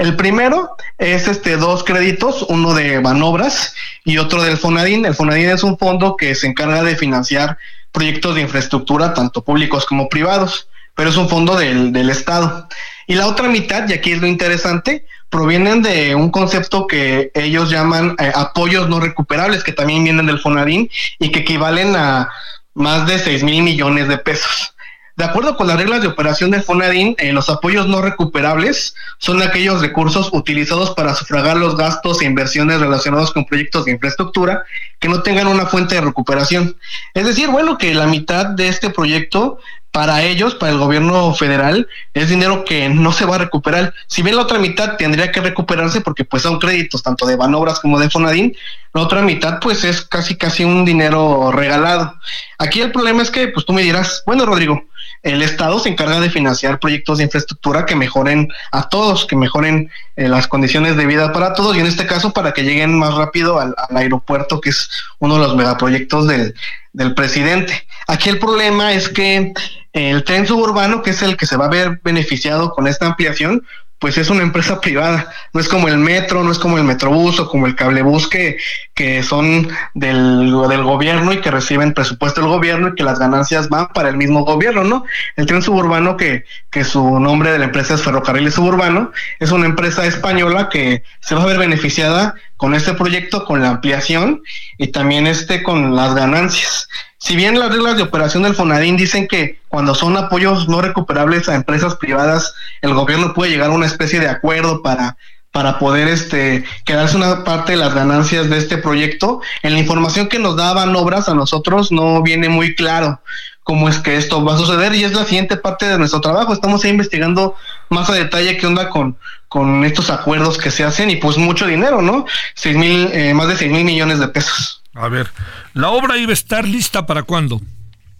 El 0.00 0.16
primero 0.16 0.78
es 0.96 1.28
este 1.28 1.58
dos 1.58 1.84
créditos, 1.84 2.46
uno 2.48 2.72
de 2.72 3.00
Banobras 3.00 3.74
y 4.02 4.16
otro 4.16 4.42
del 4.42 4.56
Fonadín. 4.56 5.04
El 5.04 5.14
Fonadín 5.14 5.50
es 5.50 5.62
un 5.62 5.76
fondo 5.76 6.16
que 6.16 6.34
se 6.34 6.46
encarga 6.46 6.82
de 6.82 6.96
financiar 6.96 7.58
proyectos 7.92 8.34
de 8.34 8.40
infraestructura, 8.40 9.12
tanto 9.12 9.44
públicos 9.44 9.84
como 9.84 10.08
privados, 10.08 10.68
pero 10.94 11.10
es 11.10 11.18
un 11.18 11.28
fondo 11.28 11.54
del, 11.54 11.92
del 11.92 12.08
Estado. 12.08 12.66
Y 13.06 13.14
la 13.14 13.26
otra 13.26 13.48
mitad, 13.48 13.86
y 13.90 13.92
aquí 13.92 14.12
es 14.12 14.22
lo 14.22 14.26
interesante, 14.26 15.04
provienen 15.28 15.82
de 15.82 16.14
un 16.14 16.30
concepto 16.30 16.86
que 16.86 17.30
ellos 17.34 17.68
llaman 17.68 18.16
eh, 18.18 18.32
apoyos 18.34 18.88
no 18.88 19.00
recuperables, 19.00 19.62
que 19.62 19.72
también 19.72 20.02
vienen 20.02 20.24
del 20.24 20.40
Fonadín 20.40 20.88
y 21.18 21.30
que 21.30 21.40
equivalen 21.40 21.94
a 21.94 22.30
más 22.72 23.06
de 23.06 23.18
6 23.18 23.42
mil 23.42 23.62
millones 23.62 24.08
de 24.08 24.16
pesos. 24.16 24.74
De 25.20 25.26
acuerdo 25.26 25.54
con 25.54 25.66
las 25.66 25.76
reglas 25.76 26.00
de 26.00 26.08
operación 26.08 26.50
del 26.50 26.62
Fonadín, 26.62 27.14
eh, 27.18 27.30
los 27.34 27.50
apoyos 27.50 27.86
no 27.86 28.00
recuperables 28.00 28.94
son 29.18 29.42
aquellos 29.42 29.82
recursos 29.82 30.30
utilizados 30.32 30.92
para 30.92 31.14
sufragar 31.14 31.58
los 31.58 31.76
gastos 31.76 32.22
e 32.22 32.24
inversiones 32.24 32.80
relacionados 32.80 33.30
con 33.30 33.44
proyectos 33.44 33.84
de 33.84 33.90
infraestructura 33.90 34.64
que 34.98 35.10
no 35.10 35.22
tengan 35.22 35.48
una 35.48 35.66
fuente 35.66 35.96
de 35.96 36.00
recuperación. 36.00 36.74
Es 37.12 37.26
decir, 37.26 37.50
bueno, 37.50 37.76
que 37.76 37.92
la 37.92 38.06
mitad 38.06 38.46
de 38.46 38.68
este 38.68 38.88
proyecto 38.88 39.58
para 39.90 40.22
ellos, 40.22 40.54
para 40.54 40.72
el 40.72 40.78
gobierno 40.78 41.34
federal, 41.34 41.86
es 42.14 42.30
dinero 42.30 42.64
que 42.64 42.88
no 42.88 43.12
se 43.12 43.26
va 43.26 43.34
a 43.34 43.40
recuperar. 43.40 43.92
Si 44.06 44.22
bien 44.22 44.36
la 44.36 44.42
otra 44.42 44.58
mitad 44.58 44.96
tendría 44.96 45.32
que 45.32 45.42
recuperarse 45.42 46.00
porque 46.00 46.24
pues 46.24 46.42
son 46.42 46.58
créditos 46.58 47.02
tanto 47.02 47.26
de 47.26 47.36
Banobras 47.36 47.80
como 47.80 47.98
de 47.98 48.08
Fonadín, 48.08 48.56
la 48.94 49.02
otra 49.02 49.20
mitad 49.20 49.58
pues 49.60 49.84
es 49.84 50.02
casi 50.02 50.36
casi 50.36 50.64
un 50.64 50.84
dinero 50.84 51.52
regalado. 51.52 52.14
Aquí 52.60 52.82
el 52.82 52.92
problema 52.92 53.22
es 53.22 53.30
que 53.30 53.48
pues 53.48 53.64
tú 53.64 53.72
me 53.72 53.80
dirás, 53.80 54.22
bueno 54.26 54.44
Rodrigo, 54.44 54.84
el 55.22 55.40
Estado 55.40 55.78
se 55.78 55.88
encarga 55.88 56.20
de 56.20 56.28
financiar 56.28 56.78
proyectos 56.78 57.16
de 57.16 57.24
infraestructura 57.24 57.86
que 57.86 57.96
mejoren 57.96 58.48
a 58.70 58.90
todos, 58.90 59.24
que 59.24 59.34
mejoren 59.34 59.90
eh, 60.16 60.28
las 60.28 60.46
condiciones 60.46 60.94
de 60.98 61.06
vida 61.06 61.32
para 61.32 61.54
todos 61.54 61.74
y 61.74 61.80
en 61.80 61.86
este 61.86 62.06
caso 62.06 62.34
para 62.34 62.52
que 62.52 62.62
lleguen 62.62 62.98
más 62.98 63.14
rápido 63.14 63.58
al, 63.58 63.74
aeropuerto, 63.96 64.60
que 64.60 64.68
es 64.68 64.90
uno 65.20 65.36
de 65.36 65.40
los 65.40 65.56
megaproyectos 65.56 66.28
del, 66.28 66.54
del 66.92 67.14
presidente. 67.14 67.86
Aquí 68.06 68.28
el 68.28 68.38
problema 68.38 68.92
es 68.92 69.08
que 69.08 69.54
el 69.94 70.22
tren 70.24 70.46
suburbano, 70.46 71.00
que 71.00 71.10
es 71.10 71.22
el 71.22 71.38
que 71.38 71.46
se 71.46 71.56
va 71.56 71.64
a 71.64 71.70
ver 71.70 71.98
beneficiado 72.04 72.72
con 72.72 72.86
esta 72.86 73.06
ampliación, 73.06 73.64
pues 74.00 74.16
es 74.16 74.30
una 74.30 74.42
empresa 74.42 74.80
privada, 74.80 75.30
no 75.52 75.60
es 75.60 75.68
como 75.68 75.86
el 75.86 75.98
metro, 75.98 76.42
no 76.42 76.50
es 76.50 76.58
como 76.58 76.78
el 76.78 76.84
metrobús 76.84 77.38
o 77.38 77.48
como 77.48 77.66
el 77.66 77.76
cablebús 77.76 78.28
que, 78.28 78.56
que 78.94 79.22
son 79.22 79.68
del, 79.92 80.50
del 80.68 80.82
gobierno 80.82 81.34
y 81.34 81.40
que 81.42 81.50
reciben 81.50 81.92
presupuesto 81.92 82.40
del 82.40 82.48
gobierno 82.48 82.88
y 82.88 82.94
que 82.94 83.04
las 83.04 83.18
ganancias 83.18 83.68
van 83.68 83.88
para 83.88 84.08
el 84.08 84.16
mismo 84.16 84.46
gobierno, 84.46 84.84
¿no? 84.84 85.04
El 85.36 85.44
tren 85.44 85.60
suburbano, 85.60 86.16
que, 86.16 86.44
que 86.70 86.82
su 86.82 87.20
nombre 87.20 87.52
de 87.52 87.58
la 87.58 87.66
empresa 87.66 87.92
es 87.92 88.02
Ferrocarriles 88.02 88.54
Suburbano, 88.54 89.12
es 89.38 89.52
una 89.52 89.66
empresa 89.66 90.06
española 90.06 90.70
que 90.70 91.02
se 91.20 91.34
va 91.34 91.42
a 91.42 91.46
ver 91.46 91.58
beneficiada 91.58 92.34
con 92.56 92.74
este 92.74 92.94
proyecto, 92.94 93.44
con 93.44 93.60
la 93.60 93.68
ampliación 93.68 94.42
y 94.78 94.88
también 94.88 95.26
este 95.26 95.62
con 95.62 95.94
las 95.94 96.14
ganancias. 96.14 96.88
Si 97.18 97.36
bien 97.36 97.58
las 97.58 97.70
reglas 97.70 97.98
de 97.98 98.04
operación 98.04 98.44
del 98.44 98.54
Fonadín 98.54 98.96
dicen 98.96 99.28
que 99.28 99.59
cuando 99.70 99.94
son 99.94 100.16
apoyos 100.16 100.68
no 100.68 100.82
recuperables 100.82 101.48
a 101.48 101.54
empresas 101.54 101.94
privadas, 101.94 102.54
el 102.82 102.92
gobierno 102.92 103.32
puede 103.34 103.52
llegar 103.52 103.70
a 103.70 103.74
una 103.74 103.86
especie 103.86 104.18
de 104.18 104.28
acuerdo 104.28 104.82
para, 104.82 105.16
para 105.52 105.78
poder 105.78 106.08
este, 106.08 106.64
quedarse 106.84 107.16
una 107.16 107.44
parte 107.44 107.72
de 107.72 107.78
las 107.78 107.94
ganancias 107.94 108.50
de 108.50 108.58
este 108.58 108.78
proyecto, 108.78 109.40
en 109.62 109.74
la 109.74 109.78
información 109.78 110.28
que 110.28 110.40
nos 110.40 110.56
daban 110.56 110.94
obras 110.96 111.28
a 111.28 111.34
nosotros 111.34 111.92
no 111.92 112.20
viene 112.20 112.48
muy 112.48 112.74
claro 112.74 113.20
cómo 113.62 113.88
es 113.88 113.98
que 113.98 114.16
esto 114.16 114.44
va 114.44 114.54
a 114.54 114.58
suceder 114.58 114.92
y 114.96 115.04
es 115.04 115.12
la 115.12 115.24
siguiente 115.24 115.56
parte 115.56 115.86
de 115.86 115.98
nuestro 115.98 116.20
trabajo. 116.20 116.52
Estamos 116.52 116.82
ahí 116.82 116.90
investigando 116.90 117.54
más 117.90 118.10
a 118.10 118.14
detalle 118.14 118.56
qué 118.56 118.66
onda 118.66 118.88
con, 118.90 119.16
con 119.46 119.84
estos 119.84 120.10
acuerdos 120.10 120.58
que 120.58 120.72
se 120.72 120.82
hacen 120.82 121.10
y 121.10 121.16
pues 121.16 121.38
mucho 121.38 121.68
dinero, 121.68 122.02
¿no? 122.02 122.26
Seis 122.54 122.76
mil, 122.76 123.08
eh, 123.12 123.32
más 123.34 123.46
de 123.46 123.56
seis 123.56 123.70
mil 123.70 123.84
millones 123.84 124.18
de 124.18 124.26
pesos. 124.26 124.82
A 124.94 125.06
ver, 125.06 125.30
¿la 125.74 125.90
obra 125.90 126.16
iba 126.16 126.30
a 126.30 126.34
estar 126.34 126.66
lista 126.66 127.06
para 127.06 127.22
cuándo? 127.22 127.60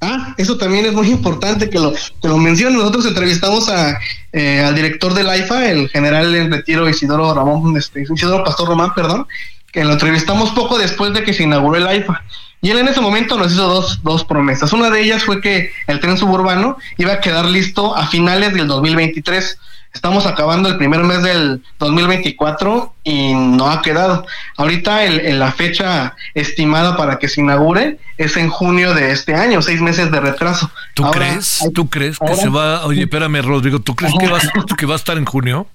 Ah, 0.02 0.34
eso 0.38 0.56
también 0.56 0.86
es 0.86 0.94
muy 0.94 1.10
importante 1.10 1.68
que 1.68 1.78
lo, 1.78 1.92
que 1.92 2.28
lo 2.28 2.38
mencione. 2.38 2.76
Nosotros 2.76 3.04
entrevistamos 3.04 3.68
a, 3.68 3.98
eh, 4.32 4.62
al 4.64 4.74
director 4.74 5.12
del 5.12 5.28
AIFA, 5.28 5.68
el 5.70 5.88
general 5.90 6.34
en 6.34 6.50
retiro 6.50 6.88
Isidoro 6.88 7.34
Ramón, 7.34 7.76
este, 7.76 8.02
Isidoro 8.02 8.42
Pastor 8.42 8.68
Román, 8.68 8.94
perdón, 8.94 9.26
que 9.70 9.84
lo 9.84 9.92
entrevistamos 9.92 10.50
poco 10.50 10.78
después 10.78 11.12
de 11.12 11.22
que 11.22 11.34
se 11.34 11.42
inauguró 11.42 11.76
el 11.76 11.86
AIFA. 11.86 12.22
Y 12.62 12.70
él 12.70 12.78
en 12.78 12.88
ese 12.88 13.00
momento 13.00 13.38
nos 13.38 13.52
hizo 13.52 13.66
dos, 13.66 14.02
dos 14.02 14.24
promesas. 14.24 14.72
Una 14.72 14.90
de 14.90 15.02
ellas 15.02 15.24
fue 15.24 15.40
que 15.40 15.70
el 15.86 16.00
tren 16.00 16.16
suburbano 16.16 16.76
iba 16.96 17.14
a 17.14 17.20
quedar 17.20 17.44
listo 17.46 17.96
a 17.96 18.06
finales 18.06 18.54
del 18.54 18.68
2023 18.68 19.58
Estamos 19.92 20.24
acabando 20.24 20.68
el 20.68 20.76
primer 20.76 21.02
mes 21.02 21.22
del 21.22 21.62
2024 21.78 22.94
y 23.02 23.34
no 23.34 23.70
ha 23.70 23.82
quedado. 23.82 24.24
Ahorita 24.56 25.04
el, 25.04 25.38
la 25.38 25.50
fecha 25.50 26.14
estimada 26.34 26.96
para 26.96 27.18
que 27.18 27.28
se 27.28 27.40
inaugure 27.40 27.98
es 28.16 28.36
en 28.36 28.50
junio 28.50 28.94
de 28.94 29.10
este 29.10 29.34
año, 29.34 29.60
seis 29.62 29.80
meses 29.80 30.12
de 30.12 30.20
retraso. 30.20 30.70
¿Tú 30.94 31.10
crees? 31.10 31.60
¿Tú 31.74 31.90
crees 31.90 32.18
que 32.18 32.34
se 32.36 32.48
va? 32.48 32.86
Oye, 32.86 33.02
espérame, 33.02 33.42
Rodrigo, 33.42 33.80
¿tú 33.80 33.96
crees 33.96 34.14
que 34.18 34.28
va, 34.28 34.38
que 34.76 34.86
va 34.86 34.94
a 34.94 34.96
estar 34.96 35.18
en 35.18 35.24
junio? 35.24 35.66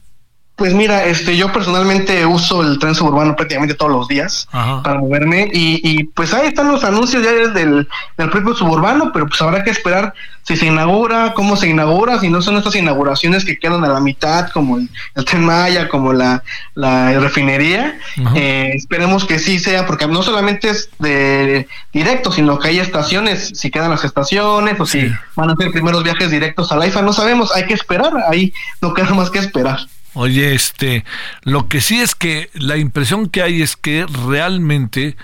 Pues 0.55 0.73
mira, 0.73 1.03
este, 1.05 1.35
yo 1.35 1.51
personalmente 1.51 2.25
uso 2.25 2.61
el 2.61 2.79
tren 2.79 2.95
suburbano 2.95 3.35
prácticamente 3.35 3.75
todos 3.75 3.91
los 3.91 4.07
días 4.07 4.47
para 4.51 4.99
moverme 4.99 5.49
y, 5.51 5.81
y, 5.83 6.03
pues 6.05 6.33
ahí 6.33 6.47
están 6.47 6.71
los 6.71 6.83
anuncios 6.85 7.23
ya 7.23 7.31
del, 7.31 7.53
del 7.53 8.29
propio 8.29 8.55
suburbano, 8.55 9.11
pero 9.13 9.27
pues 9.27 9.41
habrá 9.41 9.63
que 9.65 9.71
esperar 9.71 10.13
si 10.45 10.55
se 10.55 10.67
inaugura, 10.67 11.33
cómo 11.33 11.57
se 11.57 11.67
inaugura, 11.67 12.19
si 12.19 12.29
no 12.29 12.39
son 12.39 12.57
estas 12.57 12.75
inauguraciones 12.75 13.43
que 13.43 13.57
quedan 13.57 13.83
a 13.83 13.87
la 13.87 13.99
mitad, 13.99 14.51
como 14.51 14.77
el, 14.77 14.89
tren 15.25 15.43
Maya, 15.43 15.89
como 15.89 16.13
la, 16.13 16.43
la 16.75 17.19
refinería. 17.19 17.97
Eh, 18.35 18.71
esperemos 18.75 19.25
que 19.25 19.39
sí 19.39 19.57
sea, 19.57 19.87
porque 19.87 20.07
no 20.07 20.21
solamente 20.21 20.69
es 20.69 20.89
de 20.99 21.67
directo, 21.91 22.31
sino 22.31 22.59
que 22.59 22.67
hay 22.67 22.79
estaciones, 22.79 23.53
si 23.55 23.71
quedan 23.71 23.89
las 23.89 24.03
estaciones 24.03 24.79
o 24.79 24.85
si 24.85 25.11
van 25.35 25.49
a 25.49 25.55
ser 25.55 25.71
primeros 25.71 26.03
viajes 26.03 26.29
directos 26.29 26.71
a 26.71 26.75
la 26.75 26.85
IFA, 26.85 27.01
no 27.01 27.11
sabemos, 27.11 27.51
hay 27.55 27.65
que 27.65 27.73
esperar, 27.73 28.13
ahí 28.29 28.53
no 28.81 28.93
queda 28.93 29.15
más 29.15 29.31
que 29.31 29.39
esperar. 29.39 29.79
Oye, 30.15 30.55
este, 30.55 31.03
lo 31.43 31.67
que 31.67 31.81
sí 31.81 31.99
es 31.99 32.15
que 32.15 32.49
la 32.53 32.77
impresión 32.77 33.29
que 33.29 33.43
hay 33.43 33.61
es 33.61 33.75
que 33.75 34.05
realmente 34.27 35.17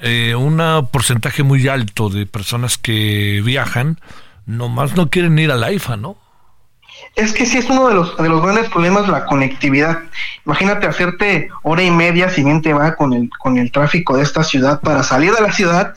eh, 0.00 0.34
un 0.34 0.60
porcentaje 0.90 1.44
muy 1.44 1.68
alto 1.68 2.08
de 2.08 2.26
personas 2.26 2.76
que 2.76 3.40
viajan 3.44 4.00
nomás 4.44 4.96
no 4.96 5.10
quieren 5.10 5.38
ir 5.38 5.52
a 5.52 5.56
la 5.56 5.70
IFA, 5.70 5.96
¿no? 5.96 6.16
Es 7.14 7.32
que 7.32 7.46
sí 7.46 7.58
es 7.58 7.70
uno 7.70 7.88
de 7.88 7.94
los, 7.94 8.16
de 8.16 8.28
los 8.28 8.42
grandes 8.42 8.68
problemas 8.68 9.08
la 9.08 9.26
conectividad. 9.26 10.00
Imagínate 10.44 10.88
hacerte 10.88 11.48
hora 11.62 11.84
y 11.84 11.92
media 11.92 12.28
si 12.28 12.42
bien 12.42 12.62
te 12.62 12.72
va 12.72 12.96
con 12.96 13.12
el, 13.12 13.30
con 13.38 13.58
el 13.58 13.70
tráfico 13.70 14.16
de 14.16 14.24
esta 14.24 14.42
ciudad 14.42 14.80
para 14.80 15.04
salir 15.04 15.32
de 15.32 15.40
la 15.40 15.52
ciudad 15.52 15.94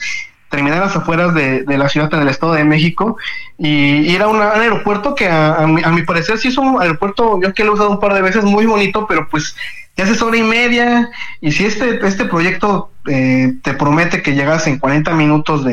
terminar 0.49 0.80
las 0.80 0.95
afueras 0.95 1.34
de, 1.34 1.63
la 1.67 1.89
ciudad 1.89 2.13
en 2.13 2.22
el 2.22 2.30
Estado 2.30 2.53
de 2.53 2.63
México 2.63 3.17
y, 3.57 4.15
era 4.15 4.27
un 4.27 4.41
aeropuerto 4.41 5.15
que 5.15 5.27
a, 5.27 5.65
mi, 5.67 6.03
parecer 6.03 6.38
sí 6.38 6.49
es 6.49 6.57
un 6.57 6.81
aeropuerto, 6.81 7.39
yo 7.41 7.53
que 7.53 7.63
lo 7.63 7.72
he 7.72 7.73
usado 7.76 7.91
un 7.91 7.99
par 7.99 8.13
de 8.13 8.22
veces, 8.22 8.43
muy 8.43 8.65
bonito, 8.65 9.05
pero 9.07 9.27
pues 9.27 9.55
ya 9.97 10.03
haces 10.03 10.22
hora 10.22 10.38
y 10.38 10.43
media 10.43 11.09
y 11.41 11.51
si 11.51 11.65
este, 11.65 12.05
este 12.05 12.26
proyecto 12.26 12.91
eh, 13.07 13.53
te 13.63 13.73
promete 13.73 14.22
que 14.22 14.34
llegas 14.34 14.67
en 14.67 14.80
40 14.80 15.13
minutos 15.13 15.65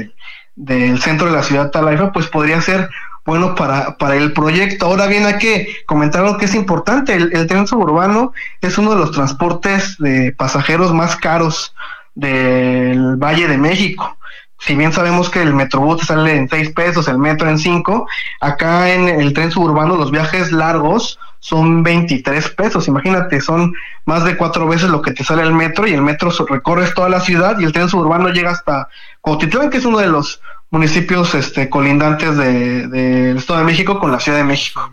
del 0.56 1.00
centro 1.00 1.26
de 1.26 1.32
la 1.32 1.42
ciudad 1.42 1.70
Talaifa, 1.70 2.12
pues 2.12 2.26
podría 2.26 2.60
ser 2.60 2.88
bueno 3.24 3.54
para, 3.54 3.96
para 3.96 4.16
el 4.16 4.32
proyecto. 4.32 4.86
Ahora 4.86 5.06
bien, 5.06 5.26
hay 5.26 5.38
que 5.38 5.76
comentar 5.86 6.24
lo 6.24 6.38
que 6.38 6.46
es 6.46 6.54
importante. 6.54 7.14
El, 7.14 7.46
tren 7.46 7.66
suburbano 7.66 8.32
es 8.60 8.78
uno 8.78 8.90
de 8.92 8.96
los 8.96 9.12
transportes 9.12 9.96
de 9.98 10.32
pasajeros 10.32 10.92
más 10.92 11.16
caros 11.16 11.74
del 12.14 13.16
Valle 13.16 13.48
de 13.48 13.58
México 13.58 14.18
si 14.64 14.76
bien 14.76 14.92
sabemos 14.92 15.28
que 15.28 15.42
el 15.42 15.54
Metrobús 15.54 16.06
sale 16.06 16.36
en 16.36 16.48
6 16.48 16.70
pesos, 16.70 17.08
el 17.08 17.18
metro 17.18 17.48
en 17.48 17.58
5, 17.58 18.06
acá 18.40 18.92
en 18.92 19.08
el 19.08 19.32
tren 19.32 19.50
suburbano 19.50 19.96
los 19.96 20.12
viajes 20.12 20.52
largos 20.52 21.18
son 21.40 21.82
23 21.82 22.50
pesos, 22.50 22.86
imagínate, 22.86 23.40
son 23.40 23.74
más 24.04 24.24
de 24.24 24.36
cuatro 24.36 24.68
veces 24.68 24.88
lo 24.88 25.02
que 25.02 25.10
te 25.10 25.24
sale 25.24 25.42
el 25.42 25.52
metro 25.52 25.88
y 25.88 25.92
el 25.92 26.02
metro 26.02 26.30
recorres 26.48 26.94
toda 26.94 27.08
la 27.08 27.18
ciudad 27.18 27.58
y 27.58 27.64
el 27.64 27.72
tren 27.72 27.88
suburbano 27.88 28.28
llega 28.28 28.52
hasta 28.52 28.88
Cotitlán, 29.20 29.68
que 29.68 29.78
es 29.78 29.84
uno 29.84 29.98
de 29.98 30.06
los 30.06 30.40
municipios 30.70 31.34
este, 31.34 31.68
colindantes 31.68 32.36
del 32.36 32.90
de, 32.90 33.32
Estado 33.32 33.58
de 33.58 33.66
México 33.66 33.98
con 33.98 34.12
la 34.12 34.20
Ciudad 34.20 34.38
de 34.38 34.44
México. 34.44 34.92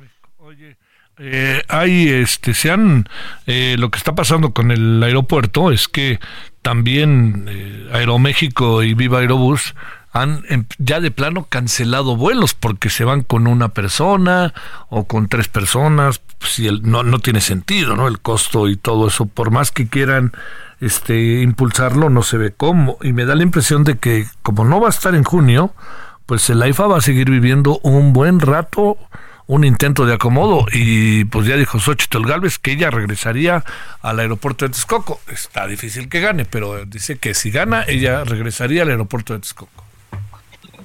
Eh, 1.21 1.61
hay, 1.67 2.07
este, 2.09 2.53
se 2.53 2.71
han, 2.71 3.07
eh, 3.45 3.75
lo 3.77 3.91
que 3.91 3.97
está 3.97 4.15
pasando 4.15 4.53
con 4.53 4.71
el 4.71 5.03
aeropuerto 5.03 5.69
es 5.69 5.89
que 5.89 6.17
también 6.61 7.45
eh, 7.47 7.89
Aeroméxico 7.93 8.83
y 8.83 8.93
Viva 8.93 9.19
Aerobús 9.19 9.75
han 10.11 10.43
em, 10.49 10.65
ya 10.79 10.99
de 10.99 11.11
plano 11.11 11.45
cancelado 11.49 12.15
vuelos 12.15 12.53
porque 12.53 12.89
se 12.89 13.03
van 13.03 13.21
con 13.21 13.47
una 13.47 13.69
persona 13.69 14.53
o 14.89 15.05
con 15.05 15.27
tres 15.27 15.47
personas, 15.47 16.21
si 16.39 16.67
el, 16.67 16.81
no, 16.83 17.03
no 17.03 17.19
tiene 17.19 17.41
sentido, 17.41 17.95
¿no? 17.95 18.07
El 18.07 18.19
costo 18.19 18.67
y 18.67 18.75
todo 18.75 19.07
eso, 19.07 19.25
por 19.25 19.51
más 19.51 19.71
que 19.71 19.87
quieran 19.87 20.31
este 20.81 21.41
impulsarlo, 21.41 22.09
no 22.09 22.23
se 22.23 22.37
ve 22.37 22.51
cómo. 22.55 22.97
Y 23.01 23.13
me 23.13 23.25
da 23.25 23.35
la 23.35 23.43
impresión 23.43 23.83
de 23.83 23.97
que 23.97 24.25
como 24.41 24.65
no 24.65 24.79
va 24.79 24.87
a 24.87 24.91
estar 24.91 25.13
en 25.15 25.23
junio, 25.23 25.73
pues 26.25 26.49
el 26.49 26.61
AIFA 26.61 26.87
va 26.87 26.97
a 26.97 27.01
seguir 27.01 27.29
viviendo 27.29 27.79
un 27.83 28.13
buen 28.13 28.39
rato 28.39 28.97
un 29.49 29.63
intento 29.63 30.05
de 30.05 30.13
acomodo 30.13 30.67
y 30.71 31.25
pues 31.25 31.47
ya 31.47 31.57
dijo 31.57 31.79
Xochitl 31.79 32.23
Galvez 32.23 32.59
que 32.59 32.71
ella 32.71 32.91
regresaría 32.91 33.63
al 34.03 34.19
aeropuerto 34.19 34.65
de 34.65 34.69
Texcoco. 34.69 35.19
Está 35.27 35.65
difícil 35.65 36.07
que 36.07 36.21
gane, 36.21 36.45
pero 36.45 36.85
dice 36.85 37.17
que 37.17 37.33
si 37.33 37.49
gana 37.49 37.83
ella 37.87 38.23
regresaría 38.23 38.83
al 38.83 38.89
aeropuerto 38.89 39.33
de 39.33 39.39
Texcoco. 39.39 39.88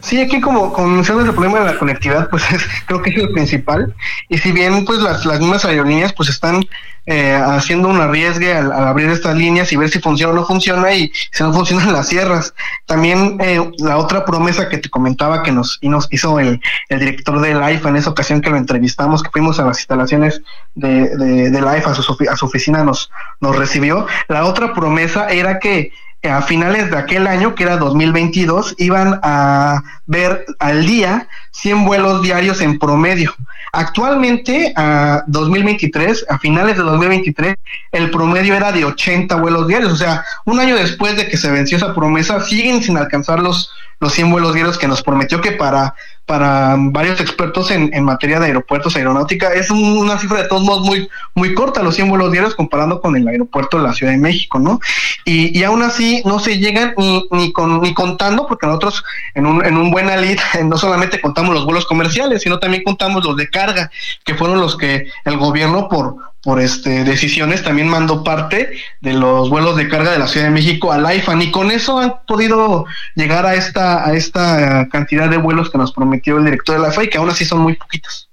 Sí, 0.05 0.21
aquí 0.21 0.39
como, 0.39 0.71
como 0.71 0.89
mencionas 0.89 1.25
el 1.25 1.33
problema 1.33 1.61
de 1.61 1.73
la 1.73 1.79
conectividad, 1.79 2.29
pues 2.29 2.45
creo 2.87 3.01
que 3.01 3.09
es 3.09 3.17
el 3.17 3.33
principal. 3.33 3.95
Y 4.29 4.37
si 4.37 4.53
bien 4.53 4.85
pues 4.85 4.99
las, 4.99 5.25
las 5.25 5.41
mismas 5.41 5.65
aerolíneas 5.65 6.13
pues 6.13 6.29
están 6.29 6.63
eh, 7.07 7.33
haciendo 7.35 7.89
un 7.89 7.99
arriesgue 7.99 8.53
al, 8.53 8.71
abrir 8.71 9.09
estas 9.09 9.35
líneas 9.35 9.73
y 9.73 9.77
ver 9.79 9.89
si 9.89 10.01
funciona 10.01 10.35
o 10.35 10.37
no 10.37 10.45
funciona 10.45 10.93
y 10.93 11.11
si 11.33 11.43
no 11.43 11.53
funcionan 11.55 11.95
las 11.95 12.09
cierras. 12.09 12.53
También 12.85 13.39
eh, 13.41 13.67
la 13.79 13.97
otra 13.97 14.27
promesa 14.27 14.69
que 14.69 14.77
te 14.77 14.91
comentaba 14.91 15.43
que 15.43 15.53
nos, 15.53 15.79
y 15.81 15.89
nos 15.89 16.07
hizo 16.13 16.39
el, 16.39 16.61
el 16.91 16.99
director 16.99 17.41
de 17.41 17.55
Life 17.55 17.89
en 17.89 17.97
esa 17.97 18.11
ocasión 18.11 18.43
que 18.43 18.51
lo 18.51 18.59
entrevistamos, 18.59 19.23
que 19.23 19.31
fuimos 19.31 19.59
a 19.59 19.65
las 19.65 19.79
instalaciones 19.79 20.43
de, 20.75 21.17
de, 21.17 21.51
de 21.51 21.61
Life, 21.63 21.89
a 21.89 21.95
su, 21.95 22.17
a 22.31 22.37
su 22.37 22.45
oficina 22.45 22.85
nos, 22.85 23.11
nos 23.41 23.57
recibió. 23.57 24.07
La 24.29 24.45
otra 24.45 24.75
promesa 24.75 25.29
era 25.31 25.59
que 25.59 25.93
a 26.29 26.43
finales 26.43 26.91
de 26.91 26.97
aquel 26.97 27.27
año, 27.27 27.55
que 27.55 27.65
era 27.65 27.77
2022, 27.77 28.75
iban 28.79 29.21
a 29.23 29.83
ver 30.07 30.47
al 30.59 30.87
día 30.87 31.29
100 31.53 31.85
vuelos 31.85 32.23
diarios 32.23 32.61
en 32.61 32.79
promedio. 32.79 33.35
Actualmente, 33.73 34.73
a 34.77 35.25
2023, 35.27 36.27
a 36.29 36.39
finales 36.39 36.77
de 36.77 36.85
2023, 36.85 37.57
el 37.93 38.11
promedio 38.11 38.55
era 38.55 38.71
de 38.71 38.85
80 38.85 39.35
vuelos 39.37 39.67
diarios. 39.67 39.93
O 39.93 39.97
sea, 39.97 40.25
un 40.45 40.61
año 40.61 40.77
después 40.77 41.17
de 41.17 41.29
que 41.29 41.37
se 41.37 41.51
venció 41.51 41.77
esa 41.77 41.95
promesa, 41.95 42.41
siguen 42.41 42.83
sin 42.83 42.97
alcanzar 42.97 43.41
los, 43.41 43.73
los 43.99 44.13
100 44.13 44.31
vuelos 44.31 44.55
diarios 44.55 44.79
que 44.79 44.87
nos 44.87 45.03
prometió 45.03 45.41
que 45.41 45.53
para 45.53 45.95
para 46.27 46.77
varios 46.79 47.21
expertos 47.21 47.71
en, 47.71 47.93
en 47.93 48.05
materia 48.05 48.41
de 48.41 48.47
aeropuertos, 48.47 48.97
aeronáutica, 48.97 49.53
es 49.53 49.71
una 49.71 50.19
cifra 50.19 50.43
de 50.43 50.49
todos 50.49 50.63
modos 50.63 50.87
muy, 50.87 51.09
muy 51.35 51.55
corta, 51.55 51.83
los 51.83 51.95
100 51.97 52.09
vuelos 52.09 52.33
diarios 52.33 52.55
comparando 52.55 53.01
con 53.01 53.15
el 53.17 53.29
aeropuerto 53.29 53.77
de 53.77 53.83
la 53.83 53.93
Ciudad 53.93 54.13
de 54.13 54.19
México, 54.19 54.59
¿no? 54.59 54.81
Y, 55.25 55.59
y 55.59 55.65
aún 55.65 55.83
así 55.83 56.23
no 56.25 56.39
se 56.39 56.59
llegan 56.59 56.95
ni, 56.97 57.27
ni, 57.31 57.53
con, 57.53 57.83
ni 57.83 57.93
contando, 57.93 58.47
porque 58.47 58.67
nosotros 58.67 59.05
en 59.35 59.47
un, 59.47 59.65
en 59.65 59.77
un 59.77 59.91
buen 59.91 60.09
alit 60.09 60.41
no 60.65 60.79
solamente 60.79 61.21
contamos 61.21 61.55
los 61.55 61.65
vuelos 61.65 61.87
comerciales, 61.87 62.43
sino 62.43 62.59
también 62.59 62.85
contamos 62.85 63.25
los 63.25 63.37
de 63.37 63.51
carga, 63.51 63.91
que 64.25 64.35
fueron 64.35 64.61
los 64.61 64.77
que 64.77 65.09
el 65.25 65.37
gobierno 65.37 65.89
por, 65.89 66.17
por 66.45 66.61
este 66.61 67.05
decisiones 67.05 67.63
también 67.63 67.89
mandó 67.89 68.23
parte 68.23 68.77
de 69.01 69.13
los 69.15 69.49
vuelos 69.49 69.77
de 69.77 69.89
carga 69.89 70.13
de 70.13 70.19
la 70.19 70.29
Ciudad 70.29 70.47
de 70.47 70.53
México 70.53 70.93
al 70.93 71.13
IFAN 71.17 71.41
y 71.41 71.51
con 71.51 71.71
eso 71.71 71.99
han 71.99 72.15
podido 72.27 72.85
llegar 73.15 73.47
a 73.47 73.55
esta 73.55 74.07
a 74.07 74.15
esta 74.15 74.89
cantidad 74.91 75.29
de 75.29 75.39
vuelos 75.39 75.71
que 75.71 75.79
nos 75.79 75.93
prometió 75.93 76.37
el 76.37 76.45
director 76.45 76.81
de 76.81 76.87
la 76.87 77.03
y 77.03 77.09
que 77.09 77.19
aún 77.19 77.31
así 77.31 77.45
son 77.45 77.61
muy 77.61 77.75
poquitos. 77.75 78.29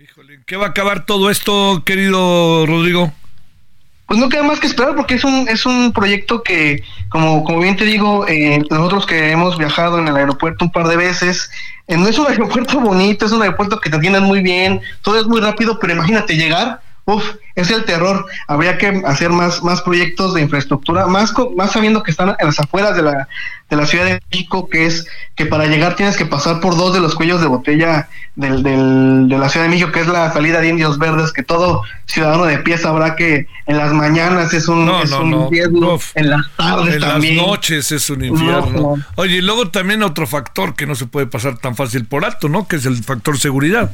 Híjole, 0.00 0.40
¿qué 0.46 0.56
va 0.56 0.66
a 0.66 0.70
acabar 0.70 1.04
todo 1.04 1.30
esto, 1.30 1.82
querido 1.84 2.64
Rodrigo? 2.64 3.12
Pues 4.06 4.18
no 4.20 4.28
queda 4.28 4.42
más 4.44 4.60
que 4.60 4.68
esperar 4.68 4.94
porque 4.94 5.14
es 5.14 5.24
un 5.24 5.48
es 5.48 5.66
un 5.66 5.92
proyecto 5.92 6.42
que 6.42 6.82
como 7.10 7.42
como 7.42 7.60
bien 7.60 7.76
te 7.76 7.84
digo 7.84 8.26
eh, 8.28 8.62
nosotros 8.70 9.04
que 9.04 9.32
hemos 9.32 9.58
viajado 9.58 9.98
en 9.98 10.08
el 10.08 10.16
aeropuerto 10.16 10.64
un 10.64 10.72
par 10.72 10.86
de 10.86 10.96
veces 10.96 11.50
eh, 11.88 11.96
no 11.96 12.08
es 12.08 12.18
un 12.18 12.26
aeropuerto 12.28 12.80
bonito 12.80 13.26
es 13.26 13.32
un 13.32 13.42
aeropuerto 13.42 13.80
que 13.80 13.90
te 13.90 13.96
atienden 13.96 14.22
muy 14.22 14.40
bien 14.40 14.80
todo 15.02 15.20
es 15.20 15.26
muy 15.26 15.40
rápido 15.40 15.78
pero 15.78 15.92
imagínate 15.92 16.36
llegar 16.36 16.80
Uf, 17.08 17.24
es 17.54 17.70
el 17.70 17.86
terror. 17.86 18.26
Habría 18.48 18.76
que 18.76 19.02
hacer 19.06 19.30
más, 19.30 19.62
más 19.62 19.80
proyectos 19.80 20.34
de 20.34 20.42
infraestructura, 20.42 21.06
más, 21.06 21.32
más 21.56 21.72
sabiendo 21.72 22.02
que 22.02 22.10
están 22.10 22.36
en 22.38 22.46
las 22.46 22.60
afueras 22.60 22.94
de 22.96 23.02
la, 23.02 23.26
de 23.70 23.76
la 23.76 23.86
Ciudad 23.86 24.04
de 24.04 24.20
México, 24.30 24.68
que 24.68 24.84
es 24.84 25.06
que 25.34 25.46
para 25.46 25.64
llegar 25.64 25.96
tienes 25.96 26.18
que 26.18 26.26
pasar 26.26 26.60
por 26.60 26.76
dos 26.76 26.92
de 26.92 27.00
los 27.00 27.14
cuellos 27.14 27.40
de 27.40 27.46
botella 27.46 28.10
del, 28.36 28.62
del, 28.62 29.26
de 29.26 29.38
la 29.38 29.48
Ciudad 29.48 29.64
de 29.64 29.70
México, 29.70 29.90
que 29.90 30.00
es 30.00 30.06
la 30.06 30.30
salida 30.34 30.60
de 30.60 30.68
Indios 30.68 30.98
Verdes, 30.98 31.32
que 31.32 31.42
todo 31.42 31.82
ciudadano 32.04 32.44
de 32.44 32.58
pie 32.58 32.76
sabrá 32.76 33.16
que 33.16 33.46
en 33.64 33.78
las 33.78 33.94
mañanas 33.94 34.52
es 34.52 34.68
un, 34.68 34.86
es 35.02 35.10
un 35.12 35.32
infierno, 35.32 35.98
en 36.14 36.28
las 36.28 36.42
tardes 36.58 36.96
en 36.96 37.00
también. 37.00 37.36
las 37.38 37.46
noches 37.46 37.90
es 37.90 38.10
un 38.10 38.22
infierno. 38.22 38.96
Oye, 39.14 39.36
y 39.36 39.40
luego 39.40 39.70
también 39.70 40.02
otro 40.02 40.26
factor 40.26 40.74
que 40.74 40.86
no 40.86 40.94
se 40.94 41.06
puede 41.06 41.26
pasar 41.26 41.56
tan 41.56 41.74
fácil 41.74 42.04
por 42.04 42.26
alto, 42.26 42.50
¿no? 42.50 42.68
Que 42.68 42.76
es 42.76 42.84
el 42.84 43.02
factor 43.02 43.38
seguridad. 43.38 43.92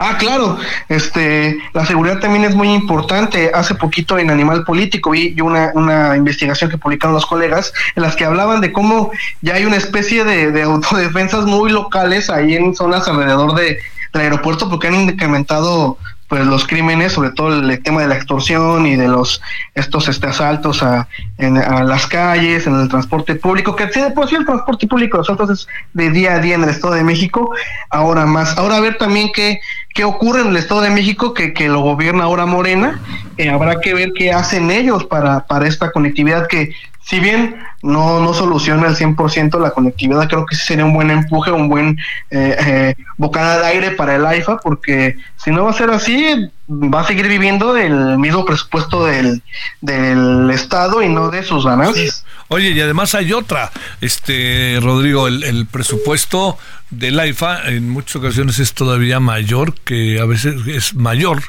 Ah, 0.00 0.16
claro, 0.16 0.56
este, 0.88 1.58
la 1.72 1.84
seguridad 1.84 2.20
también 2.20 2.44
es 2.44 2.54
muy 2.54 2.72
importante. 2.72 3.50
Hace 3.52 3.74
poquito 3.74 4.16
en 4.16 4.30
Animal 4.30 4.62
Político 4.62 5.10
vi 5.10 5.34
una, 5.40 5.72
una 5.74 6.16
investigación 6.16 6.70
que 6.70 6.78
publicaron 6.78 7.14
los 7.14 7.26
colegas 7.26 7.72
en 7.96 8.04
las 8.04 8.14
que 8.14 8.24
hablaban 8.24 8.60
de 8.60 8.70
cómo 8.70 9.10
ya 9.42 9.54
hay 9.54 9.64
una 9.64 9.76
especie 9.76 10.22
de, 10.22 10.52
de 10.52 10.62
autodefensas 10.62 11.46
muy 11.46 11.72
locales 11.72 12.30
ahí 12.30 12.54
en 12.54 12.76
zonas 12.76 13.08
alrededor 13.08 13.56
de, 13.56 13.78
del 14.12 14.22
aeropuerto 14.22 14.70
porque 14.70 14.86
han 14.86 14.94
incrementado 14.94 15.98
pues 16.28 16.46
los 16.46 16.66
crímenes, 16.66 17.12
sobre 17.12 17.30
todo 17.30 17.58
el 17.58 17.82
tema 17.82 18.02
de 18.02 18.08
la 18.08 18.14
extorsión 18.14 18.86
y 18.86 18.96
de 18.96 19.08
los 19.08 19.40
estos 19.74 20.08
este 20.08 20.26
asaltos 20.26 20.82
a, 20.82 21.08
en, 21.38 21.56
a 21.56 21.82
las 21.84 22.06
calles, 22.06 22.66
en 22.66 22.78
el 22.78 22.88
transporte 22.88 23.34
público, 23.34 23.74
que 23.74 23.90
sí, 23.90 24.00
pues 24.14 24.28
sí 24.28 24.36
el 24.36 24.44
transporte 24.44 24.86
público, 24.86 25.20
asaltos 25.20 25.50
es 25.50 25.68
de 25.94 26.10
día 26.10 26.34
a 26.34 26.38
día 26.38 26.56
en 26.56 26.64
el 26.64 26.68
Estado 26.68 26.94
de 26.94 27.02
México, 27.02 27.50
ahora 27.88 28.26
más. 28.26 28.58
Ahora 28.58 28.76
a 28.76 28.80
ver 28.80 28.98
también 28.98 29.30
qué, 29.34 29.60
qué 29.94 30.04
ocurre 30.04 30.42
en 30.42 30.48
el 30.48 30.56
Estado 30.56 30.82
de 30.82 30.90
México, 30.90 31.32
que, 31.32 31.54
que 31.54 31.68
lo 31.68 31.80
gobierna 31.80 32.24
ahora 32.24 32.44
Morena, 32.44 33.00
eh, 33.38 33.48
habrá 33.48 33.80
que 33.80 33.94
ver 33.94 34.12
qué 34.14 34.30
hacen 34.30 34.70
ellos 34.70 35.04
para, 35.04 35.46
para 35.46 35.66
esta 35.66 35.90
conectividad 35.90 36.46
que 36.46 36.74
si 37.08 37.20
bien 37.20 37.56
no, 37.82 38.20
no 38.20 38.34
soluciona 38.34 38.86
al 38.86 38.94
100% 38.94 39.58
la 39.58 39.70
conectividad, 39.70 40.28
creo 40.28 40.44
que 40.44 40.56
sería 40.56 40.84
un 40.84 40.92
buen 40.92 41.10
empuje, 41.10 41.50
un 41.50 41.70
buen 41.70 41.98
eh, 42.30 42.56
eh, 42.66 42.94
bocada 43.16 43.60
de 43.60 43.66
aire 43.66 43.90
para 43.92 44.16
el 44.16 44.26
AIFA, 44.26 44.58
porque 44.58 45.16
si 45.36 45.50
no 45.50 45.64
va 45.64 45.70
a 45.70 45.72
ser 45.72 45.88
así, 45.88 46.50
va 46.68 47.00
a 47.00 47.06
seguir 47.06 47.26
viviendo 47.26 47.72
del 47.72 48.18
mismo 48.18 48.44
presupuesto 48.44 49.06
del, 49.06 49.42
del 49.80 50.50
Estado 50.50 51.02
y 51.02 51.08
no 51.08 51.30
de 51.30 51.42
sus 51.44 51.64
ganancias. 51.64 52.26
Oye, 52.48 52.72
y 52.72 52.80
además 52.82 53.14
hay 53.14 53.32
otra, 53.32 53.70
este 54.02 54.78
Rodrigo, 54.82 55.28
el, 55.28 55.44
el 55.44 55.64
presupuesto 55.64 56.58
del 56.90 57.18
AIFA 57.18 57.70
en 57.70 57.88
muchas 57.88 58.16
ocasiones 58.16 58.58
es 58.58 58.74
todavía 58.74 59.18
mayor, 59.18 59.74
que 59.80 60.20
a 60.20 60.26
veces 60.26 60.56
es 60.66 60.94
mayor, 60.94 61.42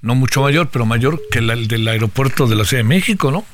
no 0.00 0.14
mucho 0.14 0.40
mayor, 0.40 0.70
pero 0.72 0.86
mayor 0.86 1.20
que 1.30 1.40
el 1.40 1.68
del 1.68 1.86
aeropuerto 1.86 2.46
de 2.46 2.56
la 2.56 2.64
Ciudad 2.64 2.82
de 2.82 2.88
México, 2.88 3.30
¿no? 3.30 3.44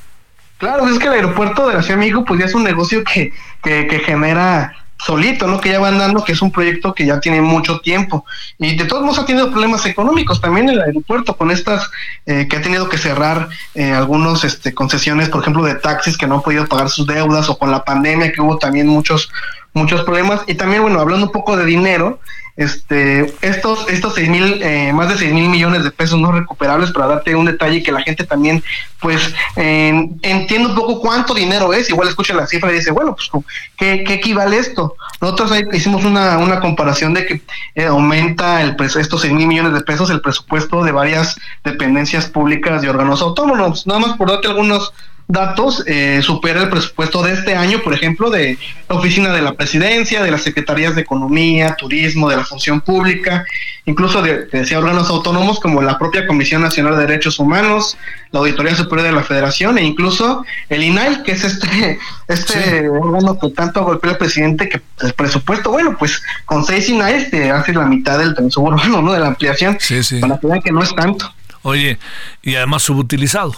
Claro, 0.59 0.89
es 0.89 0.99
que 0.99 1.07
el 1.07 1.15
aeropuerto 1.15 1.69
de 1.69 1.75
la 1.75 1.83
Ciudad 1.83 1.97
de 1.97 2.05
México 2.05 2.25
pues 2.25 2.41
ya 2.41 2.47
es 2.47 2.55
un 2.55 2.65
negocio 2.65 3.03
que, 3.05 3.33
que, 3.63 3.87
que 3.87 3.99
genera 4.01 4.75
solito, 4.99 5.47
¿no? 5.47 5.61
Que 5.61 5.71
ya 5.71 5.79
van 5.79 5.99
dando, 5.99 6.25
que 6.25 6.33
es 6.33 6.43
un 6.43 6.51
proyecto 6.51 6.93
que 6.93 7.07
ya 7.07 7.21
tiene 7.21 7.41
mucho 7.41 7.81
tiempo. 7.81 8.25
Y 8.59 8.77
de 8.77 8.85
todos 8.85 9.03
modos 9.03 9.19
ha 9.19 9.27
tenido 9.27 9.51
problemas 9.51 9.87
económicos 9.87 10.41
también 10.41 10.69
el 10.69 10.81
aeropuerto 10.81 11.37
con 11.37 11.51
estas 11.51 11.91
eh, 12.27 12.47
que 12.49 12.57
ha 12.57 12.63
tenido 12.63 12.89
que 12.89 12.99
cerrar 12.99 13.49
eh, 13.75 13.93
algunos 13.93 14.45
este, 14.45 14.75
concesiones, 14.75 15.29
por 15.29 15.43
ejemplo, 15.43 15.63
de 15.63 15.77
taxis 15.77 16.19
que 16.19 16.27
no 16.27 16.37
han 16.37 16.43
podido 16.43 16.67
pagar 16.67 16.89
sus 16.89 17.07
deudas 17.07 17.49
o 17.49 17.59
con 17.59 17.71
la 17.71 17.85
pandemia 17.85 18.33
que 18.33 18.41
hubo 18.41 18.59
también 18.59 18.89
muchos 18.89 19.31
muchos 19.73 20.03
problemas. 20.03 20.41
Y 20.47 20.55
también, 20.55 20.83
bueno, 20.83 21.01
hablando 21.01 21.27
un 21.27 21.33
poco 21.33 21.57
de 21.57 21.65
dinero, 21.65 22.19
este, 22.59 23.33
estos, 23.41 23.89
estos 23.89 24.15
seis 24.15 24.29
mil, 24.29 24.61
eh, 24.63 24.93
más 24.93 25.09
de 25.09 25.17
6 25.17 25.33
mil 25.33 25.49
millones 25.49 25.85
de 25.85 25.93
pesos 25.93 26.19
no 26.19 26.33
recuperables, 26.33 26.91
para 26.91 27.07
darte 27.07 27.37
un 27.37 27.47
detalle 27.47 27.85
que 27.85 27.93
la 27.93 28.03
gente 28.03 28.25
también, 28.25 28.65
pues, 29.01 29.33
entiende 29.55 30.69
un 30.69 30.75
poco 30.75 31.01
cuánto 31.01 31.35
dinero 31.35 31.73
es, 31.73 31.89
igual 31.89 32.09
escucha 32.09 32.35
la 32.35 32.49
cifra 32.49 32.73
y 32.73 32.75
dice, 32.75 32.91
bueno, 32.91 33.15
pues, 33.15 33.31
¿qué, 33.77 34.03
qué 34.05 34.15
equivale 34.15 34.59
esto? 34.59 34.97
Nosotros 35.21 35.53
hicimos 35.73 36.05
una, 36.05 36.39
una 36.39 36.59
comparación 36.59 37.15
de 37.15 37.27
que 37.27 37.43
eh, 37.77 37.87
aumenta 37.87 38.61
el 38.61 38.77
estos 38.99 39.21
6 39.21 39.33
mil 39.33 39.47
millones 39.47 39.73
de 39.73 39.81
pesos 39.81 40.11
el 40.11 40.21
presupuesto 40.21 40.83
de 40.83 40.91
varias 40.91 41.37
dependencias 41.63 42.27
públicas 42.27 42.83
y 42.83 42.89
órganos 42.89 43.23
autónomos. 43.23 43.87
Nada 43.87 44.01
más 44.01 44.17
por 44.17 44.31
darte 44.31 44.49
algunos 44.49 44.93
datos, 45.29 45.85
eh, 45.87 46.21
supera 46.23 46.63
el 46.63 46.71
presupuesto 46.71 47.23
de 47.23 47.35
este 47.35 47.55
año, 47.55 47.83
por 47.85 47.93
ejemplo, 47.93 48.31
de 48.31 48.59
la 48.89 48.97
Oficina 48.97 49.31
de 49.31 49.43
la 49.43 49.53
Presidencia, 49.53 50.23
de 50.23 50.31
las 50.31 50.43
Secretarías 50.43 50.95
de 50.95 51.03
Economía, 51.03 51.77
Turismo, 51.77 52.31
de 52.31 52.37
la 52.37 52.47
Función 52.47 52.81
Pública, 52.81 53.45
incluso 53.85 54.23
de, 54.23 54.47
decía, 54.47 54.79
órganos 54.79 55.11
autónomos 55.11 55.61
como 55.61 55.83
la 55.83 55.99
propia 55.99 56.27
Comisión 56.27 56.63
Nacional 56.63 56.97
de 56.97 57.03
Derechos 57.03 57.39
Humanos, 57.39 57.99
la 58.31 58.41
Auditoría 58.41 58.75
Superior 58.75 59.07
de 59.07 59.13
la 59.13 59.23
Federación 59.23 59.77
e 59.77 59.85
incluso 59.85 60.47
el 60.71 60.83
INAI, 60.83 61.23
que 61.23 61.33
es 61.33 61.45
este, 61.45 61.99
este 62.29 62.89
órgano 62.89 63.39
que 63.39 63.51
tanto 63.51 63.85
golpea 63.85 64.13
el 64.13 64.17
presidente, 64.17 64.71
que 64.71 64.81
el 65.03 65.13
presupuesto, 65.13 65.71
bueno, 65.71 65.95
pues 65.99 66.23
con 66.47 66.65
seis 66.65 66.89
INAI 66.89 67.29
te 67.29 67.51
hace 67.51 67.75
la 67.75 67.85
mitad 67.85 68.19
del 68.19 68.35
suburbano, 68.51 69.03
¿no? 69.03 69.13
De 69.13 69.21
la 69.21 69.27
ampliación, 69.27 69.77
para 70.23 70.39
que 70.39 70.47
vean 70.47 70.63
que 70.63 70.73
no 70.73 70.83
es 70.83 70.95
tanto. 70.95 71.31
Oye, 71.61 71.99
y 72.41 72.55
además 72.55 72.83
subutilizado. 72.83 73.55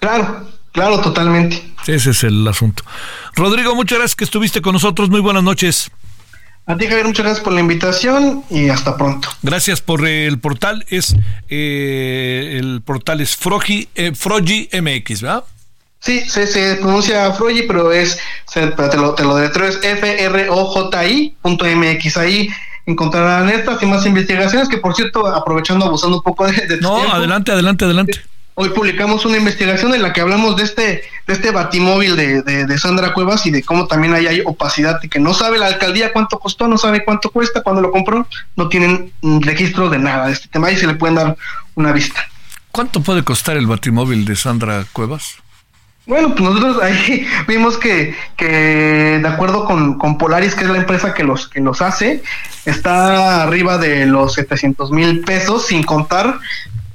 Claro, 0.00 0.46
Claro, 0.76 1.00
totalmente. 1.00 1.64
Ese 1.86 2.10
es 2.10 2.22
el 2.22 2.46
asunto. 2.46 2.84
Rodrigo, 3.34 3.74
muchas 3.74 3.96
gracias 3.96 4.14
que 4.14 4.24
estuviste 4.24 4.60
con 4.60 4.74
nosotros. 4.74 5.08
Muy 5.08 5.20
buenas 5.20 5.42
noches. 5.42 5.90
A 6.66 6.76
ti, 6.76 6.84
Javier, 6.86 7.06
muchas 7.06 7.24
gracias 7.24 7.42
por 7.42 7.54
la 7.54 7.60
invitación 7.60 8.44
y 8.50 8.68
hasta 8.68 8.94
pronto. 8.98 9.30
Gracias 9.40 9.80
por 9.80 10.06
el 10.06 10.38
portal. 10.38 10.84
Es 10.88 11.16
eh, 11.48 12.58
el 12.58 12.82
portal 12.82 13.22
es 13.22 13.34
Frogi, 13.36 13.88
eh, 13.94 14.12
Frogi 14.14 14.68
MX, 14.70 15.22
¿verdad? 15.22 15.44
Sí, 16.00 16.20
se, 16.28 16.46
se 16.46 16.76
pronuncia 16.76 17.32
Frogi, 17.32 17.62
pero 17.62 17.90
es, 17.90 18.18
te 18.52 18.66
lo, 18.98 19.14
te 19.14 19.24
lo 19.24 19.38
es 19.38 19.50
F-R-O-J-I.mx. 19.82 20.56
Ahí 22.18 22.50
encontrarán 22.84 23.48
estas 23.48 23.82
y 23.82 23.86
más 23.86 24.04
investigaciones 24.04 24.68
que, 24.68 24.76
por 24.76 24.94
cierto, 24.94 25.26
aprovechando, 25.26 25.86
abusando 25.86 26.18
un 26.18 26.22
poco 26.22 26.46
de... 26.46 26.66
de 26.66 26.76
no, 26.82 26.98
adelante, 27.14 27.50
adelante, 27.50 27.86
adelante. 27.86 28.20
Hoy 28.58 28.70
publicamos 28.70 29.26
una 29.26 29.36
investigación 29.36 29.94
en 29.94 30.00
la 30.00 30.14
que 30.14 30.22
hablamos 30.22 30.56
de 30.56 30.62
este, 30.62 31.02
de 31.26 31.32
este 31.34 31.50
batimóvil 31.50 32.16
de, 32.16 32.42
de, 32.42 32.78
Sandra 32.78 33.12
Cuevas 33.12 33.44
y 33.44 33.50
de 33.50 33.62
cómo 33.62 33.86
también 33.86 34.14
ahí 34.14 34.26
hay 34.26 34.40
opacidad 34.46 34.98
y 35.02 35.10
que 35.10 35.20
no 35.20 35.34
sabe 35.34 35.58
la 35.58 35.66
alcaldía 35.66 36.10
cuánto 36.10 36.38
costó, 36.38 36.66
no 36.66 36.78
sabe 36.78 37.04
cuánto 37.04 37.28
cuesta, 37.28 37.62
cuando 37.62 37.82
lo 37.82 37.90
compró, 37.90 38.26
no 38.56 38.70
tienen 38.70 39.12
registro 39.42 39.90
de 39.90 39.98
nada 39.98 40.28
de 40.28 40.32
este 40.32 40.48
tema 40.48 40.70
y 40.70 40.76
se 40.78 40.86
le 40.86 40.94
pueden 40.94 41.16
dar 41.16 41.36
una 41.74 41.92
vista. 41.92 42.26
¿Cuánto 42.72 43.02
puede 43.02 43.22
costar 43.24 43.58
el 43.58 43.66
batimóvil 43.66 44.24
de 44.24 44.36
Sandra 44.36 44.86
Cuevas? 44.90 45.36
Bueno, 46.06 46.34
pues 46.34 46.40
nosotros 46.48 46.82
ahí 46.82 47.28
vimos 47.46 47.76
que, 47.76 48.16
que 48.38 49.20
de 49.22 49.28
acuerdo 49.28 49.66
con, 49.66 49.98
con, 49.98 50.16
Polaris, 50.16 50.54
que 50.54 50.64
es 50.64 50.70
la 50.70 50.78
empresa 50.78 51.12
que 51.12 51.24
los, 51.24 51.46
que 51.46 51.60
los 51.60 51.82
hace, 51.82 52.22
está 52.64 53.42
arriba 53.42 53.76
de 53.76 54.06
los 54.06 54.32
700 54.32 54.92
mil 54.92 55.20
pesos, 55.20 55.66
sin 55.66 55.82
contar 55.82 56.38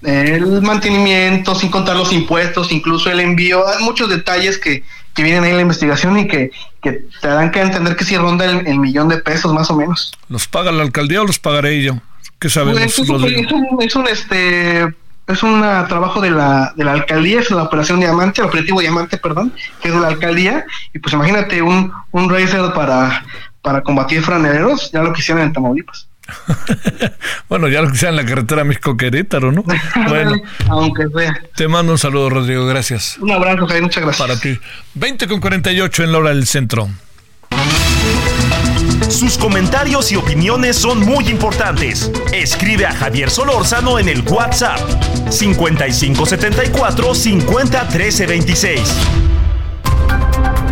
el 0.04 0.62
mantenimiento, 0.62 1.56
sin 1.56 1.70
contar 1.70 1.96
los 1.96 2.12
impuestos, 2.12 2.72
incluso 2.72 3.10
el 3.12 3.20
envío, 3.20 3.68
hay 3.68 3.84
muchos 3.84 4.10
detalles 4.10 4.58
que, 4.58 4.84
que 5.14 5.24
vienen 5.24 5.44
ahí 5.44 5.52
en 5.52 5.58
la 5.58 5.62
investigación 5.62 6.18
y 6.18 6.28
que, 6.28 6.52
que 6.82 7.04
te 7.22 7.28
dan 7.28 7.52
que 7.52 7.62
entender 7.62 7.96
que 7.96 8.04
si 8.04 8.18
ronda 8.18 8.46
el, 8.46 8.80
millón 8.80 9.10
de 9.10 9.18
pesos 9.18 9.54
más 9.54 9.70
o 9.70 9.76
menos. 9.76 10.14
¿Los 10.30 10.48
paga 10.48 10.72
la 10.72 10.84
alcaldía 10.84 11.22
o 11.22 11.26
los 11.26 11.40
pagaré 11.40 11.84
yo? 11.84 11.98
¿Qué 12.40 12.50
sabemos? 12.50 12.82
Pues, 12.82 13.00
es, 13.00 13.10
un, 13.10 13.82
es, 13.82 13.96
un, 13.96 14.08
este 14.08 14.88
es 15.28 15.44
un 15.44 15.62
trabajo 15.88 16.22
de 16.22 16.32
la, 16.32 16.74
de 16.76 16.84
la 16.84 16.94
alcaldía, 16.94 17.40
es 17.40 17.52
la 17.52 17.64
operación 17.64 18.00
Diamante, 18.00 18.42
el 18.42 18.48
operativo 18.48 18.82
Diamante, 18.82 19.18
perdón, 19.18 19.54
que 19.82 19.90
es 19.90 19.94
de 19.94 20.00
la 20.00 20.08
alcaldía, 20.08 20.66
y 20.94 21.00
pues 21.00 21.14
imagínate 21.14 21.62
un, 21.62 21.92
un 22.12 22.30
racer 22.30 22.74
para, 22.74 23.24
para 23.62 23.82
combatir 23.82 24.22
franeros, 24.22 24.92
ya 24.92 25.04
lo 25.04 25.14
quisieron 25.14 25.44
en 25.44 25.54
Tamaulipas. 25.54 26.08
bueno, 27.50 27.68
ya 27.68 27.82
lo 27.82 27.92
que 27.92 27.98
sea 27.98 28.10
en 28.10 28.16
la 28.16 28.26
carretera 28.26 28.64
México-Querétaro, 28.64 29.52
¿no? 29.52 29.64
Bueno, 30.08 30.36
aunque 30.70 31.08
sea. 31.16 31.40
Te 31.56 31.68
mando 31.68 31.94
un 31.94 31.98
saludo, 31.98 32.30
Rodrigo, 32.30 32.66
gracias. 32.66 33.18
Un 33.20 33.32
abrazo, 33.32 33.66
Javier, 33.66 33.84
muchas 33.84 34.04
gracias. 34.04 34.28
Para 34.28 34.40
ti. 34.40 34.60
20 34.96 35.28
con 35.28 35.40
48 35.40 36.04
en 36.04 36.12
la 36.12 36.18
hora 36.18 36.30
del 36.30 36.46
centro. 36.46 36.90
Sus 39.10 39.38
comentarios 39.38 40.12
y 40.12 40.16
opiniones 40.16 40.78
son 40.78 41.00
muy 41.02 41.28
importantes. 41.28 42.12
Escribe 42.32 42.86
a 42.86 42.94
Javier 42.94 43.30
Solórzano 43.30 44.00
en 44.00 44.08
el 44.10 44.22
WhatsApp 44.22 44.80
5574 45.30 47.14
50 47.14 47.88
26. 48.28 48.82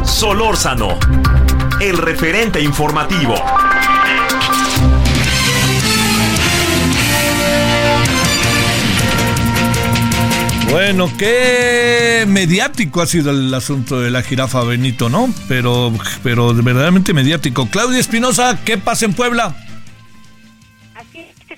Solórzano, 0.03 0.98
el 1.81 1.98
referente 1.98 2.61
informativo. 2.61 3.36
Bueno, 10.71 11.11
qué 11.17 12.25
mediático 12.27 13.01
ha 13.01 13.07
sido 13.07 13.31
el 13.31 13.51
asunto 13.53 13.99
de 13.99 14.11
la 14.11 14.21
jirafa 14.21 14.63
Benito, 14.63 15.09
¿no? 15.09 15.33
Pero, 15.47 15.91
pero 16.21 16.53
verdaderamente 16.53 17.13
mediático. 17.13 17.67
Claudia 17.71 17.99
Espinosa, 17.99 18.59
¿qué 18.63 18.77
pasa 18.77 19.05
en 19.05 19.13
Puebla? 19.13 19.55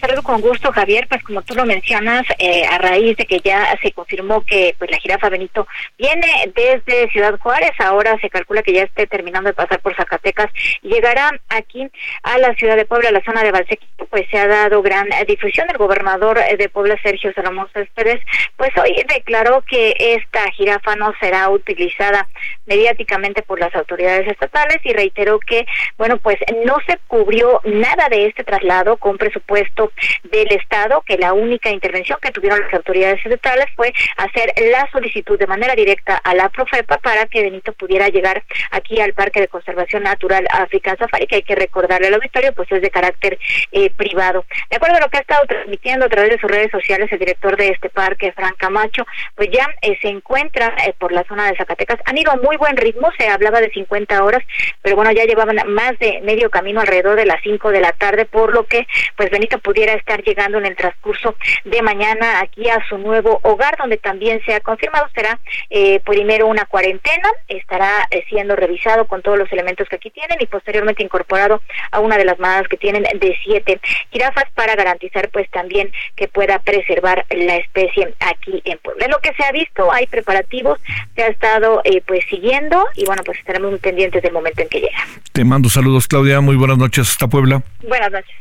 Saludo 0.01 0.23
con 0.23 0.41
gusto, 0.41 0.71
Javier. 0.71 1.07
Pues 1.07 1.23
como 1.23 1.41
tú 1.43 1.55
lo 1.55 1.65
mencionas, 1.65 2.25
eh, 2.39 2.65
a 2.65 2.77
raíz 2.79 3.15
de 3.17 3.25
que 3.25 3.39
ya 3.39 3.77
se 3.81 3.91
confirmó 3.91 4.41
que 4.41 4.75
pues 4.77 4.91
la 4.91 4.97
jirafa 4.97 5.29
Benito 5.29 5.67
viene 5.97 6.27
desde 6.55 7.09
Ciudad 7.11 7.39
Juárez, 7.39 7.71
ahora 7.79 8.17
se 8.19 8.29
calcula 8.29 8.63
que 8.63 8.73
ya 8.73 8.83
esté 8.83 9.07
terminando 9.07 9.49
de 9.49 9.53
pasar 9.53 9.79
por 9.79 9.95
Zacatecas 9.95 10.51
y 10.81 10.89
llegará 10.89 11.31
aquí 11.49 11.87
a 12.23 12.37
la 12.39 12.53
ciudad 12.55 12.75
de 12.75 12.85
Puebla, 12.85 13.09
a 13.09 13.13
la 13.13 13.23
zona 13.23 13.43
de 13.43 13.51
Valsequito, 13.51 14.05
pues 14.07 14.27
se 14.29 14.39
ha 14.39 14.47
dado 14.47 14.81
gran 14.81 15.07
difusión. 15.27 15.67
El 15.69 15.77
gobernador 15.77 16.39
de 16.57 16.69
Puebla, 16.69 16.97
Sergio 17.01 17.31
Salomón 17.33 17.69
Céspedes, 17.73 18.21
pues 18.57 18.71
hoy 18.77 18.95
declaró 19.07 19.63
que 19.69 19.93
esta 19.97 20.51
jirafa 20.51 20.95
no 20.95 21.13
será 21.19 21.49
utilizada 21.49 22.27
mediáticamente 22.65 23.43
por 23.43 23.59
las 23.59 23.73
autoridades 23.75 24.27
estatales 24.27 24.79
y 24.83 24.93
reiteró 24.93 25.39
que, 25.39 25.65
bueno, 25.97 26.17
pues 26.17 26.37
no 26.65 26.77
se 26.87 26.97
cubrió 27.07 27.61
nada 27.65 28.09
de 28.09 28.27
este 28.27 28.43
traslado 28.43 28.97
con 28.97 29.17
presupuesto 29.17 29.90
del 30.23 30.51
Estado, 30.51 31.01
que 31.05 31.17
la 31.17 31.33
única 31.33 31.69
intervención 31.69 32.17
que 32.21 32.31
tuvieron 32.31 32.61
las 32.61 32.73
autoridades 32.73 33.25
estatales 33.25 33.67
fue 33.75 33.93
hacer 34.17 34.53
la 34.71 34.89
solicitud 34.91 35.37
de 35.37 35.47
manera 35.47 35.75
directa 35.75 36.17
a 36.17 36.33
la 36.35 36.49
Profepa 36.49 36.97
para 36.97 37.25
que 37.25 37.41
Benito 37.41 37.73
pudiera 37.73 38.09
llegar 38.09 38.43
aquí 38.71 38.99
al 38.99 39.13
Parque 39.13 39.41
de 39.41 39.47
Conservación 39.47 40.03
Natural 40.03 40.47
African 40.51 40.97
Safari, 40.97 41.27
que 41.27 41.37
hay 41.37 41.43
que 41.43 41.55
recordarle 41.55 42.07
al 42.07 42.15
auditorio, 42.15 42.53
pues 42.53 42.71
es 42.71 42.81
de 42.81 42.89
carácter 42.89 43.37
eh, 43.71 43.89
privado. 43.95 44.45
De 44.69 44.77
acuerdo 44.77 44.97
a 44.97 45.01
lo 45.01 45.09
que 45.09 45.17
ha 45.17 45.21
estado 45.21 45.45
transmitiendo 45.45 46.05
a 46.05 46.09
través 46.09 46.31
de 46.31 46.39
sus 46.39 46.49
redes 46.49 46.71
sociales 46.71 47.11
el 47.11 47.19
director 47.19 47.57
de 47.57 47.69
este 47.69 47.89
parque, 47.89 48.31
Fran 48.33 48.53
Camacho, 48.57 49.05
pues 49.35 49.49
ya 49.51 49.67
eh, 49.81 49.97
se 50.01 50.07
encuentra 50.07 50.75
eh, 50.85 50.93
por 50.97 51.11
la 51.11 51.23
zona 51.23 51.47
de 51.49 51.57
Zacatecas. 51.57 51.99
Han 52.05 52.17
ido 52.17 52.31
a 52.31 52.37
muy 52.37 52.57
buen 52.57 52.77
ritmo, 52.77 53.09
se 53.17 53.27
hablaba 53.27 53.61
de 53.61 53.71
50 53.71 54.23
horas, 54.23 54.43
pero 54.81 54.95
bueno, 54.95 55.11
ya 55.11 55.25
llevaban 55.25 55.57
más 55.67 55.97
de 55.99 56.21
medio 56.21 56.49
camino 56.49 56.81
alrededor 56.81 57.15
de 57.15 57.25
las 57.25 57.41
5 57.43 57.71
de 57.71 57.81
la 57.81 57.91
tarde, 57.91 58.25
por 58.25 58.53
lo 58.53 58.65
que 58.65 58.87
pues 59.17 59.29
Benito 59.29 59.59
pudiera 59.59 59.80
estar 59.89 60.23
llegando 60.23 60.57
en 60.57 60.65
el 60.65 60.75
transcurso 60.75 61.35
de 61.65 61.81
mañana 61.81 62.39
aquí 62.39 62.69
a 62.69 62.83
su 62.87 62.97
nuevo 62.97 63.39
hogar, 63.43 63.75
donde 63.77 63.97
también 63.97 64.41
se 64.45 64.53
ha 64.53 64.59
confirmado 64.59 65.07
será 65.13 65.39
eh, 65.69 65.99
primero 66.05 66.47
una 66.47 66.65
cuarentena, 66.65 67.29
estará 67.47 68.07
eh, 68.11 68.23
siendo 68.29 68.55
revisado 68.55 69.05
con 69.07 69.21
todos 69.21 69.37
los 69.37 69.51
elementos 69.51 69.87
que 69.89 69.95
aquí 69.95 70.09
tienen 70.09 70.37
y 70.39 70.45
posteriormente 70.45 71.03
incorporado 71.03 71.61
a 71.91 71.99
una 71.99 72.17
de 72.17 72.25
las 72.25 72.39
manadas 72.39 72.67
que 72.67 72.77
tienen 72.77 73.03
de 73.03 73.37
siete 73.43 73.79
jirafas 74.11 74.45
para 74.55 74.75
garantizar 74.75 75.29
pues 75.29 75.49
también 75.49 75.91
que 76.15 76.27
pueda 76.27 76.59
preservar 76.59 77.25
la 77.29 77.57
especie 77.57 78.13
aquí 78.19 78.61
en 78.65 78.77
Puebla. 78.79 79.07
lo 79.07 79.19
que 79.19 79.33
se 79.33 79.43
ha 79.43 79.51
visto, 79.51 79.91
hay 79.91 80.07
preparativos, 80.07 80.79
se 81.15 81.23
ha 81.23 81.27
estado 81.27 81.81
eh, 81.83 82.01
pues 82.05 82.23
siguiendo 82.29 82.85
y 82.95 83.05
bueno 83.05 83.23
pues 83.25 83.39
estaremos 83.39 83.71
muy 83.71 83.79
pendientes 83.79 84.21
del 84.21 84.33
momento 84.33 84.61
en 84.61 84.69
que 84.69 84.79
llega. 84.81 85.05
Te 85.31 85.43
mando 85.43 85.69
saludos 85.69 86.07
Claudia, 86.07 86.41
muy 86.41 86.55
buenas 86.55 86.77
noches 86.77 87.09
hasta 87.09 87.27
Puebla. 87.27 87.61
Buenas 87.81 88.11
noches. 88.11 88.35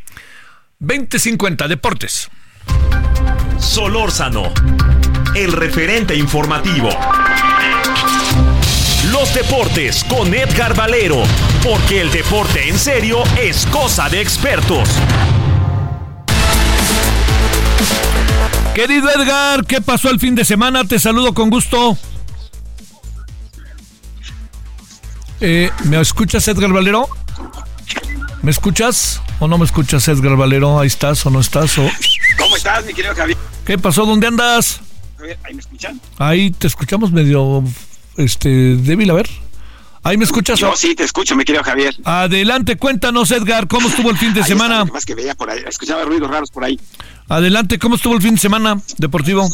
2050 0.80 1.68
Deportes. 1.68 2.30
Solórzano, 3.58 4.44
el 5.36 5.52
referente 5.52 6.16
informativo. 6.16 6.88
Los 9.12 9.34
deportes 9.34 10.02
con 10.04 10.32
Edgar 10.32 10.74
Valero, 10.74 11.22
porque 11.62 12.00
el 12.00 12.10
deporte 12.10 12.66
en 12.66 12.78
serio 12.78 13.22
es 13.38 13.66
cosa 13.66 14.08
de 14.08 14.22
expertos. 14.22 14.88
Querido 18.74 19.10
Edgar, 19.10 19.66
¿qué 19.66 19.82
pasó 19.82 20.08
el 20.08 20.18
fin 20.18 20.34
de 20.34 20.46
semana? 20.46 20.84
Te 20.84 20.98
saludo 20.98 21.34
con 21.34 21.50
gusto. 21.50 21.98
Eh, 25.42 25.70
¿Me 25.84 26.00
escuchas, 26.00 26.48
Edgar 26.48 26.72
Valero? 26.72 27.06
¿Me 28.42 28.50
escuchas 28.50 29.20
o 29.38 29.48
no 29.48 29.58
me 29.58 29.66
escuchas, 29.66 30.08
Edgar 30.08 30.34
Valero? 30.34 30.80
¿Ahí 30.80 30.86
estás 30.86 31.24
o 31.26 31.30
no 31.30 31.40
estás? 31.40 31.76
O... 31.76 31.86
¿Cómo 32.38 32.56
estás, 32.56 32.84
mi 32.86 32.94
querido 32.94 33.14
Javier? 33.14 33.36
¿Qué 33.66 33.76
pasó? 33.76 34.06
¿Dónde 34.06 34.26
andas? 34.26 34.80
¿ahí 35.44 35.52
me 35.52 35.60
escuchan? 35.60 36.00
Ahí 36.16 36.50
te 36.50 36.66
escuchamos 36.66 37.12
medio 37.12 37.62
este 38.16 38.48
débil, 38.76 39.10
a 39.10 39.14
ver. 39.14 39.28
¿Ahí 40.02 40.16
me 40.16 40.24
escuchas? 40.24 40.58
Yo 40.58 40.74
sí 40.74 40.94
te 40.94 41.04
escucho, 41.04 41.36
mi 41.36 41.44
querido 41.44 41.62
Javier. 41.62 41.94
Adelante, 42.04 42.78
cuéntanos, 42.78 43.30
Edgar, 43.30 43.68
¿cómo 43.68 43.88
estuvo 43.88 44.10
el 44.10 44.16
fin 44.16 44.32
de 44.32 44.42
semana? 44.42 44.86
Más 44.86 45.04
que 45.04 45.14
veía 45.14 45.34
por 45.34 45.50
ahí, 45.50 45.62
escuchaba 45.66 46.04
ruidos 46.04 46.30
raros 46.30 46.50
por 46.50 46.64
ahí. 46.64 46.80
Adelante, 47.28 47.78
¿cómo 47.78 47.96
estuvo 47.96 48.14
el 48.14 48.22
fin 48.22 48.36
de 48.36 48.40
semana 48.40 48.80
deportivo? 48.96 49.46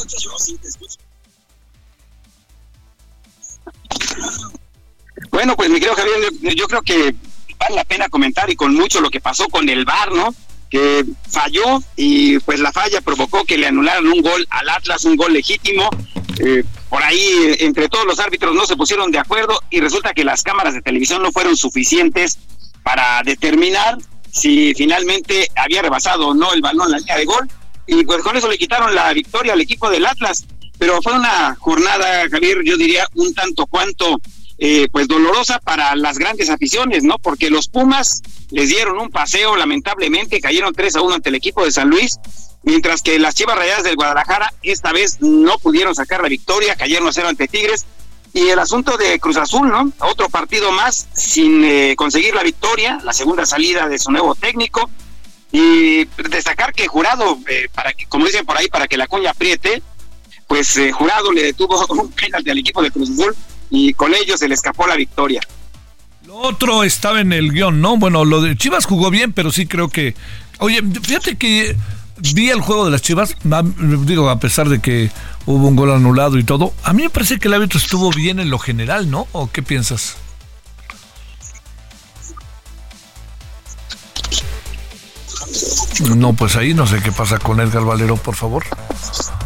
Bueno, 5.32 5.56
pues 5.56 5.70
mi 5.70 5.80
querido 5.80 5.96
Javier, 5.96 6.16
yo, 6.40 6.50
yo 6.50 6.68
creo 6.68 6.82
que 6.82 7.16
vale 7.58 7.76
la 7.76 7.84
pena 7.84 8.08
comentar 8.08 8.50
y 8.50 8.56
con 8.56 8.74
mucho 8.74 9.00
lo 9.00 9.10
que 9.10 9.20
pasó 9.20 9.48
con 9.48 9.68
el 9.68 9.84
VAR, 9.84 10.12
¿no? 10.12 10.34
Que 10.70 11.04
falló 11.30 11.82
y 11.96 12.38
pues 12.40 12.60
la 12.60 12.72
falla 12.72 13.00
provocó 13.00 13.44
que 13.44 13.58
le 13.58 13.66
anularan 13.66 14.06
un 14.06 14.20
gol 14.20 14.46
al 14.50 14.68
Atlas, 14.68 15.04
un 15.04 15.16
gol 15.16 15.32
legítimo. 15.32 15.88
Eh, 16.38 16.64
por 16.88 17.02
ahí 17.02 17.56
entre 17.60 17.88
todos 17.88 18.04
los 18.04 18.20
árbitros 18.20 18.54
no 18.54 18.66
se 18.66 18.76
pusieron 18.76 19.10
de 19.10 19.18
acuerdo 19.18 19.60
y 19.70 19.80
resulta 19.80 20.12
que 20.12 20.24
las 20.24 20.42
cámaras 20.42 20.74
de 20.74 20.82
televisión 20.82 21.22
no 21.22 21.32
fueron 21.32 21.56
suficientes 21.56 22.38
para 22.82 23.22
determinar 23.24 23.96
si 24.30 24.74
finalmente 24.74 25.48
había 25.56 25.82
rebasado 25.82 26.28
o 26.28 26.34
no 26.34 26.52
el 26.52 26.60
balón 26.60 26.90
la 26.90 26.98
línea 26.98 27.16
de 27.16 27.24
gol 27.24 27.48
y 27.86 28.04
pues 28.04 28.22
con 28.22 28.36
eso 28.36 28.48
le 28.48 28.58
quitaron 28.58 28.94
la 28.94 29.12
victoria 29.12 29.52
al 29.52 29.60
equipo 29.60 29.88
del 29.88 30.06
Atlas. 30.06 30.44
Pero 30.78 31.00
fue 31.00 31.14
una 31.14 31.56
jornada, 31.58 32.28
Javier, 32.30 32.58
yo 32.64 32.76
diría 32.76 33.08
un 33.14 33.32
tanto 33.32 33.66
cuanto 33.66 34.20
eh, 34.58 34.88
pues 34.90 35.06
dolorosa 35.06 35.58
para 35.60 35.94
las 35.96 36.18
grandes 36.18 36.48
aficiones, 36.48 37.04
¿no? 37.04 37.18
Porque 37.18 37.50
los 37.50 37.68
Pumas 37.68 38.22
les 38.50 38.70
dieron 38.70 38.98
un 38.98 39.10
paseo, 39.10 39.56
lamentablemente 39.56 40.40
cayeron 40.40 40.72
3 40.72 40.96
a 40.96 41.02
1 41.02 41.14
ante 41.16 41.28
el 41.28 41.34
equipo 41.34 41.64
de 41.64 41.72
San 41.72 41.90
Luis, 41.90 42.18
mientras 42.62 43.02
que 43.02 43.18
las 43.18 43.34
Chivas 43.34 43.56
Rayadas 43.56 43.84
del 43.84 43.96
Guadalajara 43.96 44.52
esta 44.62 44.92
vez 44.92 45.20
no 45.20 45.58
pudieron 45.58 45.94
sacar 45.94 46.22
la 46.22 46.28
victoria, 46.28 46.74
cayeron 46.74 47.08
a 47.08 47.12
0 47.12 47.28
ante 47.28 47.48
Tigres. 47.48 47.84
Y 48.32 48.48
el 48.48 48.58
asunto 48.58 48.98
de 48.98 49.18
Cruz 49.18 49.38
Azul, 49.38 49.68
¿no? 49.68 49.90
Otro 50.00 50.28
partido 50.28 50.70
más 50.70 51.06
sin 51.14 51.64
eh, 51.64 51.94
conseguir 51.96 52.34
la 52.34 52.42
victoria, 52.42 52.98
la 53.02 53.14
segunda 53.14 53.46
salida 53.46 53.88
de 53.88 53.98
su 53.98 54.10
nuevo 54.10 54.34
técnico. 54.34 54.90
Y 55.52 56.04
destacar 56.28 56.74
que 56.74 56.86
Jurado, 56.86 57.38
eh, 57.48 57.68
para 57.72 57.94
que, 57.94 58.04
como 58.06 58.26
dicen 58.26 58.44
por 58.44 58.58
ahí, 58.58 58.68
para 58.68 58.88
que 58.88 58.98
la 58.98 59.06
cuña 59.06 59.30
apriete, 59.30 59.82
pues 60.46 60.76
eh, 60.76 60.92
Jurado 60.92 61.32
le 61.32 61.44
detuvo 61.44 61.82
un 61.88 62.10
penalti 62.10 62.50
al 62.50 62.58
equipo 62.58 62.82
de 62.82 62.90
Cruz 62.90 63.08
Azul 63.08 63.34
y 63.70 63.92
con 63.94 64.14
ello 64.14 64.36
se 64.36 64.48
le 64.48 64.54
escapó 64.54 64.86
la 64.86 64.96
victoria. 64.96 65.40
Lo 66.26 66.36
otro 66.36 66.82
estaba 66.82 67.20
en 67.20 67.32
el 67.32 67.52
guion, 67.52 67.80
¿no? 67.80 67.96
Bueno, 67.96 68.24
lo 68.24 68.40
de 68.40 68.56
Chivas 68.56 68.84
jugó 68.84 69.10
bien, 69.10 69.32
pero 69.32 69.52
sí 69.52 69.66
creo 69.66 69.88
que... 69.88 70.14
Oye, 70.58 70.82
fíjate 71.02 71.36
que 71.36 71.76
vi 72.34 72.50
el 72.50 72.60
juego 72.60 72.84
de 72.84 72.90
las 72.90 73.02
Chivas, 73.02 73.36
digo, 73.44 74.28
a 74.28 74.40
pesar 74.40 74.68
de 74.68 74.80
que 74.80 75.10
hubo 75.44 75.68
un 75.68 75.76
gol 75.76 75.92
anulado 75.92 76.38
y 76.38 76.44
todo, 76.44 76.72
a 76.82 76.92
mí 76.92 77.02
me 77.02 77.10
parece 77.10 77.38
que 77.38 77.48
el 77.48 77.54
árbitro 77.54 77.78
estuvo 77.78 78.10
bien 78.10 78.40
en 78.40 78.50
lo 78.50 78.58
general, 78.58 79.10
¿no? 79.10 79.28
¿O 79.32 79.50
qué 79.50 79.62
piensas? 79.62 80.16
No, 86.16 86.32
pues 86.34 86.56
ahí 86.56 86.74
no 86.74 86.86
sé 86.86 87.00
qué 87.02 87.12
pasa 87.12 87.38
con 87.38 87.60
Edgar 87.60 87.84
Valero, 87.84 88.16
por 88.16 88.34
favor. 88.34 88.64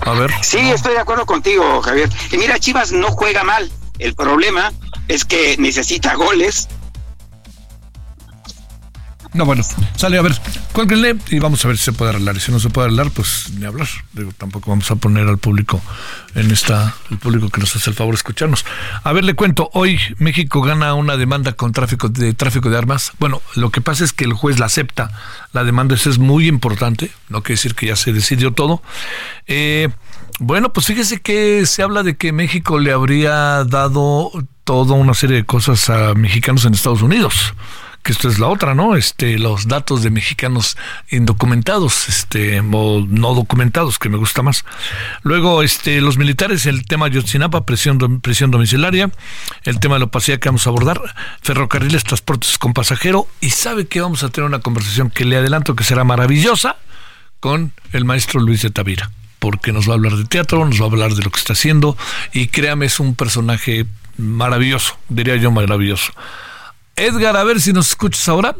A 0.00 0.12
ver. 0.12 0.30
Sí, 0.42 0.58
estoy 0.58 0.94
de 0.94 1.00
acuerdo 1.00 1.26
contigo, 1.26 1.80
Javier. 1.82 2.10
Y 2.32 2.38
mira, 2.38 2.58
Chivas 2.58 2.90
no 2.92 3.08
juega 3.08 3.44
mal. 3.44 3.70
El 4.00 4.14
problema 4.14 4.72
es 5.08 5.26
que 5.26 5.56
necesita 5.58 6.14
goles. 6.14 6.68
No, 9.32 9.44
bueno, 9.44 9.62
sale 9.94 10.18
a 10.18 10.22
ver, 10.22 10.32
cuélguenle 10.72 11.16
y 11.28 11.38
vamos 11.38 11.64
a 11.64 11.68
ver 11.68 11.78
si 11.78 11.84
se 11.84 11.92
puede 11.92 12.10
arreglar. 12.10 12.36
Y 12.36 12.40
si 12.40 12.50
no 12.50 12.58
se 12.58 12.70
puede 12.70 12.86
arreglar, 12.86 13.10
pues 13.12 13.50
ni 13.58 13.66
hablar. 13.66 13.86
Digo, 14.12 14.32
tampoco 14.36 14.70
vamos 14.70 14.90
a 14.90 14.96
poner 14.96 15.28
al 15.28 15.38
público 15.38 15.80
en 16.34 16.50
esta, 16.50 16.96
el 17.10 17.18
público 17.18 17.50
que 17.50 17.60
nos 17.60 17.76
hace 17.76 17.90
el 17.90 17.94
favor 17.94 18.14
de 18.14 18.16
escucharnos. 18.16 18.64
A 19.04 19.12
ver, 19.12 19.24
le 19.24 19.34
cuento, 19.34 19.68
hoy 19.74 20.00
México 20.16 20.62
gana 20.62 20.94
una 20.94 21.16
demanda 21.16 21.52
con 21.52 21.72
tráfico 21.72 22.08
de 22.08 22.32
tráfico 22.32 22.70
de 22.70 22.78
armas. 22.78 23.12
Bueno, 23.20 23.42
lo 23.54 23.70
que 23.70 23.82
pasa 23.82 24.02
es 24.02 24.12
que 24.12 24.24
el 24.24 24.32
juez 24.32 24.58
la 24.58 24.66
acepta. 24.66 25.12
La 25.52 25.62
demanda 25.62 25.94
esa 25.94 26.08
es 26.08 26.18
muy 26.18 26.48
importante, 26.48 27.12
no 27.28 27.42
quiere 27.42 27.56
decir 27.56 27.74
que 27.74 27.86
ya 27.86 27.96
se 27.96 28.12
decidió 28.12 28.52
todo. 28.52 28.82
Eh, 29.46 29.90
bueno, 30.38 30.72
pues 30.72 30.86
fíjese 30.86 31.20
que 31.20 31.66
se 31.66 31.82
habla 31.82 32.02
de 32.02 32.16
que 32.16 32.32
México 32.32 32.78
le 32.78 32.92
habría 32.92 33.64
dado 33.64 34.30
toda 34.64 34.94
una 34.94 35.14
serie 35.14 35.36
de 35.36 35.44
cosas 35.44 35.90
a 35.90 36.14
mexicanos 36.14 36.64
en 36.64 36.74
Estados 36.74 37.02
Unidos 37.02 37.54
que 38.02 38.12
esto 38.12 38.28
es 38.28 38.38
la 38.38 38.48
otra, 38.48 38.74
¿no? 38.74 38.96
Este, 38.96 39.38
los 39.38 39.68
datos 39.68 40.02
de 40.02 40.10
mexicanos 40.10 40.76
indocumentados, 41.10 42.08
este, 42.08 42.60
o 42.60 43.06
no 43.06 43.34
documentados, 43.34 43.98
que 43.98 44.08
me 44.08 44.16
gusta 44.16 44.42
más. 44.42 44.64
Luego, 45.22 45.62
este, 45.62 46.00
los 46.00 46.16
militares, 46.16 46.64
el 46.66 46.86
tema 46.86 47.08
Yotzinapa, 47.08 47.66
presión, 47.66 48.20
presión 48.20 48.50
domiciliaria, 48.50 49.10
el 49.64 49.80
tema 49.80 49.96
de 49.96 50.00
la 50.00 50.04
opacidad 50.06 50.38
que 50.38 50.48
vamos 50.48 50.66
a 50.66 50.70
abordar, 50.70 51.00
ferrocarriles, 51.42 52.04
transportes 52.04 52.56
con 52.58 52.72
pasajero, 52.72 53.26
y 53.40 53.50
sabe 53.50 53.86
que 53.86 54.00
vamos 54.00 54.22
a 54.22 54.30
tener 54.30 54.48
una 54.48 54.60
conversación 54.60 55.10
que 55.10 55.26
le 55.26 55.36
adelanto 55.36 55.76
que 55.76 55.84
será 55.84 56.04
maravillosa 56.04 56.76
con 57.38 57.72
el 57.92 58.04
maestro 58.04 58.40
Luis 58.40 58.62
de 58.62 58.70
Tavira 58.70 59.10
porque 59.40 59.72
nos 59.72 59.88
va 59.88 59.94
a 59.94 59.96
hablar 59.96 60.12
de 60.12 60.24
teatro, 60.24 60.64
nos 60.64 60.80
va 60.80 60.84
a 60.84 60.88
hablar 60.88 61.10
de 61.12 61.22
lo 61.24 61.30
que 61.30 61.38
está 61.40 61.54
haciendo 61.54 61.96
y 62.32 62.46
créame, 62.46 62.86
es 62.86 63.00
un 63.00 63.16
personaje 63.16 63.86
maravilloso, 64.16 64.96
diría 65.08 65.34
yo 65.36 65.50
maravilloso. 65.50 66.12
Edgar, 66.94 67.36
a 67.36 67.42
ver 67.42 67.60
si 67.60 67.72
nos 67.72 67.88
escuchas 67.88 68.28
ahora. 68.28 68.54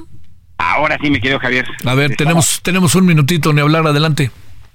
Ahora 0.59 0.99
sí, 1.01 1.11
me 1.11 1.21
quedo 1.21 1.39
Javier. 1.39 1.67
A 1.85 1.95
ver, 1.95 2.17
tenemos, 2.17 2.61
tenemos 2.63 2.95
un 2.95 3.07
minutito, 3.07 3.53
ni 3.53 3.61
hablar, 3.61 3.87
adelante. 3.87 4.31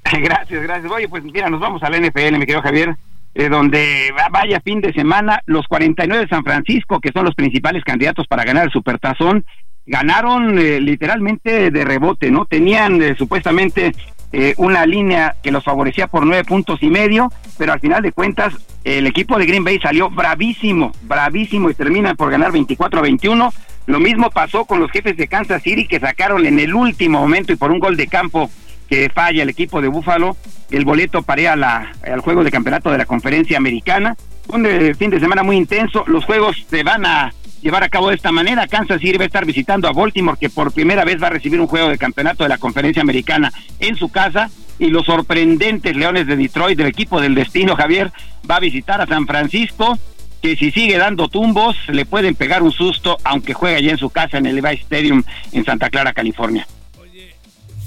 Gracias, 0.14 0.62
gracias. 0.62 0.92
Oye, 0.92 1.10
pues 1.10 1.24
mira, 1.24 1.50
nos 1.50 1.60
vamos 1.60 1.82
al 1.82 2.00
NFL, 2.00 2.38
me 2.38 2.46
quedo 2.46 2.62
Javier, 2.62 2.96
eh, 3.34 3.50
donde 3.50 4.14
vaya 4.32 4.62
fin 4.62 4.80
de 4.80 4.94
semana, 4.94 5.42
los 5.48 5.66
49 5.68 6.24
de 6.24 6.30
San 6.30 6.44
Francisco, 6.44 7.00
que 7.00 7.12
son 7.12 7.26
los 7.26 7.34
principales 7.34 7.84
candidatos 7.84 8.28
para 8.28 8.44
ganar 8.44 8.66
el 8.66 8.72
Supertazón, 8.72 9.44
ganaron 9.86 10.58
eh, 10.60 10.80
literalmente 10.80 11.72
de 11.72 11.86
rebote, 11.86 12.32
¿no? 12.32 12.46
Tenían 12.46 13.02
eh, 13.02 13.16
supuestamente 13.18 13.94
eh, 14.38 14.54
una 14.58 14.86
línea 14.86 15.38
que 15.42 15.50
los 15.50 15.64
favorecía 15.64 16.08
por 16.08 16.26
nueve 16.26 16.44
puntos 16.44 16.84
y 16.84 16.90
medio, 16.90 17.32
pero 17.58 17.72
al 17.72 17.80
final 17.80 18.04
de 18.04 18.12
cuentas 18.12 18.54
el 18.84 19.08
equipo 19.08 19.38
de 19.40 19.46
Green 19.46 19.64
Bay 19.64 19.80
salió 19.80 20.10
bravísimo, 20.10 20.92
bravísimo 21.04 21.70
y 21.70 21.74
termina 21.74 22.16
por 22.16 22.30
ganar 22.30 22.52
24 22.52 23.00
a 23.00 23.02
21. 23.02 23.54
Lo 23.86 24.00
mismo 24.02 24.30
pasó 24.32 24.66
con 24.66 24.82
los 24.82 24.92
jefes 24.92 25.16
de 25.16 25.30
Kansas 25.30 25.64
City 25.64 25.88
que 25.88 26.02
sacaron 26.02 26.46
en 26.46 26.60
el 26.60 26.76
último 26.76 27.22
momento 27.22 27.54
y 27.54 27.56
por 27.56 27.72
un 27.72 27.80
gol 27.80 27.96
de 27.96 28.08
campo 28.08 28.50
que 28.90 29.10
falla 29.10 29.42
el 29.42 29.48
equipo 29.48 29.82
de 29.82 29.88
Búfalo 29.88 30.36
el 30.70 30.84
boleto 30.84 31.22
para 31.22 31.88
al 32.04 32.20
juego 32.20 32.44
de 32.44 32.52
campeonato 32.52 32.92
de 32.92 32.98
la 32.98 33.06
conferencia 33.06 33.56
americana. 33.56 34.18
Un 34.48 34.66
eh, 34.66 34.94
fin 34.96 35.12
de 35.12 35.22
semana 35.22 35.44
muy 35.44 35.56
intenso. 35.56 36.04
Los 36.08 36.26
juegos 36.26 36.66
se 36.70 36.84
van 36.84 37.06
a 37.06 37.34
llevar 37.62 37.84
a 37.84 37.90
cabo 37.90 38.10
de 38.10 38.16
esta 38.16 38.32
manera. 38.32 38.68
Kansas 38.68 39.00
City 39.02 39.18
va 39.18 39.24
a 39.24 39.28
estar 39.28 39.46
visitando 39.46 39.88
a 39.88 39.94
Baltimore, 39.94 40.38
que 40.40 40.50
por 40.50 40.72
primera 40.72 41.04
vez 41.04 41.22
va 41.22 41.28
a 41.28 41.32
recibir 41.32 41.60
un 41.60 41.68
juego 41.68 41.90
de 41.90 41.98
campeonato 41.98 42.44
de 42.44 42.50
la 42.50 42.58
conferencia 42.58 43.02
americana 43.02 43.52
en 43.80 43.96
su 43.96 44.10
casa. 44.10 44.50
Y 44.78 44.88
los 44.88 45.06
sorprendentes 45.06 45.96
Leones 45.96 46.28
de 46.28 46.36
Detroit, 46.36 46.78
del 46.78 46.88
equipo 46.88 47.22
del 47.22 47.34
destino, 47.34 47.76
Javier, 47.76 48.12
va 48.50 48.58
a 48.58 48.60
visitar 48.60 49.00
a 49.00 49.08
San 49.08 49.26
Francisco, 49.26 49.98
que 50.42 50.58
si 50.58 50.72
sigue 50.72 50.98
dando 50.98 51.30
tumbos, 51.30 51.78
le 51.88 52.06
pueden 52.06 52.36
pegar 52.36 52.62
un 52.62 52.72
susto, 52.72 53.18
aunque 53.24 53.54
juega 53.54 53.78
allá 53.78 53.92
en 53.92 53.98
su 53.98 54.10
casa 54.10 54.38
en 54.38 54.46
el 54.46 54.56
Levi 54.56 54.76
Stadium 54.76 55.24
en 55.54 55.64
Santa 55.64 55.90
Clara, 55.90 56.14
California. 56.14 56.68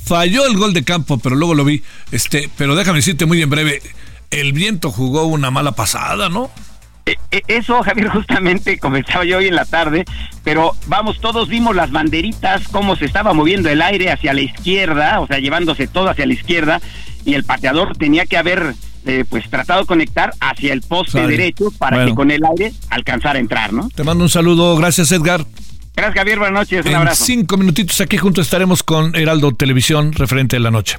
Falló 0.05 0.47
el 0.47 0.57
gol 0.57 0.73
de 0.73 0.85
campo, 0.85 1.19
pero 1.19 1.37
luego 1.37 1.55
lo 1.55 1.67
vi. 1.67 1.83
Este, 2.11 2.49
pero 2.57 2.75
déjame 2.75 3.01
decirte 3.01 3.27
muy 3.27 3.43
en 3.43 3.51
breve, 3.51 3.83
el 4.31 4.55
viento 4.55 4.91
jugó 4.91 5.25
una 5.25 5.51
mala 5.51 5.73
pasada, 5.73 6.31
¿no? 6.31 6.51
Eso, 7.31 7.83
Javier, 7.83 8.09
justamente 8.13 8.79
comenzaba 8.79 9.25
yo 9.25 9.39
hoy 9.39 9.47
en 9.47 9.55
la 9.55 9.65
tarde, 9.65 10.05
pero 10.45 10.75
vamos, 10.87 11.21
todos 11.21 11.49
vimos 11.49 11.75
las 11.77 11.91
banderitas, 11.91 12.69
cómo 12.69 12.97
se 12.97 13.05
estaba 13.05 13.33
moviendo 13.33 13.69
el 13.69 13.83
aire 13.83 14.11
hacia 14.11 14.33
la 14.35 14.41
izquierda, 14.41 15.21
o 15.21 15.27
sea, 15.27 15.39
llevándose 15.39 15.87
todo 15.87 16.09
hacia 16.09 16.27
la 16.27 16.33
izquierda, 16.33 16.81
y 17.25 17.35
el 17.35 17.45
pateador 17.45 17.97
tenía 17.97 18.27
que 18.27 18.37
haber 18.37 18.75
eh, 19.07 19.25
pues 19.29 19.49
tratado 19.49 19.81
de 19.81 19.87
conectar 19.87 20.33
hacia 20.41 20.73
el 20.73 20.83
poste 20.83 21.27
derecho 21.27 21.71
para 21.79 22.05
que 22.05 22.15
con 22.15 22.31
el 22.31 22.43
aire 22.45 22.73
alcanzara 22.91 23.39
a 23.39 23.41
entrar, 23.41 23.73
¿no? 23.73 23.89
Te 23.95 24.05
mando 24.05 24.25
un 24.25 24.31
saludo, 24.31 24.77
gracias 24.77 25.13
Edgar. 25.13 25.45
Gracias 25.95 26.17
Javier, 26.17 26.39
buenas 26.39 26.61
noches, 26.61 26.85
un 26.85 26.93
en 26.93 26.97
abrazo. 26.97 27.25
Cinco 27.25 27.57
minutitos 27.57 28.01
aquí 28.01 28.17
juntos 28.17 28.47
estaremos 28.47 28.83
con 28.83 29.17
Heraldo 29.17 29.53
Televisión 29.53 30.13
referente 30.13 30.57
de 30.57 30.61
la 30.61 30.71
noche. 30.71 30.99